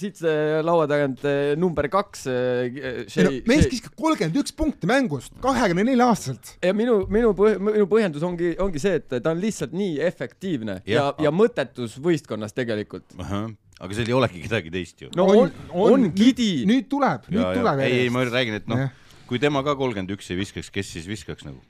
siit 0.00 0.22
äh, 0.22 0.60
laua 0.64 0.86
tagant 0.90 1.24
äh, 1.28 1.54
number 1.58 1.88
kaks. 1.92 2.26
ei 2.30 3.26
no 3.26 3.34
mees 3.50 3.66
kiskab 3.72 3.96
kolmkümmend 3.98 4.38
üks 4.44 4.54
punkti 4.56 4.88
mängust 4.88 5.34
kahekümne 5.42 5.86
nelja 5.90 6.10
aastaselt. 6.12 6.54
ja 6.62 6.76
minu, 6.76 7.00
minu 7.12 7.34
põh-, 7.36 7.58
minu 7.58 7.88
põhjendus 7.90 8.24
ongi, 8.26 8.54
ongi 8.62 8.82
see, 8.82 9.00
et 9.00 9.18
ta 9.18 9.32
on 9.32 9.42
lihtsalt 9.42 9.74
nii 9.74 9.98
efektiivne 10.04 10.82
ja, 10.86 11.10
ja, 11.10 11.28
ja 11.28 11.34
mõttetus 11.34 11.98
võistkonnas 12.02 12.56
tegelikult. 12.56 13.06
aga 13.14 13.96
seal 13.96 14.10
ei 14.10 14.16
olegi 14.16 14.44
kedagi 14.44 14.70
teist 14.74 15.06
ju. 15.06 15.12
no 15.18 15.26
on, 15.32 15.54
on 15.70 16.10
Gidi. 16.16 16.66
nüüd 16.68 16.90
tuleb, 16.90 17.30
nüüd 17.32 17.48
tuleb 17.58 17.86
ei, 17.86 18.04
ei, 18.04 18.12
ma 18.14 18.26
räägin, 18.28 18.60
et 18.62 18.70
noh 18.70 18.86
kui 19.28 19.40
tema 19.40 19.64
ka 19.64 19.74
kolmkümmend 19.78 20.12
üks 20.14 20.28
ei 20.32 20.38
viskaks, 20.38 20.70
kes 20.72 20.90
siis 20.96 21.08
viskaks 21.08 21.46
nagu? 21.46 21.60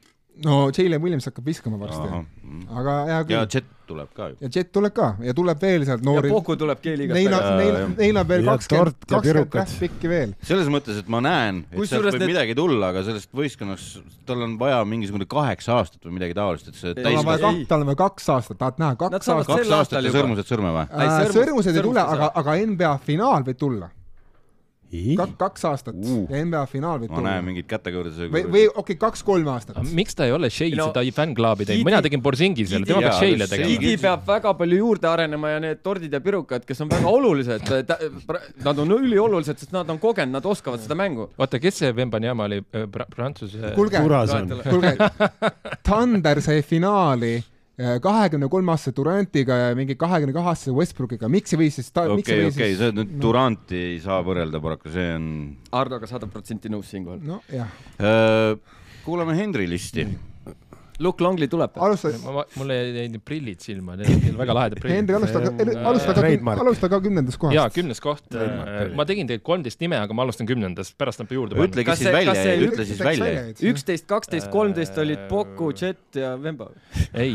No 0.45 0.71
Jalen 0.75 1.01
Williams 1.03 1.29
hakkab 1.31 1.47
viskama 1.47 1.79
varsti, 1.79 2.09
aga 2.75 2.95
hea 3.07 3.15
ja 3.19 3.25
küll. 3.29 3.47
Jet 3.55 3.69
tuleb 3.87 4.09
ka 4.17 4.27
ju. 4.33 4.37
ja 4.41 4.49
Jet 4.55 4.71
tuleb 4.73 4.95
ka 4.97 5.07
ja 5.23 5.35
tuleb 5.37 5.61
veel 5.63 5.85
sealt 5.87 6.03
ja 6.03 6.09
noori. 6.09 6.31
Pohku 6.33 6.57
tuleb 6.59 6.81
G-liigast 6.83 7.15
Neil 7.19 7.35
on, 7.37 7.95
neil 7.99 8.17
on 8.23 8.29
veel 8.29 8.45
Ja 8.47 8.55
kakskümmend, 8.57 8.97
ja 9.05 9.21
kakskümmend 9.21 9.75
pick'i 9.85 10.09
veel. 10.11 10.33
selles 10.43 10.71
mõttes, 10.73 10.99
et 11.05 11.09
ma 11.13 11.21
näen, 11.25 11.63
et 11.71 11.77
Kusjuures 11.79 11.91
sealt 11.91 12.17
võib 12.17 12.25
need- 12.25 12.33
midagi 12.35 12.55
tulla, 12.59 12.89
aga 12.95 13.03
sellest 13.07 13.31
võistkonnast, 13.37 14.03
tal 14.27 14.43
on 14.49 14.59
vaja 14.59 14.81
mingisugune 14.89 15.27
kaheksa 15.29 15.79
aastat 15.79 16.01
või 16.05 16.17
midagi 16.19 16.35
taolist, 16.35 16.69
et 16.73 16.75
see 16.81 16.95
Ei, 16.95 17.03
tal 17.03 17.13
on 17.13 17.13
täis 17.21 17.27
vaja 17.31 17.37
ei. 17.39 17.43
kaks, 17.61 17.69
tal 17.69 17.81
on 17.81 17.87
vaja 17.93 18.01
kaks 18.03 18.29
aastat, 18.39 18.59
tahad 18.59 18.79
näha, 18.83 18.97
kaks 18.97 19.29
aastat. 19.29 19.57
kaks 19.57 19.71
aastat 19.79 20.03
ja 20.09 20.11
sõrmused 20.17 20.49
sõrme 20.51 20.73
või? 20.75 20.87
Ei, 20.91 21.07
Äh, 21.07 21.19
sõrmus- 21.29 21.37
sõrmused 21.45 21.77
ei 21.77 21.83
tule, 21.83 22.01
aga 22.01 22.33
aga 22.35 22.57
NBA 22.67 22.99
finaal 23.05 23.43
võib 23.45 23.57
tulla. 23.61 23.91
ei, 24.93 25.17
kaks 25.39 25.65
aastat 25.71 25.95
Uh. 25.95 26.25
ja 26.31 26.41
NBA 26.45 26.65
finaal 26.71 26.99
võib 27.03 27.13
ma 27.13 27.19
tulla 27.19 27.31
näen. 27.37 27.45
mingit 27.49 27.69
kätekõverduse. 27.71 28.29
või, 28.33 28.43
või 28.45 28.65
okei 28.67 28.81
okay,, 28.83 28.97
kaks-kolm 29.05 29.49
aastat. 29.53 29.79
miks 29.95 30.17
ta 30.19 30.27
ei 30.29 30.35
ole 30.35 30.51
Shea 30.51 30.75
No, 30.75 30.89
seda 30.91 31.05
fännklaabi 31.15 31.67
teinud, 31.69 31.87
mina 31.87 32.01
tegin 32.03 32.23
Borzingizele, 32.25 32.87
tema 32.89 33.05
peaks 33.05 33.21
Shea'le 33.23 33.49
tegema. 33.51 33.71
Gidi 33.71 33.95
peab 34.03 34.27
väga 34.27 34.55
palju 34.59 34.81
juurde 34.81 35.09
arenema 35.11 35.55
ja 35.55 35.63
need 35.63 35.83
tordid 35.87 36.13
ja 36.13 36.21
pirukad, 36.25 36.67
kes 36.67 36.83
on 36.85 36.91
väga 36.91 37.15
olulised, 37.15 37.73
nad 38.65 38.83
on 38.85 38.97
üliolulised, 38.99 39.63
sest 39.63 39.75
nad 39.77 39.91
on 39.91 40.03
kogenud, 40.03 40.35
nad 40.35 40.51
oskavad 40.51 40.83
seda 40.83 40.99
mängu. 40.99 41.31
vaata, 41.39 41.63
kes 41.63 41.83
see 41.85 41.95
Vembanyama 41.97 42.49
oli, 42.51 42.61
Prantsuse. 43.15 43.75
kuulge, 43.79 44.03
kuulge, 44.69 44.97
Thunder 45.87 46.43
sai 46.43 46.63
finaali 46.67 47.37
kahekümne 47.77 48.47
kolme 48.49 48.71
aastase 48.75 48.95
Durantiga 48.97 49.57
ja 49.59 49.71
mingi 49.75 49.97
kahekümne 49.99 50.33
kahe 50.37 50.53
aastase 50.53 50.75
Westbrookiga, 50.77 51.29
miks 51.33 51.53
ei 51.57 51.59
või 51.59 51.71
siis 51.75 51.89
ta- 51.93 52.05
miks 52.15 52.29
ei 52.31 52.45
okei, 52.47 52.53
okei, 52.53 52.77
see 52.79 52.93
nüüd 52.95 53.17
Duranti 53.23 53.81
ei 53.95 53.97
saa 54.05 54.21
võrrelda 54.23 54.61
paraku, 54.63 54.93
see 54.95 55.09
on. 55.17 55.27
Hardoga 55.73 56.07
sada 56.07 56.27
protsenti 56.31 56.71
nõus 56.71 56.91
siinkohal. 56.95 57.19
nojah, 57.27 57.75
kuulame 59.05 59.35
Henri 59.39 59.67
listi. 59.71 60.07
Luke 61.03 61.25
Longley 61.25 61.49
tuleb. 61.51 61.79
alusta, 61.83 62.13
mulle 62.59 62.77
jäid 62.79 63.15
need 63.15 63.23
prillid 63.27 63.63
silma, 63.65 63.97
need 63.99 64.11
olid 64.13 64.39
väga 64.39 64.55
lahedad 64.59 64.83
prillid. 64.83 65.01
Henri 65.01 65.17
alusta, 65.19 65.41
alusta 65.91 66.13
ka, 66.13 66.21
Trademark. 66.21 66.63
alusta 66.63 66.91
ka 66.93 67.01
kümnendast 67.03 67.41
kohast. 67.43 67.57
jaa, 67.57 67.67
kümnes 67.75 68.03
koht. 68.05 68.23
Trademark. 68.31 68.95
ma 68.99 69.07
tegin 69.09 69.31
tegelikult 69.31 69.49
kolmteist 69.51 69.83
nime, 69.83 69.99
aga 69.99 70.17
ma 70.17 70.27
alustan 70.27 70.49
kümnendast, 70.51 70.97
pärast 71.01 71.23
nad 71.23 71.33
juurde 71.35 71.57
panna. 71.57 71.67
ütlegi 71.71 71.89
Kas 71.89 72.03
siis 72.03 72.15
välja 72.15 72.35
see 72.39 72.57
ütle 72.69 72.87
siis 72.89 73.03
välja. 73.03 73.47
üksteist, 73.73 74.07
kaksteist, 74.11 74.51
kolmteist 74.55 74.99
olid 75.03 75.25
Poku, 75.31 75.73
Jet 75.75 76.21
ja 76.21 76.35
Vemba. 76.41 76.71
ei, 77.13 77.35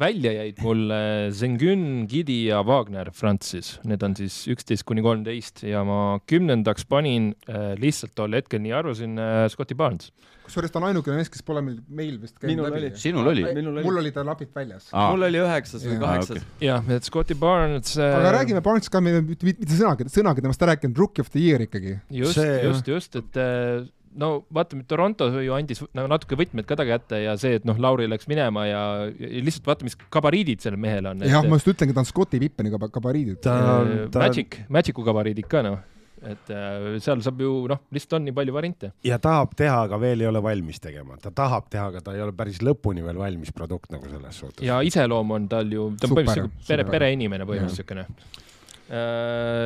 välja 0.00 0.32
jäid 0.40 0.62
mul 0.64 0.86
äh, 0.90 1.30
Zengun, 1.36 2.06
Gidi 2.10 2.46
ja 2.48 2.62
Wagner 2.66 3.10
Francis, 3.12 3.76
need 3.84 4.02
on 4.06 4.16
siis 4.16 4.44
üksteist 4.52 4.86
kuni 4.88 5.04
kolmteist 5.04 5.66
ja 5.66 5.84
ma 5.86 6.18
kümnendaks 6.28 6.88
panin 6.88 7.34
äh, 7.50 7.74
lihtsalt 7.80 8.16
tol 8.16 8.32
hetkel 8.36 8.64
nii 8.64 8.74
arvasin 8.76 9.20
äh, 9.20 9.44
Scotti 9.52 9.76
Barnes. 9.76 10.12
Kusjuures 10.46 10.72
ta 10.72 10.80
on 10.80 10.88
ainukene 10.90 11.18
mees, 11.20 11.30
kes 11.32 11.44
pole 11.46 11.62
meil, 11.66 11.80
meil 11.88 12.16
vist 12.22 12.36
käinud 12.38 12.54
minul 12.54 12.70
läbi. 12.70 12.92
oli. 12.92 13.02
sinul 13.02 13.30
oli? 13.32 13.44
mul, 13.86 14.00
oli 14.02 14.14
ta 14.14 14.24
lapid 14.26 14.52
väljas. 14.56 14.88
mul 14.94 15.26
oli 15.28 15.42
üheksas 15.42 15.84
või 15.86 15.98
kaheksas. 16.02 16.46
jah, 16.62 16.94
et 16.96 17.08
Scotti 17.08 17.36
Barnes 17.38 17.96
äh, 17.98 18.16
aga 18.20 18.36
räägime 18.38 18.62
Barnes 18.64 18.92
ka, 18.92 19.02
me 19.04 19.12
ei 19.12 19.20
ole 19.20 19.26
mitte 19.50 19.74
sõnagi, 19.74 20.08
sõnagi 20.12 20.46
temast 20.46 20.66
rääkinud, 20.72 21.02
Rookie 21.02 21.24
of 21.24 21.32
the 21.34 21.42
Year 21.42 21.66
ikkagi. 21.66 21.98
just 22.10 22.40
just, 22.40 22.88
just, 22.88 23.20
et 23.20 23.40
äh, 23.40 23.84
no 24.16 24.30
vaatame, 24.54 24.84
Toronto 24.88 25.28
ju 25.42 25.54
andis 25.56 25.82
nagu 25.96 26.08
natuke 26.10 26.38
võtmed 26.38 26.66
ka 26.68 26.78
ta 26.78 26.86
kätte 26.88 27.20
ja 27.22 27.36
see, 27.40 27.58
et 27.60 27.66
noh, 27.68 27.78
Lauri 27.82 28.08
läks 28.10 28.28
minema 28.30 28.66
ja, 28.68 28.82
ja 29.10 29.42
lihtsalt 29.44 29.68
vaata, 29.68 29.86
mis 29.86 29.98
gabariidid 30.12 30.64
sellel 30.64 30.80
mehel 30.80 31.10
on. 31.10 31.24
jah, 31.26 31.44
ma 31.44 31.58
just 31.58 31.70
ütlengi, 31.72 31.96
ta 31.96 32.02
on 32.04 32.08
Scotti 32.08 32.40
Pippeni 32.42 32.72
gabariidid. 32.72 33.40
ta 33.44 33.56
on, 33.80 33.92
ta 34.12 34.22
on 34.22 34.26
Magic, 34.26 34.60
Magicu 34.72 35.04
gabariidid 35.06 35.48
ka 35.50 35.64
noh, 35.66 35.80
et 36.26 36.52
äh, 36.54 36.86
seal 37.02 37.22
saab 37.24 37.42
ju 37.42 37.52
noh, 37.70 37.82
lihtsalt 37.94 38.18
on 38.18 38.26
nii 38.26 38.36
palju 38.36 38.54
variante. 38.56 38.92
ja 39.06 39.18
tahab 39.22 39.54
teha, 39.58 39.82
aga 39.86 40.00
veel 40.02 40.24
ei 40.24 40.30
ole 40.30 40.42
valmis 40.42 40.82
tegema, 40.82 41.18
ta 41.22 41.32
tahab 41.34 41.68
teha, 41.72 41.90
aga 41.92 42.02
ta 42.04 42.16
ei 42.16 42.24
ole 42.24 42.34
päris 42.36 42.62
lõpuni 42.66 43.04
veel 43.06 43.20
valmis 43.20 43.54
produkt 43.54 43.92
nagu 43.94 44.10
selles 44.10 44.42
suhtes. 44.42 44.64
ja 44.66 44.80
iseloom 44.86 45.36
on 45.38 45.46
tal 45.52 45.70
ju, 45.72 45.92
ta 45.94 46.08
on 46.08 46.14
Super, 46.14 46.26
põhimõtteliselt 46.26 46.66
pere, 46.72 46.90
pereinimene 46.90 47.48
põhimõtteliselt 47.48 47.94
niisugune. 47.96 48.42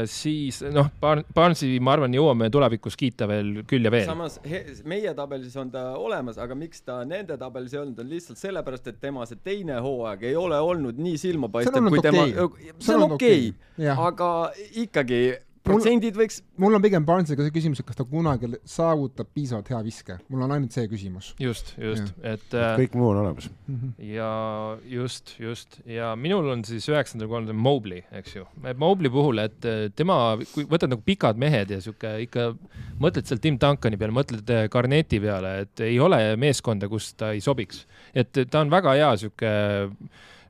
siis 0.09 0.63
noh, 0.73 0.87
Barnesi 1.01 1.75
ma 1.85 1.93
arvan, 1.93 2.15
jõuame 2.17 2.49
tulevikus 2.53 2.97
kiita 2.97 3.29
veel 3.29 3.51
küll 3.69 3.85
ja 3.85 3.93
veel. 3.93 4.07
samas 4.09 4.39
he, 4.49 4.63
meie 4.89 5.13
tabelis 5.17 5.57
on 5.61 5.73
ta 5.73 5.91
olemas, 6.01 6.41
aga 6.41 6.57
miks 6.57 6.81
ta 6.87 7.03
nende 7.09 7.37
tabelis 7.41 7.77
ei 7.77 7.83
olnud, 7.83 8.01
on 8.01 8.09
lihtsalt 8.09 8.41
sellepärast, 8.41 8.89
et 8.93 9.01
tema 9.01 9.27
see 9.29 9.41
teine 9.45 9.77
hooaeg 9.85 10.25
ei 10.31 10.37
ole 10.41 10.61
olnud 10.61 11.01
nii 11.01 11.21
silmapaistev 11.21 11.93
kui 11.93 12.05
tema 12.05 12.27
okei., 12.49 12.75
see 12.81 12.97
on 12.97 13.07
okei, 13.17 13.55
jah, 13.81 14.01
aga 14.09 14.33
ikkagi 14.85 15.23
protsendid 15.67 16.17
võiks, 16.17 16.41
mul 16.61 16.77
on 16.77 16.83
pigem 16.83 17.05
Barnesiga 17.07 17.45
see 17.45 17.53
küsimus, 17.55 17.81
et 17.83 17.89
kas 17.89 17.99
ta 17.99 18.07
kunagi 18.09 18.49
saavutab 18.69 19.29
piisavalt 19.35 19.69
hea 19.73 19.81
viske, 19.85 20.17
mul 20.33 20.45
on 20.47 20.55
ainult 20.57 20.75
see 20.75 20.87
küsimus. 20.91 21.33
just, 21.41 21.75
just, 21.81 22.15
et 22.27 22.57
äh, 22.57 22.73
kõik 22.81 22.97
muu 22.99 23.11
on 23.13 23.21
olemas. 23.23 23.51
ja 24.11 24.31
just, 24.89 25.35
just 25.41 25.79
ja 25.89 26.15
minul 26.17 26.49
on 26.55 26.65
siis 26.69 26.89
üheksandal 26.91 27.31
kohal 27.31 27.51
on 27.51 27.61
Mobley, 27.61 28.03
eks 28.23 28.39
ju. 28.39 28.47
Mobley 28.81 29.13
puhul, 29.13 29.43
et 29.45 29.69
äh, 29.69 29.85
tema, 29.97 30.19
kui 30.55 30.67
võtad 30.71 30.93
nagu 30.93 31.05
pikad 31.07 31.41
mehed 31.41 31.77
ja 31.77 31.83
sihuke 31.85 32.17
ikka 32.27 32.51
mõtled 33.01 33.29
seal 33.29 33.43
Tim 33.43 33.61
Duncani 33.61 34.01
peale, 34.01 34.17
mõtled 34.17 34.55
äh, 34.55 34.67
Garneti 34.73 35.21
peale, 35.23 35.55
et 35.67 35.87
ei 35.87 36.01
ole 36.01 36.23
meeskonda, 36.41 36.89
kus 36.91 37.13
ta 37.21 37.35
ei 37.37 37.45
sobiks. 37.45 37.85
et 38.15 38.33
ta 38.51 38.65
on 38.65 38.73
väga 38.73 38.97
hea 38.99 39.15
sihuke 39.21 39.55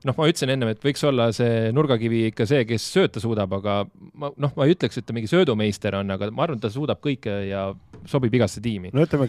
noh, 0.07 0.17
ma 0.17 0.27
ütlesin 0.29 0.51
ennem, 0.53 0.71
et 0.73 0.83
võiks 0.83 1.03
olla 1.07 1.27
see 1.35 1.69
nurgakivi 1.75 2.25
ikka 2.31 2.47
see, 2.49 2.63
kes 2.69 2.85
sööta 2.95 3.21
suudab, 3.23 3.53
aga 3.59 3.81
ma 4.17 4.31
noh, 4.41 4.53
ma 4.57 4.67
ei 4.67 4.75
ütleks, 4.75 4.99
et 4.99 5.07
ta 5.07 5.15
mingi 5.15 5.29
söödumeister 5.31 5.97
on, 5.99 6.13
aga 6.15 6.31
ma 6.33 6.45
arvan, 6.47 6.61
ta 6.61 6.71
suudab 6.73 7.01
kõike 7.03 7.35
ja 7.49 7.67
sobib 8.09 8.33
igasse 8.37 8.63
tiimi. 8.63 8.93
no 8.95 9.05
ütleme, 9.05 9.27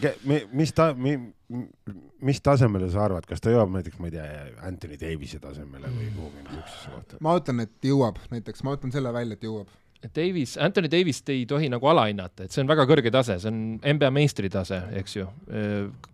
mis 0.56 0.74
ta, 0.76 0.90
mis 0.96 2.42
tasemele 2.44 2.88
sa 2.92 3.06
arvad, 3.06 3.26
kas 3.28 3.44
ta 3.44 3.52
jõuab 3.52 3.72
näiteks, 3.76 4.00
ma 4.00 4.08
ei 4.08 4.16
tea, 4.16 4.26
Anthony 4.68 4.98
Davis'e 5.00 5.42
tasemele 5.42 5.92
või 5.92 6.08
kuhugi 6.16 6.46
niisugusesse 6.46 6.96
kohta? 6.96 7.22
ma 7.24 7.36
ütlen, 7.40 7.64
et 7.66 7.92
jõuab, 7.92 8.20
näiteks 8.32 8.66
ma 8.66 8.76
ütlen 8.78 8.94
selle 8.94 9.12
välja, 9.14 9.38
et 9.38 9.48
jõuab. 9.48 9.78
Davis, 10.10 10.56
Anthony 10.58 10.90
Davist 10.90 11.28
ei 11.30 11.44
tohi 11.46 11.68
nagu 11.70 11.86
alahinnata, 11.86 12.46
et 12.46 12.54
see 12.54 12.64
on 12.64 12.70
väga 12.70 12.86
kõrge 12.90 13.12
tase, 13.14 13.38
see 13.42 13.52
on 13.52 13.60
NBA 13.78 14.10
meistritase, 14.14 14.80
eks 14.98 15.14
ju. 15.16 15.28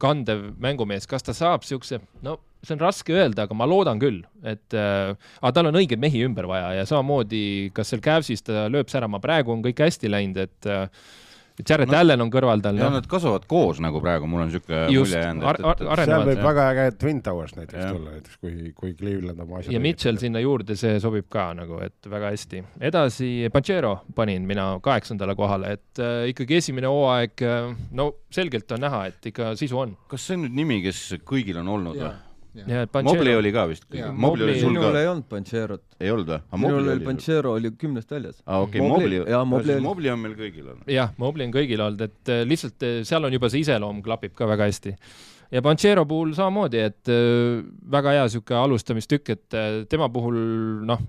kandev 0.03 0.51
mängumees, 0.61 1.09
kas 1.09 1.25
ta 1.25 1.33
saab 1.37 1.65
siukse, 1.65 2.03
no 2.27 2.37
see 2.65 2.75
on 2.75 2.83
raske 2.83 3.15
öelda, 3.15 3.47
aga 3.47 3.57
ma 3.57 3.67
loodan 3.69 4.01
küll, 4.03 4.23
et 4.47 4.77
äh, 4.77 5.15
aga 5.41 5.53
tal 5.55 5.71
on 5.71 5.79
õigeid 5.79 6.01
mehi 6.03 6.25
ümber 6.27 6.49
vaja 6.51 6.73
ja 6.81 6.87
samamoodi, 6.89 7.71
kas 7.77 7.93
seal 7.93 8.03
Cavsis 8.05 8.45
ta 8.47 8.67
lööb 8.73 8.91
särama, 8.91 9.23
praegu 9.23 9.55
on 9.55 9.63
kõik 9.65 9.85
hästi 9.87 10.11
läinud, 10.11 10.41
et 10.49 10.71
äh, 10.71 10.89
Jared 11.67 11.89
No- 11.89 11.97
no, 11.97 12.01
Allen 12.01 12.25
on 12.25 12.31
kõrval 12.33 12.63
tal, 12.63 12.79
ja 12.81 12.91
nad 12.93 13.07
kasvavad 13.11 13.47
koos 13.51 13.81
nagu 13.83 14.03
praegu, 14.03 14.29
mul 14.31 14.45
on 14.45 14.53
siuke 14.53 14.85
mulje 14.93 15.23
jäänud, 15.23 15.83
seal 16.05 16.27
võib 16.29 16.43
väga 16.45 16.67
äge 16.75 16.87
Twin 17.01 17.23
Towers 17.25 17.57
näiteks 17.57 17.81
Jah. 17.81 17.97
tulla, 17.97 18.15
näiteks 18.17 18.39
kui, 18.43 18.73
kui 18.77 18.95
Cleveland 18.99 19.43
oma 19.45 19.61
asjad 19.61 19.75
ja 19.75 19.83
Mitchell 19.83 20.21
sinna 20.21 20.43
juurde, 20.45 20.77
see 20.79 21.01
sobib 21.03 21.29
ka 21.33 21.49
nagu, 21.59 21.81
et 21.85 22.11
väga 22.11 22.33
hästi. 22.35 22.63
edasi, 22.91 23.33
Panchero 23.55 23.95
panin 24.15 24.47
mina 24.49 24.71
kaheksandale 24.85 25.35
kohale, 25.39 25.75
et 25.79 26.03
äh, 26.03 26.29
ikkagi 26.35 26.61
esimene 26.63 26.91
hooaeg 26.93 27.45
äh,, 27.47 27.75
no 27.99 28.11
selgelt 28.35 28.71
on 28.77 28.85
näha, 28.87 29.05
et 29.13 29.33
ikka 29.33 29.55
sisu 29.59 29.83
on. 29.87 29.97
kas 30.09 30.29
see 30.29 30.39
on 30.39 30.47
nüüd 30.47 30.59
nimi, 30.63 30.81
kes 30.87 31.05
kõigil 31.27 31.61
on 31.63 31.75
olnud 31.79 31.99
või? 31.99 32.15
Mobli 33.09 33.35
oli 33.39 33.53
ka 33.55 33.67
vist 33.71 33.85
Mobli 34.13 34.45
oli 34.47 34.59
sul 34.61 34.73
minul 34.75 34.93
ka, 34.93 35.01
ei 35.01 35.09
olnud 35.11 35.27
Pancherot, 35.31 35.85
ei 36.01 36.11
olnud 36.15 36.29
või? 36.33 36.41
minul 36.65 36.91
oli 36.95 37.05
Panchero 37.07 37.53
oli 37.59 37.71
kümnest 37.79 38.11
väljas. 38.15 38.43
aa 38.47 38.61
okei, 38.67 38.81
Mobley- 38.81 39.25
Mobli, 39.45 39.73
oli- 39.77 39.85
Mobli 39.85 40.11
on 40.13 40.23
meil 40.25 40.37
kõigil 40.39 40.67
olnud. 40.73 40.87
jah, 40.93 41.13
Mobli 41.19 41.45
on 41.49 41.53
kõigil 41.55 41.81
olnud, 41.85 42.01
et 42.09 42.33
äh, 42.35 42.45
lihtsalt 42.49 42.83
äh, 42.87 43.01
seal 43.09 43.25
on 43.25 43.33
juba 43.33 43.51
see 43.53 43.65
iseloom 43.65 44.03
klapib 44.03 44.35
ka 44.39 44.47
väga 44.51 44.69
hästi. 44.71 44.95
ja 45.51 45.63
Panchero 45.65 46.05
puhul 46.09 46.33
samamoodi, 46.37 46.83
et 46.91 47.09
äh, 47.13 47.61
väga 47.91 48.17
hea 48.19 48.27
sihuke 48.35 48.55
alustamistükk, 48.55 49.31
et 49.37 49.61
tema 49.89 50.09
puhul 50.13 50.37
noh, 50.89 51.01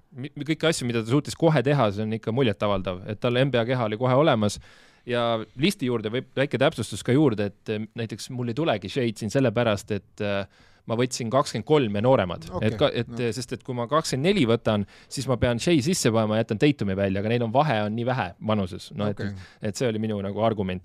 kõiki 0.44 0.70
asju, 0.70 0.88
mida 0.88 1.04
ta 1.04 1.12
suutis 1.12 1.36
kohe 1.36 1.64
teha, 1.64 1.90
see 1.92 2.06
on 2.06 2.14
ikka 2.20 2.32
muljetavaldav, 2.36 3.04
et 3.12 3.20
tal 3.20 3.36
NBA 3.44 3.66
keha 3.74 3.90
oli 3.90 3.98
kohe 4.00 4.16
olemas 4.16 4.60
ja 5.10 5.40
listi 5.58 5.88
juurde 5.90 6.12
võib 6.14 6.28
väike 6.38 6.60
täpsustus 6.62 7.02
ka 7.04 7.14
juurde, 7.16 7.50
et 7.50 7.72
näiteks 7.98 8.30
mul 8.36 8.52
ei 8.52 8.58
tulegi 8.58 8.90
Shade 8.92 9.18
siin 9.18 9.32
sellepärast, 9.34 9.92
et 9.96 10.22
äh, 10.22 10.44
ma 10.90 10.98
võtsin 11.00 11.32
kakskümmend 11.34 11.68
kolm 11.68 12.00
ja 12.00 12.04
nooremad 12.06 12.48
Okei, 12.50 12.70
et 12.70 12.78
ka, 12.80 12.90
et 13.02 13.12
no. 13.12 13.32
sest 13.36 13.54
et 13.58 13.66
kui 13.66 13.78
ma 13.78 13.88
kakskümmend 13.90 14.30
neli 14.30 14.46
võtan, 14.50 14.86
siis 15.12 15.28
ma 15.30 15.38
pean 15.42 15.62
Shea 15.62 15.82
sisse 15.86 16.12
panema, 16.14 16.40
jätan 16.42 16.62
Tatumi 16.62 16.98
välja, 16.98 17.22
aga 17.22 17.34
neil 17.34 17.46
on 17.46 17.54
vahe 17.56 17.82
on 17.86 17.96
nii 17.98 18.08
vähe 18.10 18.30
vanuses, 18.52 18.90
no 18.98 19.12
et 19.14 19.20
Okei. 19.20 19.50
et 19.70 19.80
see 19.80 19.90
oli 19.90 20.02
minu 20.02 20.20
nagu 20.26 20.46
argument. 20.46 20.84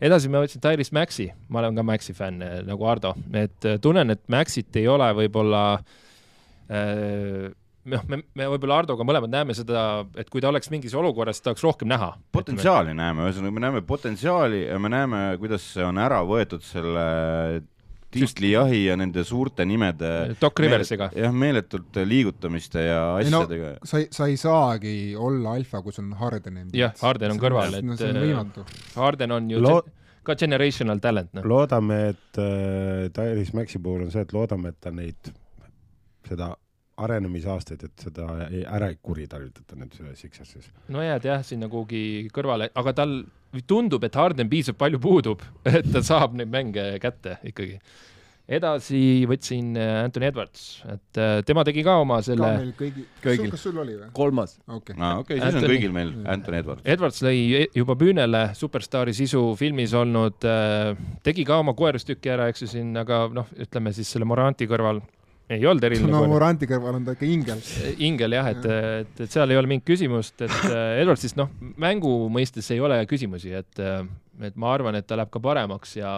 edasi 0.00 0.30
ma 0.30 0.42
võtsin 0.44 0.62
Tyrese 0.62 0.94
Maxi, 0.94 1.30
ma 1.48 1.62
olen 1.62 1.78
ka 1.78 1.86
Maxi 1.86 2.16
fänn 2.16 2.44
eh, 2.44 2.58
nagu 2.66 2.86
Ardo, 2.86 3.14
et 3.32 3.64
eh, 3.64 3.80
tunnen, 3.82 4.14
et 4.14 4.22
Maxit 4.30 4.76
ei 4.78 4.86
ole 4.90 5.08
võib-olla 5.22 5.62
äh, 6.68 7.48
noh, 7.88 8.04
me, 8.10 8.20
me 8.36 8.48
võib-olla 8.52 8.82
Hardoga 8.82 9.06
mõlemad 9.06 9.32
näeme 9.32 9.56
seda, 9.56 10.04
et 10.18 10.28
kui 10.32 10.42
ta 10.44 10.50
oleks 10.52 10.70
mingis 10.72 10.94
olukorras, 10.98 11.40
tahaks 11.44 11.64
rohkem 11.64 11.90
näha. 11.90 12.12
potentsiaali 12.34 12.94
näeme, 12.96 13.26
ühesõnaga 13.26 13.56
me 13.56 13.64
näeme 13.64 13.82
potentsiaali 13.86 14.64
ja 14.66 14.78
me 14.82 14.92
näeme, 14.92 15.24
kuidas 15.40 15.66
see 15.74 15.86
on 15.86 16.00
ära 16.02 16.20
võetud 16.26 16.64
selle 16.66 17.06
tiitlijahi 18.14 18.84
ja 18.86 18.96
nende 18.96 19.24
suurte 19.24 19.64
nimede 19.68 20.34
Doc 20.40 20.58
Riversiga. 20.62 21.10
jah, 21.16 21.32
meeletult 21.34 21.96
liigutamiste 22.08 22.84
ja 22.86 23.02
ei 23.20 23.30
no 23.30 23.42
asjadega. 23.44 23.74
sa 23.84 23.98
ei, 24.00 24.08
sa 24.10 24.26
ei 24.30 24.36
saagi 24.40 24.94
olla 25.16 25.52
alfa, 25.58 25.82
kui 25.82 25.92
sul 25.92 26.06
on 26.08 26.16
Harden. 26.20 26.62
jah, 26.72 26.94
Harden 27.02 27.34
on 27.36 27.42
kõrval, 27.42 27.78
no 27.84 27.96
see 27.96 28.10
on 28.10 28.16
et 28.20 28.28
võimatu. 28.30 28.64
Harden 28.96 29.32
on 29.36 29.50
ju 29.50 29.60
Lo- 29.62 29.82
ka 30.28 30.36
generational 30.36 30.98
talent, 31.00 31.32
noh. 31.36 31.44
loodame, 31.48 32.00
et 32.14 32.40
äh, 32.40 33.08
Tyrese 33.16 33.56
Maxi 33.56 33.78
puhul 33.80 34.06
on 34.06 34.10
see, 34.12 34.24
et 34.24 34.32
loodame, 34.36 34.72
et 34.74 34.80
ta 34.80 34.90
neid, 34.92 35.30
seda 36.28 36.54
arenemisaastaid, 37.04 37.86
et 37.86 38.06
seda 38.08 38.28
ei, 38.48 38.64
ära 38.66 38.90
ei 38.92 38.98
kuritarvitata 39.02 39.78
nüüd 39.78 39.94
selles 39.96 40.22
Sixersis. 40.24 40.68
no 40.92 41.04
jääd 41.04 41.28
jah 41.28 41.44
sinna 41.46 41.70
kuhugi 41.70 42.28
kõrvale, 42.34 42.70
aga 42.78 42.94
tal 43.02 43.18
tundub, 43.68 44.04
et 44.04 44.18
Harden 44.18 44.50
piisavalt 44.50 44.82
palju 44.82 45.00
puudub, 45.02 45.42
et 45.78 45.88
ta 45.92 46.04
saab 46.04 46.36
neid 46.38 46.52
mänge 46.52 46.90
kätte 47.02 47.38
ikkagi. 47.48 47.78
edasi 48.48 49.26
võtsin 49.28 49.74
äh, 49.76 50.04
Anthony 50.06 50.24
Edwards, 50.30 50.62
et 50.88 51.20
äh, 51.20 51.34
tema 51.44 51.64
tegi 51.68 51.82
ka 51.84 51.98
oma 52.00 52.22
selle, 52.24 52.48
meil 52.62 52.70
kõigi, 52.78 53.04
Kõigil. 53.24 53.50
kas 53.52 53.66
sul 53.66 53.76
oli 53.82 53.96
või? 53.98 54.08
kolmas. 54.16 54.56
okei. 54.66 54.96
okei, 54.96 55.40
siis 55.42 55.58
on 55.60 55.68
kõigil 55.68 55.92
meil 55.92 56.14
Anthony 56.24 56.62
Edwards. 56.62 56.84
Edwards 56.96 57.20
lõi 57.26 57.42
e- 57.60 57.68
juba 57.76 57.96
püünele 58.00 58.42
superstaari 58.56 59.12
sisu 59.16 59.44
filmis 59.60 59.92
olnud, 59.96 60.48
tegi 61.28 61.44
ka 61.48 61.60
oma 61.60 61.76
koerustüki 61.78 62.32
ära, 62.32 62.48
eks 62.48 62.64
ju 62.64 62.72
siin, 62.72 62.96
aga 63.04 63.26
noh, 63.36 63.52
ütleme 63.60 63.92
siis 63.96 64.10
selle 64.16 64.28
Moranti 64.28 64.68
kõrval 64.68 65.04
ei 65.48 65.66
olnud 65.66 65.84
eriline 65.88 66.12
no. 66.12 66.22
Moranti 66.28 66.68
kõrval 66.68 66.98
on 66.98 67.06
ta 67.06 67.14
ikka 67.16 67.26
ingel. 67.28 67.62
ingel 68.04 68.36
jah, 68.36 68.50
et, 68.52 68.68
et, 68.68 69.24
et 69.24 69.32
seal 69.32 69.50
ei 69.50 69.60
ole 69.60 69.70
mingit 69.70 69.86
küsimust, 69.88 70.36
et 70.44 70.54
äh, 70.68 71.00
Edwardsist 71.02 71.38
noh, 71.40 71.50
mängu 71.80 72.12
mõistes 72.32 72.68
ei 72.74 72.82
ole 72.84 73.00
küsimusi, 73.08 73.54
et, 73.56 73.82
et 74.44 74.60
ma 74.60 74.72
arvan, 74.76 74.98
et 74.98 75.08
ta 75.08 75.18
läheb 75.18 75.32
ka 75.32 75.42
paremaks 75.42 75.96
ja 75.98 76.12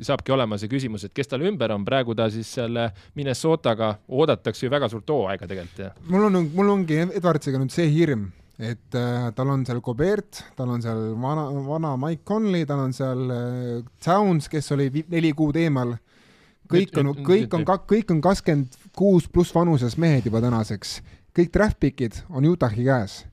saabki 0.00 0.34
olema 0.34 0.58
see 0.60 0.70
küsimus, 0.72 1.06
et 1.06 1.16
kes 1.16 1.30
tal 1.30 1.46
ümber 1.46 1.74
on, 1.76 1.86
praegu 1.86 2.16
ta 2.18 2.28
siis 2.32 2.50
selle 2.60 2.90
Minnesotaga 3.18 3.94
oodatakse 4.08 4.66
ju 4.66 4.72
väga 4.72 4.90
suurt 4.92 5.10
hooaega 5.14 5.48
tegelikult 5.48 6.08
mul 6.12 6.28
on, 6.28 6.46
mul 6.54 6.76
ongi 6.76 7.02
Edwardsiga 7.06 7.60
nüüd 7.60 7.72
see 7.74 7.88
hirm, 7.92 8.30
et 8.62 8.96
äh, 8.98 9.28
tal 9.36 9.50
on 9.52 9.64
seal 9.66 9.80
Gobert, 9.84 10.42
tal 10.56 10.70
on 10.74 10.82
seal 10.84 11.12
vana, 11.20 11.46
vana 11.66 11.94
Mike 12.00 12.26
Conley, 12.28 12.66
tal 12.68 12.84
on 12.84 12.94
seal 12.96 13.30
äh, 13.32 13.84
Towns, 14.04 14.48
kes 14.52 14.72
oli 14.76 14.90
neli 15.10 15.32
kuud 15.36 15.58
eemal. 15.60 15.96
Kõik 16.72 17.00
on 17.00 17.10
kõik 17.26 17.56
on 17.56 17.66
kõik 17.66 18.14
on 18.14 18.22
kakskümmend 18.24 18.78
kuus 18.96 19.28
pluss 19.28 19.54
vanuses 19.54 19.98
mehed 20.00 20.26
juba 20.28 20.42
tänaseks. 20.44 21.00
kõik 21.36 21.52
draft 21.52 21.78
pick'id 21.80 22.22
on 22.30 22.46
Utahi 22.48 22.84
käes. 22.84 23.24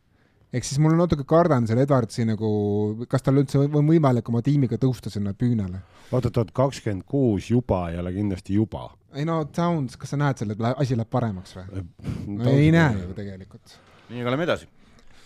ehk 0.54 0.66
siis 0.66 0.80
mul 0.80 0.96
natuke 0.98 1.24
kardan 1.24 1.68
selle 1.68 1.86
Edwardsi 1.86 2.26
nagu, 2.26 3.06
kas 3.10 3.22
tal 3.22 3.42
üldse 3.42 3.60
on 3.60 3.88
võimalik 3.88 4.30
oma 4.30 4.42
tiimiga 4.42 4.78
tõusta 4.78 5.10
sinna 5.10 5.34
püünele. 5.34 5.82
oot-oot-oot, 6.12 6.52
kakskümmend 6.52 7.06
kuus 7.06 7.50
juba 7.50 7.90
ei 7.92 8.00
ole 8.00 8.14
kindlasti 8.14 8.54
juba. 8.54 8.90
ei 9.14 9.26
no 9.26 9.44
Towns, 9.46 9.98
kas 9.98 10.16
sa 10.16 10.18
näed 10.18 10.38
selle, 10.38 10.58
et 10.58 10.76
asi 10.78 10.96
läheb 10.96 11.10
paremaks 11.10 11.56
või? 11.56 11.86
no 12.28 12.50
ei 12.50 12.72
näe 12.72 12.98
ju 13.00 13.14
tegelikult. 13.14 13.80
nii, 14.10 14.22
aga 14.22 14.36
lähme 14.36 14.50
edasi. 14.50 14.68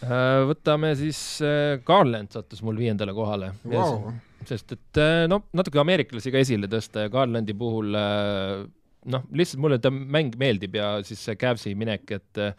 Äh, 0.03 0.43
võtame 0.49 0.91
siis 0.99 1.19
äh, 1.45 1.79
Garland 1.85 2.33
sattus 2.35 2.61
mul 2.61 2.75
viiendale 2.75 3.13
kohale 3.15 3.53
Wow. 3.63 4.11
Sest 4.49 4.75
et 4.75 4.99
äh, 5.01 5.25
no 5.29 5.43
natuke 5.55 5.81
ameeriklasi 5.81 6.33
ka 6.33 6.41
esile 6.43 6.69
tõsta 6.71 7.05
ja 7.05 7.11
Garlandi 7.13 7.55
puhul 7.57 7.95
äh, 7.97 8.65
noh, 9.13 9.23
lihtsalt 9.35 9.61
mulle 9.63 9.79
ta 9.83 9.91
mäng 9.93 10.35
meeldib 10.39 10.77
ja 10.79 10.95
siis 11.07 11.23
see 11.27 11.37
Cavsi 11.39 11.73
minek, 11.79 12.05
et 12.17 12.41
äh, 12.41 12.53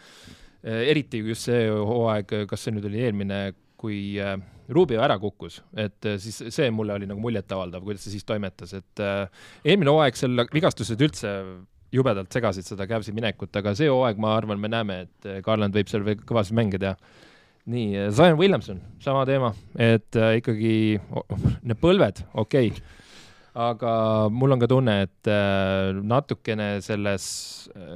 eriti 0.64 1.20
just 1.24 1.48
see 1.50 1.68
hooaeg, 1.68 2.30
kas 2.48 2.64
see 2.64 2.74
nüüd 2.74 2.88
oli 2.88 3.02
eelmine, 3.04 3.40
kui 3.80 4.16
Rubio 4.72 5.02
ära 5.04 5.18
kukkus, 5.20 5.58
et 5.76 6.06
siis 6.22 6.38
see 6.56 6.70
mulle 6.72 6.94
oli 6.94 7.04
nagu 7.04 7.20
muljetavaldav, 7.20 7.82
kuidas 7.84 8.06
ta 8.06 8.12
siis 8.14 8.24
toimetas, 8.24 8.72
et 8.78 9.02
eelmine 9.04 9.92
hooaeg 9.92 10.16
seal 10.16 10.40
vigastused 10.54 11.04
üldse 11.04 11.34
jubedalt 11.92 12.32
segasid 12.32 12.64
seda 12.64 12.86
Cavsi 12.88 13.12
minekut, 13.12 13.52
aga 13.60 13.74
see 13.76 13.90
hooaeg, 13.92 14.16
ma 14.24 14.32
arvan, 14.38 14.56
me 14.62 14.72
näeme, 14.72 14.96
et 15.04 15.28
Garland 15.44 15.76
võib 15.76 15.92
seal 15.92 16.08
veel 16.08 16.24
kõvasid 16.24 16.56
mänge 16.56 16.80
teha 16.80 16.96
nii, 17.70 18.10
Zion 18.12 18.38
Williamson, 18.38 18.82
sama 19.02 19.24
teema, 19.28 19.54
et 19.80 20.18
äh, 20.18 20.36
ikkagi 20.40 20.74
oh, 21.16 21.24
need 21.62 21.80
põlved, 21.80 22.20
okei 22.40 22.70
okay.. 22.72 23.00
aga 23.64 23.92
mul 24.34 24.56
on 24.56 24.60
ka 24.60 24.68
tunne, 24.68 24.96
et 25.06 25.30
äh, 25.32 25.96
natukene 26.04 26.68
selles 26.84 27.26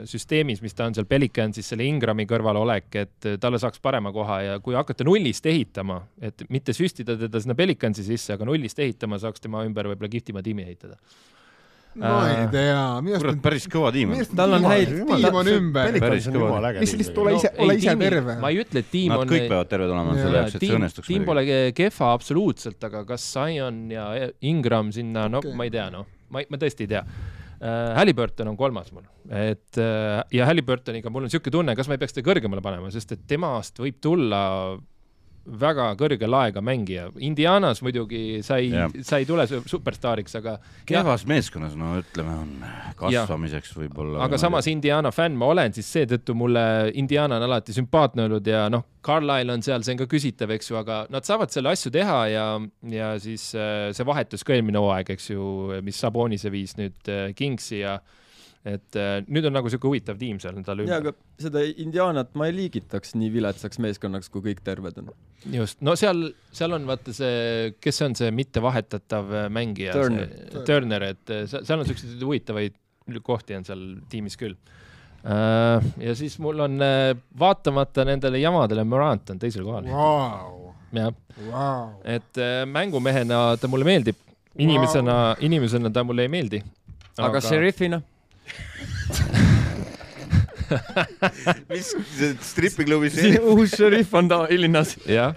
süsteemis, 0.09 0.63
mis 0.65 0.77
ta 0.77 0.87
on 0.89 0.97
seal 0.97 1.09
Pelicansis, 1.11 1.69
selle 1.69 1.87
Ingrami 1.89 2.25
kõrval 2.31 2.61
olek, 2.63 2.89
et 3.03 3.31
talle 3.43 3.61
saaks 3.61 3.83
parema 3.85 4.13
koha 4.15 4.41
ja 4.47 4.61
kui 4.65 4.79
hakata 4.79 5.07
nullist 5.07 5.47
ehitama, 5.51 6.01
et 6.23 6.47
mitte 6.49 6.77
süstida 6.77 7.19
teda 7.21 7.43
sinna 7.43 7.59
Pelicansi 7.59 8.07
sisse, 8.07 8.37
aga 8.39 8.49
nullist 8.49 8.79
ehitama, 8.81 9.21
saaks 9.21 9.45
tema 9.45 9.67
ümber 9.69 9.91
võib-olla 9.93 10.13
kihvtima 10.17 10.45
tiimi 10.47 10.65
ehitada. 10.65 10.97
Ma 11.97 12.11
ei 12.31 12.45
tea, 12.53 12.83
minu 13.03 13.17
kurat, 13.17 13.31
arust 13.33 13.43
päris 13.43 13.65
kõva 13.73 13.93
tiim 13.95 14.13
on. 14.15 14.21
Tal 14.39 14.53
on 14.59 14.67
häid- 14.69 14.93
tiim 15.09 15.39
on 15.41 15.51
ümber. 15.55 15.97
Päris 16.03 16.29
kõva. 16.31 16.61
lihtsalt, 16.77 16.99
lihtsalt 17.01 17.19
ole 17.25 17.35
ise, 17.39 17.51
ole 17.59 17.77
ise 17.81 17.95
terve. 18.03 18.37
ma 18.43 18.51
ei 18.53 18.61
ütle, 18.63 18.83
et 18.85 18.91
tiim 18.93 19.11
Nad 19.15 19.25
on 19.25 19.33
kõik 19.33 19.49
peavad 19.49 19.69
terved 19.73 19.95
olema 19.97 20.15
selle 20.19 20.37
jaoks, 20.43 20.55
et 20.55 20.59
see 20.61 20.65
tiim, 20.67 20.77
õnnestuks 20.79 21.07
tiim 21.11 21.25
pole 21.27 21.45
ke- 21.49 21.73
kehva 21.81 22.13
absoluutselt, 22.15 22.85
aga 22.91 23.05
kas 23.09 23.27
Zion 23.33 23.81
ja 23.91 24.07
Ingram 24.43 24.93
sinna, 24.95 25.27
no 25.33 25.41
ma 25.55 25.65
ei 25.65 25.71
tea, 25.75 25.89
noh, 25.91 26.07
ma, 26.31 26.45
ma 26.49 26.57
tõesti 26.61 26.87
ei 26.87 26.93
tea 26.95 27.03
uh,. 27.03 27.95
Halliburton 27.99 28.53
on 28.53 28.57
kolmas 28.57 28.93
mul, 28.95 29.03
et 29.35 29.81
uh, 29.83 30.21
ja 30.31 30.47
Halliburtoniga 30.47 31.11
mul 31.11 31.25
on 31.25 31.31
niisugune 31.33 31.51
tunne, 31.57 31.75
kas 31.75 31.89
ma 31.91 31.97
ei 31.99 32.03
peaks 32.05 32.15
ta 32.15 32.23
kõrgemale 32.23 32.63
panema, 32.63 32.93
sest 32.95 33.17
et 33.17 33.27
temast 33.27 33.81
võib 33.83 33.99
tulla 34.01 34.79
väga 35.61 35.89
kõrge 35.99 36.29
laega 36.29 36.61
mängija. 36.65 37.09
Indianas 37.25 37.81
muidugi 37.85 38.43
sa 38.47 38.59
ei 38.61 38.69
Jah., 38.73 38.93
sa 39.07 39.19
ei 39.21 39.27
tule 39.29 39.47
su- 39.49 39.63
superstaariks, 39.67 40.35
aga 40.39 40.59
kehvas 40.89 41.25
meeskonnas, 41.29 41.77
no 41.79 41.95
ütleme, 42.03 42.35
on 42.43 42.53
kasvamiseks 42.99 43.73
võib-olla. 43.79 44.21
aga 44.27 44.39
samas 44.41 44.67
Indiana 44.71 45.13
fänn 45.15 45.37
ma 45.39 45.49
olen, 45.55 45.73
siis 45.77 45.89
seetõttu 45.97 46.35
mulle 46.39 46.93
Indiana 46.95 47.39
on 47.41 47.47
alati 47.49 47.73
sümpaatne 47.77 48.27
olnud 48.29 48.47
ja 48.47 48.67
noh, 48.73 48.85
Carlisle 49.05 49.53
on 49.55 49.63
seal, 49.65 49.83
see 49.87 49.95
on 49.95 50.03
ka 50.03 50.09
küsitav, 50.11 50.51
eks 50.57 50.71
ju, 50.71 50.77
aga 50.81 51.07
nad 51.11 51.25
saavad 51.25 51.53
selle 51.55 51.73
asju 51.73 51.93
teha 51.95 52.21
ja, 52.33 52.47
ja 52.93 53.13
siis 53.23 53.51
äh, 53.57 53.89
see 53.97 54.07
vahetus 54.09 54.45
ka 54.45 54.53
eelmine 54.57 54.81
hooaeg, 54.83 55.15
eks 55.17 55.31
ju, 55.31 55.81
mis 55.87 55.99
Sabonise 56.03 56.53
viis 56.53 56.77
nüüd 56.77 57.09
äh, 57.09 57.31
Kingsi 57.39 57.81
ja 57.85 57.99
et 58.69 58.99
äh, 58.99 59.21
nüüd 59.27 59.47
on 59.49 59.55
nagu 59.57 59.71
sihuke 59.71 59.89
huvitav 59.89 60.19
tiim 60.21 60.41
seal 60.43 60.59
endale 60.59 60.85
jaa, 60.87 60.99
ümber. 61.01 61.15
aga 61.15 61.45
seda 61.45 61.63
Indianat 61.85 62.35
ma 62.39 62.49
ei 62.49 62.57
liigitaks 62.57 63.15
nii 63.19 63.31
viletsaks 63.35 63.81
meeskonnaks, 63.85 64.31
kui 64.33 64.45
kõik 64.51 64.63
terved 64.67 65.01
on. 65.03 65.13
just, 65.55 65.81
no 65.85 65.95
seal, 65.99 66.29
seal 66.55 66.77
on 66.77 66.89
vaata 66.89 67.15
see, 67.17 67.73
kes 67.81 68.03
on 68.07 68.19
see 68.19 68.33
mitte 68.35 68.63
vahetatav 68.65 69.33
äh, 69.45 69.49
mängija, 69.55 69.95
Turner. 69.97 70.35
Turner, 70.69 71.09
et 71.15 71.35
äh, 71.35 71.47
seal 71.49 71.79
on 71.79 71.89
siukseid 71.89 72.23
huvitavaid 72.25 72.77
kohti 73.25 73.57
on 73.57 73.65
seal 73.65 73.85
tiimis 74.13 74.37
küll. 74.37 74.57
ja 75.25 76.15
siis 76.15 76.37
mul 76.39 76.61
on 76.63 76.77
äh, 76.85 77.13
vaatamata 77.39 78.05
nendele 78.07 78.39
jamadele, 78.39 78.85
Morant 78.87 79.31
on 79.33 79.41
teisel 79.41 79.65
kohal, 79.67 79.89
Vau, 79.91 80.75
jah, 80.95 81.15
vau. 81.51 81.89
et 82.05 82.39
äh, 82.39 82.63
mängumehena 82.69 83.57
ta 83.61 83.69
mulle 83.69 83.89
meeldib, 83.89 84.21
inimesena, 84.59 85.37
inimesena 85.41 85.91
ta 85.91 86.05
mulle 86.05 86.29
ei 86.29 86.33
meeldi. 86.33 86.63
aga 87.19 87.41
šerifina? 87.43 88.01
mis 91.71 91.93
stripiklubis 92.45 93.19
uus 93.41 93.77
šerif 93.77 94.15
on 94.19 94.29
Illinas. 94.53 94.97
jah, 95.09 95.37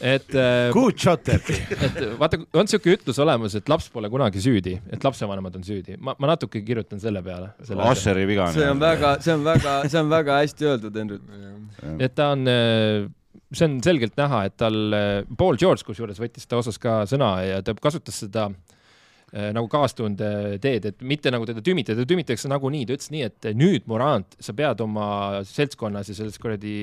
et 0.00 0.34
äh, 0.34 0.70
Good 0.74 0.98
shot, 1.00 1.28
Erki. 1.32 1.56
et 1.76 2.00
vaata, 2.20 2.40
on 2.58 2.70
siuke 2.70 2.96
ütlus 2.96 3.20
olemas, 3.22 3.56
et 3.58 3.68
laps 3.70 3.88
pole 3.92 4.10
kunagi 4.12 4.42
süüdi, 4.42 4.76
et 4.92 5.06
lapsevanemad 5.06 5.58
on 5.58 5.66
süüdi. 5.66 5.96
ma, 5.98 6.16
ma 6.18 6.32
natuke 6.34 6.62
kirjutan 6.66 7.02
selle 7.02 7.22
peale. 7.24 7.52
Asseri 7.88 8.26
viga 8.28 8.50
see 8.54 8.70
on 8.70 8.82
väga, 8.82 9.16
see 9.24 9.36
on 9.36 9.46
väga, 9.46 9.76
see 9.88 10.02
on 10.02 10.12
väga 10.12 10.40
hästi 10.42 10.72
öeldud, 10.72 11.02
Henry. 11.02 11.20
et 12.02 12.16
ta 12.18 12.32
on, 12.34 12.46
see 13.52 13.68
on 13.68 13.80
selgelt 13.86 14.16
näha, 14.18 14.46
et 14.50 14.56
tal, 14.60 14.80
Paul 15.38 15.60
George 15.60 15.86
kusjuures 15.86 16.20
võttis 16.22 16.48
ta 16.48 16.58
osas 16.62 16.80
ka 16.82 17.04
sõna 17.10 17.36
ja 17.46 17.62
ta 17.64 17.76
kasutas 17.78 18.24
seda 18.24 18.50
äh, 18.50 18.75
nagu 19.32 19.66
kaastunde 19.68 20.28
teed, 20.62 20.84
et 20.92 21.00
mitte 21.02 21.32
nagu 21.34 21.46
teda 21.48 21.62
tümitada, 21.64 21.98
teda 21.98 22.08
tümitakse 22.12 22.50
nagunii, 22.50 22.84
ta 22.86 22.94
ütles 22.94 23.10
nii, 23.10 23.24
et 23.26 23.48
nüüd 23.58 23.88
Morant, 23.90 24.36
sa 24.40 24.54
pead 24.56 24.80
oma 24.84 25.08
seltskonnas 25.46 26.12
ja 26.12 26.16
selles 26.20 26.38
kuradi, 26.40 26.76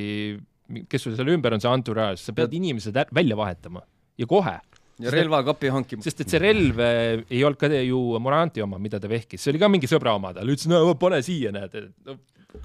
kes 0.91 1.07
sul 1.07 1.15
seal 1.15 1.31
ümber 1.33 1.55
on, 1.55 1.63
see 1.63 1.71
entourage, 1.71 2.21
sa 2.21 2.35
pead 2.35 2.53
inimesed 2.59 2.99
välja 3.15 3.39
vahetama 3.39 3.85
ja 4.19 4.27
kohe 4.29 4.57
ja 5.01 5.11
relvakapi 5.13 5.71
hankima. 5.73 6.03
sest 6.05 6.23
et 6.23 6.33
see 6.33 6.41
relv 6.41 6.79
eh, 6.83 7.23
ei 7.31 7.41
olnud 7.45 7.59
ka 7.59 7.69
ju 7.73 8.01
Moranti 8.21 8.63
oma, 8.63 8.79
mida 8.81 8.99
ta 9.01 9.09
vehkis, 9.09 9.41
see 9.41 9.53
oli 9.53 9.61
ka 9.61 9.69
mingi 9.71 9.89
sõbra 9.89 10.15
oma, 10.17 10.33
ta 10.35 10.45
ütles, 10.45 10.67
no 10.69 10.93
pane 10.99 11.21
siia, 11.25 11.53
näed, 11.55 11.79
no 12.05 12.19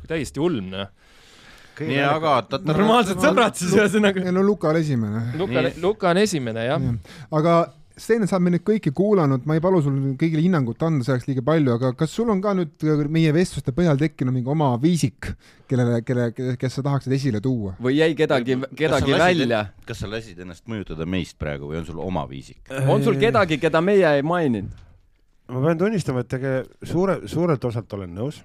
täiesti 0.09 0.43
ulm, 0.45 0.69
noh. 0.75 0.91
nii, 1.79 2.03
aga 2.05 2.35
ta, 2.51 2.61
ta 2.61 2.75
normaalsed 2.75 3.23
sõbrad 3.23 3.57
siis 3.59 3.73
ühesõnaga. 3.77 4.27
ei 4.27 4.35
no 4.35 4.45
Luka 4.45 4.73
oli 4.73 4.83
esimene. 4.85 5.25
Luka, 5.41 5.65
Luka 5.81 6.13
on 6.13 6.21
esimene, 6.25 6.67
jah. 6.69 6.89
aga 7.41 7.59
Sten, 7.99 8.27
sa 8.31 8.37
oled 8.37 8.47
meid 8.47 8.55
nüüd 8.57 8.65
kõiki 8.67 8.93
kuulanud, 8.95 9.45
ma 9.49 9.57
ei 9.59 9.63
palu 9.63 9.81
sul 9.83 9.97
kõigile 10.19 10.43
hinnangut 10.45 10.83
anda, 10.87 11.05
see 11.05 11.15
oleks 11.17 11.27
liiga 11.29 11.43
palju, 11.47 11.75
aga 11.75 11.93
kas 11.99 12.13
sul 12.15 12.31
on 12.33 12.43
ka 12.45 12.55
nüüd 12.55 12.85
meie 13.15 13.33
vestluste 13.35 13.75
põhjal 13.75 13.99
tekkinud 14.01 14.37
mingi 14.37 14.53
oma 14.53 14.71
viisik, 14.83 15.33
kellele, 15.71 16.01
kelle, 16.07 16.29
kes 16.61 16.79
sa 16.79 16.85
tahaksid 16.87 17.17
esile 17.19 17.43
tuua? 17.45 17.75
või 17.83 17.97
jäi 17.99 18.15
kedagi, 18.19 18.59
kedagi 18.79 19.17
välja? 19.19 19.65
kas 19.89 20.05
sa 20.05 20.11
lasid 20.11 20.39
ennast 20.45 20.69
mõjutada 20.71 21.09
meist 21.11 21.39
praegu 21.41 21.73
või 21.73 21.81
on 21.83 21.89
sul 21.89 21.99
oma 22.05 22.23
viisik? 22.31 22.63
on 22.87 23.03
sul 23.03 23.19
kedagi, 23.19 23.59
keda 23.63 23.83
meie 23.85 24.15
ei 24.21 24.23
maininud? 24.27 24.87
ma 25.49 25.65
pean 25.65 25.83
tunnistama, 25.83 26.23
et 26.23 26.39
ega 26.39 26.55
suure, 26.87 27.21
suurelt 27.27 27.65
osalt 27.65 27.99
olen 27.99 28.15
nõus, 28.15 28.41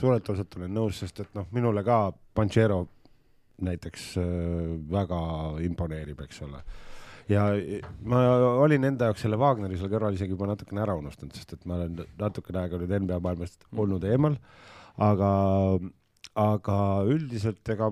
suurelt 0.00 0.34
osalt 0.34 0.58
olen 0.58 0.74
nõus, 0.74 0.98
sest 1.04 1.22
et 1.22 1.32
noh, 1.38 1.46
minule 1.54 1.84
ka 1.86 2.10
Panchero 2.36 2.82
näiteks 3.62 4.16
äh, 4.20 4.26
väga 4.90 5.20
imponeerib, 5.64 6.20
eks 6.26 6.42
ole. 6.44 6.60
Ja 7.30 7.46
ma 8.06 8.22
olin 8.62 8.86
enda 8.90 9.10
jaoks 9.10 9.24
selle 9.24 9.38
Wagneri 9.40 9.78
seal 9.78 9.90
kõrval 9.90 10.16
isegi 10.16 10.36
juba 10.36 10.48
natukene 10.50 10.82
ära 10.84 10.94
unustanud, 10.98 11.34
sest 11.34 11.56
et 11.56 11.66
ma 11.66 11.80
olen 11.80 12.04
natukene 12.20 12.62
aega 12.62 12.80
nüüd 12.80 12.94
NBA 13.02 13.18
maailmast 13.24 13.66
olnud 13.74 14.06
eemal, 14.06 14.38
aga, 15.02 15.30
aga 16.38 16.78
üldiselt 17.10 17.74
ega 17.74 17.90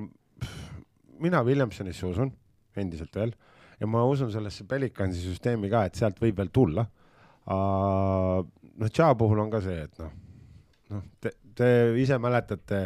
mina 1.23 1.43
Williamsonisse 1.47 2.07
usun 2.07 2.33
endiselt 2.77 3.15
veel. 3.17 3.35
Ja 3.81 3.89
ma 3.91 4.05
usun 4.07 4.31
sellesse 4.33 4.67
Pelicansi 4.71 5.23
süsteemi 5.25 5.71
ka, 5.73 5.85
et 5.89 5.99
sealt 5.99 6.21
võib 6.23 6.39
veel 6.39 6.51
tulla. 6.55 6.85
Noh, 7.51 8.91
Tša 8.91 9.13
puhul 9.19 9.43
on 9.43 9.51
ka 9.53 9.61
see, 9.63 9.83
et 9.87 9.99
noh, 10.01 10.13
noh, 10.95 11.03
te, 11.23 11.35
te 11.55 11.69
ise 12.01 12.19
mäletate 12.23 12.81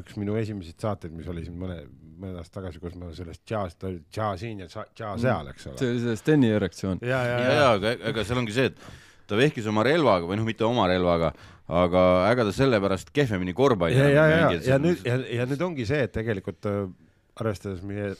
üks 0.00 0.16
minu 0.20 0.36
esimesed 0.40 0.80
saateid, 0.80 1.12
mis 1.16 1.28
oli 1.28 1.44
siin 1.46 1.56
mõne, 1.58 1.78
mõned 2.22 2.40
aastad 2.40 2.60
tagasi, 2.60 2.80
kus 2.82 2.96
ma 2.98 3.10
sellest 3.16 3.44
Tšast, 3.44 3.86
Tša 4.14 4.32
siin 4.40 4.64
ja 4.64 4.68
Tša 4.70 5.14
seal, 5.20 5.52
eks 5.52 5.70
ole. 5.70 5.78
see 5.80 5.92
oli 5.92 6.02
see 6.04 6.18
Steni 6.20 6.52
erektsioon. 6.56 7.02
ja, 7.04 7.22
ja, 7.28 7.40
ja, 7.44 7.56
ja 7.58 7.96
aga 8.12 8.24
seal 8.26 8.42
ongi 8.42 8.56
see, 8.56 8.70
et 8.72 8.84
ta 9.28 9.38
vehkis 9.38 9.68
oma 9.70 9.84
relvaga 9.86 10.28
või 10.28 10.38
noh, 10.40 10.46
mitte 10.48 10.66
oma 10.66 10.86
relvaga, 10.90 11.32
aga 11.72 12.02
ega 12.30 12.46
ta 12.48 12.54
sellepärast 12.56 13.12
kehvemini 13.14 13.54
korvpalli 13.56 13.96
ja, 13.96 14.08
ja, 14.10 14.26
ja, 14.28 14.50
ja 14.74 14.78
nüüd, 14.82 15.04
ja, 15.08 15.18
ja 15.40 15.46
nüüd 15.48 15.62
ongi 15.64 15.86
see, 15.88 16.02
et 16.08 16.12
tegelikult 16.14 16.68
äh, 16.68 16.84
arvestades 17.40 17.84
meie 17.86 18.12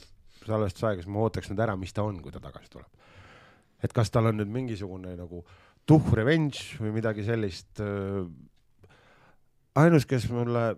salvestusaega, 0.46 1.02
siis 1.02 1.10
ma 1.12 1.24
ootaks 1.26 1.50
nüüd 1.50 1.60
ära, 1.62 1.76
mis 1.78 1.92
ta 1.94 2.04
on, 2.06 2.20
kui 2.22 2.32
ta 2.34 2.40
tagasi 2.42 2.72
tuleb. 2.72 2.88
et 3.82 3.92
kas 3.92 4.12
tal 4.14 4.30
on 4.30 4.38
nüüd 4.38 4.50
mingisugune 4.52 5.16
nagu 5.18 5.42
tuhh 5.88 6.14
revenge 6.14 6.78
või 6.80 6.94
midagi 6.98 7.26
sellist 7.26 7.82
äh,. 7.82 8.24
ainus, 9.82 10.06
kes 10.06 10.28
mulle, 10.30 10.76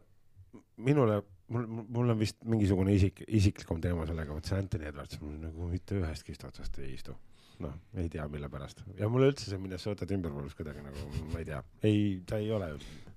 minule, 0.77 1.21
mul, 1.55 1.69
mul 1.69 2.15
on 2.15 2.19
vist 2.21 2.41
mingisugune 2.49 2.95
isik, 2.97 3.23
isiklikum 3.29 3.81
teema 3.85 4.07
sellega, 4.09 4.35
vot 4.35 4.49
see 4.49 4.59
Anthony 4.59 4.89
Edwards, 4.91 5.21
mul 5.23 5.39
nagu 5.47 5.71
mitte 5.71 5.99
ühestki 6.01 6.37
otsast 6.49 6.79
ei 6.83 6.95
istu. 6.95 7.17
noh, 7.63 7.75
ei 8.03 8.09
tea, 8.11 8.25
mille 8.29 8.49
pärast. 8.51 8.83
ja 8.99 9.09
mulle 9.09 9.29
üldse 9.31 9.47
see 9.47 9.61
Minnesota 9.63 10.07
Timberwolves 10.11 10.57
kuidagi 10.59 10.83
nagu, 10.83 11.05
ma 11.31 11.39
ei 11.39 11.47
tea, 11.47 11.61
ei, 11.87 12.01
ta 12.27 12.41
ei 12.43 12.51
ole 12.53 12.73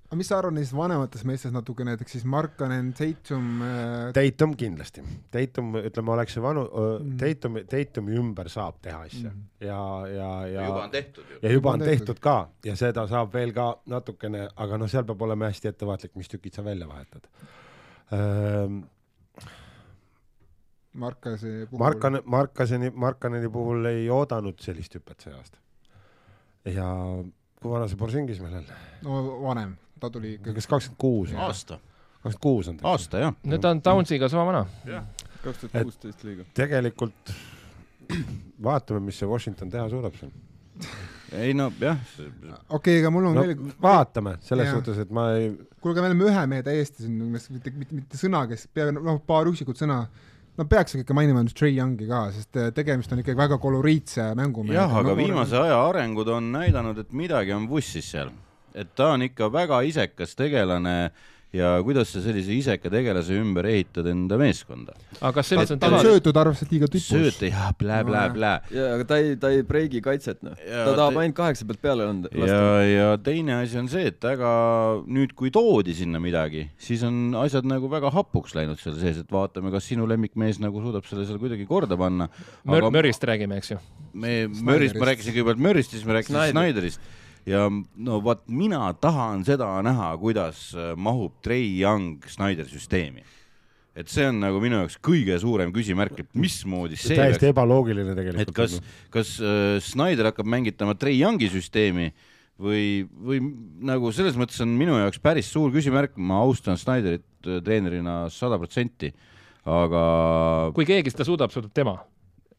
aga 0.08 0.16
mis 0.16 0.28
sa 0.32 0.38
arvad 0.40 0.56
neist 0.56 0.72
vanematest 0.76 1.26
meestest 1.28 1.52
natuke 1.56 1.84
näiteks 1.84 2.14
siis 2.16 2.24
Markanen, 2.32 2.94
Tatum 2.96 3.62
äh,, 3.62 4.14
Tatum 4.16 4.54
kindlasti, 4.60 5.04
Tatum, 5.32 5.74
ütleme, 5.82 6.14
oleks 6.16 6.38
see 6.38 6.44
vanu 6.44 6.64
Mhm., 6.72 7.18
Tatum, 7.20 7.58
Tatumi 7.68 8.16
ümber 8.22 8.48
saab 8.50 8.78
teha 8.82 9.02
asja 9.08 9.30
Mhm. 9.34 9.42
ja, 9.68 9.82
ja, 10.08 10.30
ja 10.48 10.68
juba 10.70 10.84
on 10.86 10.92
tehtud 10.96 11.24
ju. 11.34 11.40
ja 11.44 11.52
juba 11.52 11.72
on 11.76 11.84
tehtud 11.84 12.20
ka 12.24 12.38
ja 12.66 12.76
seda 12.80 13.04
saab 13.12 13.34
veel 13.34 13.52
ka 13.54 13.68
natukene, 13.86 14.48
aga 14.56 14.78
noh, 14.78 14.88
seal 14.88 15.04
peab 15.04 15.22
olema 15.28 15.52
hästi 15.52 15.68
ettevaatlik, 15.74 16.16
mis 16.16 16.32
tükid 16.32 16.56
sa 16.56 16.64
välja 16.64 16.88
vahetad. 16.88 17.28
Markase 20.98 21.68
puhul. 21.70 21.80
Markan-, 21.84 22.22
Markaseni, 22.26 22.90
Markaneni 22.96 23.50
puhul 23.54 23.86
ei 23.86 24.08
oodanud 24.10 24.58
sellist 24.64 24.96
hüpet 24.98 25.22
see 25.26 25.34
aasta. 25.36 25.60
ja 26.68 26.88
kui 27.62 27.72
vana 27.72 27.88
see 27.88 28.00
Borsingis 28.00 28.40
meil 28.44 28.56
on? 28.60 28.66
no 29.06 29.20
vanem, 29.44 29.76
ta 30.00 30.10
tuli 30.14 30.34
ikkagi. 30.38 30.56
kas 30.56 30.68
kakskümmend 30.68 31.02
kuus? 31.02 31.34
aasta, 31.34 31.80
kakskümmend 32.24 32.42
kuus 32.44 32.72
on 32.72 32.78
ta. 32.78 32.90
aasta 32.94 33.24
jah. 33.26 33.36
no 33.44 33.62
ta 33.64 33.74
on 33.76 33.84
Downsiga 33.86 34.30
sama 34.30 34.46
vana. 34.46 34.66
kaks 35.44 35.64
tuhat 35.64 35.84
kuusteist 35.84 36.24
liiga. 36.24 36.46
tegelikult 36.54 37.34
vaatame, 38.70 39.04
mis 39.08 39.20
see 39.20 39.30
Washington 39.30 39.72
teha 39.74 39.90
suudab 39.92 40.16
seal. 40.20 40.32
ei 41.36 41.54
no 41.58 41.72
jah, 41.82 41.98
okei 42.14 42.62
okay,, 42.70 43.00
aga 43.02 43.12
mul 43.12 43.30
on 43.32 43.38
no 43.40 43.44
veel, 43.48 43.76
vaatame, 43.84 44.38
selles 44.46 44.70
Jaa. 44.70 44.78
suhtes, 44.78 45.02
et 45.04 45.12
ma 45.14 45.30
ei, 45.36 45.52
kuulge, 45.82 46.02
me 46.02 46.12
oleme 46.12 46.30
ühe 46.30 46.48
mehe 46.54 46.66
täiesti 46.66 47.06
siin, 47.06 47.20
mitte, 47.34 47.54
mitte, 47.54 47.74
mitte, 47.82 48.02
mitte 48.02 48.20
sõna, 48.20 48.46
kes 48.50 48.68
peaaegu 48.74 49.04
noh, 49.04 49.20
paar 49.28 49.50
üksikut 49.52 49.80
sõna, 49.82 50.04
no 50.58 50.66
peaks 50.70 50.98
ikka 50.98 51.16
mainima 51.18 51.44
nüüd 51.44 51.56
Trey 51.58 51.76
Youngi 51.76 52.08
ka, 52.10 52.28
sest 52.36 52.60
äh, 52.60 52.72
tegemist 52.76 53.12
on 53.14 53.22
ikkagi 53.24 53.38
väga 53.40 53.60
koloriitse 53.62 54.30
mängumehega. 54.38 54.80
jah, 54.80 54.98
aga 55.02 55.16
viimase 55.20 55.58
aja 55.60 55.82
arengud 55.90 56.32
on 56.34 56.52
näidanud, 56.56 57.02
et 57.04 57.14
midagi 57.18 57.56
on 57.56 57.68
vussis 57.70 58.14
seal. 58.16 58.32
Et 58.76 58.94
ta 58.96 59.14
on 59.16 59.26
ikka 59.28 59.52
väga 59.54 59.82
isekas 59.88 60.36
tegelane 60.36 60.98
ja 61.56 61.78
kuidas 61.86 62.10
sa 62.12 62.20
sellise 62.22 62.52
iseka 62.52 62.90
tegelase 62.92 63.36
ümber 63.40 63.66
ehitad 63.70 64.08
enda 64.12 64.36
meeskonda. 64.40 64.96
aga 65.22 65.32
kas 65.38 65.52
selles 65.54 65.72
on 65.72 65.80
ta 65.80 65.90
on 65.96 66.04
söötud 66.04 66.36
arvestades 66.36 66.74
liiga 66.74 66.90
tipus. 66.92 67.08
sööte 67.08 67.50
ja 67.52 67.70
plää-plää-plää. 67.80 68.56
jaa, 68.76 68.90
aga 68.98 69.06
ta 69.08 69.20
ei, 69.22 69.36
ta 69.40 69.52
ei 69.56 69.64
breigi 69.68 70.02
kaitset, 70.04 70.42
noh. 70.44 70.58
Ta 70.60 70.92
tahab 70.92 71.16
ta- 71.16 71.24
ainult 71.24 71.38
kaheksa 71.38 71.68
pealt 71.70 71.82
peale 71.82 72.08
anda, 72.10 72.32
ja 72.36 72.60
ja 72.84 73.08
teine 73.24 73.62
asi 73.62 73.80
on 73.80 73.88
see, 73.92 74.10
et 74.12 74.28
ega 74.28 74.52
nüüd, 75.08 75.36
kui 75.40 75.52
toodi 75.54 75.96
sinna 75.98 76.20
midagi, 76.24 76.66
siis 76.78 77.06
on 77.08 77.32
asjad 77.40 77.68
nagu 77.70 77.90
väga 77.92 78.12
hapuks 78.16 78.58
läinud 78.58 78.82
seal 78.82 78.98
sees, 79.00 79.22
et 79.24 79.32
vaatame, 79.32 79.72
kas 79.72 79.88
sinu 79.88 80.08
lemmikmees 80.10 80.60
nagu 80.64 80.84
suudab 80.84 81.08
selle 81.08 81.26
seal 81.30 81.40
kuidagi 81.40 81.68
korda 81.70 81.98
panna. 82.00 82.28
Mör-, 82.68 82.92
Mörist 82.92 83.24
räägime, 83.24 83.62
eks 83.62 83.72
ju. 83.72 83.80
me 84.14 84.36
Mörist, 84.52 85.00
ma 85.00 85.08
rääkisin 85.14 85.32
kõigepealt 85.32 85.64
Mörist, 85.64 85.96
siis 85.96 86.04
ma 86.04 86.20
rääkisin 86.20 86.36
Snyder. 86.36 86.52
Snyderist 86.58 87.16
ja 87.48 87.66
no 87.70 88.20
vaat 88.24 88.46
mina 88.52 88.92
tahan 89.00 89.46
seda 89.48 89.70
näha, 89.86 90.12
kuidas 90.20 90.70
äh, 90.76 90.94
mahub 91.00 91.40
Trey 91.44 91.70
Young 91.80 92.24
Snyder 92.28 92.68
süsteemi. 92.68 93.24
et 93.98 94.12
see 94.14 94.28
on 94.30 94.38
nagu 94.44 94.60
minu 94.62 94.78
jaoks 94.84 95.00
kõige 95.02 95.40
suurem 95.42 95.72
küsimärk, 95.74 96.20
et 96.22 96.28
mismoodi 96.38 97.00
see 97.00 97.16
täiesti 97.18 97.48
peaks, 97.48 97.54
ebaloogiline 97.56 98.14
et 98.14 98.20
tegelikult. 98.20 98.56
kas, 98.58 98.76
kas 99.14 99.38
äh, 99.42 99.78
Snyder 99.82 100.30
hakkab 100.32 100.50
mängitama 100.50 100.98
Trey 101.00 101.18
Youngi 101.18 101.50
süsteemi 101.54 102.12
või, 102.62 103.08
või 103.08 103.40
nagu 103.88 104.12
selles 104.14 104.38
mõttes 104.38 104.60
on 104.66 104.76
minu 104.78 105.00
jaoks 105.00 105.22
päris 105.24 105.50
suur 105.54 105.74
küsimärk, 105.74 106.18
ma 106.18 106.44
austan 106.46 106.78
Snyderit 106.78 107.48
äh, 107.48 107.62
treenerina 107.66 108.26
sada 108.34 108.60
protsenti, 108.62 109.14
aga 109.68 110.04
kui 110.76 110.86
keegi 110.88 111.16
seda 111.16 111.26
suudab, 111.28 111.56
suudab 111.56 111.74
tema. 111.74 111.98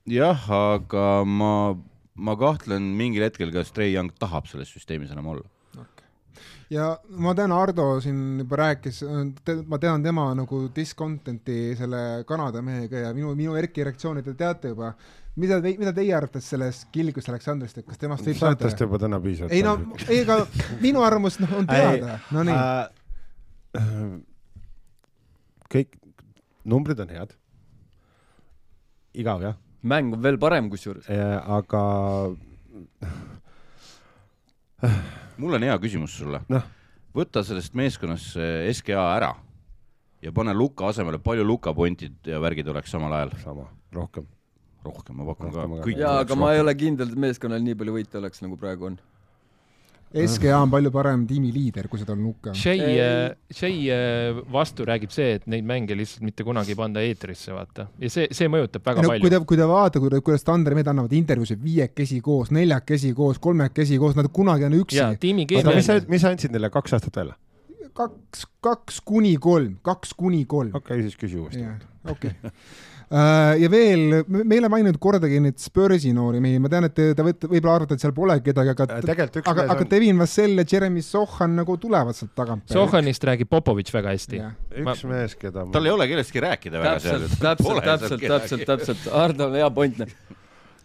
jah, 0.08 0.48
aga 0.74 1.06
ma, 1.28 1.52
ma 2.18 2.34
kahtlen 2.38 2.90
mingil 2.98 3.24
hetkel, 3.26 3.52
kas 3.54 3.70
Trey 3.74 3.92
Young 3.94 4.10
tahab 4.18 4.48
selles 4.50 4.72
süsteemis 4.74 5.12
enam 5.14 5.30
olla. 5.34 5.46
ja 6.70 6.90
ma 7.08 7.32
tean, 7.34 7.52
Ardo 7.54 8.00
siin 8.04 8.42
juba 8.42 8.58
rääkis, 8.60 9.00
ma 9.66 9.78
tean 9.80 10.02
tema 10.04 10.26
nagu 10.36 10.66
discontent'i 10.74 11.76
selle 11.78 12.02
Kanada 12.28 12.62
mehega 12.62 13.06
ja 13.06 13.14
minu, 13.16 13.32
minu 13.38 13.56
Erki 13.56 13.86
reaktsiooni 13.86 14.22
te 14.22 14.34
teate 14.34 14.74
juba. 14.74 14.92
mida 15.38 15.60
te, 15.62 15.74
mida 15.78 15.92
teie 15.94 16.14
arvate 16.14 16.40
sellest 16.42 16.88
Kilgus 16.92 17.28
Aleksandrist, 17.30 17.78
et 17.78 17.86
kas 17.86 17.98
temast 17.98 18.26
võib 18.26 18.40
saatest 18.40 18.74
saada? 18.74 18.88
juba 18.88 18.98
täna 18.98 19.20
piisavalt. 19.22 19.54
ei 19.54 19.62
no, 19.62 19.76
ei 20.08 20.24
ega 20.24 20.40
minu 20.82 21.04
arvamus 21.06 21.38
noh, 21.40 21.54
on 21.60 21.70
teada, 21.70 22.18
no 22.34 22.44
nii. 22.48 22.58
äh,. 23.78 24.18
kõik 25.72 25.96
numbrid 26.68 27.00
on 27.00 27.14
head. 27.14 27.32
igav 29.14 29.42
jah, 29.42 29.56
mäng 29.82 30.14
on 30.14 30.22
veel 30.22 30.38
parem 30.38 30.70
kusjuures. 30.70 31.08
aga 31.58 31.82
mul 35.38 35.58
on 35.58 35.66
hea 35.66 35.76
küsimus 35.82 36.16
sulle 36.18 36.42
Noh.. 36.48 36.64
võta 37.14 37.42
sellest 37.46 37.74
meeskonnast 37.78 38.34
see 38.36 38.72
SKA 38.74 39.04
ära 39.16 39.34
ja 40.22 40.32
pane 40.34 40.54
Luka 40.54 40.88
asemele, 40.90 41.20
palju 41.22 41.44
Luka 41.46 41.74
pointid 41.74 42.26
ja 42.26 42.40
värgid 42.42 42.68
oleks 42.68 42.90
samal 42.90 43.14
ajal? 43.14 43.34
sama, 43.42 43.68
rohkem. 43.94 44.26
rohkem, 44.84 45.20
ma 45.20 45.28
pakun 45.30 45.52
Rohkem, 45.54 45.76
ka 45.84 45.94
jaa, 45.94 46.16
aga 46.24 46.38
ma 46.38 46.52
ei 46.54 46.62
ole 46.62 46.74
kindel, 46.78 47.12
et 47.12 47.22
meeskonnal 47.26 47.62
nii 47.62 47.78
palju 47.78 47.94
võite 47.98 48.20
oleks, 48.20 48.42
nagu 48.44 48.58
praegu 48.60 48.90
on. 48.90 48.98
SKA 50.08 50.62
on 50.62 50.70
palju 50.72 50.90
parem 50.92 51.24
tiimiliider, 51.28 51.88
kui 51.90 52.00
seda 52.00 52.14
on 52.14 52.22
Luka. 52.24 52.54
Shea 52.56 52.76
Ei., 52.88 53.34
Shea 53.52 54.44
vastu 54.52 54.86
räägib 54.88 55.12
see, 55.12 55.34
et 55.36 55.48
neid 55.50 55.66
mänge 55.68 55.96
lihtsalt 55.98 56.24
mitte 56.24 56.46
kunagi 56.46 56.72
ei 56.72 56.78
panda 56.78 57.02
eetrisse, 57.04 57.52
vaata. 57.52 57.88
ja 58.00 58.12
see, 58.12 58.28
see 58.32 58.48
mõjutab 58.52 58.86
väga 58.88 59.04
no 59.04 59.10
kui 59.12 59.18
palju. 59.18 59.32
te, 59.34 59.42
kui 59.52 59.60
te 59.60 59.68
vaadate, 59.68 60.20
kuidas 60.24 60.46
Tandri 60.48 60.78
mehed 60.78 60.88
annavad 60.88 61.12
intervjuusid 61.18 61.60
viiekesi 61.64 62.22
koos, 62.24 62.52
neljakesi 62.56 63.12
koos, 63.16 63.42
kolmekesi 63.42 64.00
koos, 64.00 64.16
nad 64.16 64.30
kunagi 64.32 64.68
on 64.70 64.78
üksi 64.80 65.04
oota, 65.04 65.76
mis 65.76 65.90
sa 65.90 66.00
mis 66.08 66.24
sa 66.24 66.32
andsid 66.32 66.56
neile 66.56 66.72
kaks 66.72 66.96
aastat 66.96 67.20
välja? 67.20 67.36
kaks, 67.98 68.46
kaks 68.64 69.00
kuni 69.04 69.34
kolm, 69.42 69.76
kaks 69.84 70.14
kuni 70.16 70.44
kolm. 70.48 70.72
okei 70.74 70.98
okay,, 70.98 71.08
siis 71.08 71.18
küsi 71.20 71.40
uuesti. 71.40 71.64
okei. 72.08 72.34
ja 73.10 73.68
veel, 73.72 74.18
me 74.28 74.42
ei 74.54 74.58
ole 74.60 74.68
maininud 74.68 74.98
kordagi 75.00 75.38
neid 75.40 75.56
Spursi 75.62 76.10
noori 76.12 76.42
mehi, 76.44 76.58
ma 76.60 76.68
tean, 76.68 76.84
et 76.90 76.94
te, 76.96 77.06
te 77.16 77.24
võite, 77.24 77.48
võib-olla 77.48 77.76
arvate, 77.78 77.96
et 77.96 78.04
seal 78.04 78.12
pole 78.16 78.36
kedagi, 78.44 78.72
aga 78.74 78.86
Äh, 78.98 79.00
tegelikult 79.06 79.38
üks 79.40 79.48
aga, 79.52 79.62
mees 79.64 79.72
aga 79.74 79.84
on, 79.86 79.90
Devin 79.94 80.18
Vassell 80.20 80.60
ja 80.60 80.64
Jeremy 80.72 81.02
Sohan 81.06 81.56
nagu 81.56 81.76
tulevad 81.80 82.18
sealt 82.18 82.34
tagant. 82.36 82.66
Sohanist 82.68 83.24
räägib 83.24 83.48
Popovitš 83.48 83.94
väga 83.96 84.12
hästi. 84.12 84.42
üks 84.84 85.04
mees, 85.08 85.36
keda 85.40 85.64
ma 85.64 85.72
tal 85.72 85.88
ei 85.88 85.94
ole 85.96 86.08
kellestki 86.10 86.44
rääkida 86.44 86.82
väga 86.84 87.00
seal 87.00 87.24
täpselt, 87.24 87.40
täpselt, 87.40 87.84
täpselt, 87.88 88.26
täpselt, 88.28 88.66
täpselt, 88.68 89.08
Hardol 89.14 89.48
on 89.54 89.58
hea 89.62 89.70
point, 89.80 89.98
noh. 90.04 90.12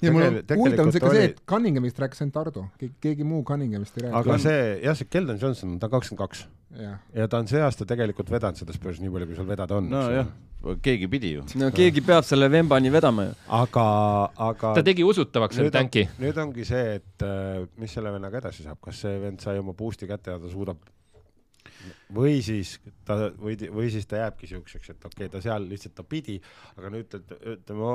ja 0.04 0.12
mul 0.16 0.30
huvitav 0.32 0.88
on 0.88 0.92
see 0.96 1.04
ka 1.04 1.12
tegelikult 1.12 1.12
see, 1.12 1.20
oli- 1.20 1.30
et 1.36 1.44
Cunninghamist 1.48 2.00
rääkis 2.00 2.24
ainult 2.24 2.40
Ardo, 2.46 2.66
keegi 3.04 3.24
muu 3.28 3.44
Cunninghamist 3.48 4.00
ei 4.00 4.08
aga 4.08 4.24
rääkinud. 4.24 4.44
see, 4.48 4.80
jah, 4.88 4.96
see 5.00 5.12
Keldon 5.12 5.40
Johnson, 5.44 5.76
ta 5.80 5.88
on 5.92 5.98
kakskümmend 6.00 6.24
kaks 6.24 6.48
jah, 6.80 6.98
ja 7.14 7.28
ta 7.30 7.44
on 7.44 7.50
see 7.52 7.62
aasta 7.64 7.88
tegelikult 7.90 8.32
vedanud 8.34 8.60
seda 8.60 8.76
Spurs 8.76 9.02
nii 9.04 9.12
palju, 9.14 9.30
kui 9.30 9.38
seal 9.38 9.50
vedada 9.50 9.78
on. 9.78 9.90
nojah, 9.92 10.32
keegi 10.84 11.10
pidi 11.12 11.34
ju. 11.36 11.46
no 11.60 11.70
keegi 11.76 12.04
peab 12.06 12.26
selle 12.28 12.50
Vembani 12.52 12.92
vedama 12.94 13.28
ju. 13.28 13.36
aga, 13.60 13.86
aga 14.50 14.74
ta 14.80 14.86
tegi 14.86 15.06
usutavaks 15.08 15.60
selle 15.60 15.74
tänki. 15.74 16.08
nüüd 16.24 16.40
ongi 16.46 16.68
see, 16.68 16.98
et 17.00 17.28
äh, 17.28 17.64
mis 17.82 17.94
selle 17.94 18.14
vennaga 18.16 18.42
edasi 18.42 18.66
saab, 18.66 18.82
kas 18.84 19.04
see 19.06 19.18
vend 19.22 19.44
sai 19.44 19.60
oma 19.62 19.76
boost'i 19.78 20.10
kätte 20.10 20.36
ja 20.36 20.42
ta 20.42 20.52
suudab 20.52 20.82
või 22.14 22.40
siis 22.46 22.76
ta 23.08 23.18
või, 23.40 23.56
või 23.74 23.90
siis 23.94 24.06
ta 24.10 24.22
jääbki 24.22 24.50
siukseks, 24.50 24.94
et 24.94 25.06
okei 25.08 25.26
okay,, 25.26 25.32
ta 25.34 25.42
seal 25.44 25.66
lihtsalt 25.70 25.96
ta 25.98 26.06
pidi, 26.08 26.38
aga 26.78 26.92
nüüd 26.94 27.08
ütlete- 27.08 27.40
ütleme, 27.56 27.90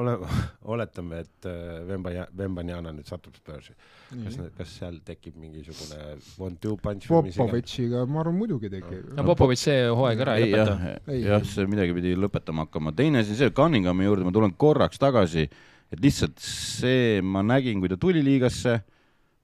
ole, 0.00 0.14
oletame, 0.76 1.22
et 1.24 1.48
äh, 1.50 1.82
Vemba, 1.88 2.14
Vembaniana 2.36 2.94
nüüd 2.94 3.08
satub 3.10 3.36
Spursi. 3.38 3.74
kas, 4.12 4.38
kas 4.58 4.76
seal 4.80 5.00
tekib 5.06 5.36
mingisugune 5.40 6.16
punch 6.38 6.70
või 6.70 6.94
mis 6.94 7.10
iganes? 7.10 7.40
Popovitšiga 7.40 8.06
ma 8.06 8.22
arvan 8.24 8.38
muidugi 8.38 8.72
tekib. 8.72 9.12
no 9.18 9.26
Popovitš 9.32 9.66
see 9.68 9.84
hooaeg 9.90 10.24
ära 10.26 10.38
ei 10.40 10.50
lõpeta., 10.52 10.96
jah, 11.18 11.46
see 11.48 11.68
midagi 11.70 11.96
pidi 11.96 12.16
lõpetama 12.18 12.68
hakkama. 12.68 12.94
teine 12.96 13.24
asi, 13.24 13.36
see 13.38 13.52
Cunninghami 13.54 14.08
juurde 14.08 14.26
ma 14.26 14.34
tulen 14.34 14.56
korraks 14.56 15.00
tagasi, 15.02 15.48
et 15.92 16.02
lihtsalt 16.02 16.38
see, 16.42 17.20
ma 17.22 17.42
nägin, 17.46 17.80
kui 17.82 17.90
ta 17.90 17.98
tuli 18.00 18.22
liigasse, 18.24 18.80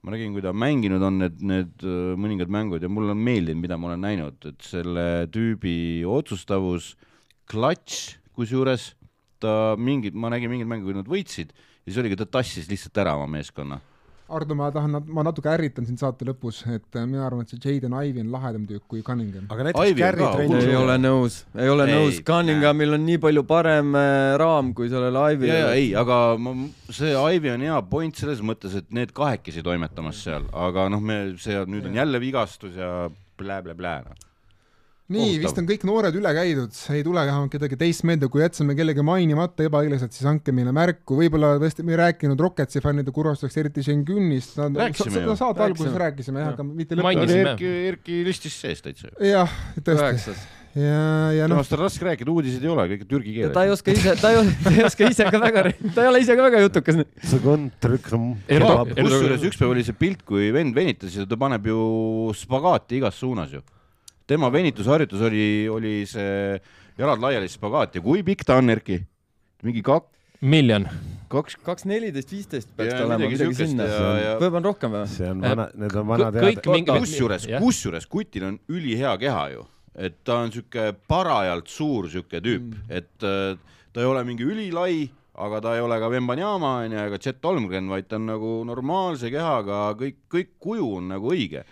ma 0.00 0.14
nägin, 0.14 0.32
kui 0.32 0.44
ta 0.44 0.52
mänginud 0.56 1.02
on 1.04 1.18
need, 1.20 1.42
need 1.44 1.84
öö, 1.84 2.14
mõningad 2.20 2.52
mängud 2.52 2.84
ja 2.84 2.88
mulle 2.88 3.12
on 3.12 3.20
meeldinud, 3.20 3.60
mida 3.60 3.76
ma 3.76 3.90
olen 3.90 4.04
näinud, 4.06 4.38
et 4.48 4.64
selle 4.64 5.26
tüübi 5.32 6.06
otsustavus, 6.08 6.94
klatš, 7.50 8.16
kusjuures 8.36 8.94
ta 9.40 9.74
mingid, 9.76 10.16
ma 10.16 10.32
nägin 10.32 10.52
mingeid 10.52 10.70
mänge, 10.70 10.86
kui 10.88 10.96
nad 10.96 11.08
võitsid 11.08 11.52
ja 11.52 11.90
siis 11.90 12.00
oligi, 12.00 12.18
ta 12.20 12.28
tassis 12.28 12.68
lihtsalt 12.70 13.00
ära 13.02 13.16
oma 13.18 13.28
meeskonna. 13.36 13.80
Ardo, 14.30 14.54
ma 14.54 14.68
tahan, 14.74 15.00
ma 15.10 15.24
natuke 15.26 15.50
ärritan 15.50 15.86
sind 15.88 15.98
saate 16.00 16.26
lõpus, 16.28 16.60
et 16.70 16.98
äh, 16.98 17.06
mina 17.08 17.24
arvan, 17.26 17.46
et 17.46 17.52
see 17.52 17.60
Jaden 17.64 17.96
Ivy 17.98 18.22
on 18.22 18.30
lahedam 18.34 18.66
tüüp 18.68 18.84
kui 18.90 19.02
Cunningham. 19.06 19.48
aga 19.50 19.66
näiteks 19.68 19.96
Trent 19.98 20.52
hull. 20.52 20.60
ei 20.62 20.76
ole 20.78 20.96
nõus, 21.02 21.40
ei 21.58 21.72
ole 21.72 21.88
Ei, 21.88 21.96
nõus, 21.98 22.20
Cunninghamil 22.26 22.94
on 22.98 23.04
nii 23.08 23.20
palju 23.26 23.44
parem 23.48 23.94
äh, 23.98 24.36
raam 24.40 24.72
kui 24.76 24.90
sellel 24.92 25.18
Ivy'l. 25.34 25.54
ei, 25.74 25.90
aga 25.98 26.20
ma, 26.38 26.54
see 26.88 27.12
Ivy 27.36 27.54
on 27.56 27.66
hea 27.66 27.82
point 27.90 28.22
selles 28.22 28.42
mõttes, 28.46 28.78
et 28.78 28.90
need 28.94 29.14
kahekesi 29.16 29.64
toimetamas 29.66 30.24
seal, 30.28 30.46
aga 30.54 30.88
noh, 30.92 31.02
me 31.02 31.20
see 31.42 31.58
nüüd 31.66 31.90
on 31.90 32.00
jälle 32.02 32.22
vigastus 32.22 32.78
ja 32.78 33.10
blä-blä-blä 33.40 33.94
noh. 34.06 34.26
nii, 35.10 35.38
vist 35.42 35.58
on 35.58 35.66
kõik 35.68 35.84
noored 35.88 36.14
üle 36.18 36.32
käidud, 36.36 36.76
ei 36.94 37.02
tule 37.06 37.24
vähemalt 37.26 37.52
kedagi 37.54 37.78
teist 37.80 38.04
meelde, 38.08 38.28
kui 38.32 38.44
jätsime 38.44 38.76
kellegi 38.78 39.04
mainimata 39.06 39.66
ebaõiglaselt, 39.66 40.14
siis 40.14 40.28
andke 40.30 40.54
meile 40.54 40.74
märku, 40.76 41.18
võib-olla 41.18 41.56
tõesti 41.62 41.84
me 41.86 41.96
ei 41.96 42.00
rääkinud 42.04 42.40
Rocketsi 42.40 42.82
fännide 42.84 43.14
kurvastuseks, 43.14 43.58
eriti 43.62 43.84
Schengenist. 43.86 44.58
Rääkisime 44.60 45.24
ju. 45.26 45.36
saate 45.38 45.66
alguses 45.66 45.98
Rääkisime. 46.04 46.44
jah, 46.44 46.54
aga 46.54 46.66
mitte 46.66 46.98
lõpuni. 46.98 47.36
Erki, 47.40 47.74
Erki 47.90 48.22
listis 48.26 48.56
sees 48.60 48.82
täitsa 48.84 49.10
jah, 49.24 49.50
tõesti. 49.82 50.36
ja, 50.78 51.02
ja 51.34 51.48
noh, 51.50 51.58
temast 51.58 51.74
on 51.74 51.82
raske 51.82 52.06
rääkida, 52.06 52.30
uudiseid 52.30 52.64
ei 52.66 52.70
ole, 52.70 52.86
kõik 52.92 53.04
türgi 53.10 53.34
ja 53.40 53.50
ta 53.50 53.66
ei 53.66 53.72
keeles. 53.72 53.80
oska 53.80 53.96
ise, 53.96 54.14
ta 54.20 54.30
ei, 54.30 54.84
oska 54.86 55.10
ise 55.10 55.26
ka 55.26 55.42
väga, 55.42 55.66
ta 55.96 56.06
ei 56.06 56.12
ole 56.12 56.22
ise 56.22 56.38
ka 56.38 56.46
väga 56.46 56.62
jutukas. 56.68 57.02
Kusjuures 59.00 59.50
üks 59.50 59.58
päev 59.58 59.74
oli 59.74 59.84
see 59.86 59.98
pilt, 59.98 60.22
kui 60.28 60.52
vend 60.54 60.76
venitas 60.76 61.18
ja 61.18 61.26
ta 61.26 61.38
paneb 61.40 61.66
ju 61.66 61.82
spagaati 62.38 63.00
igas 63.00 63.18
suunas 63.18 63.58
ju. 63.58 63.64
Tema 64.30 64.50
venitusharjutus 64.52 65.26
oli, 65.26 65.46
oli 65.72 65.94
see 66.08 66.56
jalad 67.00 67.22
laiali 67.22 67.50
spagaat 67.50 67.98
ja 67.98 68.04
kui 68.04 68.22
pikk 68.26 68.46
ta 68.46 68.60
on, 68.60 68.70
Erki? 68.72 69.00
mingi 69.66 69.82
kak-, 69.84 70.08
miljon. 70.40 70.86
kaks, 71.32 71.58
kaks 71.64 71.86
neliteist, 71.88 72.32
viisteist 72.32 72.70
peaks 72.76 72.94
ta 72.94 73.04
olema, 73.04 73.28
midagi 73.28 73.58
sinna 73.58 73.88
võib-olla 74.40 74.62
on 74.62 74.68
rohkem 74.70 74.96
või? 74.96 75.04
see 75.12 75.28
on 75.28 75.44
vana, 75.44 75.68
need 75.82 75.98
on 76.00 76.08
vanad 76.08 76.40
kõik 76.46 76.70
head. 76.72 76.92
kusjuures, 76.94 77.46
kusjuures 77.60 78.08
kutil 78.10 78.48
on 78.48 78.58
ülihea 78.72 79.16
keha 79.20 79.46
ju, 79.56 79.66
et 80.08 80.20
ta 80.24 80.40
on 80.44 80.54
sihuke 80.54 80.90
parajalt 81.10 81.70
suur 81.72 82.10
sihuke 82.12 82.42
tüüp 82.44 82.68
mm., 82.70 82.86
et 83.00 83.26
äh, 83.26 83.58
ta 83.90 84.04
ei 84.04 84.08
ole 84.08 84.22
mingi 84.28 84.46
ülilai, 84.46 85.10
aga 85.40 85.60
ta 85.64 85.74
ei 85.76 85.84
ole 85.84 85.98
ka 86.00 86.08
Vembanyama 86.12 86.76
onju 86.84 87.04
ega 87.04 87.18
Chet 87.20 87.42
Holmgren, 87.44 87.90
vaid 87.90 88.08
ta 88.08 88.20
on 88.20 88.28
nagu 88.30 88.54
normaalse 88.68 89.32
kehaga, 89.32 89.90
kõik, 89.98 90.22
kõik 90.30 90.56
kuju 90.62 90.88
on 91.00 91.12
nagu 91.16 91.32
õige. 91.34 91.64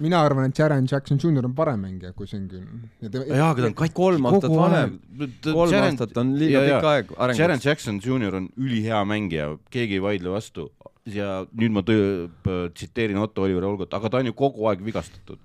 Mina 0.00 0.20
arvan, 0.24 0.48
et 0.50 0.58
Jaren 0.58 0.86
Jackson 0.90 1.18
Jr 1.20 1.46
on 1.48 1.54
parem 1.56 1.80
mängija 1.84 2.12
kui 2.16 2.26
Sengun. 2.30 2.66
jaa, 3.02 3.50
aga 3.50 3.62
ta 3.62 3.68
on 3.70 3.74
katki 3.78 3.94
kolm 3.94 4.26
aastat 4.30 4.54
vanem. 4.56 4.98
kolm 5.44 5.72
Jaren- 5.72 5.94
aastat 5.94 6.16
on 6.22 6.34
liiga 6.40 6.62
pikk 6.66 6.90
aeg 6.92 7.14
arenguks. 7.16 7.64
Jackson 7.64 8.00
Jr 8.04 8.40
on 8.40 8.48
ülihea 8.58 9.02
mängija, 9.04 9.50
keegi 9.70 9.98
ei 9.98 10.04
vaidle 10.04 10.32
vastu 10.36 10.70
ja 11.06 11.46
nüüd 11.56 11.72
ma 11.74 11.82
tsiteerin 11.84 13.18
Otto 13.18 13.42
Oliver 13.46 13.64
Olgut, 13.70 13.92
aga 13.94 14.10
ta 14.10 14.20
on 14.20 14.30
ju 14.30 14.36
kogu 14.36 14.68
aeg 14.70 14.84
vigastatud. 14.84 15.38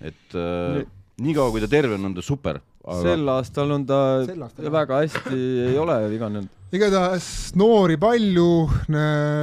et 0.00 0.34
äh, 0.38 0.84
niikaua, 1.22 1.50
kui 1.54 1.62
ta 1.64 1.68
terve 1.70 1.96
on, 1.98 2.10
on 2.10 2.14
ta 2.16 2.24
super. 2.24 2.60
sel 3.02 3.28
aastal 3.28 3.74
on 3.74 3.84
ta 3.88 3.98
aastal, 4.22 4.70
väga 4.72 5.02
hästi, 5.02 5.40
ei 5.68 5.76
ole 5.78 5.98
viganenud. 6.08 6.48
igatahes 6.72 7.28
noori 7.56 7.96
palju, 8.00 8.48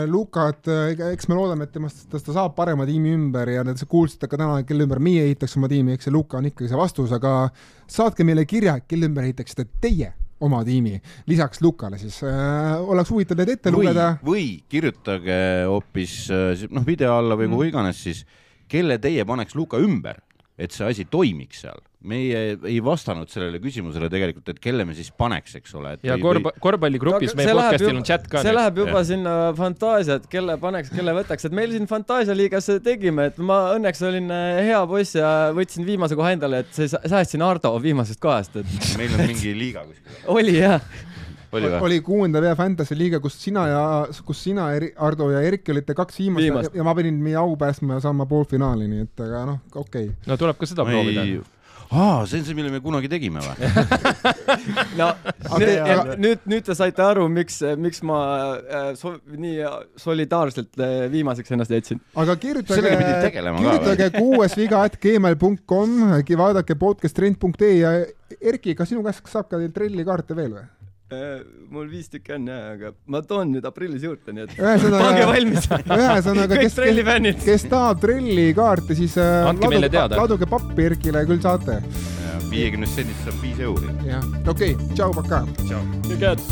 Lukat, 0.09 0.69
eks 1.11 1.29
me 1.29 1.37
loodame, 1.37 1.67
et 1.67 1.73
temast, 1.73 2.05
ta 2.11 2.21
saab 2.21 2.55
parema 2.57 2.85
tiimi 2.85 3.13
ümber 3.17 3.49
ja 3.53 3.63
te 3.67 3.87
kuulsite 3.89 4.29
ka 4.31 4.37
täna, 4.37 4.59
kelle 4.67 4.85
ümber 4.87 5.01
meie 5.03 5.25
ehitaks 5.29 5.57
oma 5.59 5.69
tiimi, 5.71 5.97
eks 5.97 6.09
see 6.09 6.13
Luka 6.15 6.37
on 6.39 6.49
ikkagi 6.51 6.69
see 6.71 6.79
vastus, 6.79 7.15
aga 7.15 7.49
saatke 7.87 8.27
meile 8.27 8.45
kirja, 8.49 8.79
kelle 8.87 9.09
ümber 9.09 9.27
ehitaksite 9.27 9.67
teie 9.81 10.13
oma 10.45 10.63
tiimi, 10.67 10.97
lisaks 11.29 11.61
Lukale 11.63 11.97
siis 11.97 12.17
äh,. 12.27 12.75
oleks 12.81 13.11
huvitav 13.13 13.39
neid 13.39 13.53
ette 13.55 13.71
või 13.71 13.85
lugeda,. 13.85 14.07
või 14.25 14.47
kirjutage 14.69 15.37
hoopis 15.69 16.15
äh, 16.33 16.65
noh, 16.75 16.85
video 16.87 17.15
alla 17.19 17.37
või 17.39 17.47
kuhu 17.51 17.63
Mm. 17.63 17.71
iganes 17.71 18.03
siis, 18.03 18.25
kelle 18.67 18.97
teie 18.99 19.25
paneks 19.25 19.55
Luka 19.55 19.79
ümber, 19.79 20.19
et 20.57 20.71
see 20.71 20.87
asi 20.87 21.05
toimiks 21.11 21.65
seal. 21.65 21.81
meie 22.05 22.41
ei 22.69 22.75
vastanud 22.85 23.31
sellele 23.33 23.57
küsimusele 23.57 24.11
tegelikult, 24.13 24.45
et 24.51 24.59
kelle 24.61 24.83
me 24.85 24.93
siis 24.93 25.07
paneks, 25.17 25.55
eks 25.57 25.73
ole. 25.79 25.95
ja 26.05 26.19
korv-, 26.21 26.51
korvpalligrupis 26.61 27.33
meie 27.33 27.49
podcast'il 27.49 27.97
on 27.97 28.05
chat 28.05 28.27
ka 28.29 28.43
see 28.43 28.51
nüüd. 28.51 28.59
läheb 28.59 28.77
juba 28.83 28.99
Jah. 28.99 29.07
sinna 29.09 29.33
fantaasia, 29.57 30.19
et 30.21 30.27
kelle 30.29 30.57
paneks, 30.61 30.93
kelle 30.93 31.15
võtaks, 31.17 31.47
et 31.49 31.55
meil 31.57 31.73
siin 31.73 31.89
fantaasialiigas 31.89 32.69
tegime, 32.85 33.31
et 33.31 33.41
ma 33.41 33.57
õnneks 33.73 34.05
olin 34.05 34.29
äh, 34.29 34.61
hea 34.69 34.83
poiss 34.91 35.17
ja 35.17 35.33
võtsin 35.57 35.87
viimase 35.87 36.19
koha 36.19 36.35
endale, 36.37 36.61
et 36.61 36.77
see- 36.77 36.93
säästsin 36.93 37.41
Ardo 37.41 37.73
viimasest 37.81 38.21
kohast, 38.21 38.61
et 38.61 38.97
meil 39.01 39.17
on 39.17 39.25
mingi 39.25 39.57
liiga 39.57 39.87
kuskil. 39.89 40.21
oli 40.37 40.59
jah. 40.59 40.85
Oli 41.55 41.95
oli 41.95 42.01
kuuenda 42.05 42.41
vea 42.43 42.55
Fantasy 42.55 42.97
liiga, 42.97 43.19
kus 43.23 43.37
sina 43.41 43.65
ja, 43.69 43.81
kus 44.25 44.43
sina, 44.47 44.69
Ardo 45.07 45.29
ja 45.31 45.41
Erki 45.45 45.73
olite 45.75 45.95
kaks 45.97 46.19
viimast, 46.19 46.43
Viimast. 46.43 46.71
ja, 46.73 46.81
ja 46.81 46.87
ma 46.87 46.95
pidin 46.97 47.19
meie 47.23 47.37
au 47.39 47.55
päästma 47.59 47.99
ja 47.99 48.05
saama 48.07 48.27
poolfinaali, 48.29 48.87
nii 48.91 49.07
et 49.07 49.27
aga 49.27 49.43
noh, 49.51 49.59
okei 49.73 50.09
okay.. 50.09 50.15
no 50.27 50.39
tuleb 50.39 50.59
ka 50.59 50.69
seda 50.69 50.85
proovida. 50.87 51.25
aa, 51.91 52.25
see 52.25 52.41
on 52.41 52.47
see, 52.47 52.55
mille 52.57 52.71
me 52.73 52.81
kunagi 52.83 53.09
tegime 53.11 53.43
või? 53.45 53.69
no 54.99 55.11
nüüd, 55.61 55.71
aga- 55.85 56.17
nüüd, 56.19 56.43
nüüd 56.49 56.67
te 56.67 56.75
saite 56.77 57.05
aru, 57.05 57.27
miks, 57.31 57.61
miks 57.79 58.01
ma 58.07 58.19
äh, 58.57 58.89
so, 58.99 59.15
nii 59.29 59.69
solidaarselt 60.01 60.81
äh, 60.81 61.05
viimaseks 61.13 61.55
ennast 61.55 61.73
jätsin. 61.75 62.01
aga 62.17 62.35
kirjutage 62.41 62.95
kirjutage 62.99 64.11
kuues 64.17 64.57
viga 64.59 64.83
at 64.89 64.99
gmail.com, 65.01 65.97
vaadake 66.41 66.77
podcasttrend.ee 66.81 67.73
ja 67.79 67.97
Erki, 68.41 68.73
kas 68.75 68.89
sinu 68.89 69.03
käest 69.05 69.27
saab 69.29 69.47
ka 69.51 69.61
teil 69.61 69.71
trellikaarte 69.73 70.35
veel 70.37 70.57
või? 70.57 70.65
Äh, 71.13 71.43
mul 71.69 71.85
viis 71.85 72.07
tükki 72.09 72.33
on 72.33 72.47
jah, 72.49 72.71
aga 72.73 72.89
ma 73.05 73.19
toon 73.21 73.51
nüüd 73.53 73.65
aprillis 73.69 74.01
juurde, 74.07 74.33
nii 74.33 74.47
et 74.47 74.55
ühesõnaga 74.57 75.03
pange, 75.03 75.27
valmis. 75.29 75.67
ühesõnaga, 75.85 76.57
kes, 76.63 76.77
trellifännid. 76.79 77.37
kes 77.45 77.67
tahab 77.69 78.01
trellikaarte, 78.01 78.97
siis 78.97 79.13
äh, 79.21 79.45
Andke 79.45 79.69
teada. 79.85 80.17
laduge 80.17 80.49
pappi 80.49 80.89
Erkile, 80.89 81.21
küll 81.29 81.43
saate. 81.45 81.77
viiekümnest 82.49 82.97
sendist 82.97 83.21
saab 83.27 83.37
viis 83.45 83.61
euri. 83.61 83.93
jah, 84.09 84.25
okei 84.49 84.73
okay,, 84.73 84.95
tšau, 84.97 85.13
pakaa. 85.21 85.43
kõike 86.09 86.23
head. 86.25 86.49